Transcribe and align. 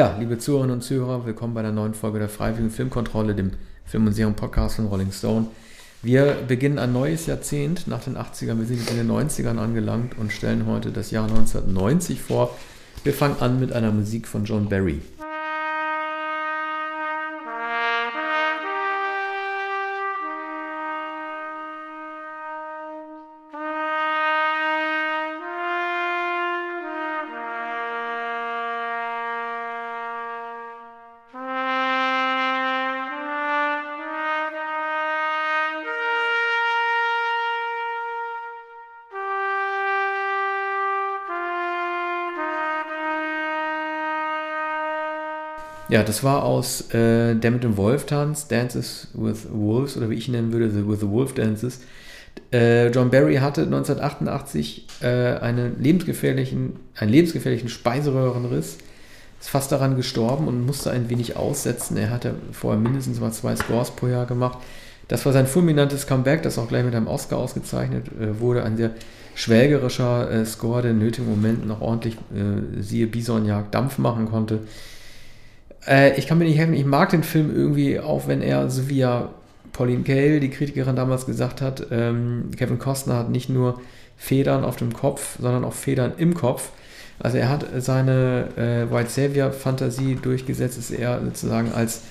Ja, 0.00 0.16
liebe 0.18 0.38
Zuhörerinnen 0.38 0.76
und 0.76 0.80
Zuhörer, 0.80 1.26
willkommen 1.26 1.52
bei 1.52 1.60
der 1.60 1.72
neuen 1.72 1.92
Folge 1.92 2.18
der 2.18 2.30
Freiwilligen 2.30 2.70
Filmkontrolle, 2.70 3.34
dem 3.34 3.50
Film- 3.84 4.06
und 4.06 4.14
Serien-Podcast 4.14 4.76
von 4.76 4.86
Rolling 4.86 5.12
Stone. 5.12 5.48
Wir 6.00 6.38
beginnen 6.48 6.78
ein 6.78 6.94
neues 6.94 7.26
Jahrzehnt 7.26 7.86
nach 7.86 8.02
den 8.02 8.16
80ern. 8.16 8.58
Wir 8.58 8.64
sind 8.64 8.90
in 8.90 8.96
den 8.96 9.10
90ern 9.10 9.58
angelangt 9.58 10.16
und 10.16 10.32
stellen 10.32 10.64
heute 10.64 10.90
das 10.90 11.10
Jahr 11.10 11.24
1990 11.24 12.18
vor. 12.18 12.56
Wir 13.04 13.12
fangen 13.12 13.36
an 13.40 13.60
mit 13.60 13.74
einer 13.74 13.92
Musik 13.92 14.26
von 14.26 14.46
John 14.46 14.70
Barry. 14.70 15.02
Ja, 45.90 46.04
das 46.04 46.22
war 46.22 46.44
aus 46.44 46.92
äh, 46.94 47.34
Der 47.34 47.50
mit 47.50 47.64
dem 47.64 47.76
Wolf 47.76 48.06
tanz, 48.06 48.46
Dances 48.46 49.08
with 49.12 49.48
Wolves, 49.50 49.96
oder 49.96 50.08
wie 50.08 50.14
ich 50.14 50.28
ihn 50.28 50.32
nennen 50.32 50.52
würde, 50.52 50.70
the, 50.70 50.86
With 50.88 51.00
the 51.00 51.08
Wolf 51.08 51.34
Dances. 51.34 51.80
Äh, 52.52 52.90
John 52.90 53.10
Barry 53.10 53.36
hatte 53.36 53.62
1988 53.62 54.86
äh, 55.02 55.06
einen, 55.06 55.82
lebensgefährlichen, 55.82 56.76
einen 56.94 57.10
lebensgefährlichen 57.10 57.68
Speiseröhrenriss, 57.68 58.78
ist 59.40 59.48
fast 59.48 59.72
daran 59.72 59.96
gestorben 59.96 60.46
und 60.46 60.64
musste 60.64 60.92
ein 60.92 61.10
wenig 61.10 61.36
aussetzen. 61.36 61.96
Er 61.96 62.10
hatte 62.10 62.36
vorher 62.52 62.80
mindestens 62.80 63.18
mal 63.18 63.32
zwei 63.32 63.56
Scores 63.56 63.90
pro 63.90 64.06
Jahr 64.06 64.26
gemacht. 64.26 64.58
Das 65.08 65.26
war 65.26 65.32
sein 65.32 65.48
fulminantes 65.48 66.06
Comeback, 66.06 66.44
das 66.44 66.56
auch 66.56 66.68
gleich 66.68 66.84
mit 66.84 66.94
einem 66.94 67.08
Oscar 67.08 67.38
ausgezeichnet 67.38 68.06
äh, 68.20 68.38
wurde. 68.38 68.62
Ein 68.62 68.76
sehr 68.76 68.92
schwelgerischer 69.34 70.30
äh, 70.30 70.46
Score, 70.46 70.82
der 70.82 70.92
in 70.92 70.98
nötigen 70.98 71.28
Momenten 71.28 71.66
noch 71.66 71.80
ordentlich, 71.80 72.14
äh, 72.32 72.80
siehe 72.80 73.08
Bisonjagd, 73.08 73.74
Dampf 73.74 73.98
machen 73.98 74.30
konnte. 74.30 74.60
Äh, 75.86 76.18
ich 76.18 76.26
kann 76.26 76.38
mir 76.38 76.44
nicht 76.44 76.58
helfen, 76.58 76.74
ich 76.74 76.84
mag 76.84 77.10
den 77.10 77.22
Film 77.22 77.54
irgendwie, 77.54 78.00
auch 78.00 78.26
wenn 78.26 78.42
er, 78.42 78.70
so 78.70 78.88
wie 78.88 78.98
ja 78.98 79.30
Pauline 79.72 80.02
Kael, 80.02 80.40
die 80.40 80.50
Kritikerin 80.50 80.96
damals 80.96 81.26
gesagt 81.26 81.60
hat, 81.60 81.86
ähm, 81.90 82.50
Kevin 82.56 82.78
Costner 82.78 83.16
hat 83.16 83.30
nicht 83.30 83.48
nur 83.48 83.80
Federn 84.16 84.64
auf 84.64 84.76
dem 84.76 84.92
Kopf, 84.92 85.38
sondern 85.40 85.64
auch 85.64 85.72
Federn 85.72 86.12
im 86.18 86.34
Kopf. 86.34 86.70
Also 87.18 87.38
er 87.38 87.48
hat 87.48 87.66
seine 87.78 88.48
äh, 88.56 88.92
White 88.92 89.10
Savior-Fantasie 89.10 90.18
durchgesetzt, 90.20 90.78
ist 90.78 90.90
er 90.90 91.22
sozusagen 91.22 91.72
als 91.72 92.02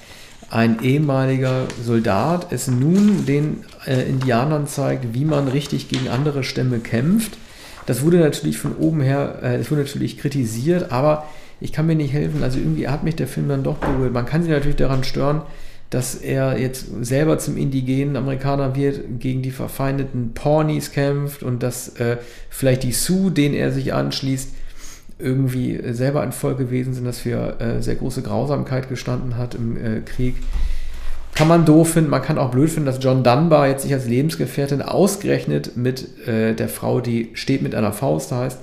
ein 0.52 0.82
ehemaliger 0.82 1.68
Soldat 1.84 2.48
es 2.52 2.68
nun 2.68 3.26
den 3.26 3.66
äh, 3.86 4.08
Indianern 4.08 4.68
zeigt, 4.68 5.14
wie 5.14 5.26
man 5.26 5.48
richtig 5.48 5.90
gegen 5.90 6.10
andere 6.10 6.44
Stämme 6.44 6.80
kämpft. 6.80 7.38
Das 7.86 8.04
wurde 8.04 8.18
natürlich 8.18 8.58
von 8.58 8.76
oben 8.76 9.02
her, 9.02 9.40
äh, 9.42 9.58
das 9.58 9.70
wurde 9.70 9.82
natürlich 9.82 10.18
kritisiert, 10.18 10.92
aber 10.92 11.26
ich 11.62 11.74
kann 11.74 11.88
mir 11.88 11.96
nicht 11.96 12.14
helfen. 12.14 12.44
Also 12.44 12.60
irgendwie 12.60 12.88
hat 12.88 13.04
mich 13.04 13.16
der 13.16 13.28
Film 13.28 13.50
dann 13.50 13.64
doch 13.64 13.78
berührt. 13.78 14.14
Man 14.14 14.26
kann 14.26 14.44
sich 14.44 14.52
natürlich 14.52 14.78
daran 14.78 15.04
stören, 15.04 15.42
dass 15.90 16.16
er 16.16 16.60
jetzt 16.60 16.88
selber 17.02 17.40
zum 17.40 17.58
indigenen 17.58 18.16
Amerikaner 18.16 18.76
wird, 18.76 19.20
gegen 19.20 19.42
die 19.42 19.52
verfeindeten 19.52 20.34
Pawnees 20.34 20.92
kämpft 20.92 21.42
und 21.42 21.64
dass 21.64 22.00
äh, 22.00 22.18
vielleicht 22.50 22.84
die 22.84 22.92
Sioux, 22.92 23.32
denen 23.32 23.56
er 23.56 23.72
sich 23.72 23.94
anschließt, 23.94 24.50
irgendwie 25.18 25.80
selber 25.92 26.22
ein 26.22 26.32
Volk 26.32 26.58
gewesen 26.58 26.94
sind, 26.94 27.06
das 27.06 27.20
für 27.20 27.60
äh, 27.60 27.82
sehr 27.82 27.96
große 27.96 28.22
Grausamkeit 28.22 28.88
gestanden 28.88 29.38
hat 29.38 29.56
im 29.56 29.78
äh, 29.78 30.02
Krieg. 30.02 30.36
Kann 31.36 31.48
man 31.48 31.66
doof 31.66 31.94
finden, 31.94 32.10
man 32.10 32.22
kann 32.22 32.38
auch 32.38 32.52
blöd 32.52 32.70
finden, 32.70 32.86
dass 32.86 33.04
John 33.04 33.24
Dunbar 33.24 33.68
jetzt 33.68 33.84
sich 33.84 33.94
als 33.94 34.08
Lebensgefährtin 34.08 34.82
ausgerechnet 34.82 35.76
mit 35.76 36.28
äh, 36.28 36.54
der 36.54 36.70
Frau, 36.70 37.02
die 37.02 37.30
steht 37.34 37.62
mit 37.62 37.76
einer 37.76 37.94
Faust 37.94 38.32
heißt, 38.32 38.60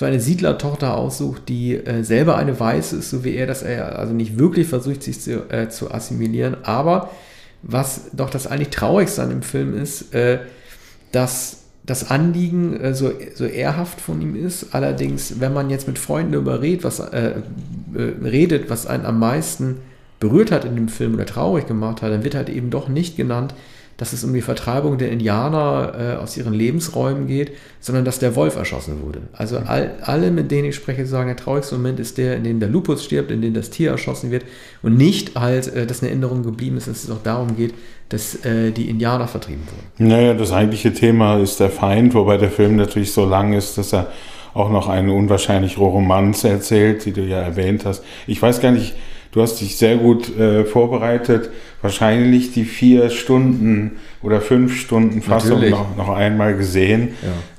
so 0.00 0.06
eine 0.06 0.18
Siedlertochter 0.18 0.96
aussucht, 0.96 1.42
die 1.50 1.74
äh, 1.74 2.02
selber 2.04 2.38
eine 2.38 2.58
Weiße 2.58 2.96
ist, 2.96 3.10
so 3.10 3.22
wie 3.22 3.34
er, 3.34 3.46
dass 3.46 3.60
er 3.60 3.98
also 3.98 4.14
nicht 4.14 4.38
wirklich 4.38 4.66
versucht, 4.66 5.02
sich 5.02 5.20
zu, 5.20 5.50
äh, 5.50 5.68
zu 5.68 5.90
assimilieren. 5.90 6.56
Aber 6.62 7.10
was 7.60 8.04
doch 8.14 8.30
das 8.30 8.46
eigentlich 8.46 8.70
Traurigste 8.70 9.22
an 9.22 9.28
dem 9.28 9.42
Film 9.42 9.76
ist, 9.76 10.14
äh, 10.14 10.38
dass 11.12 11.64
das 11.84 12.10
Anliegen 12.10 12.80
äh, 12.80 12.94
so, 12.94 13.12
so 13.34 13.44
ehrhaft 13.44 14.00
von 14.00 14.22
ihm 14.22 14.42
ist. 14.42 14.74
Allerdings, 14.74 15.38
wenn 15.38 15.52
man 15.52 15.68
jetzt 15.68 15.86
mit 15.86 15.98
Freunden 15.98 16.32
darüber 16.32 16.62
redet, 16.62 16.82
was, 16.82 17.00
äh, 17.00 17.34
äh, 17.94 18.02
redet, 18.24 18.70
was 18.70 18.86
einen 18.86 19.04
am 19.04 19.18
meisten 19.18 19.80
berührt 20.18 20.50
hat 20.50 20.64
in 20.64 20.76
dem 20.76 20.88
Film 20.88 21.12
oder 21.12 21.26
traurig 21.26 21.66
gemacht 21.66 22.00
hat, 22.00 22.10
dann 22.10 22.24
wird 22.24 22.34
halt 22.34 22.48
eben 22.48 22.70
doch 22.70 22.88
nicht 22.88 23.18
genannt, 23.18 23.54
dass 24.00 24.14
es 24.14 24.24
um 24.24 24.32
die 24.32 24.40
Vertreibung 24.40 24.96
der 24.96 25.12
Indianer 25.12 25.92
äh, 25.94 26.16
aus 26.16 26.34
ihren 26.34 26.54
Lebensräumen 26.54 27.26
geht, 27.26 27.52
sondern 27.80 28.06
dass 28.06 28.18
der 28.18 28.34
Wolf 28.34 28.56
erschossen 28.56 29.02
wurde. 29.02 29.20
Also 29.34 29.58
all, 29.58 29.90
alle, 30.00 30.30
mit 30.30 30.50
denen 30.50 30.70
ich 30.70 30.74
spreche, 30.74 31.04
sagen, 31.04 31.26
der 31.28 31.36
traurigste 31.36 31.74
Moment 31.74 32.00
ist 32.00 32.16
der, 32.16 32.36
in 32.36 32.44
dem 32.44 32.60
der 32.60 32.70
Lupus 32.70 33.04
stirbt, 33.04 33.30
in 33.30 33.42
dem 33.42 33.52
das 33.52 33.68
Tier 33.68 33.90
erschossen 33.90 34.30
wird 34.30 34.46
und 34.82 34.96
nicht 34.96 35.38
halt, 35.38 35.68
äh, 35.74 35.86
dass 35.86 36.02
eine 36.02 36.10
Änderung 36.10 36.42
geblieben 36.42 36.78
ist, 36.78 36.88
dass 36.88 37.04
es 37.04 37.10
auch 37.10 37.22
darum 37.22 37.56
geht, 37.56 37.74
dass 38.08 38.42
äh, 38.46 38.70
die 38.70 38.88
Indianer 38.88 39.28
vertrieben 39.28 39.64
wurden. 39.66 40.08
Naja, 40.08 40.32
das 40.32 40.50
eigentliche 40.50 40.94
Thema 40.94 41.36
ist 41.36 41.60
der 41.60 41.68
Feind, 41.68 42.14
wobei 42.14 42.38
der 42.38 42.50
Film 42.50 42.76
natürlich 42.76 43.12
so 43.12 43.26
lang 43.26 43.52
ist, 43.52 43.76
dass 43.76 43.92
er 43.92 44.10
auch 44.54 44.70
noch 44.70 44.88
eine 44.88 45.12
unwahrscheinliche 45.12 45.78
Romanze 45.78 46.48
erzählt, 46.48 47.04
die 47.04 47.12
du 47.12 47.20
ja 47.20 47.38
erwähnt 47.42 47.84
hast. 47.84 48.02
Ich 48.26 48.40
weiß 48.40 48.62
gar 48.62 48.72
nicht, 48.72 48.94
Du 49.32 49.40
hast 49.42 49.60
dich 49.60 49.76
sehr 49.76 49.96
gut 49.96 50.36
äh, 50.36 50.64
vorbereitet. 50.64 51.50
Wahrscheinlich 51.82 52.52
die 52.52 52.64
vier 52.64 53.10
Stunden 53.10 53.92
oder 54.22 54.40
fünf 54.40 54.76
Stunden 54.76 55.22
Fassung 55.22 55.68
noch, 55.70 55.96
noch 55.96 56.08
einmal 56.08 56.56
gesehen. 56.56 57.10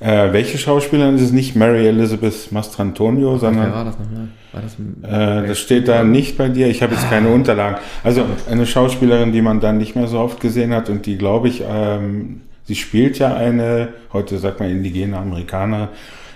Ja. 0.01 0.25
Äh, 0.25 0.33
welche 0.33 0.57
Schauspielerin 0.57 1.15
ist 1.15 1.21
es 1.21 1.31
nicht? 1.31 1.55
Mary 1.55 1.87
Elizabeth 1.87 2.51
Mastrantonio, 2.51 3.37
sondern. 3.37 3.67
Wer 3.67 3.73
war 3.73 3.85
das 3.85 3.97
nochmal? 3.97 4.27
War 4.51 4.61
das, 4.61 5.43
äh, 5.43 5.47
das 5.47 5.59
steht 5.59 5.87
da 5.87 6.03
nicht 6.03 6.37
bei 6.37 6.49
dir. 6.49 6.67
Ich 6.67 6.83
habe 6.83 6.93
jetzt 6.93 7.09
keine 7.09 7.29
Unterlagen. 7.29 7.77
Also 8.03 8.25
eine 8.49 8.65
Schauspielerin, 8.65 9.31
die 9.31 9.41
man 9.41 9.61
dann 9.61 9.77
nicht 9.77 9.95
mehr 9.95 10.07
so 10.07 10.19
oft 10.19 10.41
gesehen 10.41 10.73
hat 10.73 10.89
und 10.89 11.05
die, 11.05 11.17
glaube 11.17 11.47
ich, 11.47 11.63
ähm, 11.65 12.41
sie 12.65 12.75
spielt 12.75 13.17
ja 13.17 13.33
eine, 13.33 13.89
heute 14.11 14.37
sagt 14.39 14.59
man 14.59 14.69
indigene 14.69 15.17
Amerikanerin 15.17 15.87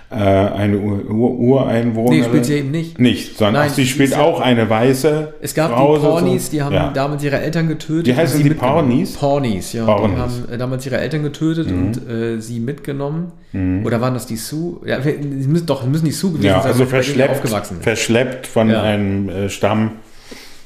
äh, 0.08 0.14
eine 0.14 0.78
Ur 0.78 1.10
Ureinwohnerin. 1.10 2.20
Nee, 2.20 2.24
spielt 2.24 2.44
sie 2.44 2.54
eben 2.54 2.70
nicht. 2.70 2.98
Nicht, 2.98 3.36
sondern 3.36 3.64
Nein, 3.64 3.70
sie 3.70 3.86
spielt 3.86 4.14
auch 4.14 4.40
eine 4.40 4.70
weiße 4.70 5.34
Es 5.40 5.52
gab 5.52 5.72
Frau, 5.72 5.96
die 5.96 6.02
Pawnees, 6.02 6.50
die 6.50 6.62
haben 6.62 6.74
ja. 6.74 6.90
damals 6.92 7.24
ihre 7.24 7.40
Eltern 7.40 7.66
getötet. 7.66 8.06
Die 8.06 8.14
heißen 8.14 8.42
die 8.42 8.50
Pawnees? 8.50 9.14
Pawnees, 9.14 9.72
ja. 9.72 9.84
Pawnees. 9.84 10.14
Die 10.14 10.20
haben 10.20 10.54
äh, 10.54 10.58
damals 10.58 10.86
ihre 10.86 10.98
Eltern 10.98 11.24
getötet 11.24 11.70
mhm. 11.70 11.86
und 11.86 12.08
äh, 12.08 12.40
sie 12.40 12.60
mitgenommen. 12.60 13.32
Mhm. 13.52 13.84
Oder 13.84 14.00
waren 14.00 14.14
das 14.14 14.26
die 14.26 14.36
Sioux? 14.36 14.80
Ja, 14.86 15.00
sie 15.02 15.12
müssen, 15.18 15.66
doch, 15.66 15.84
müssen 15.84 16.04
die 16.04 16.12
Sioux 16.12 16.30
gewesen 16.30 16.46
ja, 16.46 16.62
sein, 16.62 16.70
also 16.70 16.86
verschleppt, 16.86 17.30
aufgewachsen 17.30 17.78
verschleppt 17.80 18.46
von 18.46 18.70
ja. 18.70 18.82
einem 18.82 19.28
äh, 19.28 19.48
Stamm. 19.48 19.92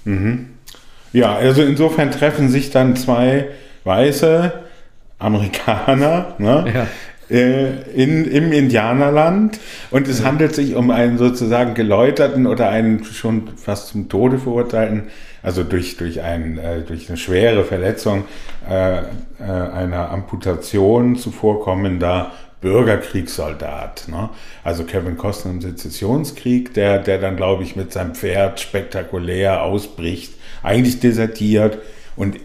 Mhm. 0.04 0.48
Ja, 1.12 1.34
also 1.34 1.62
insofern 1.62 2.10
treffen 2.10 2.50
sich 2.50 2.70
dann 2.70 2.94
zwei 2.94 3.48
weiße 3.84 4.52
Amerikaner, 5.18 6.34
ne? 6.38 6.64
ja. 6.74 6.86
Äh, 7.30 7.82
in, 7.94 8.24
im 8.24 8.50
Indianerland 8.50 9.60
und 9.92 10.08
es 10.08 10.24
handelt 10.24 10.52
sich 10.54 10.74
um 10.74 10.90
einen 10.90 11.16
sozusagen 11.16 11.74
geläuterten 11.74 12.46
oder 12.46 12.70
einen 12.70 13.04
schon 13.04 13.56
fast 13.56 13.88
zum 13.88 14.08
Tode 14.08 14.38
verurteilten, 14.38 15.04
also 15.40 15.62
durch, 15.62 15.96
durch, 15.96 16.22
ein, 16.22 16.58
äh, 16.58 16.80
durch 16.80 17.08
eine 17.08 17.16
schwere 17.16 17.64
Verletzung 17.64 18.24
äh, 18.68 18.98
äh, 18.98 19.02
einer 19.38 20.10
Amputation 20.10 21.14
zuvorkommender 21.14 22.32
Bürgerkriegssoldat. 22.60 24.08
Ne? 24.08 24.30
Also 24.64 24.82
Kevin 24.82 25.16
Costner 25.16 25.52
im 25.52 25.60
Sezessionskrieg, 25.60 26.74
der, 26.74 26.98
der 26.98 27.18
dann, 27.18 27.36
glaube 27.36 27.62
ich, 27.62 27.76
mit 27.76 27.92
seinem 27.92 28.16
Pferd 28.16 28.58
spektakulär 28.58 29.62
ausbricht, 29.62 30.34
eigentlich 30.64 30.98
desertiert 30.98 31.78
und 32.16 32.38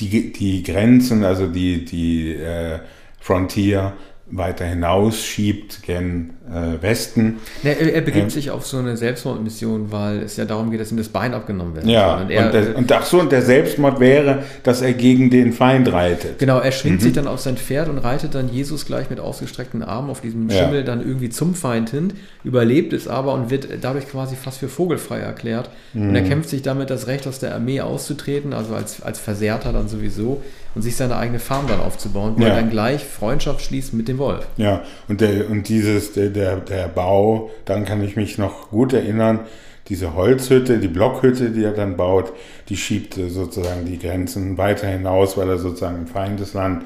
die, 0.00 0.32
die 0.32 0.64
Grenzen, 0.64 1.22
also 1.24 1.46
die, 1.46 1.84
die 1.84 2.32
äh, 2.32 2.80
Frontier 3.20 3.92
weiter 4.32 4.64
hinausschiebt 4.64 5.82
gen 5.82 6.30
äh, 6.48 6.82
Westen. 6.82 7.36
Er, 7.62 7.78
er, 7.78 8.00
begibt 8.00 8.24
ähm, 8.24 8.30
sich 8.30 8.50
auf 8.50 8.66
so 8.66 8.78
eine 8.78 8.96
Selbstmordmission, 8.96 9.92
weil 9.92 10.22
es 10.22 10.36
ja 10.36 10.46
darum 10.46 10.70
geht, 10.70 10.80
dass 10.80 10.90
ihm 10.90 10.96
das 10.96 11.10
Bein 11.10 11.34
abgenommen 11.34 11.74
wird. 11.76 11.86
Ja, 11.86 12.16
und, 12.16 12.30
er, 12.30 12.46
und, 12.46 12.54
der, 12.54 12.76
und 12.76 12.92
ach 12.92 13.04
so, 13.04 13.20
und 13.20 13.30
der 13.30 13.42
Selbstmord 13.42 14.00
wäre, 14.00 14.44
dass 14.62 14.80
er 14.80 14.94
gegen 14.94 15.28
den 15.28 15.52
Feind 15.52 15.92
reitet. 15.92 16.38
Genau, 16.38 16.58
er 16.58 16.72
schwingt 16.72 17.00
mhm. 17.00 17.04
sich 17.04 17.12
dann 17.12 17.26
auf 17.26 17.40
sein 17.40 17.58
Pferd 17.58 17.88
und 17.88 17.98
reitet 17.98 18.34
dann 18.34 18.48
Jesus 18.50 18.86
gleich 18.86 19.10
mit 19.10 19.20
ausgestreckten 19.20 19.82
Armen 19.82 20.08
auf 20.08 20.22
diesem 20.22 20.50
Schimmel 20.50 20.80
ja. 20.80 20.82
dann 20.82 21.06
irgendwie 21.06 21.28
zum 21.28 21.54
Feind 21.54 21.90
hin, 21.90 22.14
überlebt 22.42 22.94
es 22.94 23.08
aber 23.08 23.34
und 23.34 23.50
wird 23.50 23.68
dadurch 23.82 24.08
quasi 24.08 24.34
fast 24.34 24.58
für 24.58 24.68
vogelfrei 24.68 25.18
erklärt. 25.18 25.68
Mhm. 25.92 26.08
Und 26.08 26.16
er 26.16 26.22
kämpft 26.22 26.48
sich 26.48 26.62
damit 26.62 26.88
das 26.88 27.06
Recht 27.06 27.26
aus 27.26 27.38
der 27.38 27.54
Armee 27.54 27.82
auszutreten, 27.82 28.54
also 28.54 28.74
als, 28.74 29.02
als 29.02 29.18
Versehrter 29.18 29.74
dann 29.74 29.88
sowieso 29.88 30.42
und 30.74 30.82
sich 30.82 30.96
seine 30.96 31.16
eigene 31.16 31.38
Farm 31.38 31.66
dann 31.66 31.80
aufzubauen, 31.80 32.34
wo 32.36 32.42
ja. 32.42 32.48
er 32.48 32.56
dann 32.56 32.70
gleich 32.70 33.04
Freundschaft 33.04 33.62
schließt 33.62 33.94
mit 33.94 34.08
dem 34.08 34.18
Wolf. 34.18 34.46
Ja, 34.56 34.82
und, 35.08 35.20
der, 35.20 35.50
und 35.50 35.68
dieses, 35.68 36.12
der, 36.12 36.30
der, 36.30 36.56
der 36.56 36.88
Bau, 36.88 37.50
dann 37.64 37.84
kann 37.84 38.02
ich 38.02 38.16
mich 38.16 38.38
noch 38.38 38.70
gut 38.70 38.92
erinnern, 38.92 39.40
diese 39.88 40.14
Holzhütte, 40.14 40.78
die 40.78 40.88
Blockhütte, 40.88 41.50
die 41.50 41.64
er 41.64 41.72
dann 41.72 41.96
baut, 41.96 42.32
die 42.68 42.76
schiebt 42.76 43.14
sozusagen 43.14 43.84
die 43.84 43.98
Grenzen 43.98 44.56
weiter 44.56 44.86
hinaus, 44.86 45.36
weil 45.36 45.48
er 45.48 45.58
sozusagen 45.58 45.98
im 45.98 46.06
Feindesland 46.06 46.84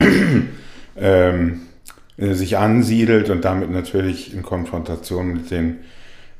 ähm, 0.96 1.60
äh, 2.16 2.32
sich 2.34 2.56
ansiedelt 2.56 3.30
und 3.30 3.44
damit 3.44 3.70
natürlich 3.70 4.34
in 4.34 4.42
Konfrontation 4.42 5.32
mit 5.32 5.50
den 5.50 5.78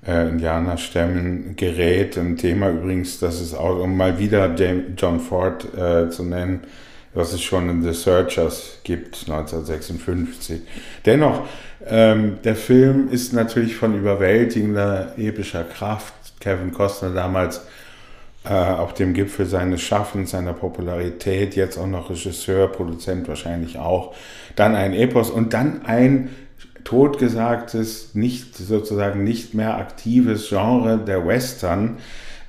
äh, 0.07 0.29
Indianerstämmen 0.29 1.57
gerät. 1.57 2.19
Ein 2.19 2.37
Thema 2.37 2.71
übrigens, 2.71 3.19
das 3.19 3.41
ist 3.41 3.55
auch, 3.55 3.79
um 3.79 3.97
mal 3.97 4.19
wieder 4.19 4.55
John 4.97 5.21
Ford 5.21 5.67
äh, 5.77 6.11
zu 6.11 6.25
nennen, 6.25 6.61
was 7.15 7.33
es 7.33 7.43
schon 7.43 7.69
in 7.69 7.83
The 7.83 7.93
Searchers 7.93 8.79
gibt, 8.85 9.29
1956. 9.29 10.63
Dennoch, 11.05 11.47
ähm, 11.87 12.39
der 12.43 12.57
Film 12.57 13.09
ist 13.11 13.33
natürlich 13.33 13.77
von 13.77 13.97
überwältigender 13.97 15.13
epischer 15.17 15.65
Kraft. 15.65 16.15
Kevin 16.41 16.73
Costner 16.73 17.11
damals 17.11 17.63
äh, 18.45 18.55
auf 18.55 18.95
dem 18.95 19.15
Gipfel 19.15 19.47
seines 19.47 19.83
Schaffens, 19.83 20.33
seiner 20.33 20.53
Popularität, 20.53 21.55
jetzt 21.55 21.79
auch 21.79 21.87
noch 21.87 22.11
Regisseur, 22.11 22.67
Produzent 22.67 23.29
wahrscheinlich 23.29 23.79
auch. 23.79 24.15
Dann 24.57 24.75
ein 24.75 24.95
Epos 24.95 25.31
und 25.31 25.55
dann 25.55 25.85
ein 25.85 26.31
totgesagtes, 26.85 28.15
nicht 28.15 28.57
sozusagen 28.57 29.25
nicht 29.25 29.55
mehr 29.55 29.77
aktives 29.77 30.49
Genre 30.49 30.99
der 30.99 31.27
Western, 31.27 31.99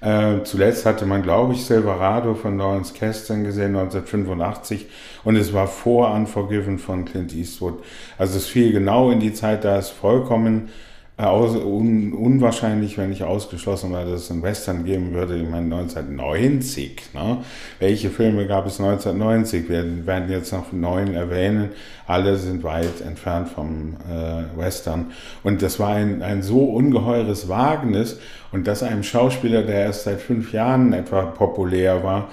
äh, 0.03 0.43
zuletzt 0.43 0.85
hatte 0.85 1.05
man, 1.05 1.23
glaube 1.23 1.53
ich, 1.53 1.63
Silverado 1.63 2.35
von 2.35 2.57
Lawrence 2.57 2.93
Kasten 2.93 3.45
gesehen, 3.45 3.75
1985. 3.75 4.87
Und 5.23 5.37
es 5.37 5.53
war 5.53 5.67
vor 5.67 6.13
Unforgiven 6.13 6.77
von 6.77 7.05
Clint 7.05 7.33
Eastwood. 7.33 7.81
Also 8.17 8.37
es 8.37 8.47
fiel 8.47 8.73
genau 8.73 9.11
in 9.11 9.21
die 9.21 9.33
Zeit, 9.33 9.63
da 9.63 9.77
es 9.77 9.89
vollkommen 9.89 10.69
äh, 11.17 11.25
un, 11.25 12.13
unwahrscheinlich, 12.13 12.97
wenn 12.97 13.09
nicht 13.09 13.23
ausgeschlossen 13.23 13.93
dass 13.93 14.09
es 14.09 14.31
einen 14.31 14.41
Western 14.41 14.83
geben 14.83 15.13
würde. 15.13 15.35
Ich 15.35 15.47
meine, 15.47 15.75
1990. 15.75 17.13
Ne? 17.13 17.37
Welche 17.79 18.09
Filme 18.09 18.47
gab 18.47 18.65
es 18.65 18.79
1990? 18.79 19.69
Wir 19.69 20.07
werden 20.07 20.31
jetzt 20.31 20.51
noch 20.51 20.71
neun 20.71 21.13
erwähnen. 21.13 21.69
Alle 22.07 22.37
sind 22.37 22.63
weit 22.63 23.01
entfernt 23.05 23.49
vom 23.49 23.95
äh, 24.09 24.57
Western. 24.57 25.11
Und 25.43 25.61
das 25.61 25.79
war 25.79 25.89
ein, 25.89 26.23
ein 26.23 26.41
so 26.41 26.63
ungeheures 26.63 27.47
Wagnis. 27.47 28.19
Und 28.51 28.65
dass 28.65 28.81
einem 28.81 29.03
Schauspieler, 29.03 29.61
der 29.61 29.85
erst 29.85 30.05
seit 30.05 30.19
fünf 30.19 30.51
Jahren 30.51 30.93
etwa 30.93 31.25
populär 31.25 32.03
war, 32.03 32.29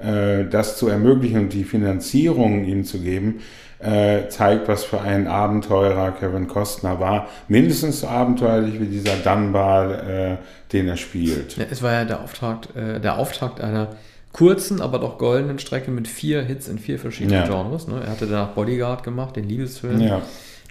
äh, 0.00 0.44
das 0.44 0.76
zu 0.76 0.88
ermöglichen 0.88 1.38
und 1.38 1.52
die 1.52 1.64
Finanzierung 1.64 2.64
ihm 2.64 2.84
zu 2.84 3.00
geben, 3.00 3.40
äh, 3.84 4.28
zeigt, 4.28 4.68
was 4.68 4.84
für 4.84 5.00
ein 5.00 5.26
Abenteurer 5.26 6.12
Kevin 6.12 6.48
Costner 6.48 7.00
war. 7.00 7.28
Mindestens 7.48 8.00
so 8.00 8.08
abenteuerlich 8.08 8.80
wie 8.80 8.86
dieser 8.86 9.16
Dunbar, 9.16 10.08
äh, 10.08 10.36
den 10.72 10.88
er 10.88 10.96
spielt. 10.96 11.56
Ja, 11.56 11.64
es 11.70 11.82
war 11.82 11.92
ja 11.92 12.04
der 12.04 12.20
Auftakt, 12.20 12.74
äh, 12.76 13.00
der 13.00 13.18
Auftakt 13.18 13.60
einer 13.60 13.88
kurzen, 14.32 14.80
aber 14.80 14.98
doch 14.98 15.18
goldenen 15.18 15.58
Strecke 15.58 15.90
mit 15.90 16.08
vier 16.08 16.42
Hits 16.42 16.68
in 16.68 16.78
vier 16.78 16.98
verschiedenen 16.98 17.44
ja. 17.44 17.46
Genres. 17.46 17.86
Ne? 17.86 18.02
Er 18.04 18.10
hatte 18.10 18.26
danach 18.26 18.48
Bodyguard 18.48 19.04
gemacht, 19.04 19.36
den 19.36 19.48
Liebesfilm. 19.48 20.00
Ja. 20.00 20.22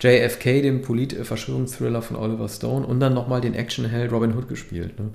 JFK, 0.01 0.61
den 0.61 0.81
Polit-Verschwörungsthriller 0.81 2.01
von 2.01 2.17
Oliver 2.17 2.49
Stone 2.49 2.85
und 2.85 2.99
dann 2.99 3.13
nochmal 3.13 3.39
den 3.39 3.53
Actionheld 3.53 4.11
Robin 4.11 4.35
Hood 4.35 4.49
gespielt. 4.49 4.99
Ne? 4.99 5.11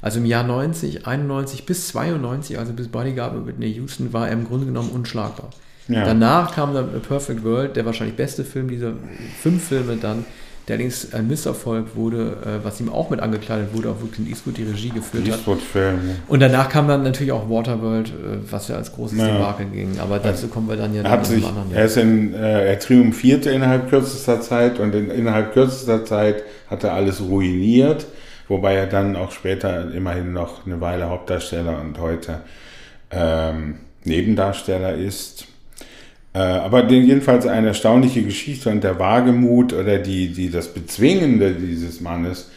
Also 0.00 0.18
im 0.18 0.26
Jahr 0.26 0.42
90, 0.42 1.06
91 1.06 1.64
bis 1.64 1.88
92, 1.88 2.58
also 2.58 2.72
bis 2.72 2.88
Bodyguard 2.88 3.36
mit 3.36 3.46
Whitney 3.46 3.72
Houston, 3.74 4.12
war 4.12 4.26
er 4.26 4.32
im 4.32 4.48
Grunde 4.48 4.66
genommen 4.66 4.90
unschlagbar. 4.90 5.50
Ja. 5.88 6.04
Danach 6.04 6.54
kam 6.54 6.74
dann 6.74 6.94
A 6.94 6.98
Perfect 6.98 7.44
World, 7.44 7.76
der 7.76 7.84
wahrscheinlich 7.84 8.16
beste 8.16 8.44
Film 8.44 8.68
dieser 8.68 8.92
fünf 9.40 9.68
Filme 9.68 9.96
dann, 9.96 10.24
der 10.68 10.74
allerdings 10.74 11.12
ein 11.12 11.26
Misserfolg 11.26 11.96
wurde, 11.96 12.36
äh, 12.44 12.64
was 12.64 12.80
ihm 12.80 12.88
auch 12.88 13.10
mit 13.10 13.18
angekleidet 13.18 13.74
wurde, 13.74 13.90
auch 13.90 13.96
wo 14.00 14.06
Clint 14.06 14.28
Eastwood 14.28 14.56
die 14.56 14.62
Regie 14.62 14.90
geführt 14.90 15.26
Eastwood 15.26 15.56
hat. 15.58 15.64
Film. 15.64 15.98
Und 16.28 16.40
danach 16.40 16.68
kam 16.68 16.86
dann 16.86 17.02
natürlich 17.02 17.32
auch 17.32 17.50
Waterworld, 17.50 18.10
äh, 18.10 18.12
was 18.48 18.68
ja 18.68 18.76
als 18.76 18.92
großes 18.92 19.18
ja. 19.18 19.26
Debakel 19.26 19.66
ging. 19.66 19.98
Aber 19.98 20.20
dazu 20.20 20.46
kommen 20.46 20.68
wir 20.68 20.76
dann 20.76 20.94
ja 20.94 21.02
hat 21.02 21.26
sich, 21.26 21.44
anderen. 21.44 21.72
Er, 21.74 21.86
ist 21.86 21.96
in, 21.96 22.32
äh, 22.32 22.68
er 22.68 22.78
triumphierte 22.78 23.50
innerhalb 23.50 23.90
kürzester 23.90 24.40
Zeit 24.40 24.78
und 24.78 24.94
in, 24.94 25.10
innerhalb 25.10 25.52
kürzester 25.52 26.04
Zeit 26.04 26.44
hat 26.70 26.84
er 26.84 26.94
alles 26.94 27.20
ruiniert, 27.20 28.06
wobei 28.46 28.74
er 28.74 28.86
dann 28.86 29.16
auch 29.16 29.32
später 29.32 29.92
immerhin 29.92 30.32
noch 30.32 30.64
eine 30.64 30.80
Weile 30.80 31.08
Hauptdarsteller 31.08 31.80
und 31.80 31.98
heute 31.98 32.40
ähm, 33.10 33.80
Nebendarsteller 34.04 34.94
ist. 34.94 35.48
Äh, 36.34 36.38
aber 36.38 36.88
jedenfalls 36.88 37.46
eine 37.46 37.68
erstaunliche 37.68 38.22
Geschichte 38.22 38.70
und 38.70 38.82
der 38.82 38.98
Wagemut 38.98 39.72
oder 39.72 39.98
die, 39.98 40.32
die, 40.32 40.50
das 40.50 40.68
Bezwingende 40.68 41.52
dieses 41.52 42.00
Mannes 42.00 42.50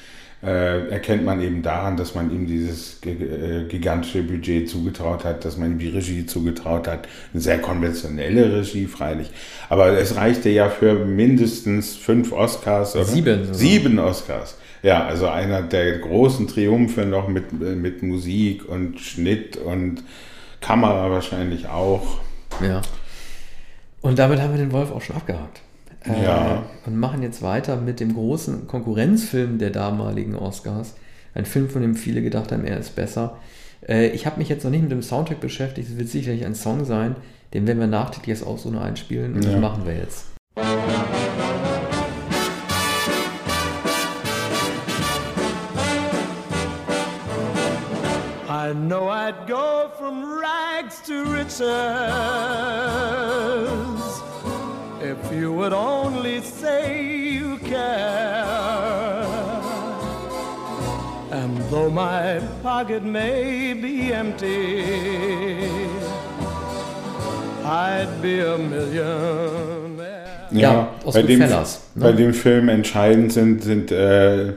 äh, 0.46 0.90
erkennt 0.90 1.26
man 1.26 1.42
eben 1.42 1.62
daran, 1.62 1.98
dass 1.98 2.16
man 2.16 2.32
ihm 2.32 2.48
dieses 2.48 3.00
äh, 3.06 3.64
gigantische 3.68 4.22
Budget 4.22 4.70
zugetraut 4.70 5.26
hat, 5.26 5.44
dass 5.44 5.58
man 5.58 5.72
ihm 5.72 5.80
die 5.80 5.90
Regie 5.90 6.26
zugetraut 6.26 6.88
hat. 6.88 7.08
Eine 7.34 7.42
sehr 7.42 7.60
konventionelle 7.60 8.60
Regie, 8.60 8.86
freilich. 8.86 9.30
Aber 9.70 9.88
es 9.98 10.16
reichte 10.16 10.50
ja 10.50 10.70
für 10.70 10.94
mindestens 10.94 11.96
fünf 11.96 12.32
Oscars. 12.32 12.96
Oder? 12.96 13.06
Sieben. 13.06 13.54
Sieben 13.54 14.00
Oscars. 14.00 14.58
Ja, 14.84 15.06
also 15.06 15.28
einer 15.28 15.64
der 15.64 15.98
großen 15.98 16.48
Triumphe 16.48 17.06
noch 17.06 17.28
mit, 17.28 17.52
mit 17.52 18.04
Musik 18.04 18.70
und 18.70 19.00
Schnitt 19.00 19.58
und 19.58 20.04
Kamera 20.62 21.10
wahrscheinlich 21.10 21.68
auch. 21.68 22.20
Ja. 22.62 22.82
Und 24.06 24.20
damit 24.20 24.40
haben 24.40 24.52
wir 24.52 24.60
den 24.60 24.72
Wolf 24.72 24.92
auch 24.92 25.02
schon 25.02 25.16
abgehakt. 25.16 25.62
Äh, 26.06 26.24
ja. 26.24 26.62
Und 26.86 26.96
machen 26.96 27.24
jetzt 27.24 27.42
weiter 27.42 27.76
mit 27.78 28.00
dem 28.00 28.14
großen 28.14 28.68
Konkurrenzfilm 28.68 29.58
der 29.58 29.72
damaligen 29.72 30.36
Oscars. 30.36 30.94
Ein 31.34 31.46
Film, 31.46 31.70
von 31.70 31.82
dem 31.82 31.96
viele 31.96 32.22
gedacht 32.22 32.52
haben, 32.52 32.66
er 32.66 32.78
ist 32.78 32.96
besser. 32.96 33.40
Äh, 33.82 34.10
ich 34.10 34.28
habe 34.28 34.38
mich 34.38 34.48
jetzt 34.48 34.64
noch 34.64 34.70
nicht 34.70 34.84
mit 34.84 34.92
dem 34.92 35.02
Soundtrack 35.02 35.40
beschäftigt. 35.40 35.90
Es 35.90 35.98
wird 35.98 36.10
sicherlich 36.10 36.46
ein 36.46 36.54
Song 36.54 36.86
sein. 36.86 37.16
Den 37.56 37.66
werden 37.66 37.80
wir 37.80 37.88
nachträglich 37.88 38.38
jetzt 38.38 38.46
auch 38.46 38.60
so 38.60 38.70
nur 38.70 38.84
einspielen. 38.84 39.34
Und 39.34 39.44
ja. 39.44 39.54
das 39.54 39.60
machen 39.60 39.88
wir 39.88 39.96
jetzt. 39.96 40.28
I 48.48 48.72
know 48.72 49.10
I'd 49.10 49.48
go 49.48 49.90
from 49.98 50.24
rags 50.24 51.02
to 51.08 51.24
riches 51.24 51.62
if 55.24 55.32
you 55.34 55.54
would 55.54 55.74
only 55.74 56.42
say 56.42 57.04
you 57.04 57.58
care. 57.60 58.44
And 61.32 61.58
though 61.70 61.90
my 61.90 62.42
pocket 62.64 63.04
may 63.04 63.74
be 63.74 64.14
empty, 64.14 64.84
I'd 67.64 68.22
be 68.22 68.40
a 68.42 68.58
million. 68.58 70.00
Ja, 70.52 70.60
ja 70.62 70.96
bei, 71.12 71.24
dem, 71.24 71.40
Fellers, 71.40 71.82
ne? 71.96 72.04
bei 72.04 72.12
dem 72.12 72.34
Film 72.34 72.70
entscheidend 72.70 73.34
sind, 73.34 73.64
sind 73.64 73.92
äh, 73.92 74.54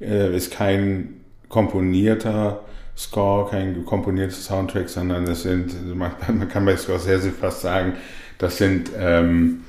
äh, 0.00 0.36
ist 0.36 0.52
kein 0.52 1.20
komponierter 1.48 2.60
Score, 2.96 3.50
kein 3.50 3.84
komponierter 3.84 4.34
Soundtrack, 4.34 4.88
sondern 4.88 5.26
das 5.26 5.42
sind, 5.42 5.94
man, 5.96 6.48
kann 6.48 6.64
bei 6.64 6.76
Scorsese 6.76 7.32
fast 7.32 7.62
sagen, 7.62 7.94
das 8.38 8.58
sind 8.58 8.90
ähm, 8.98 9.64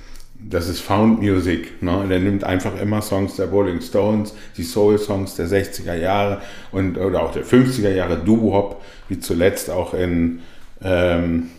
das 0.50 0.68
ist 0.68 0.82
Found 0.82 1.22
Music. 1.22 1.82
Ne? 1.82 2.06
Der 2.10 2.20
nimmt 2.20 2.44
einfach 2.44 2.80
immer 2.80 3.02
Songs 3.02 3.36
der 3.36 3.48
Rolling 3.48 3.82
Stones, 3.82 4.34
die 4.58 4.64
Soul-Songs 4.64 5.36
der 5.36 5.48
60er 5.48 5.96
Jahre 5.96 6.42
und, 6.72 6.98
oder 6.98 7.24
auch 7.24 7.32
der 7.32 7.46
50er 7.46 7.92
Jahre, 7.92 8.18
Doo-Wop, 8.18 8.82
wie 9.10 9.20
zuletzt 9.20 9.70
auch 9.70 9.94
in, 9.94 10.40
ähm, 10.84 11.50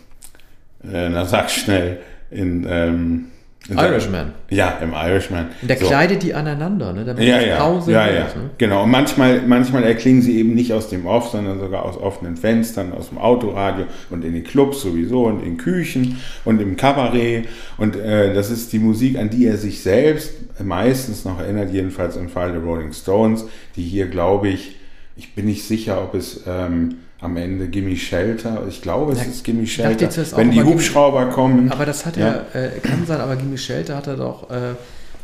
äh, 0.83 1.09
na 1.09 1.25
sag 1.25 1.49
schnell, 1.49 1.99
in 2.31 2.65
ähm, 2.69 3.25
Irishman. 3.69 4.33
Ja, 4.49 4.77
im 4.81 4.93
Irishman. 4.93 5.47
Und 5.61 5.67
der 5.67 5.77
so. 5.77 5.87
kleidet 5.87 6.21
die 6.21 6.35
aneinander, 6.35 6.93
ne? 6.93 7.03
Damit 7.03 7.23
ja, 7.23 7.41
ja, 7.41 7.57
Pause 7.57 7.93
ja, 7.93 8.07
ja. 8.07 8.25
Ist, 8.25 8.35
ne? 8.35 8.51
Genau. 8.59 8.83
Und 8.83 8.91
manchmal, 8.91 9.41
manchmal 9.41 9.83
erklingen 9.83 10.21
sie 10.21 10.37
eben 10.37 10.53
nicht 10.53 10.71
aus 10.71 10.89
dem 10.89 11.07
Off, 11.07 11.29
sondern 11.29 11.59
sogar 11.59 11.83
aus 11.83 11.97
offenen 11.97 12.37
Fenstern, 12.37 12.93
aus 12.93 13.09
dem 13.09 13.17
Autoradio 13.17 13.85
und 14.11 14.23
in 14.23 14.33
den 14.33 14.43
Clubs 14.43 14.81
sowieso 14.81 15.25
und 15.25 15.43
in 15.43 15.57
Küchen 15.57 16.21
und 16.43 16.61
im 16.61 16.77
Kabarett. 16.77 17.47
Und 17.77 17.95
äh, 17.95 18.35
das 18.35 18.51
ist 18.51 18.71
die 18.71 18.79
Musik, 18.79 19.17
an 19.17 19.31
die 19.31 19.47
er 19.47 19.57
sich 19.57 19.81
selbst 19.81 20.33
meistens 20.63 21.25
noch 21.25 21.39
erinnert, 21.39 21.71
jedenfalls 21.71 22.17
im 22.17 22.29
Fall 22.29 22.51
der 22.51 22.61
Rolling 22.61 22.93
Stones, 22.93 23.45
die 23.75 23.83
hier, 23.83 24.07
glaube 24.07 24.49
ich, 24.49 24.75
ich 25.15 25.33
bin 25.33 25.45
nicht 25.45 25.63
sicher, 25.63 26.03
ob 26.03 26.13
es 26.13 26.43
ähm, 26.45 26.97
am 27.21 27.37
Ende 27.37 27.67
Gimme 27.67 27.95
Shelter. 27.95 28.63
Ich 28.67 28.81
glaube, 28.81 29.13
es 29.13 29.19
ja, 29.19 29.25
ist 29.25 29.43
Gimme 29.43 29.65
Shelter. 29.65 30.37
Wenn 30.37 30.51
die 30.51 30.63
Hubschrauber 30.63 31.21
Gimme, 31.21 31.31
kommen. 31.33 31.71
Aber 31.71 31.85
das 31.85 32.05
hat 32.05 32.17
ja. 32.17 32.45
er, 32.53 32.75
äh, 32.75 32.79
kann 32.79 33.05
sein, 33.05 33.21
aber 33.21 33.35
Gimme 33.35 33.57
Shelter 33.57 33.95
hat 33.95 34.07
er 34.07 34.17
doch 34.17 34.49
äh, 34.49 34.75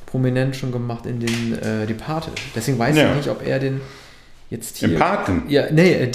prominent 0.05 0.55
schon 0.55 0.71
gemacht 0.71 1.05
in 1.05 1.19
den 1.19 1.57
äh, 1.61 1.85
Departed. 1.85 2.33
Deswegen 2.55 2.79
weiß 2.79 2.95
ja. 2.97 3.11
ich 3.11 3.17
nicht, 3.17 3.29
ob 3.29 3.45
er 3.45 3.59
den 3.59 3.81
jetzt 4.49 4.77
hier. 4.77 4.89
Im 4.89 4.99
Parken? 4.99 5.43
Ja, 5.47 5.71
nee, 5.71 5.93
äh, 5.93 6.11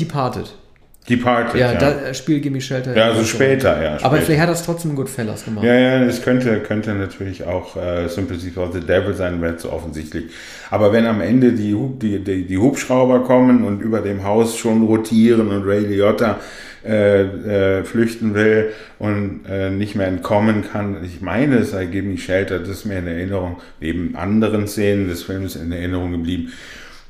Departed. 1.08 1.54
Departed, 1.54 1.60
ja. 1.60 1.72
Ja, 1.72 1.94
da 2.06 2.14
spielt 2.14 2.42
Gimme 2.42 2.60
Shelter. 2.60 2.96
Ja, 2.96 3.10
also 3.10 3.24
später, 3.24 3.80
ja. 3.82 3.98
Aber 4.02 4.16
vielleicht 4.16 4.40
hat 4.40 4.48
das 4.48 4.64
trotzdem 4.64 4.96
Goodfellas 4.96 5.44
gemacht. 5.44 5.64
Ja, 5.64 5.74
ja, 5.74 6.02
es 6.02 6.22
könnte, 6.22 6.58
könnte 6.60 6.94
natürlich 6.94 7.44
auch 7.44 7.76
äh, 7.76 8.08
Sympathy 8.08 8.50
for 8.50 8.72
the 8.72 8.80
Devil 8.80 9.14
sein, 9.14 9.40
wäre 9.40 9.56
zu 9.56 9.72
offensichtlich. 9.72 10.24
Aber 10.70 10.92
wenn 10.92 11.06
am 11.06 11.20
Ende 11.20 11.52
die, 11.52 11.76
die, 12.00 12.18
die, 12.18 12.44
die, 12.44 12.58
Hubschrauber 12.58 13.22
kommen 13.22 13.64
und 13.64 13.82
über 13.82 14.00
dem 14.00 14.24
Haus 14.24 14.56
schon 14.56 14.84
rotieren 14.84 15.48
und 15.48 15.64
Ray 15.64 15.80
Liotta 15.80 16.40
äh, 16.84 17.22
äh, 17.22 17.84
flüchten 17.84 18.34
will 18.34 18.72
und 18.98 19.42
äh, 19.48 19.70
nicht 19.70 19.94
mehr 19.94 20.08
entkommen 20.08 20.64
kann, 20.70 21.04
ich 21.04 21.20
meine, 21.20 21.58
es 21.58 21.70
sei 21.70 21.86
Gimme 21.86 22.18
Shelter, 22.18 22.58
das 22.58 22.68
ist 22.68 22.84
mir 22.84 22.98
in 22.98 23.06
Erinnerung, 23.06 23.58
neben 23.80 24.16
anderen 24.16 24.66
Szenen 24.66 25.08
des 25.08 25.22
Films 25.22 25.54
in 25.54 25.70
Erinnerung 25.70 26.10
geblieben. 26.10 26.52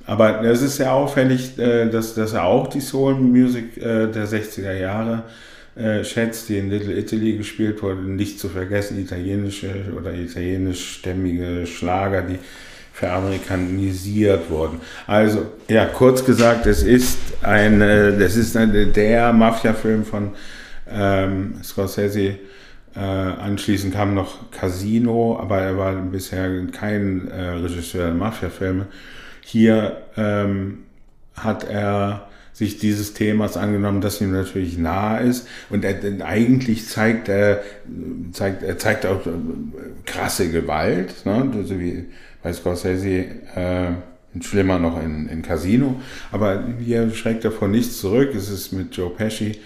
Aber 0.06 0.42
es 0.44 0.62
ist 0.62 0.76
sehr 0.76 0.92
auffällig, 0.92 1.58
äh, 1.58 1.88
dass, 1.88 2.14
dass 2.14 2.32
er 2.32 2.44
auch 2.44 2.68
die 2.68 2.80
Soul 2.80 3.14
Music 3.14 3.76
äh, 3.76 4.06
der 4.06 4.26
60er 4.26 4.72
Jahre 4.72 5.24
äh, 5.74 6.04
schätzt, 6.04 6.48
die 6.48 6.58
in 6.58 6.70
Little 6.70 6.96
Italy 6.96 7.36
gespielt 7.36 7.82
wurde. 7.82 8.02
Nicht 8.02 8.38
zu 8.38 8.48
vergessen 8.48 9.00
italienische 9.00 9.68
oder 9.96 10.14
italienischstämmige 10.14 11.66
Schlager, 11.66 12.22
die 12.22 12.38
veramerikanisiert 12.92 14.48
wurden. 14.48 14.80
Also, 15.06 15.46
ja, 15.68 15.84
kurz 15.84 16.24
gesagt, 16.24 16.64
es 16.64 16.82
ist 16.82 17.18
ein, 17.42 17.80
das 17.80 18.36
ist 18.36 18.56
ein, 18.56 18.92
der 18.94 19.34
Mafia-Film 19.34 20.04
von 20.06 20.30
ähm, 20.90 21.56
Scorsese. 21.62 22.36
Äh, 22.94 23.00
anschließend 23.00 23.92
kam 23.92 24.14
noch 24.14 24.50
Casino, 24.50 25.38
aber 25.38 25.58
er 25.58 25.76
war 25.76 25.92
bisher 25.92 26.48
kein 26.72 27.28
äh, 27.28 27.50
Regisseur 27.50 28.06
der 28.06 28.14
Mafia-Filme. 28.14 28.86
Hier 29.48 29.98
ähm, 30.16 30.78
hat 31.36 31.62
er 31.70 32.26
sich 32.52 32.78
dieses 32.78 33.14
Themas 33.14 33.56
angenommen, 33.56 34.00
das 34.00 34.20
ihm 34.20 34.32
natürlich 34.32 34.76
nahe 34.76 35.22
ist. 35.22 35.46
Und 35.70 35.84
er, 35.84 36.00
eigentlich 36.26 36.88
zeigt 36.88 37.28
er, 37.28 37.62
zeigt, 38.32 38.64
er 38.64 38.76
zeigt 38.76 39.06
auch 39.06 39.24
äh, 39.24 39.30
krasse 40.04 40.50
Gewalt, 40.50 41.24
ne? 41.24 41.48
so 41.64 41.78
wie 41.78 42.06
bei 42.42 42.52
Scorsese, 42.52 43.24
äh, 43.54 43.92
schlimmer 44.40 44.80
noch 44.80 45.00
in, 45.00 45.28
in 45.28 45.42
Casino. 45.42 46.00
Aber 46.32 46.64
hier 46.84 47.08
schreckt 47.12 47.44
er 47.44 47.52
vor 47.52 47.68
nichts 47.68 48.00
zurück. 48.00 48.34
Es 48.34 48.50
ist 48.50 48.72
mit 48.72 48.96
Joe 48.96 49.10
Pesci 49.10 49.60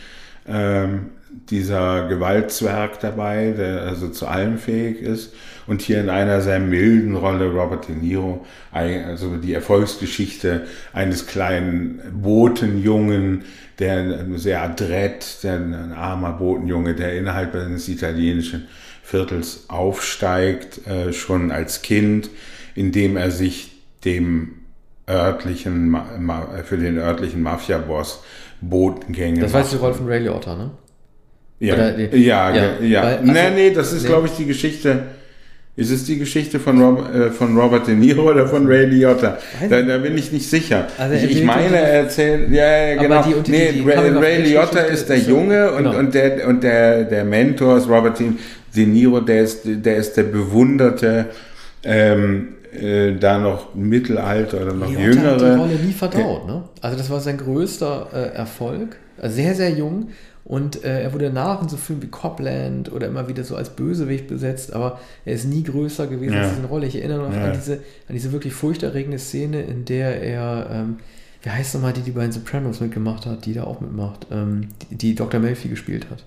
ähm, 0.47 1.07
dieser 1.51 2.09
Gewaltzwerg 2.09 3.01
dabei, 3.01 3.53
der 3.57 3.83
also 3.83 4.09
zu 4.09 4.27
allem 4.27 4.59
fähig 4.59 5.01
ist. 5.01 5.33
Und 5.67 5.83
hier 5.83 6.01
in 6.01 6.11
einer 6.11 6.41
sehr 6.41 6.59
milden 6.59 7.15
Rolle 7.15 7.51
Robert 7.53 7.89
De 7.89 7.95
Niro, 7.95 8.45
also 8.73 9.37
die 9.37 9.55
Erfolgsgeschichte 9.55 10.67
eines 10.93 11.27
kleinen 11.27 12.01
Botenjungen, 12.13 13.45
der 13.79 14.27
sehr 14.37 14.63
adrett, 14.63 15.43
der 15.43 15.55
ein 15.55 15.93
armer 15.93 16.33
Botenjunge, 16.33 16.95
der 16.95 17.17
innerhalb 17.17 17.55
eines 17.55 17.89
italienischen 17.89 18.67
Viertels 19.03 19.65
aufsteigt, 19.69 20.87
äh, 20.87 21.13
schon 21.13 21.51
als 21.51 21.83
Kind, 21.83 22.31
indem 22.75 23.17
er 23.17 23.31
sich 23.31 23.73
dem 24.05 24.55
örtlichen, 25.09 25.97
für 26.65 26.79
den 26.79 26.99
örtlichen 26.99 27.43
Mafia-Boss 27.43 28.23
Botengänge. 28.61 29.41
Das 29.41 29.53
war 29.53 29.61
jetzt 29.61 29.73
die 29.73 29.77
Rolle 29.77 29.95
von 29.95 30.07
Ray 30.07 30.21
Liotta, 30.21 30.55
ne? 30.55 30.71
Ja, 31.61 31.75
Oder, 31.75 32.17
ja, 32.17 32.55
ja, 32.55 32.81
ja. 32.81 33.02
Weil, 33.02 33.19
also, 33.19 33.33
nee, 33.33 33.50
nee, 33.55 33.71
das 33.71 33.93
ist, 33.93 34.02
nee. 34.02 34.09
glaube 34.09 34.26
ich, 34.26 34.33
die 34.33 34.47
Geschichte. 34.47 35.02
Ist 35.76 35.90
es 35.90 36.05
die 36.05 36.19
Geschichte 36.19 36.59
von, 36.59 36.83
Rob, 36.83 37.14
äh, 37.14 37.31
von 37.31 37.57
Robert 37.57 37.87
De 37.87 37.95
Niro 37.95 38.29
oder 38.29 38.47
von 38.47 38.67
Ray 38.67 38.87
Liotta? 38.87 39.38
Da, 39.69 39.81
da, 39.81 39.99
bin 39.99 40.19
ich 40.19 40.33
nicht 40.33 40.49
sicher. 40.49 40.88
Also 40.99 41.14
ich, 41.14 41.37
ich 41.37 41.45
meine, 41.45 41.76
er 41.76 42.02
erzählt, 42.02 42.50
ja, 42.50 42.88
ja 42.88 43.00
genau. 43.00 43.23
Die, 43.23 43.43
die, 43.43 43.50
nee, 43.50 43.73
die, 43.73 43.88
Ray, 43.88 44.11
Ray 44.11 44.43
Liotta 44.43 44.81
ist 44.81 45.09
der 45.09 45.19
Junge 45.19 45.71
und, 45.73 45.85
genau. 45.85 45.99
und, 45.99 46.12
der, 46.12 46.49
und 46.49 46.62
der, 46.62 47.05
der 47.05 47.25
Mentor 47.25 47.79
ist 47.79 47.88
Robert 47.88 48.19
De 48.19 48.87
Niro, 48.87 49.21
der 49.21 49.43
ist 49.43 49.61
der, 49.64 49.97
ist 49.97 50.17
der 50.17 50.25
bewunderte, 50.25 51.26
ähm, 51.85 52.49
äh, 52.79 53.12
da 53.12 53.38
noch 53.38 53.75
Mittelalter 53.75 54.62
oder 54.62 54.75
noch 54.75 54.88
Liotta 54.88 55.02
jüngere. 55.02 55.33
Hat 55.33 55.40
die 55.40 55.61
Rolle 55.61 55.75
nie 55.76 55.93
verdaut, 55.93 56.47
ne? 56.47 56.62
Also 56.83 56.99
das 56.99 57.09
war 57.09 57.21
sein 57.21 57.38
größter 57.38 58.09
äh, 58.12 58.37
Erfolg. 58.37 58.97
Also 59.23 59.37
sehr, 59.37 59.55
sehr 59.55 59.71
jung. 59.71 60.09
Und 60.44 60.85
äh, 60.85 61.02
er 61.02 61.12
wurde 61.12 61.30
nach 61.30 61.62
in 61.62 61.68
so 61.68 61.76
Filmen 61.76 62.02
wie 62.02 62.09
Copland 62.09 62.90
oder 62.90 63.06
immer 63.06 63.28
wieder 63.28 63.44
so 63.44 63.56
als 63.56 63.70
Bösewicht 63.70 64.26
besetzt, 64.26 64.73
aber 64.73 64.99
er 65.25 65.35
ist 65.35 65.44
nie 65.44 65.62
größer 65.62 66.06
gewesen 66.06 66.35
ja. 66.35 66.42
als 66.42 66.56
diese 66.56 66.66
Rolle. 66.66 66.87
Ich 66.87 66.97
erinnere 66.97 67.28
noch 67.28 67.35
ja. 67.35 67.44
an, 67.44 67.52
diese, 67.52 67.75
an 67.75 68.14
diese 68.14 68.32
wirklich 68.32 68.54
furchterregende 68.54 69.18
Szene, 69.18 69.62
in 69.62 69.85
der 69.85 70.23
er, 70.23 70.68
ähm, 70.73 70.99
wie 71.42 71.50
heißt 71.50 71.75
nochmal 71.75 71.92
die, 71.92 72.02
die 72.02 72.11
bei 72.11 72.23
den 72.23 72.32
Sopranos 72.32 72.80
mitgemacht 72.80 73.26
hat, 73.26 73.47
die 73.47 73.54
da 73.54 73.64
auch 73.64 73.80
mitmacht, 73.80 74.26
ähm, 74.30 74.68
die, 74.90 74.97
die 74.97 75.14
Dr. 75.14 75.40
Melfi 75.40 75.68
gespielt 75.68 76.11
hat. 76.11 76.25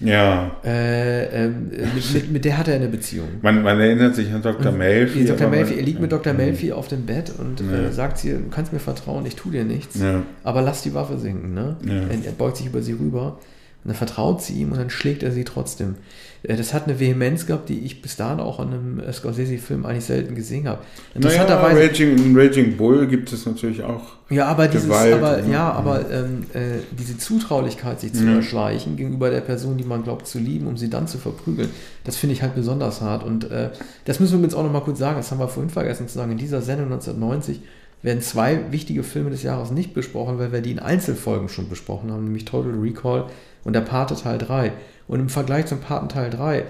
Ja. 0.00 0.56
Äh, 0.64 1.44
äh, 1.44 1.48
mit, 1.48 2.14
mit, 2.14 2.32
mit, 2.32 2.44
der 2.44 2.56
hat 2.58 2.68
er 2.68 2.76
eine 2.76 2.88
Beziehung. 2.88 3.28
Man, 3.42 3.62
man 3.62 3.78
erinnert 3.78 4.14
sich 4.14 4.32
an 4.32 4.42
Dr. 4.42 4.72
Melfi. 4.72 5.24
Dr. 5.24 5.48
Melfi, 5.48 5.74
er 5.74 5.82
liegt 5.82 6.00
mit 6.00 6.10
Dr. 6.10 6.32
Melfi 6.32 6.72
auf 6.72 6.88
dem 6.88 7.06
Bett 7.06 7.32
und 7.38 7.60
ja. 7.60 7.88
äh, 7.88 7.92
sagt 7.92 8.18
sie, 8.18 8.32
du 8.32 8.48
kannst 8.50 8.72
mir 8.72 8.78
vertrauen, 8.78 9.26
ich 9.26 9.36
tue 9.36 9.52
dir 9.52 9.64
nichts, 9.64 10.00
ja. 10.00 10.22
aber 10.42 10.62
lass 10.62 10.82
die 10.82 10.94
Waffe 10.94 11.18
sinken. 11.18 11.54
Ne? 11.54 11.76
Ja. 11.84 11.92
Er, 11.92 12.26
er, 12.26 12.32
beugt 12.32 12.56
sich 12.56 12.66
über 12.66 12.82
sie 12.82 12.92
rüber 12.92 13.38
und 13.84 13.88
dann 13.88 13.94
vertraut 13.94 14.42
sie 14.42 14.54
ihm 14.54 14.72
und 14.72 14.78
dann 14.78 14.90
schlägt 14.90 15.22
er 15.22 15.32
sie 15.32 15.44
trotzdem. 15.44 15.96
Äh, 16.42 16.56
das 16.56 16.72
hat 16.74 16.84
eine 16.84 16.98
Vehemenz 16.98 17.46
gehabt, 17.46 17.68
die 17.68 17.80
ich 17.80 18.02
bis 18.02 18.16
dahin 18.16 18.40
auch 18.40 18.58
an 18.58 18.68
einem 18.68 19.00
äh, 19.00 19.12
Scorsese-Film 19.12 19.86
eigentlich 19.86 20.04
selten 20.04 20.34
gesehen 20.34 20.68
habe. 20.68 20.82
Naja, 21.14 21.44
Raging, 21.44 22.36
Raging 22.36 22.76
Bull 22.76 23.06
gibt 23.06 23.32
es 23.32 23.46
natürlich 23.46 23.82
auch. 23.82 24.02
Ja, 24.30 24.46
aber, 24.46 24.68
dieses, 24.68 24.90
aber, 24.90 25.44
ja, 25.44 25.72
aber 25.72 26.08
ähm, 26.10 26.44
äh, 26.54 26.78
diese 26.96 27.18
Zutraulichkeit, 27.18 28.00
sich 28.00 28.12
zu 28.12 28.24
ja. 28.24 28.36
erschleichen 28.36 28.96
gegenüber 28.96 29.28
der 29.28 29.40
Person, 29.40 29.76
die 29.76 29.84
man 29.84 30.04
glaubt 30.04 30.28
zu 30.28 30.38
lieben, 30.38 30.68
um 30.68 30.76
sie 30.76 30.88
dann 30.88 31.08
zu 31.08 31.18
verprügeln, 31.18 31.68
das 32.04 32.16
finde 32.16 32.34
ich 32.34 32.42
halt 32.42 32.54
besonders 32.54 33.00
hart. 33.00 33.24
Und 33.24 33.50
äh, 33.50 33.70
das 34.04 34.20
müssen 34.20 34.38
wir 34.38 34.44
uns 34.44 34.54
auch 34.54 34.62
noch 34.62 34.72
mal 34.72 34.82
kurz 34.82 35.00
sagen, 35.00 35.16
das 35.16 35.32
haben 35.32 35.40
wir 35.40 35.48
vorhin 35.48 35.70
vergessen 35.70 36.06
zu 36.06 36.14
sagen, 36.14 36.30
in 36.30 36.38
dieser 36.38 36.62
Sendung 36.62 36.92
1990 36.92 37.60
werden 38.02 38.22
zwei 38.22 38.70
wichtige 38.70 39.02
Filme 39.02 39.30
des 39.30 39.42
Jahres 39.42 39.72
nicht 39.72 39.94
besprochen, 39.94 40.38
weil 40.38 40.52
wir 40.52 40.60
die 40.60 40.70
in 40.70 40.78
Einzelfolgen 40.78 41.48
schon 41.48 41.68
besprochen 41.68 42.10
haben, 42.10 42.24
nämlich 42.24 42.44
Total 42.44 42.72
Recall 42.72 43.26
und 43.64 43.74
der 43.74 43.82
Pate 43.82 44.14
Teil 44.14 44.38
3. 44.38 44.72
Und 45.10 45.18
im 45.18 45.28
Vergleich 45.28 45.66
zum 45.66 45.80
Paten 45.80 46.08
Teil 46.08 46.30
3, 46.30 46.58
äh, 46.58 46.64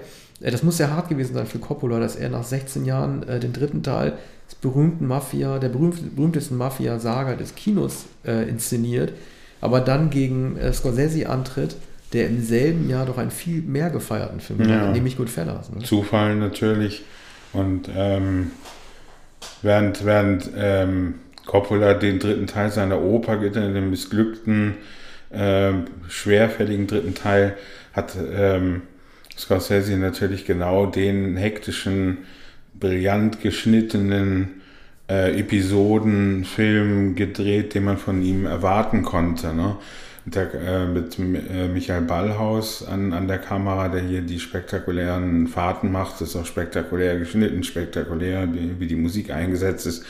das 0.49 0.63
muss 0.63 0.77
sehr 0.77 0.91
hart 0.91 1.09
gewesen 1.09 1.35
sein 1.35 1.45
für 1.45 1.59
Coppola, 1.59 1.99
dass 1.99 2.15
er 2.15 2.29
nach 2.29 2.43
16 2.43 2.85
Jahren 2.85 3.21
äh, 3.29 3.39
den 3.39 3.53
dritten 3.53 3.83
Teil 3.83 4.13
des 4.49 4.55
berühmten 4.55 5.05
Mafia, 5.05 5.59
der 5.59 5.69
berühmt, 5.69 6.15
berühmtesten 6.15 6.57
Mafia-Saga 6.57 7.35
des 7.35 7.53
Kinos 7.53 8.05
äh, 8.25 8.49
inszeniert, 8.49 9.13
aber 9.61 9.79
dann 9.79 10.09
gegen 10.09 10.57
äh, 10.57 10.73
Scorsese 10.73 11.29
antritt, 11.29 11.75
der 12.13 12.27
im 12.27 12.43
selben 12.43 12.89
Jahr 12.89 13.05
doch 13.05 13.19
einen 13.19 13.29
viel 13.29 13.61
mehr 13.61 13.91
gefeierten 13.91 14.39
Film 14.39 14.67
ja. 14.67 14.87
hat, 14.87 14.93
nämlich 14.93 15.17
Goodfellas. 15.17 15.71
Ne? 15.71 15.83
Zufall 15.83 16.35
natürlich. 16.35 17.03
Und 17.53 17.89
ähm, 17.95 18.49
während, 19.61 20.03
während 20.03 20.49
ähm, 20.57 21.13
Coppola 21.45 21.93
den 21.93 22.17
dritten 22.17 22.47
Teil 22.47 22.71
seiner 22.71 22.99
Oper 23.01 23.37
geht, 23.37 23.55
in 23.55 23.75
dem 23.75 23.91
missglückten, 23.91 24.77
äh, 25.29 25.73
schwerfälligen 26.09 26.87
dritten 26.87 27.13
Teil, 27.13 27.55
hat 27.93 28.15
ähm, 28.33 28.83
Scorsese 29.37 29.97
natürlich 29.97 30.45
genau 30.45 30.85
den 30.85 31.37
hektischen, 31.37 32.19
brillant 32.73 33.41
geschnittenen 33.41 34.61
äh, 35.09 35.39
Episoden, 35.39 36.45
Film 36.45 37.15
gedreht, 37.15 37.75
den 37.75 37.85
man 37.85 37.97
von 37.97 38.21
ihm 38.23 38.45
erwarten 38.45 39.03
konnte. 39.03 39.53
Ne? 39.53 39.75
Der, 40.25 40.53
äh, 40.53 40.85
mit 40.85 41.17
äh, 41.19 41.67
Michael 41.67 42.03
Ballhaus 42.03 42.87
an, 42.87 43.11
an 43.11 43.27
der 43.27 43.39
Kamera, 43.39 43.89
der 43.89 44.01
hier 44.01 44.21
die 44.21 44.39
spektakulären 44.39 45.47
Fahrten 45.47 45.91
macht, 45.91 46.21
ist 46.21 46.35
auch 46.35 46.45
spektakulär 46.45 47.17
geschnitten, 47.17 47.63
spektakulär, 47.63 48.47
wie, 48.53 48.79
wie 48.79 48.87
die 48.87 48.95
Musik 48.95 49.31
eingesetzt 49.31 49.87
ist. 49.87 50.05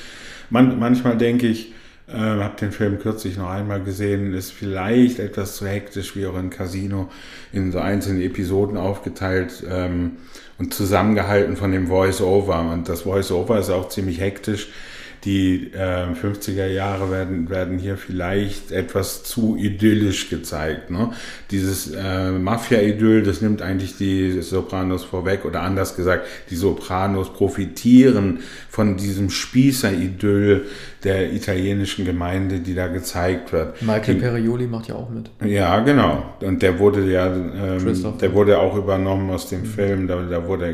Man, 0.50 0.80
manchmal 0.80 1.18
denke 1.18 1.48
ich, 1.48 1.74
äh, 2.14 2.18
habe 2.18 2.58
den 2.60 2.72
Film 2.72 3.00
kürzlich 3.00 3.38
noch 3.38 3.50
einmal 3.50 3.82
gesehen, 3.82 4.34
ist 4.34 4.52
vielleicht 4.52 5.20
etwas 5.20 5.56
zu 5.56 5.68
hektisch, 5.68 6.16
wie 6.16 6.26
auch 6.26 6.38
in 6.38 6.50
Casino, 6.50 7.10
in 7.52 7.72
so 7.72 7.80
einzelnen 7.80 8.22
Episoden 8.22 8.78
aufgeteilt 8.78 9.64
ähm, 9.70 10.18
und 10.58 10.74
zusammengehalten 10.74 11.58
von 11.58 11.72
dem 11.72 11.88
Voice-Over. 11.88 12.72
Und 12.72 12.90
das 12.90 13.02
Voice-Over 13.02 13.60
ist 13.60 13.70
auch 13.70 13.90
ziemlich 13.90 14.20
hektisch 14.20 14.70
die 15.24 15.72
äh, 15.74 16.08
50er 16.14 16.66
Jahre 16.68 17.12
werden, 17.12 17.50
werden 17.50 17.78
hier 17.78 17.98
vielleicht 17.98 18.72
etwas 18.72 19.24
zu 19.24 19.56
idyllisch 19.56 20.30
gezeigt. 20.30 20.90
Ne? 20.90 21.12
Dieses 21.52 21.92
äh, 21.94 22.32
Mafia-Idyll, 22.32 23.22
das 23.22 23.42
nimmt 23.42 23.62
eigentlich 23.62 23.98
die 23.98 24.42
Sopranos 24.42 25.04
vorweg 25.04 25.46
oder 25.46 25.62
anders 25.62 25.96
gesagt, 25.96 26.26
die 26.50 26.56
Sopranos 26.56 27.34
profitieren 27.34 28.40
von 28.70 28.98
diesem 28.98 29.30
Spießer-Idyll 29.30 30.66
der 31.04 31.34
italienischen 31.34 32.06
Gemeinde, 32.06 32.60
die 32.60 32.74
da 32.74 32.88
gezeigt 32.88 33.54
wird. 33.54 33.82
Michael 33.82 34.16
Perioli 34.16 34.66
macht 34.66 34.88
ja 34.88 34.96
auch 34.96 35.10
mit. 35.10 35.30
Ja, 35.44 35.80
genau. 35.82 36.36
Und 36.42 36.62
der 36.62 36.80
wurde 36.80 37.10
ja, 37.12 37.28
ähm, 37.28 38.18
der 38.20 38.34
wurde 38.34 38.60
auch 38.60 38.76
übernommen 38.76 39.30
aus 39.30 39.50
dem 39.50 39.62
mhm. 39.62 39.66
Film, 39.66 40.08
da, 40.08 40.22
da 40.22 40.48
wurde 40.48 40.66
er 40.66 40.74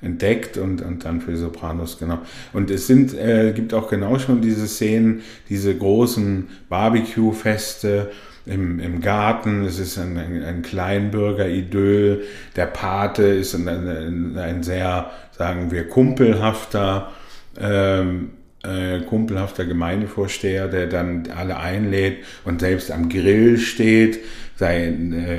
entdeckt 0.00 0.56
und, 0.56 0.82
und 0.82 1.04
dann 1.04 1.20
für 1.20 1.36
Sopranos, 1.36 1.98
genau. 1.98 2.18
Und 2.52 2.70
es 2.70 2.86
sind, 2.86 3.14
äh, 3.14 3.52
gibt 3.52 3.74
auch 3.74 3.88
genau 3.88 4.18
schon 4.18 4.40
diese 4.40 4.68
Szenen, 4.68 5.22
diese 5.48 5.74
großen 5.74 6.48
Barbecue-Feste, 6.68 8.10
im, 8.46 8.80
im 8.80 9.02
Garten, 9.02 9.66
es 9.66 9.78
ist 9.78 9.98
ein, 9.98 10.16
ein, 10.16 10.42
ein 10.42 10.62
Kleinbürger-Idyll, 10.62 12.22
der 12.56 12.66
Pate 12.66 13.24
ist 13.24 13.54
ein, 13.54 13.68
ein, 13.68 14.38
ein 14.38 14.62
sehr, 14.62 15.10
sagen 15.36 15.70
wir, 15.70 15.86
kumpelhafter 15.86 17.12
ähm, 17.60 18.30
äh, 18.64 19.00
kumpelhafter 19.00 19.64
Gemeindevorsteher, 19.64 20.68
der 20.68 20.86
dann 20.86 21.28
alle 21.36 21.58
einlädt 21.58 22.24
und 22.44 22.60
selbst 22.60 22.90
am 22.90 23.08
Grill 23.08 23.58
steht. 23.58 24.20
Da 24.58 24.70
äh, 24.70 24.92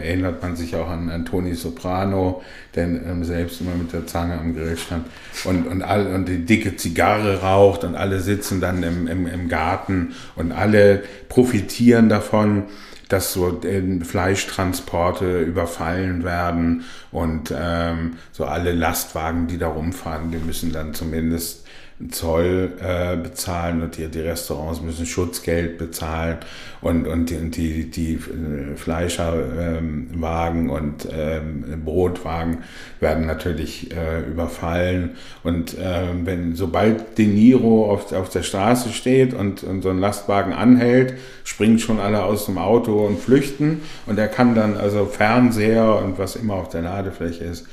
erinnert 0.07 0.41
man 0.41 0.55
sich 0.55 0.75
auch 0.75 0.89
an, 0.89 1.09
an 1.09 1.25
Toni 1.25 1.53
Soprano, 1.53 2.41
der 2.75 2.85
ähm, 2.85 3.23
selbst 3.23 3.61
immer 3.61 3.75
mit 3.75 3.91
der 3.91 4.07
Zange 4.07 4.39
am 4.39 4.55
Grill 4.55 4.77
stand 4.77 5.07
und, 5.43 5.67
und, 5.67 5.81
all, 5.81 6.07
und 6.07 6.27
die 6.27 6.45
dicke 6.45 6.77
Zigarre 6.77 7.41
raucht 7.41 7.83
und 7.83 7.95
alle 7.95 8.21
sitzen 8.21 8.61
dann 8.61 8.81
im, 8.83 9.07
im, 9.07 9.27
im 9.27 9.49
Garten 9.49 10.13
und 10.35 10.51
alle 10.51 11.03
profitieren 11.27 12.09
davon 12.09 12.63
dass 13.09 13.33
so 13.33 13.59
äh, 13.63 13.81
Fleischtransporte 14.01 15.41
überfallen 15.41 16.23
werden 16.23 16.83
und 17.11 17.51
ähm, 17.57 18.17
so 18.31 18.45
alle 18.45 18.71
Lastwagen, 18.71 19.47
die 19.47 19.57
da 19.57 19.67
rumfahren, 19.67 20.31
die 20.31 20.37
müssen 20.37 20.71
dann 20.71 20.93
zumindest 20.93 21.65
Zoll 22.11 22.71
äh, 22.81 23.17
bezahlen 23.17 23.81
und 23.81 23.97
die, 23.97 24.07
die 24.07 24.21
Restaurants 24.21 24.81
müssen 24.81 25.05
Schutzgeld 25.05 25.77
bezahlen 25.77 26.37
und, 26.79 27.05
und 27.07 27.29
die, 27.29 27.49
die, 27.49 27.89
die 27.89 28.13
äh, 28.13 28.77
Fleischerwagen 28.77 30.61
ähm, 30.65 30.69
und 30.69 31.07
ähm, 31.11 31.81
Brotwagen 31.83 32.59
werden 33.01 33.27
natürlich 33.27 33.93
äh, 33.93 34.21
überfallen. 34.21 35.17
Und 35.43 35.75
ähm, 35.77 36.25
wenn 36.25 36.55
sobald 36.55 37.17
De 37.17 37.27
Niro 37.27 37.91
auf, 37.91 38.13
auf 38.13 38.29
der 38.29 38.43
Straße 38.43 38.89
steht 38.89 39.33
und, 39.33 39.63
und 39.63 39.81
so 39.81 39.89
ein 39.89 39.99
Lastwagen 39.99 40.53
anhält, 40.53 41.15
springen 41.43 41.79
schon 41.79 41.99
alle 41.99 42.23
aus 42.23 42.45
dem 42.45 42.57
Auto 42.57 43.05
und 43.05 43.19
flüchten. 43.19 43.81
Und 44.05 44.17
er 44.17 44.29
kann 44.29 44.55
dann 44.55 44.77
also 44.77 45.05
Fernseher 45.05 45.97
und 45.97 46.17
was 46.17 46.37
immer 46.37 46.53
auf 46.53 46.69
der 46.69 46.83
Ladefläche 46.83 47.43
ist, 47.43 47.67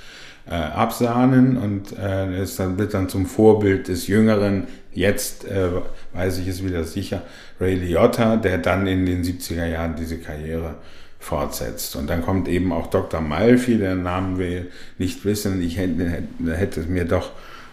äh, 0.48 0.54
absahnen 0.54 1.56
und 1.56 1.98
äh, 1.98 2.42
ist 2.42 2.60
dann, 2.60 2.78
wird 2.78 2.94
dann 2.94 3.08
zum 3.08 3.26
Vorbild 3.26 3.88
des 3.88 4.06
Jüngeren, 4.06 4.68
jetzt 4.92 5.44
äh, 5.46 5.68
weiß 6.12 6.38
ich 6.38 6.48
es 6.48 6.64
wieder 6.64 6.84
sicher, 6.84 7.22
Ray 7.60 7.74
Liotta, 7.74 8.36
der 8.36 8.58
dann 8.58 8.86
in 8.86 9.06
den 9.06 9.24
70er 9.24 9.66
Jahren 9.66 9.96
diese 9.96 10.18
Karriere 10.18 10.76
fortsetzt. 11.18 11.96
Und 11.96 12.08
dann 12.08 12.22
kommt 12.22 12.48
eben 12.48 12.72
auch 12.72 12.86
Dr. 12.88 13.20
Malfi, 13.20 13.78
der 13.78 13.96
Namen 13.96 14.38
wir 14.38 14.66
nicht 14.98 15.24
wissen, 15.24 15.60
ich 15.60 15.78
hätte, 15.78 16.22
hätte 16.46 16.80
es 16.80 16.88
mir 16.88 17.04
doch 17.04 17.30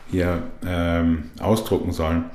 hier 0.09 0.43
ähm, 0.65 1.25
ausdrucken 1.39 1.91
sollen. 1.91 2.25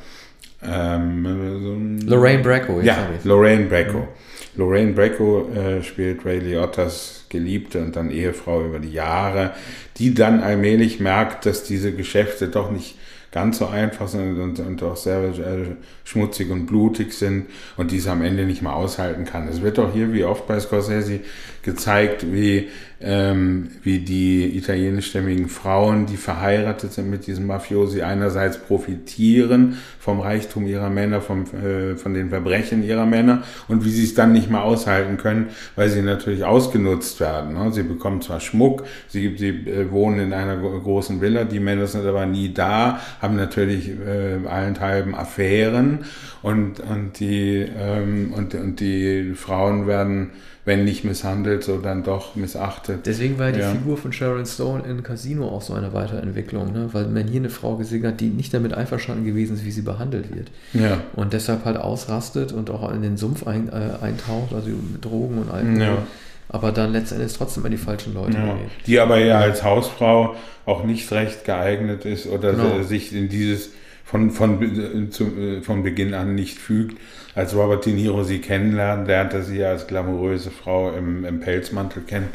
Ähm, 0.62 1.98
Lorraine 2.04 2.42
Bracco. 2.42 2.80
Ja, 2.80 3.08
Lorraine 3.24 3.66
Bracco. 3.66 4.08
Lorraine 4.56 4.92
Bracco 4.92 5.48
äh, 5.50 5.82
spielt 5.82 6.24
Ray 6.24 6.40
Liottas 6.40 7.17
Geliebte 7.28 7.80
und 7.80 7.96
dann 7.96 8.10
Ehefrau 8.10 8.64
über 8.64 8.78
die 8.78 8.92
Jahre, 8.92 9.52
die 9.96 10.14
dann 10.14 10.40
allmählich 10.40 11.00
merkt, 11.00 11.46
dass 11.46 11.64
diese 11.64 11.92
Geschäfte 11.92 12.48
doch 12.48 12.70
nicht 12.70 12.96
ganz 13.30 13.58
so 13.58 13.66
einfach 13.66 14.08
sind 14.08 14.38
und, 14.38 14.58
und 14.60 14.82
auch 14.82 14.96
sehr 14.96 15.22
äh, 15.22 15.76
schmutzig 16.04 16.50
und 16.50 16.66
blutig 16.66 17.12
sind 17.12 17.46
und 17.76 17.90
die 17.90 18.02
am 18.08 18.22
Ende 18.22 18.44
nicht 18.44 18.62
mehr 18.62 18.74
aushalten 18.74 19.24
kann. 19.24 19.48
Es 19.48 19.60
wird 19.62 19.78
auch 19.78 19.92
hier, 19.92 20.12
wie 20.12 20.24
oft 20.24 20.46
bei 20.46 20.58
Scorsese, 20.58 21.20
gezeigt, 21.68 22.32
wie, 22.32 22.68
ähm, 23.00 23.68
wie 23.82 23.98
die 23.98 24.56
italienischstämmigen 24.56 25.48
Frauen, 25.48 26.06
die 26.06 26.16
verheiratet 26.16 26.92
sind 26.94 27.10
mit 27.10 27.26
diesem 27.26 27.46
Mafiosi, 27.46 28.02
einerseits 28.02 28.58
profitieren 28.58 29.76
vom 29.98 30.20
Reichtum 30.20 30.66
ihrer 30.66 30.88
Männer, 30.88 31.20
vom, 31.20 31.44
äh, 31.44 31.96
von 31.96 32.14
den 32.14 32.30
Verbrechen 32.30 32.82
ihrer 32.82 33.06
Männer 33.06 33.42
und 33.68 33.84
wie 33.84 33.90
sie 33.90 34.04
es 34.04 34.14
dann 34.14 34.32
nicht 34.32 34.50
mehr 34.50 34.62
aushalten 34.62 35.18
können, 35.18 35.48
weil 35.76 35.90
sie 35.90 36.00
natürlich 36.00 36.44
ausgenutzt 36.44 37.20
werden. 37.20 37.54
Ne? 37.54 37.70
Sie 37.72 37.82
bekommen 37.82 38.22
zwar 38.22 38.40
Schmuck, 38.40 38.84
sie, 39.08 39.36
sie 39.36 39.48
äh, 39.48 39.90
wohnen 39.90 40.20
in 40.20 40.32
einer 40.32 40.56
großen 40.56 41.20
Villa, 41.20 41.44
die 41.44 41.60
Männer 41.60 41.86
sind 41.86 42.06
aber 42.06 42.24
nie 42.24 42.54
da, 42.54 43.00
haben 43.20 43.36
natürlich 43.36 43.90
äh, 43.90 44.46
allenthalben 44.46 45.14
Affären 45.14 46.00
und, 46.42 46.80
und, 46.80 47.20
die, 47.20 47.66
ähm, 47.76 48.32
und, 48.34 48.54
und 48.54 48.80
die 48.80 49.34
Frauen 49.34 49.86
werden 49.86 50.30
wenn 50.68 50.84
nicht 50.84 51.02
misshandelt, 51.02 51.64
so 51.64 51.78
dann 51.78 52.04
doch 52.04 52.36
missachtet. 52.36 53.06
Deswegen 53.06 53.38
war 53.38 53.50
die 53.52 53.60
ja. 53.60 53.70
Figur 53.70 53.96
von 53.96 54.12
Sharon 54.12 54.44
Stone 54.44 54.84
in 54.84 55.02
Casino 55.02 55.48
auch 55.48 55.62
so 55.62 55.72
eine 55.72 55.94
Weiterentwicklung, 55.94 56.74
ne? 56.74 56.90
weil 56.92 57.06
man 57.06 57.26
hier 57.26 57.40
eine 57.40 57.48
Frau 57.48 57.76
gesehen 57.76 58.06
hat, 58.06 58.20
die 58.20 58.26
nicht 58.26 58.52
damit 58.52 58.74
einverstanden 58.74 59.24
gewesen 59.24 59.56
ist, 59.56 59.64
wie 59.64 59.70
sie 59.70 59.80
behandelt 59.80 60.26
wird. 60.36 60.50
Ja. 60.74 61.00
Und 61.16 61.32
deshalb 61.32 61.64
halt 61.64 61.78
ausrastet 61.78 62.52
und 62.52 62.68
auch 62.68 62.92
in 62.92 63.00
den 63.00 63.16
Sumpf 63.16 63.46
ein, 63.46 63.70
äh, 63.70 64.04
eintaucht, 64.04 64.52
also 64.52 64.68
mit 64.68 65.02
Drogen 65.02 65.38
und 65.38 65.50
Alkohol. 65.50 65.80
Ja. 65.80 66.06
Aber 66.48 66.72
dann 66.72 66.92
letztendlich 66.92 67.32
trotzdem 67.34 67.64
an 67.64 67.70
die 67.70 67.76
falschen 67.76 68.14
Leute 68.14 68.38
ja. 68.38 68.56
Die 68.86 68.98
aber 69.00 69.18
ja 69.18 69.38
als 69.38 69.62
Hausfrau 69.62 70.34
auch 70.64 70.84
nicht 70.84 71.10
recht 71.12 71.44
geeignet 71.44 72.04
ist 72.04 72.26
oder 72.26 72.52
genau. 72.52 72.82
sich 72.82 73.14
in 73.14 73.28
dieses 73.28 73.70
von, 74.04 74.30
von, 74.30 74.62
äh, 74.62 75.10
zu, 75.10 75.24
äh, 75.24 75.60
von 75.60 75.82
Beginn 75.82 76.14
an 76.14 76.34
nicht 76.34 76.58
fügt. 76.58 76.98
Als 77.34 77.54
Robert 77.54 77.84
De 77.84 77.92
Niro 77.92 78.24
sie 78.24 78.38
kennenlernt, 78.38 79.06
lernt 79.06 79.34
er 79.34 79.42
sie 79.42 79.62
als 79.62 79.86
glamouröse 79.86 80.50
Frau 80.50 80.92
im, 80.92 81.24
im 81.26 81.40
Pelzmantel 81.40 82.02
kennen. 82.02 82.28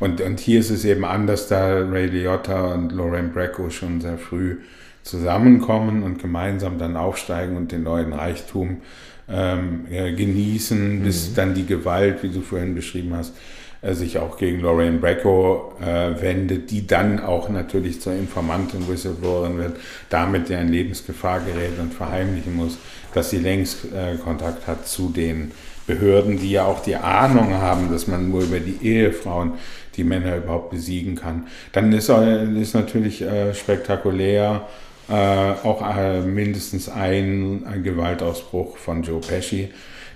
Und, 0.00 0.20
und 0.20 0.38
hier 0.38 0.60
ist 0.60 0.70
es 0.70 0.84
eben 0.84 1.04
anders, 1.04 1.48
da 1.48 1.78
Ray 1.78 2.06
Liotta 2.06 2.74
und 2.74 2.92
Lorraine 2.92 3.28
Bracco 3.28 3.70
schon 3.70 4.02
sehr 4.02 4.18
früh 4.18 4.58
zusammenkommen 5.02 6.02
und 6.02 6.20
gemeinsam 6.20 6.78
dann 6.78 6.96
aufsteigen 6.96 7.56
und 7.56 7.72
den 7.72 7.84
neuen 7.84 8.12
Reichtum 8.12 8.82
ähm, 9.28 9.86
genießen, 9.88 11.02
bis 11.02 11.30
mhm. 11.30 11.34
dann 11.34 11.54
die 11.54 11.66
Gewalt, 11.66 12.22
wie 12.22 12.28
du 12.28 12.40
vorhin 12.40 12.74
beschrieben 12.74 13.14
hast, 13.16 13.32
äh, 13.84 13.94
sich 13.94 14.18
auch 14.18 14.38
gegen 14.38 14.60
Lorraine 14.60 14.98
Bracco 14.98 15.74
äh, 15.80 16.20
wendet, 16.20 16.70
die 16.70 16.86
dann 16.86 17.20
auch 17.20 17.48
natürlich 17.48 18.00
zur 18.00 18.14
Informantin, 18.14 18.88
Whistleblowerin 18.88 19.58
wird, 19.58 19.76
damit 20.08 20.48
ja 20.48 20.60
in 20.60 20.68
Lebensgefahr 20.68 21.40
gerät 21.40 21.78
und 21.78 21.92
verheimlichen 21.92 22.54
muss, 22.54 22.78
dass 23.12 23.30
sie 23.30 23.38
längst 23.38 23.84
äh, 23.92 24.16
Kontakt 24.16 24.66
hat 24.66 24.88
zu 24.88 25.10
den 25.10 25.52
Behörden, 25.86 26.38
die 26.38 26.50
ja 26.50 26.64
auch 26.64 26.82
die 26.82 26.96
Ahnung 26.96 27.52
haben, 27.52 27.92
dass 27.92 28.06
man 28.06 28.30
nur 28.30 28.42
über 28.42 28.58
die 28.58 28.78
Ehefrauen 28.86 29.52
die 29.96 30.04
Männer 30.04 30.36
überhaupt 30.36 30.70
besiegen 30.70 31.14
kann. 31.14 31.46
Dann 31.72 31.92
ist, 31.92 32.08
ist 32.08 32.74
natürlich 32.74 33.20
äh, 33.20 33.54
spektakulär 33.54 34.66
äh, 35.08 35.12
auch 35.12 35.82
äh, 35.96 36.20
mindestens 36.20 36.88
ein, 36.88 37.64
ein 37.66 37.82
Gewaltausbruch 37.82 38.76
von 38.76 39.02
Joe 39.02 39.20
Pesci, 39.20 39.70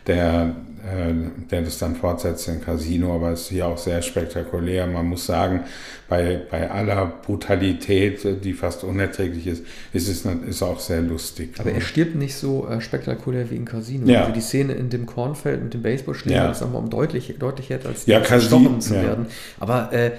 der 0.06 0.54
äh, 0.78 1.12
der 1.50 1.62
das 1.62 1.78
dann 1.78 1.96
fortsetzt 1.96 2.46
in 2.48 2.60
Casino, 2.62 3.14
aber 3.14 3.32
es 3.32 3.42
ist 3.42 3.48
hier 3.48 3.66
auch 3.66 3.78
sehr 3.78 4.00
spektakulär. 4.00 4.86
Man 4.86 5.06
muss 5.06 5.26
sagen, 5.26 5.64
bei, 6.08 6.40
bei 6.50 6.70
aller 6.70 7.06
Brutalität, 7.06 8.44
die 8.44 8.52
fast 8.52 8.84
unerträglich 8.84 9.46
ist, 9.48 9.64
ist 9.92 10.08
es 10.08 10.24
ist 10.24 10.62
auch 10.62 10.78
sehr 10.78 11.02
lustig. 11.02 11.50
Aber 11.58 11.72
er 11.72 11.80
stirbt 11.80 12.14
nicht 12.14 12.36
so 12.36 12.68
äh, 12.68 12.80
spektakulär 12.80 13.50
wie 13.50 13.56
in 13.56 13.64
Casino. 13.64 14.06
Ja. 14.06 14.20
Also 14.20 14.32
die 14.32 14.40
Szene 14.40 14.74
in 14.74 14.88
dem 14.88 15.06
Kornfeld 15.06 15.64
mit 15.64 15.74
dem 15.74 15.82
Baseballschläger 15.82 16.44
ja. 16.44 16.50
ist 16.50 16.60
nochmal 16.60 16.82
um 16.82 16.90
deutlich, 16.90 17.34
deutlich 17.38 17.70
härter 17.70 17.88
als 17.88 18.06
ja, 18.06 18.20
Casino, 18.20 18.78
zu 18.78 18.94
werden. 18.94 19.26
Aber 19.58 19.92
äh, 19.92 20.12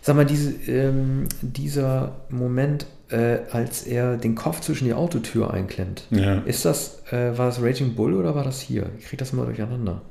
sag 0.00 0.14
mal, 0.14 0.26
diese, 0.26 0.52
ähm, 0.70 1.24
dieser 1.42 2.16
Moment, 2.30 2.86
äh, 3.14 3.38
als 3.52 3.84
er 3.84 4.16
den 4.16 4.34
Kopf 4.34 4.60
zwischen 4.60 4.86
die 4.86 4.92
Autotür 4.92 5.54
einklemmt, 5.54 6.04
ja. 6.10 6.38
ist 6.46 6.64
das, 6.64 7.02
äh, 7.12 7.38
war 7.38 7.46
das 7.46 7.62
Raging 7.62 7.94
Bull 7.94 8.14
oder 8.14 8.34
war 8.34 8.42
das 8.42 8.60
hier? 8.60 8.86
Ich 8.98 9.06
kriege 9.06 9.18
das 9.18 9.32
mal 9.32 9.46
durcheinander. 9.46 10.02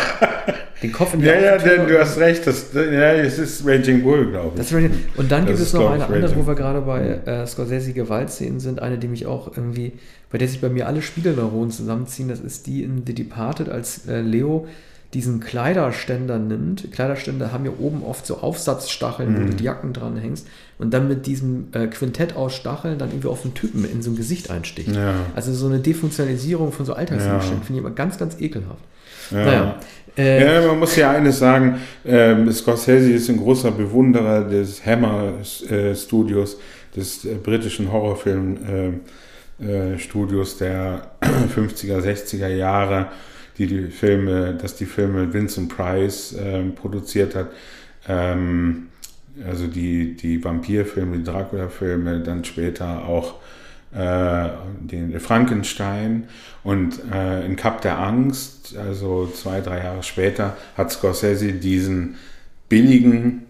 den 0.82 0.92
Kopf 0.92 1.12
in 1.12 1.20
die 1.20 1.26
ja, 1.26 1.54
Autotür. 1.54 1.76
Ja, 1.76 1.84
du 1.84 2.00
hast 2.00 2.18
recht, 2.18 2.46
das, 2.46 2.72
ja, 2.74 3.12
es 3.12 3.38
ist 3.38 3.66
Raging 3.66 4.02
Bull, 4.02 4.30
glaube 4.30 4.58
ich. 4.58 4.72
und 5.16 5.30
dann 5.30 5.42
das 5.42 5.56
gibt 5.56 5.60
es 5.60 5.72
noch 5.74 5.90
eine 5.90 6.06
andere, 6.06 6.34
wo 6.34 6.46
wir 6.46 6.54
gerade 6.54 6.80
bei 6.80 7.20
äh, 7.26 7.46
Scorsese 7.46 7.92
Gewaltszenen 7.92 8.60
sind, 8.60 8.80
eine, 8.80 8.96
die 8.96 9.08
mich 9.08 9.26
auch 9.26 9.54
irgendwie, 9.54 9.92
bei 10.30 10.38
der 10.38 10.48
sich 10.48 10.60
bei 10.62 10.70
mir 10.70 10.86
alle 10.86 11.02
Spiegelneuronen 11.02 11.70
zusammenziehen, 11.70 12.28
das 12.28 12.40
ist 12.40 12.66
die 12.66 12.82
in 12.82 13.02
The 13.06 13.14
Departed, 13.14 13.68
als 13.68 14.08
äh, 14.08 14.22
Leo 14.22 14.66
diesen 15.14 15.40
Kleiderständer 15.40 16.38
nimmt. 16.38 16.90
Kleiderständer 16.92 17.52
haben 17.52 17.66
ja 17.66 17.72
oben 17.78 18.02
oft 18.02 18.26
so 18.26 18.38
Aufsatzstacheln, 18.38 19.32
mhm. 19.32 19.36
wo 19.36 19.50
du 19.50 19.56
die 19.56 19.64
Jacken 19.64 19.92
dran 19.92 20.16
hängst 20.16 20.46
und 20.78 20.94
dann 20.94 21.06
mit 21.06 21.26
diesem 21.26 21.68
äh, 21.72 21.86
Quintett 21.86 22.34
aus 22.34 22.56
Stacheln 22.56 22.98
dann 22.98 23.10
irgendwie 23.10 23.28
auf 23.28 23.42
den 23.42 23.52
Typen 23.52 23.84
in 23.84 24.00
so 24.00 24.10
ein 24.10 24.16
Gesicht 24.16 24.50
einsticht. 24.50 24.94
Ja. 24.94 25.16
Also 25.34 25.52
so 25.52 25.66
eine 25.66 25.80
Defunktionalisierung 25.80 26.72
von 26.72 26.86
so 26.86 26.94
Alltagsgegenständen 26.94 27.60
ja. 27.60 27.66
finde 27.66 27.80
ich 27.80 27.86
immer 27.86 27.94
ganz, 27.94 28.18
ganz 28.18 28.40
ekelhaft. 28.40 28.80
Ja. 29.30 29.44
Naja. 29.44 29.78
Äh, 30.16 30.62
ja, 30.62 30.66
man 30.66 30.78
muss 30.78 30.96
ja 30.96 31.10
eines 31.10 31.38
sagen, 31.38 31.80
äh, 32.04 32.34
Scorsese 32.50 33.12
ist 33.12 33.28
ein 33.30 33.38
großer 33.38 33.70
Bewunderer 33.70 34.44
des 34.44 34.84
Hammer 34.84 35.34
Studios, 35.94 36.58
des 36.94 37.24
äh, 37.24 37.34
britischen 37.34 37.90
Horrorfilm-Studios 37.90 40.54
äh, 40.54 40.58
der 40.58 41.12
50er, 41.56 42.00
60er 42.00 42.48
Jahre 42.48 43.08
die 43.66 43.84
die 43.84 43.90
Filme, 43.90 44.54
dass 44.54 44.76
die 44.76 44.86
Filme 44.86 45.32
Vincent 45.32 45.74
Price 45.74 46.36
ähm, 46.38 46.74
produziert 46.74 47.34
hat. 47.34 47.50
Ähm, 48.08 48.88
also 49.46 49.66
die, 49.66 50.14
die 50.14 50.42
Vampirfilme, 50.44 51.18
die 51.18 51.24
Dracula-Filme, 51.24 52.20
dann 52.20 52.44
später 52.44 53.06
auch 53.06 53.36
äh, 53.94 54.48
den 54.80 55.18
Frankenstein 55.20 56.28
und 56.64 57.00
äh, 57.12 57.44
in 57.44 57.56
Cup 57.56 57.82
der 57.82 57.98
Angst, 57.98 58.76
also 58.76 59.26
zwei, 59.26 59.60
drei 59.60 59.78
Jahre 59.78 60.02
später, 60.02 60.56
hat 60.76 60.92
Scorsese 60.92 61.52
diesen 61.52 62.16
billigen, 62.68 63.42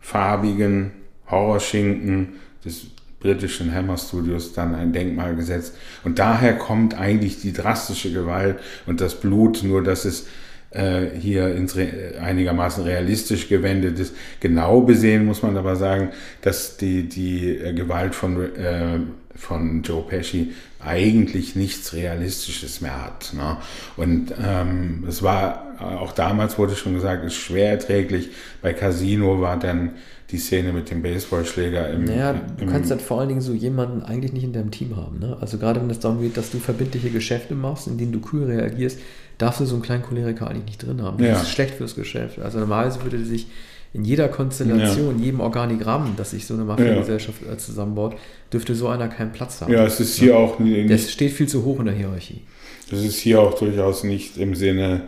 farbigen 0.00 0.92
Horrorschinken 1.30 2.34
des 2.64 2.86
britischen 3.24 3.74
Hammer 3.74 3.96
Studios 3.96 4.52
dann 4.52 4.74
ein 4.74 4.92
Denkmal 4.92 5.34
gesetzt. 5.34 5.74
Und 6.04 6.18
daher 6.18 6.58
kommt 6.58 6.92
eigentlich 6.94 7.40
die 7.40 7.54
drastische 7.54 8.12
Gewalt 8.12 8.58
und 8.84 9.00
das 9.00 9.18
Blut, 9.18 9.62
nur 9.62 9.82
dass 9.82 10.04
es 10.04 10.26
äh, 10.72 11.06
hier 11.18 11.54
ins 11.54 11.74
Re 11.74 12.18
einigermaßen 12.20 12.84
realistisch 12.84 13.48
gewendet 13.48 13.98
ist. 13.98 14.14
Genau 14.40 14.82
besehen 14.82 15.24
muss 15.24 15.42
man 15.42 15.56
aber 15.56 15.74
sagen, 15.76 16.10
dass 16.42 16.76
die, 16.76 17.08
die 17.08 17.56
äh, 17.56 17.72
Gewalt 17.72 18.14
von, 18.14 18.54
äh, 18.56 18.98
von 19.34 19.82
Joe 19.82 20.02
Pesci 20.02 20.52
eigentlich 20.78 21.56
nichts 21.56 21.94
Realistisches 21.94 22.82
mehr 22.82 23.02
hat. 23.02 23.32
Ne? 23.32 23.56
Und 23.96 24.34
ähm, 24.38 25.04
es 25.08 25.22
war, 25.22 25.76
auch 25.78 26.12
damals 26.12 26.58
wurde 26.58 26.76
schon 26.76 26.92
gesagt, 26.92 27.24
ist 27.24 27.36
schwer 27.36 27.70
erträglich. 27.70 28.28
Bei 28.60 28.74
Casino 28.74 29.40
war 29.40 29.58
dann 29.58 29.92
die 30.34 30.40
Szene 30.40 30.72
mit 30.72 30.90
dem 30.90 31.00
Baseballschläger 31.00 31.90
im. 31.90 32.04
Naja, 32.04 32.32
du 32.32 32.64
im 32.64 32.70
kannst 32.70 32.90
dann 32.90 32.98
vor 32.98 33.20
allen 33.20 33.28
Dingen 33.28 33.40
so 33.40 33.52
jemanden 33.52 34.02
eigentlich 34.02 34.32
nicht 34.32 34.42
in 34.42 34.52
deinem 34.52 34.72
Team 34.72 34.96
haben. 34.96 35.20
Ne? 35.20 35.36
Also 35.40 35.58
gerade 35.58 35.80
wenn 35.80 35.88
es 35.90 36.00
darum 36.00 36.20
geht, 36.20 36.36
dass 36.36 36.50
du 36.50 36.58
verbindliche 36.58 37.10
Geschäfte 37.10 37.54
machst, 37.54 37.86
in 37.86 37.98
denen 37.98 38.12
du 38.12 38.20
kühl 38.20 38.44
reagierst, 38.44 38.98
darfst 39.38 39.60
du 39.60 39.64
so 39.64 39.74
einen 39.74 39.82
kleinen 39.82 40.02
Choleriker 40.02 40.48
eigentlich 40.48 40.64
nicht 40.64 40.82
drin 40.82 41.02
haben. 41.02 41.18
Das 41.18 41.26
ja. 41.26 41.40
ist 41.40 41.50
schlecht 41.50 41.74
fürs 41.74 41.94
Geschäft. 41.94 42.40
Also 42.40 42.58
normalerweise 42.58 43.02
würde 43.02 43.24
sich 43.24 43.46
in 43.92 44.04
jeder 44.04 44.26
Konstellation, 44.26 45.18
ja. 45.18 45.24
jedem 45.26 45.40
Organigramm, 45.40 46.14
das 46.16 46.32
sich 46.32 46.46
so 46.46 46.54
eine 46.54 46.64
Mafia-Gesellschaft 46.64 47.42
ja. 47.48 47.56
Zusammenbaut, 47.56 48.16
dürfte 48.52 48.74
so 48.74 48.88
einer 48.88 49.06
keinen 49.06 49.30
Platz 49.30 49.60
haben. 49.60 49.72
Ja, 49.72 49.86
es 49.86 50.00
ist 50.00 50.16
hier 50.16 50.36
auch. 50.36 50.58
Nicht, 50.58 50.90
das 50.90 51.12
steht 51.12 51.32
viel 51.32 51.46
zu 51.46 51.64
hoch 51.64 51.78
in 51.78 51.86
der 51.86 51.94
Hierarchie. 51.94 52.42
Das 52.90 53.00
ist 53.04 53.18
hier 53.18 53.40
auch 53.40 53.54
durchaus 53.56 54.02
nicht 54.02 54.36
im 54.36 54.56
Sinne 54.56 55.02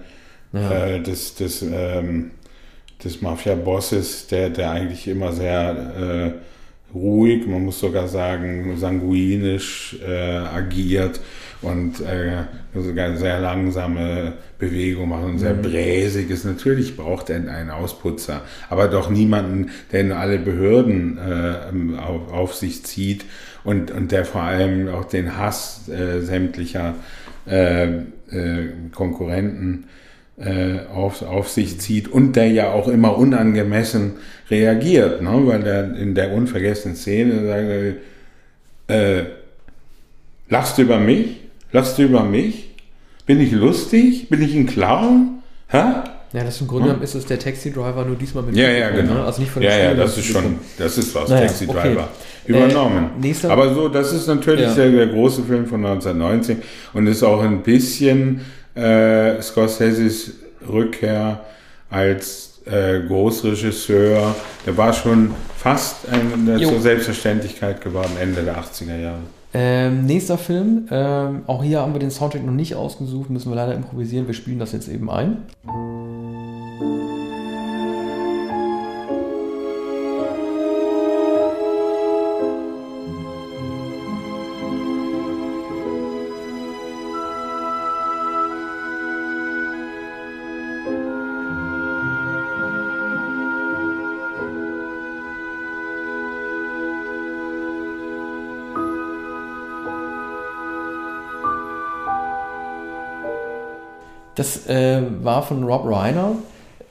äh, 0.53 1.01
des, 1.01 1.35
des, 1.35 1.63
ähm, 1.63 2.31
des 3.05 3.21
Mafia-Bosses, 3.23 4.27
der, 4.29 4.51
der 4.51 4.71
eigentlich 4.71 5.07
immer 5.09 5.33
sehr 5.33 6.35
äh, 6.35 6.97
ruhig, 6.97 7.47
man 7.47 7.65
muss 7.65 7.81
sogar 7.81 8.09
sagen, 8.09 8.77
sanguinisch 8.79 9.99
äh, 10.07 10.37
agiert 10.37 11.21
und 11.63 12.01
äh, 12.01 12.45
sogar 12.75 13.17
sehr 13.17 13.41
langsame 13.41 14.35
Bewegung 14.59 15.09
machen 15.09 15.25
und 15.25 15.39
sehr 15.39 15.55
mhm. 15.55 15.63
bräsig 15.63 16.31
ist. 16.31 16.45
Natürlich 16.45 16.97
braucht 16.97 17.31
er 17.31 17.37
einen 17.37 17.71
Ausputzer, 17.71 18.43
aber 18.71 18.89
doch 18.89 19.11
niemanden, 19.11 19.71
der 19.93 20.01
in 20.03 20.13
alle 20.13 20.39
Behörden 20.39 21.19
äh, 21.19 21.99
auf, 21.99 22.33
auf, 22.33 22.55
sich 22.55 22.85
zieht 22.85 23.25
und, 23.65 23.91
und 23.91 24.13
der 24.13 24.25
vor 24.25 24.43
allem 24.43 24.89
auch 24.89 25.05
den 25.05 25.37
Hass 25.37 25.89
äh, 25.89 26.21
sämtlicher 26.21 26.95
äh, 27.47 27.87
äh, 27.87 28.69
Konkurrenten 28.95 29.85
äh, 30.39 30.81
auf, 30.93 31.23
auf 31.23 31.49
sich 31.49 31.81
zieht 31.81 32.09
und 32.09 32.37
der 32.37 32.49
ja 32.49 32.71
auch 32.73 32.89
immer 32.89 33.17
unangemessen 33.17 34.15
reagiert, 34.51 35.23
ne? 35.23 35.31
weil 35.45 35.67
er 35.67 35.97
in 35.97 36.15
der 36.15 36.33
unvergessenen 36.33 36.97
Szene 36.97 37.47
sagt, 37.47 38.99
äh, 38.99 39.25
lachst 40.49 40.79
du 40.79 40.83
über 40.83 40.99
mich? 40.99 41.41
Lachst 41.73 41.99
du 41.99 42.03
über 42.03 42.23
mich? 42.23 42.75
Bin 43.25 43.41
ich 43.41 43.53
lustig? 43.53 44.29
Bin 44.29 44.43
ich 44.43 44.55
ein 44.55 44.67
Clown? 44.67 45.43
Hä? 45.69 45.83
Ja, 46.33 46.45
das 46.45 46.61
im 46.61 46.67
Grunde 46.67 46.93
hm? 46.93 47.03
ist 47.03 47.15
es 47.15 47.25
der 47.25 47.39
Taxi-Driver 47.39 48.05
nur 48.05 48.17
diesmal 48.17 48.45
mit 48.45 48.57
Ja, 48.57 48.69
ja, 48.69 48.91
genau. 48.91 49.15
Ne? 49.15 49.25
Also 49.25 49.41
nicht 49.41 49.51
von 49.51 49.63
ja, 49.63 49.77
ja, 49.77 49.95
das 49.95 50.19
ist 50.19 50.27
schon, 50.27 50.59
das 50.77 50.99
ist 50.99 51.15
was, 51.15 51.31
naja, 51.31 51.47
Taxi-Driver. 51.47 52.09
Okay. 52.45 52.53
Übernommen. 52.53 53.11
Äh, 53.23 53.47
Aber 53.47 53.75
so, 53.75 53.89
das 53.89 54.13
ist 54.13 54.27
natürlich 54.27 54.67
ja. 54.67 54.75
der, 54.75 54.91
der, 54.91 55.07
große 55.09 55.43
Film 55.43 55.67
von 55.67 55.85
1990 55.85 56.59
und 56.93 57.07
ist 57.07 57.23
auch 57.23 57.43
ein 57.43 57.63
bisschen 57.63 58.43
äh, 58.77 59.41
Scorseses 59.43 60.33
Rückkehr 60.69 61.41
als 61.91 62.61
äh, 62.67 63.01
Großregisseur. 63.01 64.35
Der 64.67 64.77
war 64.77 64.93
schon 64.93 65.33
fast 65.57 66.09
ein, 66.09 66.59
zur 66.63 66.81
Selbstverständlichkeit 66.81 67.81
geworden, 67.81 68.13
Ende 68.21 68.43
der 68.43 68.57
80er 68.59 69.01
Jahre. 69.01 69.21
Ähm, 69.55 70.05
nächster 70.05 70.37
Film, 70.37 70.87
ähm, 70.91 71.45
auch 71.47 71.63
hier 71.63 71.81
haben 71.81 71.95
wir 71.95 71.99
den 71.99 72.11
Soundtrack 72.11 72.45
noch 72.45 72.53
nicht 72.53 72.75
ausgesucht, 72.75 73.31
müssen 73.31 73.51
wir 73.51 73.57
leider 73.57 73.75
improvisieren, 73.75 74.27
wir 74.27 74.35
spielen 74.35 74.59
das 74.59 74.73
jetzt 74.73 74.89
eben 74.89 75.09
ein. 75.09 75.39
Das 104.37 104.69
äh, 104.69 105.03
war 105.23 105.43
von 105.43 105.65
Rob 105.65 105.87
Reiner, 105.87 106.37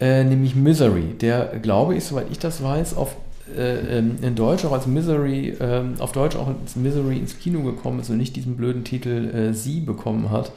äh, 0.01 0.23
nämlich 0.23 0.55
Misery, 0.55 1.13
der, 1.21 1.59
glaube 1.61 1.95
ich, 1.95 2.03
soweit 2.03 2.27
ich 2.31 2.39
das 2.39 2.61
weiß, 2.61 2.97
auf, 2.97 3.15
äh, 3.55 3.99
ähm, 3.99 4.17
in 4.21 4.35
Deutsch 4.35 4.65
auch 4.65 4.71
als 4.71 4.87
Misery, 4.87 5.55
ähm, 5.61 5.93
auf 5.99 6.11
Deutsch 6.11 6.35
auch 6.35 6.47
als 6.47 6.75
Misery 6.75 7.17
ins 7.17 7.39
Kino 7.39 7.61
gekommen 7.61 7.99
ist 7.99 8.09
und 8.09 8.17
nicht 8.17 8.35
diesen 8.35 8.57
blöden 8.57 8.83
Titel 8.83 9.29
äh, 9.33 9.53
Sie 9.53 9.79
bekommen 9.79 10.31
hat. 10.31 10.51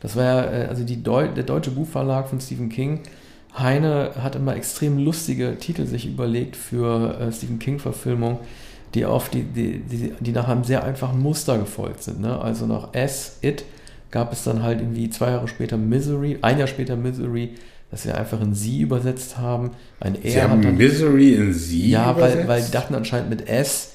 Das 0.00 0.16
war 0.16 0.24
ja, 0.24 0.44
äh, 0.44 0.66
also 0.66 0.84
Deu 0.84 1.28
der 1.28 1.44
deutsche 1.44 1.70
Buchverlag 1.70 2.28
von 2.28 2.40
Stephen 2.40 2.68
King. 2.68 3.00
Heine 3.58 4.10
hat 4.20 4.36
immer 4.36 4.54
extrem 4.54 4.98
lustige 4.98 5.58
Titel 5.58 5.86
sich 5.86 6.06
überlegt 6.06 6.56
für 6.56 7.18
äh, 7.18 7.32
Stephen 7.32 7.58
King-Verfilmung, 7.58 8.38
die 8.94 9.06
die, 9.32 9.42
die, 9.44 9.78
die, 9.78 10.12
die 10.20 10.32
nach 10.32 10.48
einem 10.48 10.64
sehr 10.64 10.84
einfachen 10.84 11.20
Muster 11.22 11.56
gefolgt 11.56 12.02
sind. 12.02 12.20
Ne? 12.20 12.38
Also 12.38 12.66
nach 12.66 12.92
S, 12.92 13.38
It, 13.40 13.64
gab 14.14 14.32
es 14.32 14.44
dann 14.44 14.62
halt 14.62 14.80
irgendwie 14.80 15.10
zwei 15.10 15.30
Jahre 15.32 15.48
später 15.48 15.76
Misery, 15.76 16.38
ein 16.40 16.56
Jahr 16.56 16.68
später 16.68 16.94
Misery, 16.94 17.50
dass 17.90 18.06
wir 18.06 18.16
einfach 18.16 18.40
in 18.40 18.54
Sie 18.54 18.80
übersetzt 18.80 19.38
haben. 19.38 19.72
Ein 19.98 20.14
R 20.14 20.30
Sie 20.30 20.40
haben 20.40 20.62
dann, 20.62 20.76
Misery 20.76 21.34
in 21.34 21.52
Sie 21.52 21.90
Ja, 21.90 22.12
übersetzt? 22.12 22.38
weil, 22.38 22.48
weil 22.48 22.62
die 22.62 22.70
dachten 22.70 22.94
anscheinend 22.94 23.28
mit 23.28 23.48
S, 23.48 23.94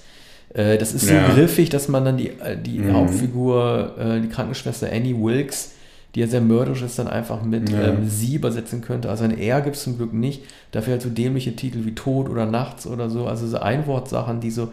äh, 0.54 0.78
das 0.78 0.94
ist 0.94 1.08
so 1.08 1.14
ja. 1.14 1.30
griffig, 1.30 1.70
dass 1.70 1.88
man 1.88 2.04
dann 2.04 2.18
die, 2.18 2.32
äh, 2.32 2.58
die 2.62 2.80
mhm. 2.80 2.94
Hauptfigur, 2.96 3.96
äh, 3.98 4.20
die 4.20 4.28
Krankenschwester 4.28 4.92
Annie 4.92 5.16
Wilkes, 5.16 5.72
die 6.16 6.20
ja 6.20 6.28
sehr 6.28 6.42
mörderisch 6.42 6.82
ist, 6.82 7.00
dann 7.00 7.08
einfach 7.08 7.42
mit 7.42 7.70
ja. 7.70 7.88
ähm, 7.88 8.10
sie 8.10 8.36
übersetzen 8.36 8.82
könnte. 8.82 9.10
Also 9.10 9.24
ein 9.24 9.38
R 9.38 9.62
gibt 9.62 9.78
es 9.78 9.84
zum 9.84 9.96
Glück 9.96 10.12
nicht. 10.12 10.44
Dafür 10.72 10.94
halt 10.94 11.02
so 11.02 11.10
dämliche 11.10 11.56
Titel 11.56 11.86
wie 11.86 11.96
Tod 11.96 12.28
oder 12.28 12.46
Nachts 12.46 12.86
oder 12.86 13.10
so. 13.10 13.26
Also 13.26 13.48
so 13.48 13.60
Einwortsachen, 13.60 14.42
die 14.42 14.52
so 14.52 14.70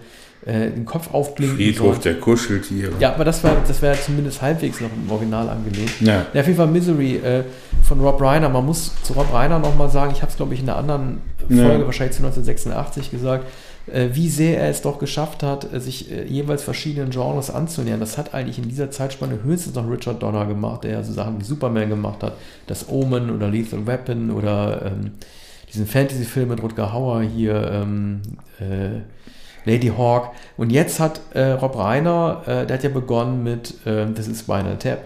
äh, 0.47 0.71
den 0.71 0.85
Kopf 0.85 1.13
aufblinken. 1.13 1.57
Friedhof 1.57 1.99
der 1.99 2.15
Kuscheltiere. 2.21 2.93
Ja, 3.01 3.15
aber 3.15 3.25
das 3.25 3.43
war, 3.43 3.57
das 3.67 3.83
wäre 3.83 4.01
zumindest 4.01 4.41
halbwegs 4.41 4.81
noch 4.81 4.91
im 4.91 5.11
Original 5.11 5.49
angelegt. 5.49 6.01
Ja. 6.01 6.27
ja 6.33 6.41
auf 6.41 6.47
jeden 6.47 6.57
Fall 6.57 6.69
Misery 6.69 7.17
äh, 7.17 7.43
von 7.83 8.01
Rob 8.01 8.21
Reiner. 8.21 8.49
Man 8.49 8.65
muss 8.65 8.93
zu 9.03 9.13
Rob 9.15 9.33
Reiner 9.33 9.59
nochmal 9.59 9.91
sagen, 9.91 10.13
ich 10.13 10.23
habe 10.23 10.31
es 10.31 10.37
glaube 10.37 10.55
ich 10.55 10.61
in 10.61 10.69
einer 10.69 10.79
anderen 10.79 11.21
Folge, 11.49 11.81
ja. 11.81 11.87
wahrscheinlich 11.87 12.17
zu 12.17 12.25
1986 12.25 13.11
gesagt, 13.11 13.47
äh, 13.93 14.09
wie 14.13 14.29
sehr 14.29 14.61
er 14.61 14.71
es 14.71 14.83
doch 14.83 14.99
geschafft 14.99 15.43
hat, 15.43 15.73
äh, 15.73 15.81
sich 15.81 16.11
äh, 16.11 16.25
jeweils 16.25 16.63
verschiedenen 16.63 17.11
Genres 17.11 17.51
anzunähern. 17.51 18.01
Das 18.01 18.19
hat 18.19 18.35
eigentlich 18.35 18.59
in 18.59 18.69
dieser 18.69 18.91
Zeitspanne 18.91 19.43
höchstens 19.43 19.75
noch 19.75 19.89
Richard 19.89 20.23
Donner 20.23 20.47
gemacht, 20.47 20.85
der 20.85 20.93
ja 20.93 21.03
so 21.03 21.13
Sachen 21.13 21.41
wie 21.41 21.45
Superman 21.45 21.89
gemacht 21.89 22.23
hat, 22.23 22.35
das 22.67 22.89
Omen 22.89 23.31
oder 23.31 23.49
Lethal 23.49 23.87
Weapon 23.87 24.31
oder 24.31 24.87
ähm, 24.87 25.13
diesen 25.73 25.87
Fantasy-Film 25.87 26.49
mit 26.49 26.63
Rutger 26.63 26.93
Hauer 26.93 27.23
hier, 27.23 27.71
ähm, 27.73 28.23
äh, 28.61 29.01
Lady 29.67 29.89
Hawk. 29.89 30.31
Und 30.57 30.71
jetzt 30.71 30.99
hat 30.99 31.21
äh, 31.35 31.51
Rob 31.53 31.77
Reiner, 31.77 32.43
äh, 32.47 32.67
der 32.67 32.79
hat 32.79 32.85
ja 32.85 32.91
begonnen 32.91 33.43
mit 33.43 33.87
äh, 33.87 34.07
Das 34.07 34.27
ist 34.29 34.41
Spinal 34.41 34.79
Tap. 34.79 35.01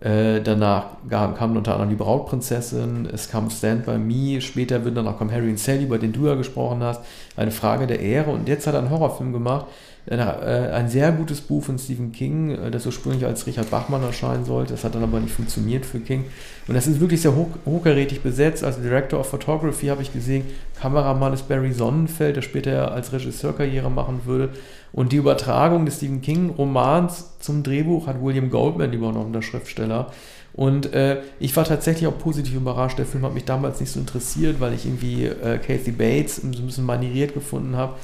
Äh, 0.00 0.42
danach 0.42 0.86
kamen 1.08 1.56
unter 1.56 1.72
anderem 1.72 1.88
die 1.88 1.96
Brautprinzessin, 1.96 3.08
es 3.10 3.30
kam 3.30 3.48
Stand 3.48 3.86
By 3.86 3.96
Me, 3.96 4.40
später 4.42 4.84
wird 4.84 4.98
dann 4.98 5.08
auch 5.08 5.16
kommen 5.16 5.32
Harry 5.32 5.48
und 5.48 5.58
Sally, 5.58 5.84
über 5.84 5.96
den 5.96 6.12
du 6.12 6.26
ja 6.26 6.34
gesprochen 6.34 6.82
hast, 6.82 7.00
eine 7.36 7.50
Frage 7.50 7.86
der 7.86 8.00
Ehre. 8.00 8.30
Und 8.30 8.46
jetzt 8.46 8.66
hat 8.66 8.74
er 8.74 8.80
einen 8.80 8.90
Horrorfilm 8.90 9.32
gemacht, 9.32 9.66
ein 10.12 10.88
sehr 10.88 11.12
gutes 11.12 11.40
Buch 11.40 11.64
von 11.64 11.78
Stephen 11.78 12.12
King, 12.12 12.50
äh, 12.50 12.70
das 12.70 12.84
ursprünglich 12.84 13.24
als 13.24 13.46
Richard 13.46 13.70
Bachmann 13.70 14.02
erscheinen 14.02 14.44
sollte. 14.44 14.74
Das 14.74 14.84
hat 14.84 14.94
dann 14.94 15.02
aber 15.02 15.18
nicht 15.18 15.34
funktioniert 15.34 15.86
für 15.86 15.98
King. 16.00 16.24
Und 16.68 16.74
das 16.74 16.86
ist 16.86 17.00
wirklich 17.00 17.22
sehr 17.22 17.34
hoch, 17.34 17.48
hochkarätig 17.64 18.20
besetzt. 18.20 18.64
Als 18.64 18.80
Director 18.80 19.20
of 19.20 19.28
Photography 19.28 19.86
habe 19.86 20.02
ich 20.02 20.12
gesehen, 20.12 20.44
Kameramann 20.78 21.32
ist 21.32 21.48
Barry 21.48 21.72
Sonnenfeld, 21.72 22.36
der 22.36 22.42
später 22.42 22.92
als 22.92 23.12
Regisseur 23.12 23.56
Karriere 23.56 23.90
machen 23.90 24.20
würde. 24.26 24.50
Und 24.92 25.12
die 25.12 25.16
Übertragung 25.16 25.86
des 25.86 25.96
Stephen 25.96 26.20
King-Romans 26.20 27.38
zum 27.40 27.62
Drehbuch 27.62 28.06
hat 28.06 28.22
William 28.22 28.50
Goldman 28.50 28.92
übernommen, 28.92 29.32
der 29.32 29.42
Schriftsteller. 29.42 30.12
Und 30.52 30.92
äh, 30.92 31.22
ich 31.40 31.56
war 31.56 31.64
tatsächlich 31.64 32.06
auch 32.06 32.16
positiv 32.16 32.54
überrascht. 32.54 32.98
Der 32.98 33.06
Film 33.06 33.24
hat 33.24 33.34
mich 33.34 33.44
damals 33.44 33.80
nicht 33.80 33.90
so 33.90 33.98
interessiert, 33.98 34.60
weil 34.60 34.72
ich 34.72 34.86
irgendwie 34.86 35.24
äh, 35.24 35.58
Kathy 35.58 35.90
Bates 35.90 36.36
so 36.36 36.46
ein 36.46 36.66
bisschen 36.66 36.84
manieriert 36.84 37.34
gefunden 37.34 37.74
habe. 37.76 37.94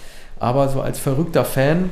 Aber 0.40 0.68
so 0.68 0.81
als 0.81 0.98
verrückter 0.98 1.44
Fan 1.44 1.90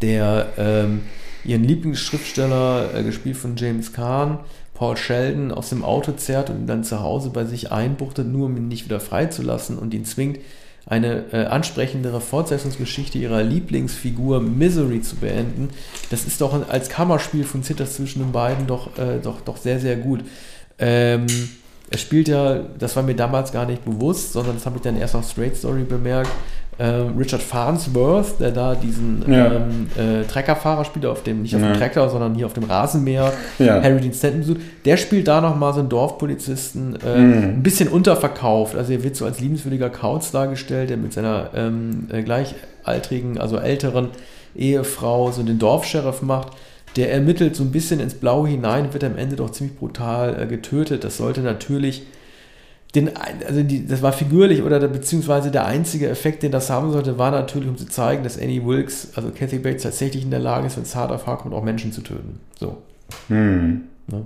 der 0.00 0.48
ähm, 0.56 1.02
ihren 1.44 1.64
Lieblingsschriftsteller, 1.64 2.94
äh, 2.94 3.02
gespielt 3.02 3.36
von 3.36 3.56
James 3.56 3.92
Kahn, 3.92 4.38
Paul 4.74 4.96
Sheldon, 4.96 5.50
aus 5.50 5.70
dem 5.70 5.84
Auto 5.84 6.12
zerrt 6.12 6.50
und 6.50 6.60
ihn 6.60 6.66
dann 6.66 6.84
zu 6.84 7.00
Hause 7.00 7.30
bei 7.30 7.44
sich 7.44 7.72
einbuchtet, 7.72 8.28
nur 8.28 8.46
um 8.46 8.56
ihn 8.56 8.68
nicht 8.68 8.84
wieder 8.84 9.00
freizulassen 9.00 9.78
und 9.78 9.92
ihn 9.92 10.04
zwingt, 10.04 10.38
eine 10.86 11.24
äh, 11.32 11.44
ansprechendere 11.46 12.20
Fortsetzungsgeschichte 12.20 13.18
ihrer 13.18 13.42
Lieblingsfigur 13.42 14.40
Misery 14.40 15.02
zu 15.02 15.16
beenden. 15.16 15.68
Das 16.10 16.24
ist 16.24 16.40
doch 16.40 16.68
als 16.70 16.88
Kammerspiel 16.88 17.44
von 17.44 17.62
Zitters 17.62 17.94
zwischen 17.94 18.20
den 18.20 18.32
beiden 18.32 18.66
doch, 18.66 18.96
äh, 18.96 19.18
doch, 19.22 19.40
doch 19.42 19.58
sehr, 19.58 19.80
sehr 19.80 19.96
gut. 19.96 20.20
Ähm, 20.78 21.26
er 21.90 21.98
spielt 21.98 22.28
ja, 22.28 22.60
das 22.78 22.96
war 22.96 23.02
mir 23.02 23.16
damals 23.16 23.52
gar 23.52 23.66
nicht 23.66 23.84
bewusst, 23.84 24.32
sondern 24.32 24.54
das 24.54 24.64
habe 24.64 24.76
ich 24.76 24.82
dann 24.82 24.96
erst 24.96 25.14
auf 25.14 25.28
Straight 25.28 25.56
Story 25.56 25.84
bemerkt, 25.84 26.30
Richard 26.84 27.42
Farnsworth, 27.42 28.38
der 28.38 28.52
da 28.52 28.74
diesen 28.76 29.24
ja. 29.26 29.46
ähm, 29.46 29.88
äh, 29.96 30.24
Treckerfahrer 30.24 30.84
spielt, 30.84 31.06
auf 31.06 31.24
dem, 31.24 31.42
nicht 31.42 31.56
auf 31.56 31.62
ja. 31.62 31.72
dem 31.72 31.76
Trecker, 31.76 32.08
sondern 32.08 32.34
hier 32.36 32.46
auf 32.46 32.52
dem 32.52 32.64
Rasenmäher, 32.64 33.32
ja. 33.58 33.82
Harry 33.82 34.00
Dean 34.00 34.12
Stanton 34.12 34.40
besucht, 34.40 34.60
der 34.84 34.96
spielt 34.96 35.26
da 35.26 35.40
nochmal 35.40 35.72
so 35.72 35.80
einen 35.80 35.88
Dorfpolizisten, 35.88 36.96
äh, 37.04 37.18
mhm. 37.18 37.42
ein 37.42 37.62
bisschen 37.62 37.88
unterverkauft. 37.88 38.76
Also 38.76 38.92
er 38.92 39.02
wird 39.02 39.16
so 39.16 39.24
als 39.24 39.40
liebenswürdiger 39.40 39.90
Kauz 39.90 40.30
dargestellt, 40.30 40.90
der 40.90 40.98
mit 40.98 41.12
seiner 41.12 41.50
ähm, 41.54 42.06
äh, 42.12 42.22
gleichaltrigen, 42.22 43.38
also 43.38 43.56
älteren 43.56 44.10
Ehefrau 44.54 45.32
so 45.32 45.42
den 45.42 45.58
Dorfsheriff 45.58 46.22
macht. 46.22 46.52
Der 46.96 47.12
ermittelt 47.12 47.54
so 47.54 47.64
ein 47.64 47.72
bisschen 47.72 48.00
ins 48.00 48.14
Blaue 48.14 48.48
hinein, 48.48 48.92
wird 48.92 49.04
am 49.04 49.16
Ende 49.16 49.36
doch 49.36 49.50
ziemlich 49.50 49.76
brutal 49.76 50.40
äh, 50.40 50.46
getötet. 50.46 51.04
Das 51.04 51.16
sollte 51.16 51.40
natürlich 51.40 52.04
den, 52.94 53.10
also 53.46 53.62
die, 53.62 53.86
das 53.86 54.02
war 54.02 54.12
figürlich 54.12 54.62
oder 54.62 54.80
der, 54.80 54.88
beziehungsweise 54.88 55.50
der 55.50 55.66
einzige 55.66 56.08
Effekt, 56.08 56.42
den 56.42 56.52
das 56.52 56.70
haben 56.70 56.90
sollte, 56.90 57.18
war 57.18 57.30
natürlich, 57.30 57.68
um 57.68 57.76
zu 57.76 57.86
zeigen, 57.86 58.24
dass 58.24 58.40
Annie 58.40 58.64
Wilkes, 58.64 59.12
also 59.14 59.30
Kathy 59.30 59.58
Bates, 59.58 59.82
tatsächlich 59.82 60.24
in 60.24 60.30
der 60.30 60.40
Lage 60.40 60.66
ist, 60.66 60.76
wenn 60.76 60.84
es 60.84 60.96
hart 60.96 61.12
auf 61.12 61.26
hart 61.26 61.40
kommt, 61.40 61.54
auch 61.54 61.62
Menschen 61.62 61.92
zu 61.92 62.00
töten. 62.00 62.40
So. 62.58 62.78
Hm. 63.28 63.82
Ne? 64.06 64.22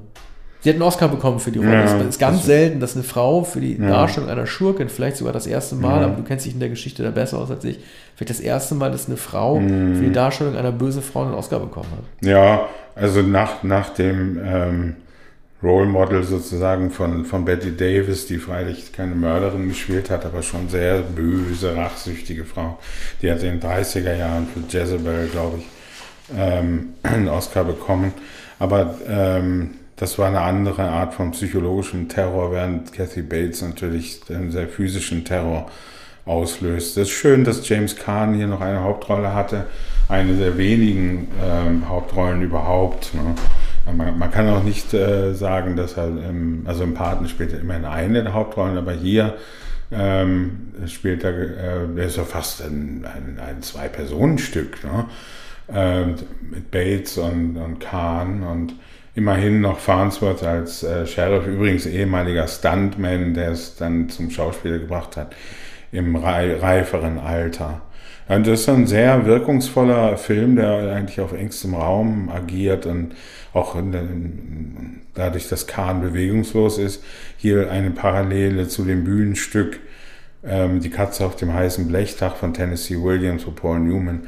Sie 0.61 0.69
hat 0.69 0.77
einen 0.77 0.83
Oscar 0.83 1.09
bekommen 1.09 1.41
für 1.41 1.51
die 1.51 1.59
Rolle. 1.59 1.73
Ja, 1.73 1.85
es 1.85 2.05
ist 2.05 2.21
ganz 2.21 2.39
das 2.39 2.47
selten, 2.47 2.79
dass 2.79 2.95
eine 2.95 3.03
Frau 3.03 3.43
für 3.43 3.61
die 3.61 3.77
ja. 3.77 3.89
Darstellung 3.89 4.31
einer 4.31 4.47
Schurkin, 4.47 4.89
vielleicht 4.89 5.17
sogar 5.17 5.33
das 5.33 5.49
erste 5.49 5.75
Mal, 5.75 6.01
ja. 6.01 6.07
aber 6.07 6.15
du 6.15 6.23
kennst 6.23 6.47
dich 6.47 6.55
in 6.55 6.61
der 6.61 6.69
Geschichte 6.69 7.03
da 7.03 7.11
besser 7.11 7.39
aus 7.39 7.51
als 7.51 7.65
ich, 7.65 7.81
vielleicht 8.15 8.31
das 8.31 8.39
erste 8.39 8.77
Mal, 8.77 8.93
dass 8.93 9.09
eine 9.09 9.17
Frau 9.17 9.59
mhm. 9.59 9.97
für 9.97 10.05
die 10.05 10.13
Darstellung 10.13 10.57
einer 10.57 10.71
bösen 10.71 11.03
Frau 11.03 11.23
einen 11.23 11.35
Oscar 11.35 11.59
bekommen 11.59 11.89
hat. 11.91 12.29
Ja, 12.29 12.69
also 12.95 13.23
nach, 13.23 13.65
nach 13.65 13.89
dem 13.89 14.41
ähm, 14.45 14.97
Role 15.63 15.87
Model 15.87 16.25
sozusagen 16.25 16.91
von, 16.91 17.25
von 17.25 17.45
Betty 17.45 17.77
Davis, 17.77 18.27
die 18.27 18.39
freilich 18.39 18.93
keine 18.93 19.15
Mörderin 19.15 19.69
gespielt 19.69 20.11
hat, 20.11 20.25
aber 20.25 20.43
schon 20.43 20.69
sehr 20.69 20.99
böse, 20.99 21.77
rachsüchtige 21.77 22.45
Frau. 22.45 22.79
Die 23.21 23.31
hat 23.31 23.43
in 23.43 23.61
den 23.61 23.71
30er 23.71 24.17
Jahren 24.17 24.49
für 24.49 24.61
Jezebel, 24.61 25.29
glaube 25.29 25.59
ich, 25.59 25.67
ähm, 26.37 26.95
einen 27.03 27.29
Oscar 27.29 27.65
bekommen. 27.65 28.13
Aber 28.59 28.97
ähm, 29.09 29.71
das 29.97 30.19
war 30.19 30.27
eine 30.27 30.41
andere 30.41 30.83
Art 30.83 31.15
von 31.15 31.31
psychologischem 31.31 32.09
Terror, 32.09 32.51
während 32.51 32.93
Kathy 32.93 33.23
Bates 33.23 33.63
natürlich 33.63 34.21
einen 34.31 34.51
sehr 34.51 34.67
physischen 34.67 35.25
Terror 35.25 35.71
auslöst. 36.25 36.97
Es 36.97 37.09
ist 37.09 37.11
schön, 37.11 37.45
dass 37.45 37.69
James 37.69 37.97
Caan 37.97 38.35
hier 38.35 38.47
noch 38.49 38.61
eine 38.61 38.83
Hauptrolle 38.83 39.33
hatte, 39.33 39.67
eine 40.09 40.35
der 40.35 40.57
wenigen 40.59 41.29
ähm, 41.41 41.89
Hauptrollen 41.89 42.43
überhaupt. 42.43 43.15
Ne? 43.15 43.35
Man, 43.85 44.19
man, 44.19 44.31
kann 44.31 44.49
auch 44.49 44.63
nicht 44.63 44.95
äh, 44.95 45.35
sagen, 45.35 45.77
dass 45.77 45.97
er, 45.97 46.07
ähm, 46.07 46.63
also 46.67 46.85
im 46.85 46.95
Paten 46.95 47.29
spielt 47.29 47.53
er 47.53 47.61
immerhin 47.61 47.85
eine 47.85 48.23
der 48.23 48.33
Hauptrollen, 48.33 48.79
aber 48.79 48.93
hier 48.93 49.35
ähm, 49.91 50.73
spielt 50.87 51.25
er, 51.25 51.89
äh, 51.97 52.07
ist 52.07 52.17
ja 52.17 52.25
fast 52.25 52.63
ein, 52.63 53.05
ein, 53.05 53.41
ein 53.41 53.63
Zwei-Personen-Stück, 53.63 54.85
ne? 54.85 55.07
äh, 55.69 56.07
mit 56.07 56.71
Bates 56.71 57.19
und, 57.19 57.57
und 57.57 57.81
Kahn 57.81 58.43
und 58.43 58.75
immerhin 59.15 59.61
noch 59.61 59.79
Farnsworth 59.79 60.43
als 60.43 60.83
äh, 60.83 61.07
Sheriff, 61.07 61.47
übrigens 61.47 61.87
ehemaliger 61.87 62.49
Stuntman, 62.49 63.35
der 63.35 63.51
es 63.51 63.77
dann 63.77 64.09
zum 64.09 64.31
Schauspieler 64.31 64.79
gebracht 64.79 65.17
hat, 65.17 65.35
im 65.91 66.17
reiferen 66.17 67.19
Alter. 67.19 67.83
Und 68.37 68.47
das 68.47 68.61
ist 68.61 68.69
ein 68.69 68.87
sehr 68.87 69.27
wirkungsvoller 69.27 70.17
Film, 70.17 70.57
der 70.57 70.95
eigentlich 70.95 71.21
auf 71.21 71.33
engstem 71.33 71.75
Raum 71.75 72.31
agiert 72.31 72.87
und 72.87 73.15
auch 73.53 73.77
in, 73.77 73.93
in, 73.93 75.01
dadurch, 75.15 75.49
dass 75.49 75.67
Kahn 75.67 76.01
bewegungslos 76.01 76.79
ist, 76.79 77.03
hier 77.37 77.71
eine 77.71 77.91
Parallele 77.91 78.69
zu 78.69 78.85
dem 78.85 79.05
Bühnenstück 79.05 79.81
ähm, 80.45 80.81
Die 80.81 80.91
Katze 80.91 81.25
auf 81.25 81.37
dem 81.37 81.53
heißen 81.53 81.87
Blechdach 81.87 82.37
von 82.37 82.55
Tennessee 82.55 82.97
Williams, 82.97 83.47
wo 83.47 83.51
Paul 83.51 83.81
Newman 83.81 84.23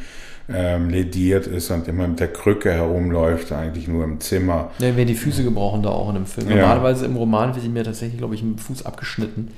ähm, 0.49 0.91
lediert 0.91 1.47
ist 1.47 1.71
und 1.71 1.89
immer 1.89 2.07
mit 2.07 2.21
der 2.21 2.29
Krücke 2.29 2.71
herumläuft, 2.71 3.51
eigentlich 3.53 3.89
nur 3.89 4.05
im 4.05 4.21
Zimmer. 4.21 4.71
Ja, 4.79 4.95
werden 4.95 5.09
die 5.09 5.15
Füße 5.15 5.43
gebrochen 5.43 5.83
da 5.83 5.89
auch 5.89 6.11
in 6.11 6.17
dem 6.17 6.27
Film. 6.27 6.51
Ja. 6.51 6.57
Normalerweise 6.57 7.07
im 7.07 7.17
Roman 7.17 7.55
wird 7.55 7.65
ihm 7.65 7.75
ja 7.77 7.83
tatsächlich, 7.83 8.19
glaube 8.19 8.35
ich, 8.35 8.43
ein 8.43 8.59
Fuß 8.59 8.85
abgeschnitten. 8.85 9.53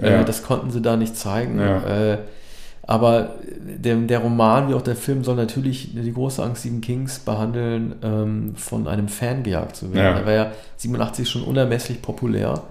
Äh, 0.00 0.12
ja. 0.12 0.24
das 0.24 0.42
konnten 0.42 0.70
sie 0.70 0.80
da 0.80 0.96
nicht 0.96 1.14
zeigen. 1.14 1.58
Ja. 1.58 2.12
Äh, 2.12 2.18
aber 2.82 3.34
der, 3.78 3.96
der 3.96 4.18
Roman 4.18 4.68
wie 4.68 4.74
auch 4.74 4.82
der 4.82 4.96
Film 4.96 5.22
soll 5.22 5.36
natürlich 5.36 5.94
die 5.94 6.12
große 6.12 6.42
Angst 6.42 6.62
Stephen 6.62 6.80
Kings 6.80 7.20
behandeln, 7.20 7.94
ähm, 8.02 8.54
von 8.56 8.88
einem 8.88 9.08
Fan 9.08 9.42
gejagt 9.42 9.76
zu 9.76 9.92
werden. 9.92 10.16
Ja. 10.16 10.20
Er 10.20 10.26
war 10.26 10.32
ja 10.32 10.52
87 10.76 11.28
schon 11.28 11.42
unermesslich 11.42 12.02
populär. 12.02 12.62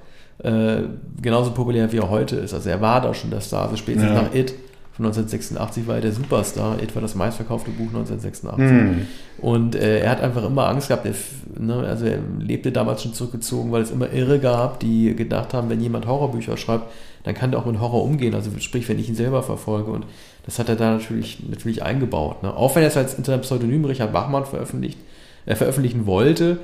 Äh, 0.43 0.83
genauso 1.21 1.51
populär 1.51 1.91
wie 1.91 1.97
er 1.97 2.09
heute 2.09 2.37
ist. 2.37 2.53
Also 2.53 2.69
er 2.69 2.81
war 2.81 3.01
da 3.01 3.13
schon 3.13 3.29
der 3.29 3.41
Star. 3.41 3.63
Also 3.63 3.75
spätestens 3.75 4.11
ja. 4.11 4.21
nach 4.21 4.33
It 4.33 4.53
von 4.99 5.05
1986 5.05 5.87
war 5.87 5.95
er 5.95 6.01
der 6.01 6.11
Superstar. 6.11 6.83
It 6.83 6.93
war 6.93 7.01
das 7.01 7.15
meistverkaufte 7.15 7.71
Buch 7.71 7.87
1986. 7.87 8.59
Mhm. 8.59 9.07
Und 9.37 9.75
äh, 9.75 10.01
er 10.01 10.09
hat 10.09 10.19
einfach 10.19 10.43
immer 10.43 10.67
Angst 10.67 10.89
gehabt. 10.89 11.05
Er, 11.05 11.13
ne, 11.57 11.75
also 11.87 12.05
er 12.05 12.19
lebte 12.37 12.73
damals 12.73 13.03
schon 13.03 13.13
zurückgezogen, 13.13 13.71
weil 13.71 13.81
es 13.81 13.91
immer 13.91 14.11
Irre 14.11 14.39
gab, 14.39 14.81
die 14.81 15.15
gedacht 15.15 15.53
haben, 15.53 15.69
wenn 15.69 15.79
jemand 15.79 16.05
Horrorbücher 16.05 16.57
schreibt, 16.57 16.91
dann 17.23 17.33
kann 17.33 17.51
der 17.51 17.61
auch 17.61 17.65
mit 17.65 17.79
Horror 17.79 18.03
umgehen. 18.03 18.35
Also 18.35 18.51
sprich, 18.59 18.89
wenn 18.89 18.99
ich 18.99 19.07
ihn 19.07 19.15
selber 19.15 19.41
verfolge. 19.41 19.89
Und 19.89 20.05
das 20.45 20.59
hat 20.59 20.67
er 20.67 20.75
da 20.75 20.91
natürlich, 20.91 21.47
natürlich 21.49 21.81
eingebaut. 21.81 22.43
Ne? 22.43 22.53
Auch 22.53 22.75
wenn 22.75 22.83
er 22.83 22.89
es 22.89 22.97
als 22.97 23.15
unter 23.15 23.37
Pseudonym 23.37 23.85
Richard 23.85 24.11
Bachmann 24.11 24.45
veröffentlicht, 24.45 24.97
äh, 25.45 25.55
veröffentlichen 25.55 26.07
wollte, 26.07 26.57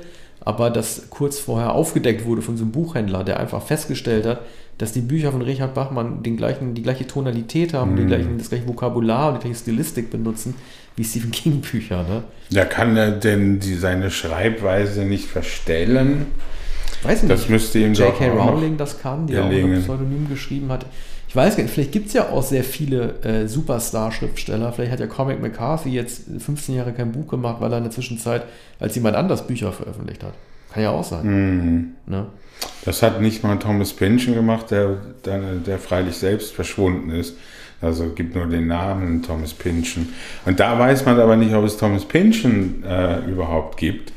aber 0.46 0.70
das 0.70 1.10
kurz 1.10 1.40
vorher 1.40 1.72
aufgedeckt 1.72 2.24
wurde 2.24 2.40
von 2.40 2.56
so 2.56 2.62
einem 2.62 2.70
Buchhändler, 2.70 3.24
der 3.24 3.40
einfach 3.40 3.60
festgestellt 3.60 4.24
hat, 4.26 4.42
dass 4.78 4.92
die 4.92 5.00
Bücher 5.00 5.32
von 5.32 5.42
Richard 5.42 5.74
Bachmann 5.74 6.22
den 6.22 6.36
gleichen, 6.36 6.72
die 6.74 6.82
gleiche 6.82 7.04
Tonalität 7.04 7.74
haben, 7.74 7.94
mm. 7.94 7.96
den 7.96 8.06
gleichen, 8.06 8.38
das 8.38 8.50
gleiche 8.50 8.68
Vokabular 8.68 9.28
und 9.28 9.38
die 9.38 9.48
gleiche 9.48 9.60
Stilistik 9.60 10.08
benutzen 10.08 10.54
wie 10.94 11.02
Stephen 11.02 11.32
King 11.32 11.62
Bücher. 11.62 12.04
Ne? 12.04 12.22
Ja, 12.50 12.64
kann 12.64 12.96
er 12.96 13.10
denn 13.10 13.58
die, 13.58 13.74
seine 13.74 14.08
Schreibweise 14.12 15.04
nicht 15.04 15.26
verstellen? 15.26 16.26
Weiß 17.02 17.24
nicht. 17.24 17.32
Das 17.32 17.48
müsste 17.48 17.80
ihm 17.80 17.94
J.K. 17.94 18.28
Rowling 18.28 18.76
das 18.76 19.00
kann, 19.00 19.26
die 19.26 19.36
auch 19.36 19.50
ein 19.50 19.82
Pseudonym 19.82 20.28
geschrieben 20.28 20.70
hat. 20.70 20.86
Ich 21.28 21.34
weiß 21.34 21.56
gar 21.56 21.64
nicht, 21.64 21.72
vielleicht 21.72 21.92
gibt 21.92 22.06
es 22.06 22.12
ja 22.12 22.28
auch 22.30 22.42
sehr 22.42 22.64
viele 22.64 23.20
äh, 23.22 23.48
Superstar-Schriftsteller. 23.48 24.72
Vielleicht 24.72 24.92
hat 24.92 25.00
ja 25.00 25.06
Comic 25.06 25.40
McCarthy 25.40 25.90
jetzt 25.90 26.22
15 26.38 26.76
Jahre 26.76 26.92
kein 26.92 27.12
Buch 27.12 27.26
gemacht, 27.28 27.56
weil 27.60 27.72
er 27.72 27.78
in 27.78 27.84
der 27.84 27.92
Zwischenzeit 27.92 28.44
als 28.78 28.94
jemand 28.94 29.16
anders 29.16 29.46
Bücher 29.46 29.72
veröffentlicht 29.72 30.22
hat. 30.22 30.34
Kann 30.72 30.82
ja 30.82 30.90
auch 30.90 31.04
sein. 31.04 31.26
Mhm. 31.26 31.94
Ne? 32.06 32.26
Das 32.84 33.02
hat 33.02 33.20
nicht 33.20 33.42
mal 33.42 33.58
Thomas 33.58 33.92
Pynchon 33.92 34.34
gemacht, 34.34 34.70
der, 34.70 34.96
der, 35.24 35.40
der 35.56 35.78
freilich 35.78 36.16
selbst 36.16 36.54
verschwunden 36.54 37.10
ist. 37.10 37.36
Also 37.80 38.10
gibt 38.10 38.34
nur 38.34 38.46
den 38.46 38.68
Namen 38.68 39.22
Thomas 39.22 39.52
Pynchon. 39.52 40.08
Und 40.46 40.60
da 40.60 40.78
weiß 40.78 41.04
man 41.04 41.20
aber 41.20 41.36
nicht, 41.36 41.54
ob 41.54 41.64
es 41.64 41.76
Thomas 41.76 42.04
Pynchon 42.04 42.82
äh, 42.84 43.18
überhaupt 43.28 43.76
gibt. 43.76 44.12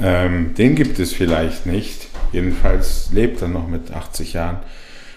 Ähm, 0.00 0.54
den 0.54 0.74
gibt 0.74 0.98
es 0.98 1.12
vielleicht 1.12 1.66
nicht. 1.66 2.08
Jedenfalls 2.32 3.10
lebt 3.12 3.42
er 3.42 3.48
noch 3.48 3.68
mit 3.68 3.90
80 3.90 4.34
Jahren. 4.34 4.58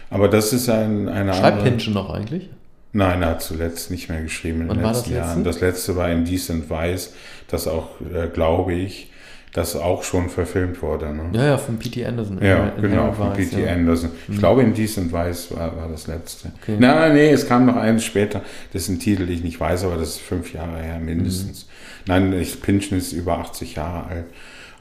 Aber 0.09 0.27
das 0.27 0.53
ist 0.53 0.69
ein, 0.69 1.09
eine 1.09 1.33
Schreibt 1.33 1.57
andere... 1.57 1.71
Pynchon 1.71 1.93
noch 1.93 2.09
eigentlich? 2.09 2.49
Nein, 2.93 3.21
er 3.21 3.29
hat 3.29 3.41
zuletzt 3.41 3.91
nicht 3.91 4.09
mehr 4.09 4.21
geschrieben 4.21 4.61
in 4.61 4.69
Wann 4.69 4.77
den 4.77 4.85
letzten 4.87 5.09
das 5.11 5.17
Jahren. 5.17 5.43
Das 5.43 5.61
letzte 5.61 5.95
war 5.95 6.09
in 6.09 6.25
Decent 6.25 6.69
Vice, 6.69 7.13
das 7.47 7.67
auch, 7.67 7.89
äh, 8.01 8.27
glaube 8.27 8.73
ich, 8.73 9.11
das 9.53 9.75
auch 9.75 10.03
schon 10.03 10.29
verfilmt 10.29 10.81
wurde. 10.81 11.13
Ne? 11.13 11.29
Ja, 11.33 11.45
ja, 11.45 11.57
von 11.57 11.77
P.T. 11.77 12.05
Anderson. 12.05 12.39
Ja, 12.41 12.69
in 12.69 12.81
genau, 12.81 13.11
von 13.11 13.33
P.T. 13.33 13.63
Ja. 13.63 13.73
Anderson. 13.73 14.11
Ich 14.27 14.35
mhm. 14.35 14.39
glaube, 14.39 14.61
in 14.61 14.73
Decent 14.73 15.11
Vice 15.11 15.55
war, 15.55 15.75
war 15.75 15.89
das 15.89 16.07
letzte. 16.07 16.51
Okay. 16.61 16.75
Nein, 16.79 17.13
nee, 17.13 17.29
es 17.31 17.47
kam 17.47 17.65
noch 17.65 17.75
eines 17.75 18.03
später. 18.03 18.41
Das 18.73 18.83
ist 18.83 18.89
ein 18.89 18.99
Titel, 18.99 19.29
ich 19.29 19.43
nicht 19.43 19.59
weiß, 19.59 19.85
aber 19.85 19.95
das 19.95 20.09
ist 20.09 20.21
fünf 20.21 20.53
Jahre 20.53 20.81
her 20.81 20.99
mindestens. 20.99 21.65
Mhm. 21.65 22.03
Nein, 22.07 22.33
ich, 22.33 22.61
Pynchon 22.61 22.97
ist 22.97 23.13
über 23.13 23.39
80 23.39 23.75
Jahre 23.75 24.07
alt. 24.07 24.25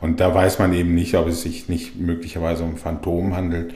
Und 0.00 0.20
da 0.20 0.34
weiß 0.34 0.58
man 0.58 0.72
eben 0.74 0.94
nicht, 0.94 1.14
ob 1.14 1.26
es 1.28 1.42
sich 1.42 1.68
nicht 1.68 1.98
möglicherweise 1.98 2.62
um 2.62 2.76
Phantom 2.76 3.34
handelt. 3.34 3.72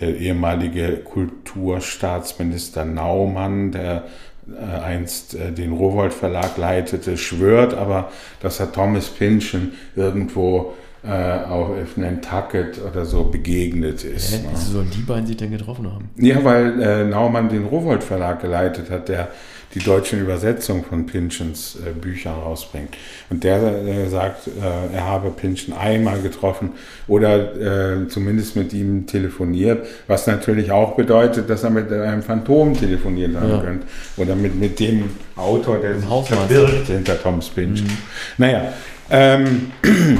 Der 0.00 0.16
ehemalige 0.16 0.98
Kulturstaatsminister 1.04 2.84
Naumann, 2.84 3.72
der 3.72 4.04
äh, 4.48 4.80
einst 4.80 5.34
äh, 5.34 5.52
den 5.52 5.72
Rowold 5.72 6.14
Verlag 6.14 6.56
leitete, 6.56 7.16
schwört 7.16 7.74
aber, 7.74 8.10
dass 8.40 8.60
er 8.60 8.72
Thomas 8.72 9.08
Pynchon 9.08 9.72
irgendwo 9.96 10.72
äh, 11.02 11.44
auf 11.44 11.96
Nantucket 11.96 12.80
oder 12.84 13.04
so 13.04 13.24
begegnet 13.24 14.04
ist. 14.04 14.32
Hä? 14.32 14.40
Wieso 14.50 14.72
sollen 14.72 14.90
die 14.90 15.02
beiden 15.02 15.26
sich 15.26 15.36
denn 15.36 15.50
getroffen 15.50 15.90
haben? 15.90 16.10
Ja, 16.16 16.44
weil 16.44 16.80
äh, 16.80 17.04
Naumann 17.04 17.48
den 17.48 17.64
Rowold 17.64 18.02
Verlag 18.02 18.40
geleitet 18.40 18.90
hat, 18.90 19.08
der 19.08 19.28
die 19.74 19.78
deutschen 19.78 20.20
Übersetzungen 20.20 20.84
von 20.84 21.06
Pynchons 21.06 21.78
äh, 21.86 21.90
Büchern 21.90 22.34
rausbringt. 22.34 22.96
Und 23.28 23.44
der 23.44 23.62
äh, 23.62 24.08
sagt, 24.08 24.48
äh, 24.48 24.96
er 24.96 25.04
habe 25.04 25.30
Pynchon 25.30 25.74
einmal 25.74 26.20
getroffen 26.20 26.72
oder 27.06 28.02
äh, 28.02 28.08
zumindest 28.08 28.56
mit 28.56 28.72
ihm 28.72 29.06
telefoniert, 29.06 29.86
was 30.08 30.26
natürlich 30.26 30.72
auch 30.72 30.96
bedeutet, 30.96 31.48
dass 31.48 31.62
er 31.62 31.70
mit 31.70 31.92
einem 31.92 32.22
Phantom 32.22 32.74
telefoniert 32.74 33.36
haben 33.36 33.50
ja. 33.50 33.60
könnte. 33.60 33.86
Oder 34.16 34.34
mit, 34.34 34.58
mit 34.58 34.80
dem 34.80 35.10
Autor, 35.36 35.78
der 35.78 35.98
sich 35.98 36.08
verbirgt 36.08 36.88
hinter 36.88 37.20
Thomas 37.20 37.48
Pynchon. 37.48 37.86
Mhm. 37.86 37.98
Naja, 38.38 38.72
ähm, 39.10 39.70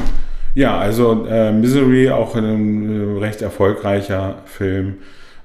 ja, 0.54 0.78
also 0.78 1.26
äh, 1.26 1.52
Misery, 1.52 2.10
auch 2.10 2.36
ein 2.36 3.18
äh, 3.18 3.20
recht 3.20 3.42
erfolgreicher 3.42 4.42
Film 4.46 4.98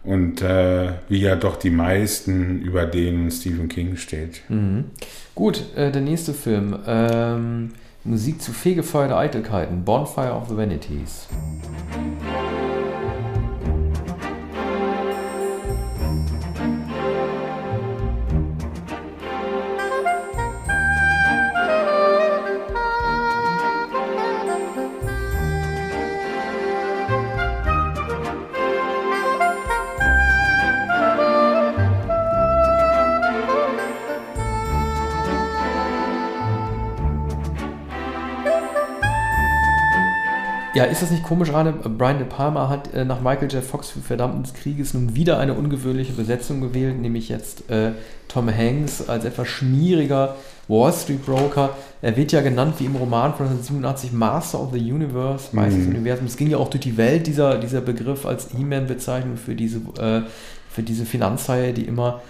und 0.05 0.41
äh, 0.41 0.93
wie 1.09 1.19
ja 1.19 1.35
doch 1.35 1.55
die 1.55 1.69
meisten, 1.69 2.61
über 2.61 2.85
denen 2.85 3.31
Stephen 3.31 3.67
King 3.67 3.97
steht. 3.97 4.41
Mhm. 4.49 4.85
Gut, 5.33 5.63
äh, 5.75 5.91
der 5.91 6.01
nächste 6.01 6.33
Film. 6.33 6.77
Ähm, 6.87 7.71
Musik 8.03 8.39
zu 8.39 8.53
Fegefeuer 8.53 9.07
der 9.07 9.17
Eitelkeiten, 9.17 9.83
Bonfire 9.83 10.33
of 10.33 10.47
the 10.47 10.55
Vanities. 10.55 11.27
Ja, 40.85 40.91
ist 40.91 41.01
das 41.01 41.09
nicht 41.09 41.23
komisch, 41.23 41.49
gerade 41.49 41.71
Brian 41.71 42.19
De 42.19 42.27
Palma 42.27 42.69
hat 42.69 42.93
äh, 42.93 43.05
nach 43.05 43.19
Michael 43.19 43.51
J. 43.51 43.63
Fox 43.63 43.89
für 43.89 44.01
Verdammten 44.01 44.43
des 44.43 44.53
Krieges 44.53 44.93
nun 44.93 45.15
wieder 45.15 45.39
eine 45.39 45.55
ungewöhnliche 45.55 46.13
Besetzung 46.13 46.61
gewählt, 46.61 46.99
nämlich 47.01 47.27
jetzt 47.27 47.69
äh, 47.71 47.93
Tom 48.27 48.55
Hanks 48.55 49.09
als 49.09 49.25
etwas 49.25 49.47
schmieriger 49.47 50.35
Wall 50.67 50.93
Street 50.93 51.25
Broker. 51.25 51.71
Er 52.03 52.15
wird 52.15 52.31
ja 52.31 52.41
genannt 52.41 52.75
wie 52.77 52.85
im 52.85 52.95
Roman 52.95 53.33
von 53.33 53.47
1987 53.47 54.13
Master 54.13 54.61
of 54.61 54.73
the 54.73 54.79
Universe, 54.79 55.55
Meister 55.55 55.79
des 55.79 55.87
mhm. 55.87 55.95
Universums. 55.95 56.31
Es 56.31 56.37
ging 56.37 56.51
ja 56.51 56.57
auch 56.57 56.69
durch 56.69 56.83
die 56.83 56.97
Welt, 56.97 57.25
dieser, 57.25 57.57
dieser 57.57 57.81
Begriff 57.81 58.27
als 58.27 58.49
He-Man-Bezeichnung 58.55 59.37
für 59.37 59.55
diese, 59.55 59.77
äh, 59.99 60.21
für 60.69 60.83
diese 60.83 61.05
Finanzhaie, 61.05 61.73
die 61.73 61.85
immer 61.85 62.21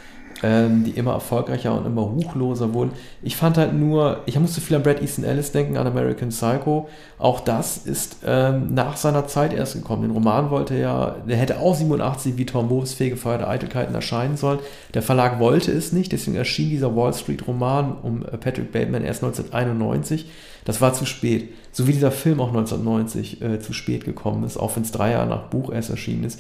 ähm, 0.44 0.84
die 0.84 0.92
immer 0.92 1.14
erfolgreicher 1.14 1.78
und 1.78 1.86
immer 1.86 2.02
ruchloser 2.02 2.74
wurden. 2.74 2.92
Ich 3.22 3.36
fand 3.36 3.58
halt 3.58 3.74
nur, 3.74 4.22
ich 4.26 4.40
musste 4.40 4.62
viel 4.62 4.76
an 4.76 4.84
Brad 4.84 5.02
Easton 5.02 5.24
Ellis 5.24 5.52
denken, 5.52 5.78
an 5.78 5.88
American 5.88 6.30
Psycho. 6.30 6.90
Auch 7.18 7.40
das 7.40 7.78
ist 7.78 8.18
ähm, 8.26 8.74
nach 8.74 8.98
seiner 8.98 9.28
Zeit 9.28 9.54
erst 9.54 9.74
gekommen. 9.74 10.04
Den 10.04 10.12
Roman 10.12 10.50
wollte 10.50 10.78
ja, 10.78 11.16
der 11.28 11.38
hätte 11.38 11.60
auch 11.60 11.76
87 11.76 12.38
wie 12.38 12.46
Tom 12.46 12.70
Wolfs 12.70 12.94
Fegefeuerte 12.94 13.48
Eitelkeiten 13.48 13.96
erscheinen 13.96 14.38
sollen. 14.38 14.60
Der 14.94 15.02
Verlag 15.02 15.40
wollte 15.40 15.72
es 15.72 15.94
nicht, 15.94 16.12
deswegen 16.12 16.36
erschien 16.36 16.70
dieser 16.70 16.96
Wall 16.96 17.14
Street 17.14 17.48
Roman 17.48 17.96
um 18.04 18.24
äh, 18.24 18.38
Patrick 18.38 18.72
Bateman 18.72 19.04
erst 19.04 19.24
1991. 19.24 20.26
Das 20.66 20.82
war 20.82 20.94
zu 20.94 21.06
spät. 21.06 21.54
So 21.72 21.88
wie 21.88 21.94
dieser 21.94 22.12
Film 22.12 22.42
auch 22.42 22.50
1990 22.50 23.42
äh, 23.42 23.60
zu 23.60 23.72
spät 23.72 24.04
gekommen 24.04 24.44
ist, 24.44 24.58
auch 24.58 24.76
wenn 24.76 24.84
es 24.84 24.92
drei 24.92 25.12
Jahre 25.12 25.28
nach 25.28 25.44
Buch 25.44 25.72
erst 25.72 25.92
erschienen 25.92 26.26
ist. 26.26 26.40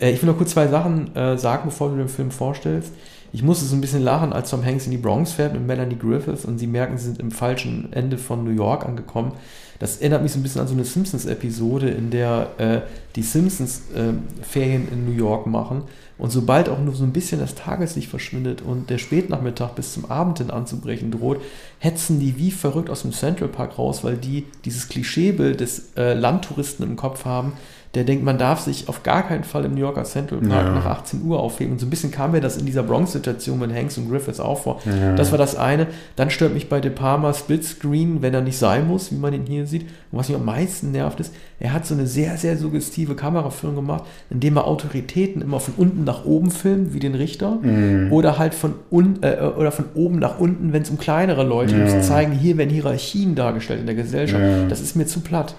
Äh, 0.00 0.12
ich 0.12 0.22
will 0.22 0.30
noch 0.30 0.38
kurz 0.38 0.50
zwei 0.50 0.68
Sachen 0.68 1.14
äh, 1.14 1.36
sagen, 1.36 1.64
bevor 1.66 1.90
du 1.90 1.96
den 1.96 2.08
Film 2.08 2.30
vorstellst. 2.30 2.92
Ich 3.34 3.42
musste 3.42 3.64
so 3.64 3.74
ein 3.74 3.80
bisschen 3.80 4.04
lachen, 4.04 4.32
als 4.32 4.50
Tom 4.50 4.64
Hanks 4.64 4.84
in 4.84 4.92
die 4.92 4.96
Bronx 4.96 5.32
fährt 5.32 5.54
mit 5.54 5.66
Melanie 5.66 5.98
Griffith 5.98 6.44
und 6.44 6.58
sie 6.58 6.68
merken, 6.68 6.96
sie 6.98 7.06
sind 7.06 7.18
im 7.18 7.32
falschen 7.32 7.92
Ende 7.92 8.16
von 8.16 8.44
New 8.44 8.52
York 8.52 8.86
angekommen. 8.86 9.32
Das 9.80 9.96
erinnert 9.96 10.22
mich 10.22 10.30
so 10.30 10.38
ein 10.38 10.44
bisschen 10.44 10.60
an 10.60 10.68
so 10.68 10.74
eine 10.74 10.84
Simpsons-Episode, 10.84 11.90
in 11.90 12.10
der 12.10 12.50
äh, 12.58 12.80
die 13.16 13.24
Simpsons 13.24 13.90
äh, 13.92 14.12
Ferien 14.44 14.86
in 14.86 15.04
New 15.04 15.18
York 15.18 15.48
machen. 15.48 15.82
Und 16.16 16.30
sobald 16.30 16.68
auch 16.68 16.78
nur 16.78 16.94
so 16.94 17.02
ein 17.02 17.12
bisschen 17.12 17.40
das 17.40 17.56
Tageslicht 17.56 18.08
verschwindet 18.08 18.62
und 18.62 18.88
der 18.88 18.98
Spätnachmittag 18.98 19.70
bis 19.70 19.94
zum 19.94 20.08
Abend 20.08 20.38
hin 20.38 20.52
anzubrechen 20.52 21.10
droht, 21.10 21.40
hetzen 21.80 22.20
die 22.20 22.38
wie 22.38 22.52
verrückt 22.52 22.88
aus 22.88 23.02
dem 23.02 23.10
Central 23.10 23.48
Park 23.48 23.80
raus, 23.80 24.04
weil 24.04 24.16
die 24.16 24.44
dieses 24.64 24.88
Klischeebild 24.88 25.58
des 25.58 25.96
äh, 25.96 26.14
Landtouristen 26.14 26.86
im 26.86 26.94
Kopf 26.94 27.24
haben, 27.24 27.54
der 27.94 28.04
denkt, 28.04 28.24
man 28.24 28.38
darf 28.38 28.60
sich 28.60 28.88
auf 28.88 29.02
gar 29.04 29.22
keinen 29.22 29.44
Fall 29.44 29.64
im 29.64 29.74
New 29.74 29.80
Yorker 29.80 30.04
Central 30.04 30.40
Park 30.40 30.66
ja. 30.66 30.72
nach 30.72 30.86
18 30.86 31.22
Uhr 31.22 31.38
aufheben. 31.38 31.74
Und 31.74 31.78
so 31.78 31.86
ein 31.86 31.90
bisschen 31.90 32.10
kam 32.10 32.32
mir 32.32 32.40
das 32.40 32.56
in 32.56 32.66
dieser 32.66 32.82
Bronx-Situation 32.82 33.58
mit 33.58 33.72
Hanks 33.72 33.96
und 33.98 34.10
Griffiths 34.10 34.40
auch 34.40 34.62
vor. 34.62 34.80
Ja. 34.84 35.14
Das 35.14 35.30
war 35.30 35.38
das 35.38 35.54
eine. 35.54 35.86
Dann 36.16 36.30
stört 36.30 36.54
mich 36.54 36.68
bei 36.68 36.80
De 36.80 36.90
Palma 36.90 37.32
Splitscreen, 37.32 38.20
wenn 38.20 38.34
er 38.34 38.40
nicht 38.40 38.58
sein 38.58 38.88
muss, 38.88 39.12
wie 39.12 39.16
man 39.16 39.32
ihn 39.32 39.46
hier 39.46 39.66
sieht. 39.66 39.82
Und 40.10 40.18
was 40.18 40.28
mich 40.28 40.36
am 40.36 40.44
meisten 40.44 40.90
nervt 40.90 41.20
ist, 41.20 41.32
er 41.60 41.72
hat 41.72 41.86
so 41.86 41.94
eine 41.94 42.06
sehr, 42.06 42.36
sehr 42.36 42.56
suggestive 42.56 43.14
Kameraführung 43.14 43.76
gemacht, 43.76 44.04
indem 44.28 44.56
er 44.56 44.66
Autoritäten 44.66 45.40
immer 45.40 45.60
von 45.60 45.74
unten 45.76 46.02
nach 46.02 46.24
oben 46.24 46.50
filmt, 46.50 46.94
wie 46.94 46.98
den 46.98 47.14
Richter, 47.14 47.58
mhm. 47.62 48.12
oder 48.12 48.38
halt 48.38 48.54
von, 48.54 48.74
un, 48.90 49.18
äh, 49.22 49.36
oder 49.56 49.70
von 49.70 49.86
oben 49.94 50.18
nach 50.18 50.40
unten, 50.40 50.72
wenn 50.72 50.82
es 50.82 50.90
um 50.90 50.98
kleinere 50.98 51.44
Leute 51.44 51.74
geht, 51.74 51.88
ja. 51.88 51.94
um 51.94 52.00
zu 52.00 52.06
zeigen, 52.06 52.32
hier 52.32 52.56
werden 52.56 52.70
Hierarchien 52.70 53.36
dargestellt 53.36 53.80
in 53.80 53.86
der 53.86 53.94
Gesellschaft. 53.94 54.42
Das 54.68 54.80
ist 54.80 54.96
mir 54.96 55.06
zu 55.06 55.20
platt. 55.20 55.54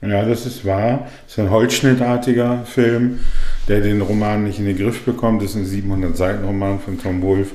Ja, 0.00 0.24
das 0.24 0.46
ist 0.46 0.64
wahr. 0.64 1.08
Das 1.24 1.32
ist 1.32 1.38
ein 1.40 1.50
holzschnittartiger 1.50 2.64
Film, 2.64 3.20
der 3.66 3.80
den 3.80 4.00
Roman 4.00 4.44
nicht 4.44 4.58
in 4.60 4.66
den 4.66 4.76
Griff 4.78 5.04
bekommt. 5.04 5.42
Das 5.42 5.54
ist 5.54 5.56
ein 5.56 5.66
700-Seiten-Roman 5.66 6.78
von 6.78 7.00
Tom 7.00 7.20
Wolfe, 7.22 7.54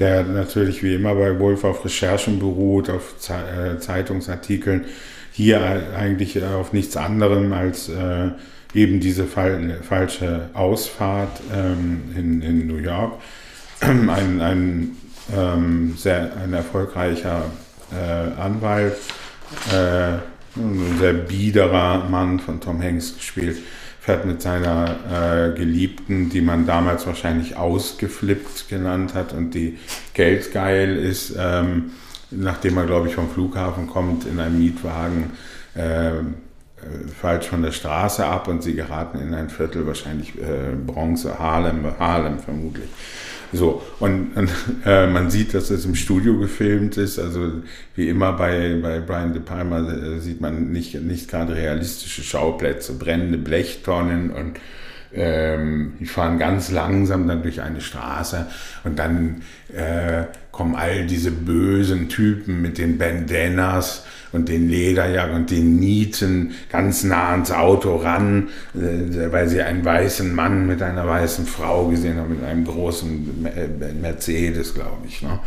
der 0.00 0.24
natürlich 0.24 0.82
wie 0.82 0.94
immer 0.94 1.14
bei 1.14 1.38
Wolfe 1.38 1.68
auf 1.68 1.84
Recherchen 1.84 2.40
beruht, 2.40 2.90
auf 2.90 3.14
äh, 3.30 3.78
Zeitungsartikeln. 3.78 4.86
Hier 5.30 5.60
eigentlich 5.96 6.42
auf 6.42 6.72
nichts 6.72 6.96
anderem 6.96 7.52
als 7.52 7.88
äh, 7.88 8.30
eben 8.74 9.00
diese 9.00 9.24
fal 9.24 9.78
falsche 9.82 10.50
Ausfahrt 10.54 11.40
ähm, 11.54 12.42
in, 12.42 12.66
New 12.66 12.78
York. 12.78 13.20
Ein, 13.80 14.40
ein, 14.40 14.96
ähm, 15.36 15.94
sehr, 15.98 16.32
ein 16.42 16.54
erfolgreicher 16.54 17.44
äh, 17.92 18.40
Anwalt. 18.40 18.96
Ein 20.56 20.98
sehr 20.98 21.12
biederer 21.12 22.08
Mann 22.08 22.40
von 22.40 22.60
Tom 22.60 22.82
Hanks 22.82 23.16
gespielt, 23.16 23.58
fährt 24.00 24.24
mit 24.24 24.40
seiner 24.40 24.96
äh, 25.10 25.56
Geliebten, 25.56 26.30
die 26.30 26.40
man 26.40 26.66
damals 26.66 27.06
wahrscheinlich 27.06 27.56
ausgeflippt 27.56 28.68
genannt 28.68 29.14
hat 29.14 29.32
und 29.32 29.52
die 29.52 29.78
geldgeil 30.14 30.96
ist, 30.96 31.34
ähm, 31.38 31.92
nachdem 32.30 32.76
er, 32.76 32.86
glaube 32.86 33.08
ich, 33.08 33.14
vom 33.14 33.28
Flughafen 33.30 33.86
kommt, 33.86 34.26
in 34.26 34.38
einem 34.38 34.58
Mietwagen 34.58 35.32
äh, 35.74 36.12
falsch 37.20 37.46
von 37.46 37.62
der 37.62 37.72
Straße 37.72 38.24
ab 38.24 38.48
und 38.48 38.62
sie 38.62 38.74
geraten 38.74 39.18
in 39.18 39.34
ein 39.34 39.48
Viertel, 39.48 39.86
wahrscheinlich 39.86 40.36
äh, 40.38 40.74
Bronze, 40.86 41.38
Harlem, 41.38 41.98
Harlem 41.98 42.38
vermutlich. 42.38 42.88
So, 43.52 43.82
und, 44.00 44.36
und 44.36 44.50
äh, 44.84 45.06
man 45.06 45.30
sieht, 45.30 45.54
dass 45.54 45.70
es 45.70 45.84
im 45.84 45.94
Studio 45.94 46.38
gefilmt 46.38 46.96
ist. 46.96 47.18
Also 47.18 47.62
wie 47.94 48.08
immer 48.08 48.32
bei, 48.32 48.78
bei 48.82 49.00
Brian 49.00 49.32
De 49.32 49.40
Palma 49.40 49.88
äh, 49.88 50.18
sieht 50.18 50.40
man 50.40 50.72
nicht, 50.72 51.00
nicht 51.00 51.30
gerade 51.30 51.54
realistische 51.54 52.22
Schauplätze, 52.22 52.94
brennende 52.94 53.38
Blechtonnen 53.38 54.30
und 54.30 54.58
ähm, 55.14 55.94
die 56.00 56.06
fahren 56.06 56.38
ganz 56.38 56.70
langsam 56.70 57.28
dann 57.28 57.42
durch 57.42 57.62
eine 57.62 57.80
Straße 57.80 58.46
und 58.84 58.98
dann 58.98 59.42
äh, 59.72 60.24
kommen 60.50 60.74
all 60.74 61.06
diese 61.06 61.30
bösen 61.30 62.08
Typen 62.08 62.60
mit 62.60 62.76
den 62.76 62.98
Bandanas 62.98 64.04
und 64.36 64.48
den 64.48 64.68
Lederjacken 64.68 65.34
und 65.34 65.50
den 65.50 65.76
Nieten 65.76 66.54
ganz 66.70 67.02
nah 67.04 67.30
ans 67.30 67.50
Auto 67.50 67.96
ran, 67.96 68.50
äh, 68.74 69.32
weil 69.32 69.48
sie 69.48 69.62
einen 69.62 69.84
weißen 69.84 70.34
Mann 70.34 70.66
mit 70.66 70.82
einer 70.82 71.06
weißen 71.06 71.46
Frau 71.46 71.88
gesehen 71.88 72.18
haben, 72.18 72.36
mit 72.36 72.44
einem 72.44 72.64
großen 72.64 73.46
äh, 73.46 73.92
Mercedes, 73.94 74.74
glaube 74.74 75.06
ich. 75.08 75.22
Ne? 75.22 75.40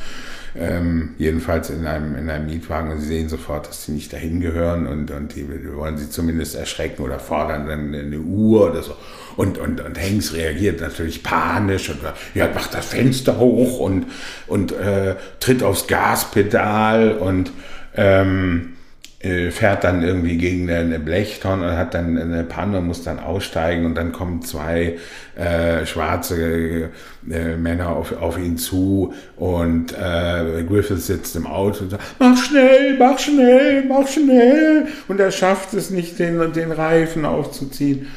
Ähm, 0.57 1.13
jedenfalls 1.19 1.69
in 1.69 1.85
einem, 1.85 2.15
in 2.15 2.29
einem 2.29 2.47
Mietwagen 2.47 2.91
und 2.91 3.01
sie 3.01 3.07
sehen 3.07 3.29
sofort, 3.29 3.67
dass 3.67 3.85
sie 3.85 3.91
nicht 3.91 4.11
dahin 4.11 4.41
gehören 4.41 4.87
und, 4.87 5.11
und 5.11 5.35
die 5.35 5.47
wollen 5.75 5.97
sie 5.97 6.09
zumindest 6.09 6.55
erschrecken 6.55 7.03
oder 7.03 7.19
fordern 7.19 7.67
dann 7.67 7.93
eine 7.93 8.19
Uhr 8.19 8.71
oder 8.71 8.81
so. 8.81 8.95
Und, 9.35 9.59
und, 9.59 9.79
und 9.79 10.01
Hanks 10.01 10.33
reagiert 10.33 10.81
natürlich 10.81 11.21
panisch 11.21 11.89
und 11.89 11.99
ja, 12.33 12.49
macht 12.53 12.73
das 12.73 12.87
Fenster 12.87 13.37
hoch 13.37 13.79
und, 13.79 14.07
und 14.47 14.71
äh, 14.71 15.15
tritt 15.39 15.61
aufs 15.61 15.85
Gaspedal 15.85 17.11
und 17.11 17.51
ähm, 17.95 18.73
äh, 18.73 18.78
fährt 19.21 19.83
dann 19.83 20.01
irgendwie 20.01 20.37
gegen 20.37 20.71
eine 20.71 20.97
Blechtonne 20.97 21.67
und 21.67 21.75
hat 21.75 21.93
dann 21.93 22.17
eine 22.17 22.45
Panne, 22.45 22.79
muss 22.79 23.03
dann 23.03 23.19
aussteigen 23.19 23.85
und 23.85 23.95
dann 23.95 24.13
kommen 24.13 24.43
zwei 24.43 24.97
äh, 25.35 25.85
schwarze 25.85 26.89
äh, 27.29 27.57
Männer 27.57 27.89
auf, 27.89 28.15
auf 28.15 28.37
ihn 28.37 28.57
zu 28.57 29.13
und 29.35 29.91
äh, 29.91 30.63
Griffith 30.63 31.05
sitzt 31.05 31.35
im 31.35 31.47
Auto 31.47 31.83
und 31.83 31.89
sagt, 31.89 32.03
mach 32.19 32.37
schnell, 32.37 32.97
mach 32.97 33.19
schnell, 33.19 33.83
mach 33.89 34.07
schnell. 34.07 34.87
Und 35.09 35.19
er 35.19 35.31
schafft 35.31 35.73
es 35.73 35.89
nicht, 35.89 36.17
den, 36.17 36.53
den 36.53 36.71
Reifen 36.71 37.25
aufzuziehen. 37.25 38.07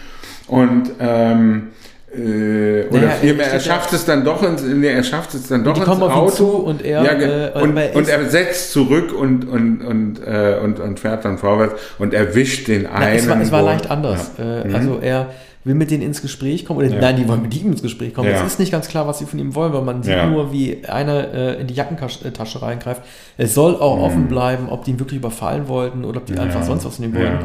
Und 0.47 0.93
ähm, 1.01 1.71
äh, 2.15 2.87
oder 2.91 3.01
naja, 3.01 3.11
vielmehr, 3.21 3.47
er, 3.47 3.61
schafft 3.61 3.93
es 3.95 4.05
dann 4.05 4.23
doch 4.23 4.43
ins, 4.43 4.63
nee, 4.63 4.89
er 4.89 5.03
schafft 5.03 5.33
es 5.35 5.49
dann 5.49 5.65
doch 5.65 5.77
ins 5.77 5.89
Auto 5.89 6.45
und 6.45 6.85
er 6.85 7.03
ja, 7.03 7.13
äh, 7.13 7.53
und, 7.55 7.77
und, 7.95 8.09
er 8.09 8.29
setzt 8.29 8.73
zurück 8.73 9.15
und 9.19 9.49
und 9.49 9.83
und, 9.83 10.21
äh, 10.27 10.59
und 10.63 10.79
und 10.79 11.01
fährt 11.01 11.25
dann 11.25 11.39
vorwärts 11.39 11.75
und 11.99 12.13
erwischt 12.13 12.69
den 12.69 12.87
einen. 12.87 13.01
Na, 13.01 13.13
es 13.15 13.29
war, 13.29 13.41
es 13.41 13.53
war 13.53 13.63
leicht 13.63 13.91
anders. 13.91 14.33
Ja. 14.37 14.61
Äh, 14.61 14.69
mhm. 14.69 14.75
Also 14.75 14.99
er 15.01 15.29
will 15.65 15.75
mit 15.75 15.91
denen 15.91 16.03
ins 16.03 16.21
Gespräch 16.21 16.67
kommen, 16.67 16.81
oder 16.81 16.89
ja. 16.89 17.01
nein, 17.01 17.17
die 17.17 17.27
wollen 17.29 17.43
mit 17.43 17.59
ihm 17.59 17.69
ins 17.69 17.83
Gespräch 17.83 18.13
kommen. 18.13 18.29
Es 18.29 18.43
ist 18.43 18.59
nicht 18.59 18.73
ganz 18.73 18.89
klar, 18.89 19.07
was 19.07 19.21
sie 19.21 19.27
von 19.27 19.39
ihm 19.39 19.55
wollen, 19.55 19.73
weil 19.73 19.83
man 19.83 20.03
sieht 20.03 20.27
nur, 20.29 20.53
wie 20.53 20.85
einer 20.85 21.33
äh, 21.33 21.61
in 21.61 21.67
die 21.67 21.75
Jackentasche 21.75 22.61
reingreift. 22.61 23.03
Es 23.39 23.55
soll 23.55 23.77
auch 23.77 23.97
mhm. 23.97 24.03
offen 24.03 24.29
bleiben, 24.29 24.69
ob 24.69 24.85
die 24.85 24.91
ihn 24.91 24.99
wirklich 24.99 25.19
überfallen 25.19 25.69
wollten 25.69 26.05
oder 26.05 26.19
ob 26.19 26.27
die 26.27 26.37
einfach 26.37 26.63
sonst 26.63 26.85
was 26.85 26.97
von 26.97 27.05
ihm 27.05 27.15
wollen. 27.15 27.39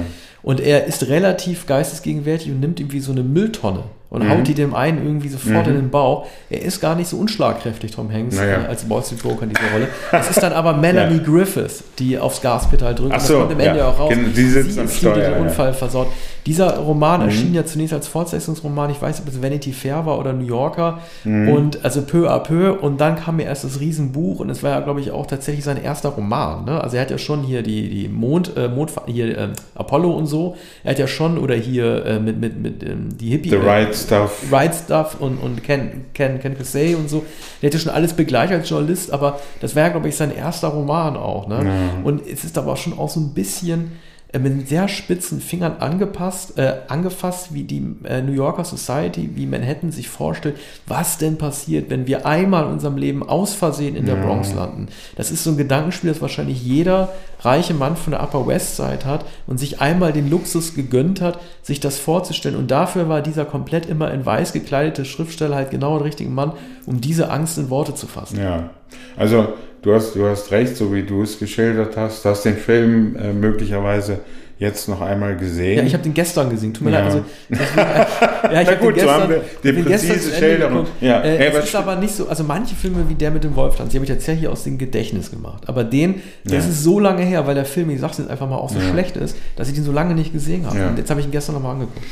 Und 0.43 0.59
er 0.59 0.85
ist 0.85 1.07
relativ 1.07 1.65
geistesgegenwärtig 1.65 2.49
und 2.51 2.59
nimmt 2.59 2.79
ihm 2.79 2.91
wie 2.91 2.99
so 2.99 3.11
eine 3.11 3.23
Mülltonne 3.23 3.83
und 4.09 4.23
mhm. 4.23 4.29
haut 4.29 4.47
die 4.47 4.53
dem 4.53 4.73
einen 4.73 5.05
irgendwie 5.05 5.27
sofort 5.27 5.65
mhm. 5.65 5.73
in 5.73 5.79
den 5.81 5.89
Bauch. 5.89 6.27
Er 6.49 6.61
ist 6.61 6.79
gar 6.79 6.95
nicht 6.95 7.09
so 7.09 7.17
unschlagkräftig, 7.17 7.91
Tom 7.91 8.11
Hanks, 8.11 8.37
naja. 8.37 8.63
äh, 8.63 8.67
als 8.67 8.89
Wall 8.89 9.03
Street 9.03 9.21
Broker 9.21 9.43
in 9.43 9.49
dieser 9.49 9.71
Rolle. 9.73 9.87
Es 10.11 10.29
ist 10.29 10.41
dann 10.41 10.53
aber 10.53 10.73
Melanie 10.73 11.17
ja. 11.17 11.23
Griffith, 11.23 11.83
die 11.99 12.17
aufs 12.17 12.41
Gaspedal 12.41 12.95
drückt. 12.95 13.13
Ach 13.13 13.19
so, 13.19 13.33
das 13.33 13.41
kommt 13.41 13.53
am 13.53 13.59
Ende 13.59 13.79
ja. 13.79 13.89
auch 13.89 13.99
raus. 13.99 14.13
Die 14.15 14.43
sitzt 14.45 14.73
Sie 14.73 14.81
ist 14.81 14.95
hier, 14.95 15.13
die 15.13 15.21
den 15.21 15.33
Unfall 15.33 15.73
versaut. 15.73 16.07
Dieser 16.45 16.77
Roman 16.77 17.19
mhm. 17.19 17.27
erschien 17.27 17.53
ja 17.53 17.65
zunächst 17.65 17.93
als 17.93 18.07
Fortsetzungsroman, 18.07 18.89
ich 18.89 19.01
weiß 19.01 19.19
nicht, 19.19 19.27
ob 19.27 19.33
es 19.33 19.43
Vanity 19.43 19.73
Fair 19.73 20.05
war 20.05 20.17
oder 20.17 20.31
New 20.31 20.45
Yorker. 20.45 20.99
Mhm. 21.25 21.49
Und 21.49 21.83
also 21.83 22.01
peu 22.03 22.31
à 22.31 22.39
peu. 22.39 22.71
Und 22.71 23.01
dann 23.01 23.17
kam 23.17 23.35
mir 23.35 23.43
erst 23.43 23.65
das 23.65 23.81
Riesenbuch 23.81 24.39
und 24.39 24.49
es 24.49 24.63
war 24.63 24.71
ja, 24.71 24.79
glaube 24.79 25.01
ich, 25.01 25.11
auch 25.11 25.25
tatsächlich 25.25 25.65
sein 25.65 25.83
erster 25.83 26.09
Roman. 26.09 26.63
Ne? 26.63 26.81
Also 26.81 26.95
er 26.95 27.01
hat 27.01 27.11
ja 27.11 27.17
schon 27.17 27.43
hier 27.43 27.63
die, 27.63 27.89
die 27.89 28.07
Mond, 28.07 28.55
äh, 28.55 28.69
Mond 28.69 28.93
hier 29.07 29.37
äh, 29.37 29.49
Apollo 29.75 30.11
und 30.11 30.26
so. 30.27 30.55
Er 30.83 30.91
hat 30.91 30.99
ja 30.99 31.07
schon, 31.07 31.37
oder 31.37 31.55
hier 31.55 32.05
äh, 32.05 32.19
mit, 32.19 32.39
mit, 32.39 32.59
mit 32.59 32.83
ähm, 32.83 33.17
die 33.17 33.29
Hippie. 33.29 33.49
The 33.49 33.55
Right 33.55 33.95
Stuff. 33.95 34.43
Right 34.51 34.73
Stuff 34.73 35.17
und, 35.19 35.37
und 35.37 35.63
Ken, 35.63 36.05
Ken, 36.13 36.39
Ken 36.39 36.57
Casey 36.57 36.95
und 36.95 37.09
so. 37.09 37.25
Der 37.61 37.67
hätte 37.67 37.79
schon 37.79 37.91
alles 37.91 38.13
begleitet 38.13 38.59
als 38.59 38.69
Journalist, 38.69 39.11
aber 39.11 39.39
das 39.61 39.75
wäre, 39.75 39.91
glaube 39.91 40.09
ich, 40.09 40.15
sein 40.15 40.35
erster 40.35 40.69
Roman 40.69 41.17
auch. 41.17 41.47
Ne? 41.47 41.65
Ja. 41.65 42.03
Und 42.03 42.27
es 42.27 42.43
ist 42.43 42.57
aber 42.57 42.75
schon 42.75 42.97
auch 42.97 43.09
so 43.09 43.19
ein 43.19 43.33
bisschen 43.33 43.83
äh, 43.83 44.06
mit 44.37 44.67
sehr 44.67 44.87
spitzen 44.87 45.39
Fingern 45.39 45.77
angepasst, 45.79 46.57
äh, 46.57 46.81
angefasst, 46.89 47.53
wie 47.53 47.63
die 47.63 47.95
äh, 48.03 48.21
New 48.21 48.33
Yorker 48.33 48.65
Society, 48.65 49.29
wie 49.35 49.45
Manhattan 49.45 49.91
sich 49.91 50.09
vorstellt, 50.09 50.57
was 50.85 51.17
denn 51.17 51.37
passiert, 51.37 51.89
wenn 51.89 52.07
wir 52.07 52.25
einmal 52.25 52.65
in 52.65 52.73
unserem 52.73 52.97
Leben 52.97 53.27
aus 53.27 53.53
Versehen 53.53 53.95
in 53.95 54.05
der 54.05 54.17
ja. 54.17 54.25
Bronx 54.25 54.53
landen. 54.53 54.89
Das 55.15 55.31
ist 55.31 55.43
so 55.43 55.51
ein 55.51 55.57
Gedankenspiel, 55.57 56.09
das 56.09 56.21
wahrscheinlich 56.21 56.61
jeder 56.61 57.13
reiche 57.39 57.73
Mann 57.73 57.95
von 57.95 58.11
der 58.11 58.21
Upper 58.21 58.45
West 58.47 58.75
Side 58.75 59.05
hat 59.05 59.25
und 59.45 59.59
sich 59.59 59.79
einmal 59.79 60.11
den 60.11 60.29
Luxus 60.29 60.75
gegönnt 60.75 61.21
hat, 61.21 61.39
sich 61.61 61.79
das 61.79 61.97
vorzustellen. 61.97 62.57
Und 62.57 62.69
dafür 62.69 63.07
war 63.07 63.21
dieser 63.21 63.45
komplett 63.45 63.85
immer 63.85 64.11
in 64.11 64.25
weiß 64.25 64.51
gekleidete 64.51 65.05
Schriftsteller 65.05 65.55
halt 65.55 65.71
genau 65.71 65.97
der 65.97 66.05
richtige 66.05 66.29
Mann, 66.29 66.51
um 66.85 66.99
diese 66.99 67.31
Angst 67.31 67.57
in 67.57 67.69
Worte 67.69 67.95
zu 67.95 68.07
fassen. 68.07 68.39
Ja, 68.39 68.71
also 69.15 69.53
du 69.81 69.93
hast, 69.93 70.15
du 70.15 70.25
hast 70.25 70.51
recht, 70.51 70.75
so 70.75 70.93
wie 70.93 71.03
du 71.03 71.23
es 71.23 71.39
geschildert 71.39 71.97
hast. 71.97 72.25
Du 72.25 72.29
hast 72.29 72.43
den 72.43 72.57
Film 72.57 73.15
äh, 73.15 73.33
möglicherweise 73.33 74.19
jetzt 74.59 74.89
noch 74.89 75.01
einmal 75.01 75.35
gesehen. 75.35 75.77
Ja, 75.77 75.83
ich 75.83 75.93
habe 75.93 76.03
den 76.03 76.13
gestern 76.13 76.49
gesehen. 76.49 76.73
Tut 76.73 76.83
mir 76.83 76.91
ja. 76.91 76.99
leid. 76.99 77.05
Also, 77.05 77.25
deswegen, 77.49 77.79
äh, 77.79 78.53
ja, 78.53 78.61
ich 78.61 78.67
habe 78.67 78.77
den 78.77 78.93
gestern, 78.93 79.07
so 79.07 79.21
haben 79.21 79.29
wir 79.29 79.43
die 79.63 79.83
präzise 79.83 80.35
Schilderung. 80.35 80.85
Ja. 80.99 81.21
Äh, 81.21 81.47
es 81.47 81.65
ist 81.65 81.75
aber 81.75 81.95
nicht 81.95 82.15
so, 82.15 82.27
also 82.27 82.43
manche 82.43 82.75
Filme 82.75 83.07
wie 83.07 83.15
der 83.15 83.31
mit 83.31 83.43
dem 83.43 83.55
Wolftanz, 83.55 83.91
die 83.91 83.97
habe 83.97 84.05
ich 84.05 84.11
tatsächlich 84.11 84.47
aus 84.47 84.63
dem 84.63 84.77
Gedächtnis 84.77 85.29
gemacht. 85.29 85.63
Aber 85.67 85.83
den, 85.83 86.21
das 86.43 86.65
ja. 86.65 86.71
ist 86.71 86.83
so 86.83 86.99
lange 86.99 87.23
her, 87.23 87.45
weil 87.45 87.55
der 87.55 87.65
Film, 87.65 87.89
ich 87.91 87.99
sag's 87.99 88.17
jetzt 88.17 88.29
einfach 88.29 88.49
mal, 88.49 88.57
auch 88.57 88.69
so 88.69 88.79
ja. 88.79 88.89
schlecht 88.89 89.15
ist, 89.15 89.37
dass 89.55 89.67
ich 89.67 89.75
den 89.75 89.83
so 89.83 89.91
lange 89.91 90.15
nicht 90.15 90.33
gesehen 90.33 90.65
habe. 90.65 90.87
Und 90.87 90.97
jetzt 90.97 91.09
habe 91.09 91.19
ich 91.19 91.27
ihn 91.27 91.31
gestern 91.31 91.55
nochmal 91.55 91.73
angeguckt. 91.73 92.05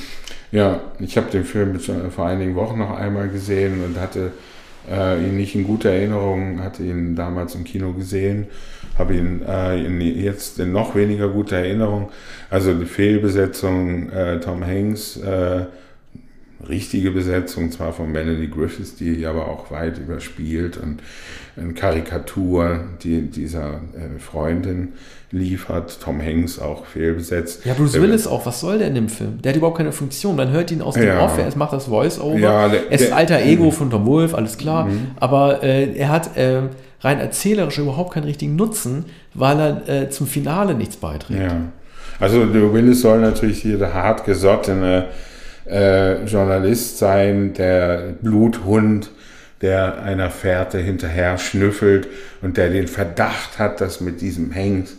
Ja, 0.52 0.80
ich 1.00 1.18
habe 1.18 1.30
den 1.32 1.44
Film 1.44 1.80
vor 1.80 2.28
einigen 2.28 2.56
Wochen 2.56 2.78
noch 2.78 2.96
einmal 2.96 3.28
gesehen 3.30 3.84
und 3.84 4.00
hatte 4.00 4.32
äh, 4.92 5.28
ihn 5.28 5.38
nicht 5.38 5.56
in 5.56 5.66
guter 5.66 5.90
Erinnerung, 5.90 6.62
hatte 6.62 6.84
ihn 6.84 7.16
damals 7.16 7.56
im 7.56 7.64
Kino 7.64 7.94
gesehen, 7.94 8.48
habe 8.98 9.16
ihn 9.16 9.42
äh, 9.48 9.86
in, 9.86 10.02
jetzt 10.02 10.60
in 10.60 10.72
noch 10.72 10.96
weniger 10.96 11.30
guter 11.30 11.58
Erinnerung. 11.58 12.12
Also 12.50 12.74
die 12.74 12.86
Fehlbesetzung 12.86 14.10
äh, 14.10 14.40
Tom 14.40 14.66
Hanks, 14.66 15.18
äh, 15.18 15.66
richtige 16.68 17.12
Besetzung, 17.12 17.72
zwar 17.72 17.94
von 17.94 18.12
Melanie 18.12 18.50
Griffiths, 18.50 18.96
die 18.96 19.26
aber 19.26 19.48
auch 19.48 19.72
weit 19.72 19.98
überspielt 19.98 20.78
und 20.78 21.02
eine 21.58 21.74
Karikatur 21.74 22.82
die, 23.04 23.22
dieser 23.22 23.76
äh, 23.96 24.20
Freundin 24.20 24.94
liefert. 25.32 26.00
Tom 26.02 26.22
Hanks 26.22 26.60
auch 26.60 26.86
fehlbesetzt. 26.86 27.66
Ja, 27.66 27.74
Bruce 27.74 27.94
Willis 27.94 28.28
auch. 28.28 28.46
Was 28.46 28.60
soll 28.60 28.80
der 28.80 28.88
in 28.88 28.96
dem 28.96 29.10
Film? 29.10 29.42
Der 29.42 29.52
hat 29.52 29.58
überhaupt 29.58 29.78
keine 29.78 29.92
Funktion. 29.92 30.36
Man 30.36 30.52
hört 30.52 30.72
ihn 30.72 30.82
aus 30.82 30.96
dem 30.96 31.08
ja. 31.08 31.24
Off, 31.24 31.38
er 31.38 31.50
macht 31.58 31.74
das 31.74 31.86
Voice-Over. 31.86 32.40
Ja, 32.40 32.68
er 32.68 32.92
ist 32.92 33.12
alter 33.12 33.42
Ego 33.42 33.72
von 33.72 33.90
Tom 33.90 34.06
Wolf, 34.06 34.34
alles 34.34 34.58
klar. 34.58 34.86
Mhm. 34.86 35.12
Aber 35.20 35.64
äh, 35.64 35.94
er 35.96 36.10
hat 36.10 36.36
äh, 36.38 36.64
rein 37.02 37.20
erzählerisch 37.20 37.78
überhaupt 37.78 38.14
keinen 38.14 38.26
richtigen 38.26 38.56
Nutzen, 38.56 39.06
weil 39.34 39.60
er 39.60 39.90
äh, 39.90 40.10
zum 40.10 40.28
Finale 40.28 40.74
nichts 40.74 40.98
beiträgt. 40.98 41.42
Ja. 41.42 41.62
Also 42.20 42.46
der 42.46 42.74
Willis 42.74 43.02
soll 43.02 43.20
natürlich 43.20 43.62
hier 43.62 43.78
der 43.78 43.94
hartgesottene 43.94 45.08
äh, 45.70 46.24
Journalist 46.26 46.98
sein, 46.98 47.54
der 47.54 48.14
Bluthund, 48.22 49.12
der 49.62 50.02
einer 50.04 50.30
Fährte 50.30 50.78
hinterher 50.78 51.38
schnüffelt 51.38 52.08
und 52.42 52.58
der 52.58 52.70
den 52.70 52.88
Verdacht 52.88 53.58
hat, 53.58 53.82
dass 53.82 54.02
mit 54.02 54.22
diesem 54.22 54.52
Hengst 54.52 54.98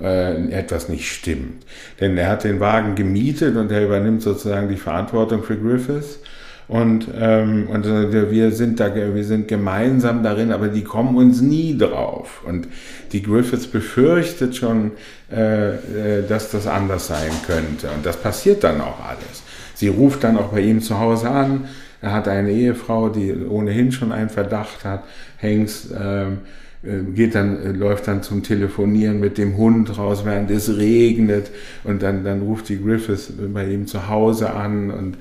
äh, 0.00 0.50
etwas 0.50 0.88
nicht 0.88 1.10
stimmt. 1.10 1.64
Denn 2.00 2.16
er 2.16 2.28
hat 2.28 2.44
den 2.44 2.60
Wagen 2.60 2.94
gemietet 2.94 3.56
und 3.56 3.72
er 3.72 3.84
übernimmt 3.84 4.22
sozusagen 4.22 4.68
die 4.68 4.76
Verantwortung 4.76 5.42
für 5.42 5.56
Griffiths. 5.56 6.18
Und, 6.66 7.08
ähm, 7.14 7.68
und 7.68 7.84
äh, 7.84 8.30
wir 8.30 8.50
sind 8.50 8.80
da, 8.80 8.94
wir 8.94 9.24
sind 9.24 9.48
gemeinsam 9.48 10.22
darin, 10.22 10.50
aber 10.50 10.68
die 10.68 10.82
kommen 10.82 11.16
uns 11.16 11.42
nie 11.42 11.76
drauf. 11.76 12.42
Und 12.46 12.68
die 13.12 13.22
Griffiths 13.22 13.66
befürchtet 13.66 14.56
schon, 14.56 14.92
äh, 15.30 15.74
äh, 15.74 16.26
dass 16.26 16.50
das 16.50 16.66
anders 16.66 17.06
sein 17.06 17.30
könnte. 17.46 17.90
Und 17.94 18.04
das 18.06 18.16
passiert 18.16 18.64
dann 18.64 18.80
auch 18.80 18.98
alles. 19.00 19.43
Sie 19.74 19.88
ruft 19.88 20.24
dann 20.24 20.36
auch 20.36 20.52
bei 20.52 20.60
ihm 20.60 20.80
zu 20.80 20.98
Hause 20.98 21.30
an. 21.30 21.64
Er 22.00 22.12
hat 22.12 22.28
eine 22.28 22.50
Ehefrau, 22.50 23.08
die 23.08 23.34
ohnehin 23.34 23.92
schon 23.92 24.12
einen 24.12 24.28
Verdacht 24.28 24.84
hat. 24.84 25.04
Hengst 25.38 25.92
ähm, 25.98 26.38
äh, 26.84 27.02
geht 27.14 27.34
dann, 27.34 27.62
äh, 27.62 27.72
läuft 27.72 28.08
dann 28.08 28.22
zum 28.22 28.42
Telefonieren 28.42 29.18
mit 29.18 29.38
dem 29.38 29.56
Hund 29.56 29.96
raus, 29.96 30.24
während 30.24 30.50
es 30.50 30.76
regnet 30.76 31.50
und 31.82 32.02
dann, 32.02 32.24
dann 32.24 32.42
ruft 32.42 32.68
die 32.68 32.82
Griffiths 32.82 33.32
bei 33.52 33.66
ihm 33.66 33.86
zu 33.86 34.08
Hause 34.08 34.52
an 34.52 34.90
und 34.90 35.16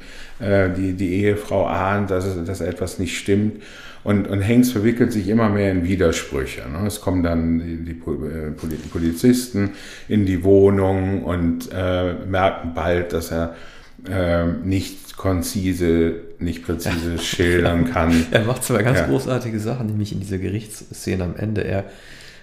äh, 0.45 0.69
die, 0.69 0.93
die 0.93 1.23
Ehefrau 1.23 1.65
ahnt, 1.65 2.11
dass, 2.11 2.43
dass 2.45 2.59
etwas 2.59 2.99
nicht 2.99 3.17
stimmt 3.17 3.61
und, 4.03 4.27
und 4.27 4.41
Hengst 4.41 4.73
verwickelt 4.73 5.13
sich 5.13 5.29
immer 5.29 5.47
mehr 5.49 5.71
in 5.71 5.85
Widersprüche. 5.85 6.63
Ne? 6.69 6.85
Es 6.85 6.99
kommen 6.99 7.23
dann 7.23 7.59
die, 7.59 7.93
die 7.93 8.89
Polizisten 8.91 9.71
in 10.09 10.25
die 10.25 10.43
Wohnung 10.43 11.23
und 11.23 11.69
äh, 11.73 12.13
merken 12.27 12.73
bald, 12.75 13.13
dass 13.13 13.31
er 13.31 13.55
äh, 14.09 14.45
nicht 14.45 15.17
konzise, 15.17 16.15
nicht 16.39 16.65
präzise 16.65 17.17
schildern 17.21 17.91
kann. 17.91 18.25
er 18.31 18.43
macht 18.43 18.63
zwar 18.63 18.83
ganz 18.83 18.99
ja. 18.99 19.05
großartige 19.05 19.59
Sachen, 19.59 19.87
nämlich 19.87 20.11
in 20.11 20.19
dieser 20.19 20.37
Gerichtsszene 20.37 21.23
am 21.23 21.35
Ende. 21.35 21.63
Er 21.63 21.85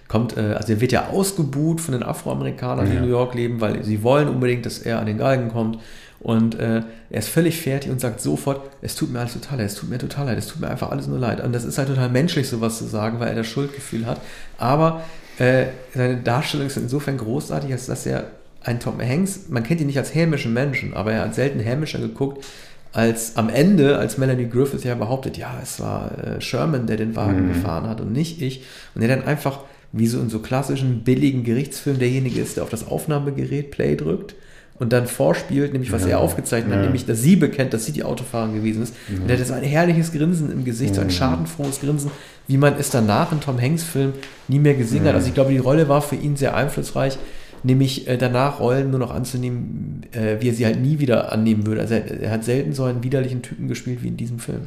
kommt, 0.09 0.37
äh, 0.37 0.55
also 0.55 0.73
er 0.73 0.81
wird 0.81 0.93
ja 0.93 1.09
ausgebuht 1.09 1.81
von 1.81 1.93
den 1.93 2.03
Afroamerikanern, 2.03 2.87
die 2.87 2.93
ja. 2.93 2.99
in 2.99 3.05
New 3.05 3.11
York 3.11 3.35
leben, 3.35 3.61
weil 3.61 3.85
sie 3.85 4.03
wollen 4.03 4.29
unbedingt, 4.29 4.67
dass 4.67 4.79
er 4.79 4.99
an 4.99 5.07
den 5.07 5.19
Galgen 5.19 5.49
kommt. 5.49 5.79
Und 6.21 6.59
äh, 6.59 6.83
er 7.09 7.19
ist 7.19 7.31
völlig 7.31 7.61
fertig 7.61 7.91
und 7.91 7.99
sagt 7.99 8.21
sofort, 8.21 8.61
es 8.83 8.95
tut 8.95 9.11
mir 9.11 9.21
alles 9.21 9.33
total 9.33 9.57
leid, 9.59 9.69
es 9.69 9.75
tut 9.75 9.89
mir 9.89 9.97
total 9.97 10.27
leid, 10.27 10.37
es 10.37 10.49
tut 10.49 10.61
mir 10.61 10.69
einfach 10.69 10.91
alles 10.91 11.07
nur 11.07 11.19
leid. 11.19 11.43
Und 11.43 11.55
das 11.55 11.65
ist 11.65 11.79
halt 11.79 11.89
total 11.89 12.11
menschlich, 12.11 12.47
sowas 12.47 12.77
zu 12.77 12.85
sagen, 12.85 13.21
weil 13.21 13.29
er 13.29 13.37
das 13.37 13.47
Schuldgefühl 13.47 14.05
hat. 14.05 14.21
Aber 14.59 15.03
äh, 15.39 15.67
seine 15.95 16.19
Darstellung 16.19 16.67
ist 16.67 16.77
insofern 16.77 17.17
großartig, 17.17 17.73
als 17.73 17.87
dass 17.87 18.05
er 18.05 18.27
ein 18.63 18.81
Tom 18.81 19.01
Hanks, 19.01 19.49
man 19.49 19.63
kennt 19.63 19.81
ihn 19.81 19.87
nicht 19.87 19.99
als 19.99 20.15
hämischen 20.15 20.53
Menschen, 20.53 20.95
aber 20.95 21.13
er 21.13 21.23
hat 21.23 21.35
selten 21.35 21.61
hämischer 21.61 21.99
geguckt, 21.99 22.45
als 22.93 23.37
am 23.37 23.49
Ende, 23.49 23.99
als 23.99 24.19
Melanie 24.19 24.49
Griffith 24.49 24.85
ja 24.85 24.95
behauptet, 24.95 25.37
ja, 25.37 25.59
es 25.63 25.79
war 25.81 26.11
äh, 26.19 26.41
Sherman, 26.41 26.87
der 26.87 26.97
den 26.97 27.15
Wagen 27.15 27.47
mhm. 27.47 27.55
gefahren 27.55 27.89
hat 27.89 28.01
und 28.01 28.13
nicht 28.13 28.43
ich. 28.43 28.65
Und 28.95 29.03
er 29.03 29.09
dann 29.09 29.25
einfach, 29.25 29.61
wie 29.93 30.07
so 30.07 30.21
in 30.21 30.29
so 30.29 30.41
klassischen 30.41 31.05
billigen 31.05 31.45
Gerichtsfilmen, 31.45 32.01
derjenige 32.01 32.41
ist, 32.41 32.57
der 32.57 32.65
auf 32.65 32.71
das 32.71 32.87
Aufnahmegerät 32.87 33.71
Play 33.71 33.97
drückt 33.97 34.35
und 34.81 34.93
dann 34.93 35.07
vorspielt, 35.07 35.73
nämlich 35.73 35.93
was 35.93 36.03
ja. 36.03 36.11
er 36.11 36.19
aufgezeichnet 36.21 36.75
hat, 36.75 36.83
nämlich, 36.83 37.07
dass 37.07 37.21
sie 37.23 37.37
bekennt, 37.37 37.73
dass 37.75 37.87
sie 37.87 37.93
die 37.93 38.03
Autofahrerin 38.03 38.55
gewesen 38.55 38.83
ist. 38.83 38.95
Ja. 39.09 39.23
Und 39.23 39.31
er 39.31 39.39
hat 39.39 39.47
so 39.47 39.55
ein 39.55 39.63
herrliches 39.63 40.11
Grinsen 40.11 40.51
im 40.51 40.65
Gesicht, 40.65 40.95
so 40.95 41.01
ein 41.01 41.11
schadenfrohes 41.11 41.81
Grinsen, 41.81 42.11
wie 42.49 42.57
man 42.57 42.75
es 42.77 42.91
danach 42.91 43.31
in 43.31 43.41
Tom 43.41 43.61
Hanks 43.61 43.85
Film 43.85 44.15
nie 44.49 44.59
mehr 44.59 44.75
gesehen 44.75 45.05
hat. 45.05 45.15
Also 45.15 45.29
ich 45.29 45.35
glaube, 45.35 45.53
die 45.53 45.59
Rolle 45.59 45.89
war 45.89 46.03
für 46.03 46.17
ihn 46.17 46.37
sehr 46.37 46.57
einflussreich 46.57 47.19
nämlich 47.63 48.09
äh, 48.09 48.17
danach 48.17 48.61
Rollen 48.61 48.91
nur 48.91 49.01
noch 49.01 49.15
anzunehmen, 49.15 50.07
äh, 50.13 50.37
wie 50.41 50.49
er 50.49 50.55
sie 50.55 50.67
halt 50.67 50.81
nie 50.81 50.99
wieder 50.99 51.33
annehmen 51.33 51.67
würde. 51.67 51.83
Also 51.83 51.95
er, 51.95 52.21
er, 52.21 52.31
hat 52.31 52.45
selten 52.45 52.73
so 52.73 52.85
einen 52.85 53.03
widerlichen 53.03 53.43
Typen 53.43 53.69
gespielt 53.69 54.03
wie 54.03 54.09
in 54.09 54.17
diesem 54.17 54.39
Film. 54.39 54.67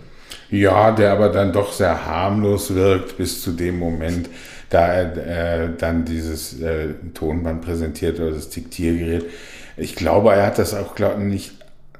Ja, 0.49 0.91
der 0.91 1.13
aber 1.13 1.29
dann 1.29 1.53
doch 1.53 1.71
sehr 1.73 2.05
harmlos 2.05 2.73
wirkt 2.73 3.17
bis 3.17 3.41
zu 3.41 3.51
dem 3.51 3.79
Moment, 3.79 4.29
da 4.69 4.87
er 4.87 5.63
äh, 5.65 5.69
dann 5.77 6.05
dieses 6.05 6.61
äh, 6.61 6.89
Tonband 7.13 7.61
präsentiert 7.61 8.19
oder 8.19 8.31
das 8.31 8.49
Diktiergerät. 8.49 9.25
Ich 9.77 9.95
glaube, 9.95 10.31
er 10.33 10.47
hat 10.47 10.59
das 10.59 10.73
auch 10.73 10.95
glaub, 10.95 11.17
nicht 11.17 11.53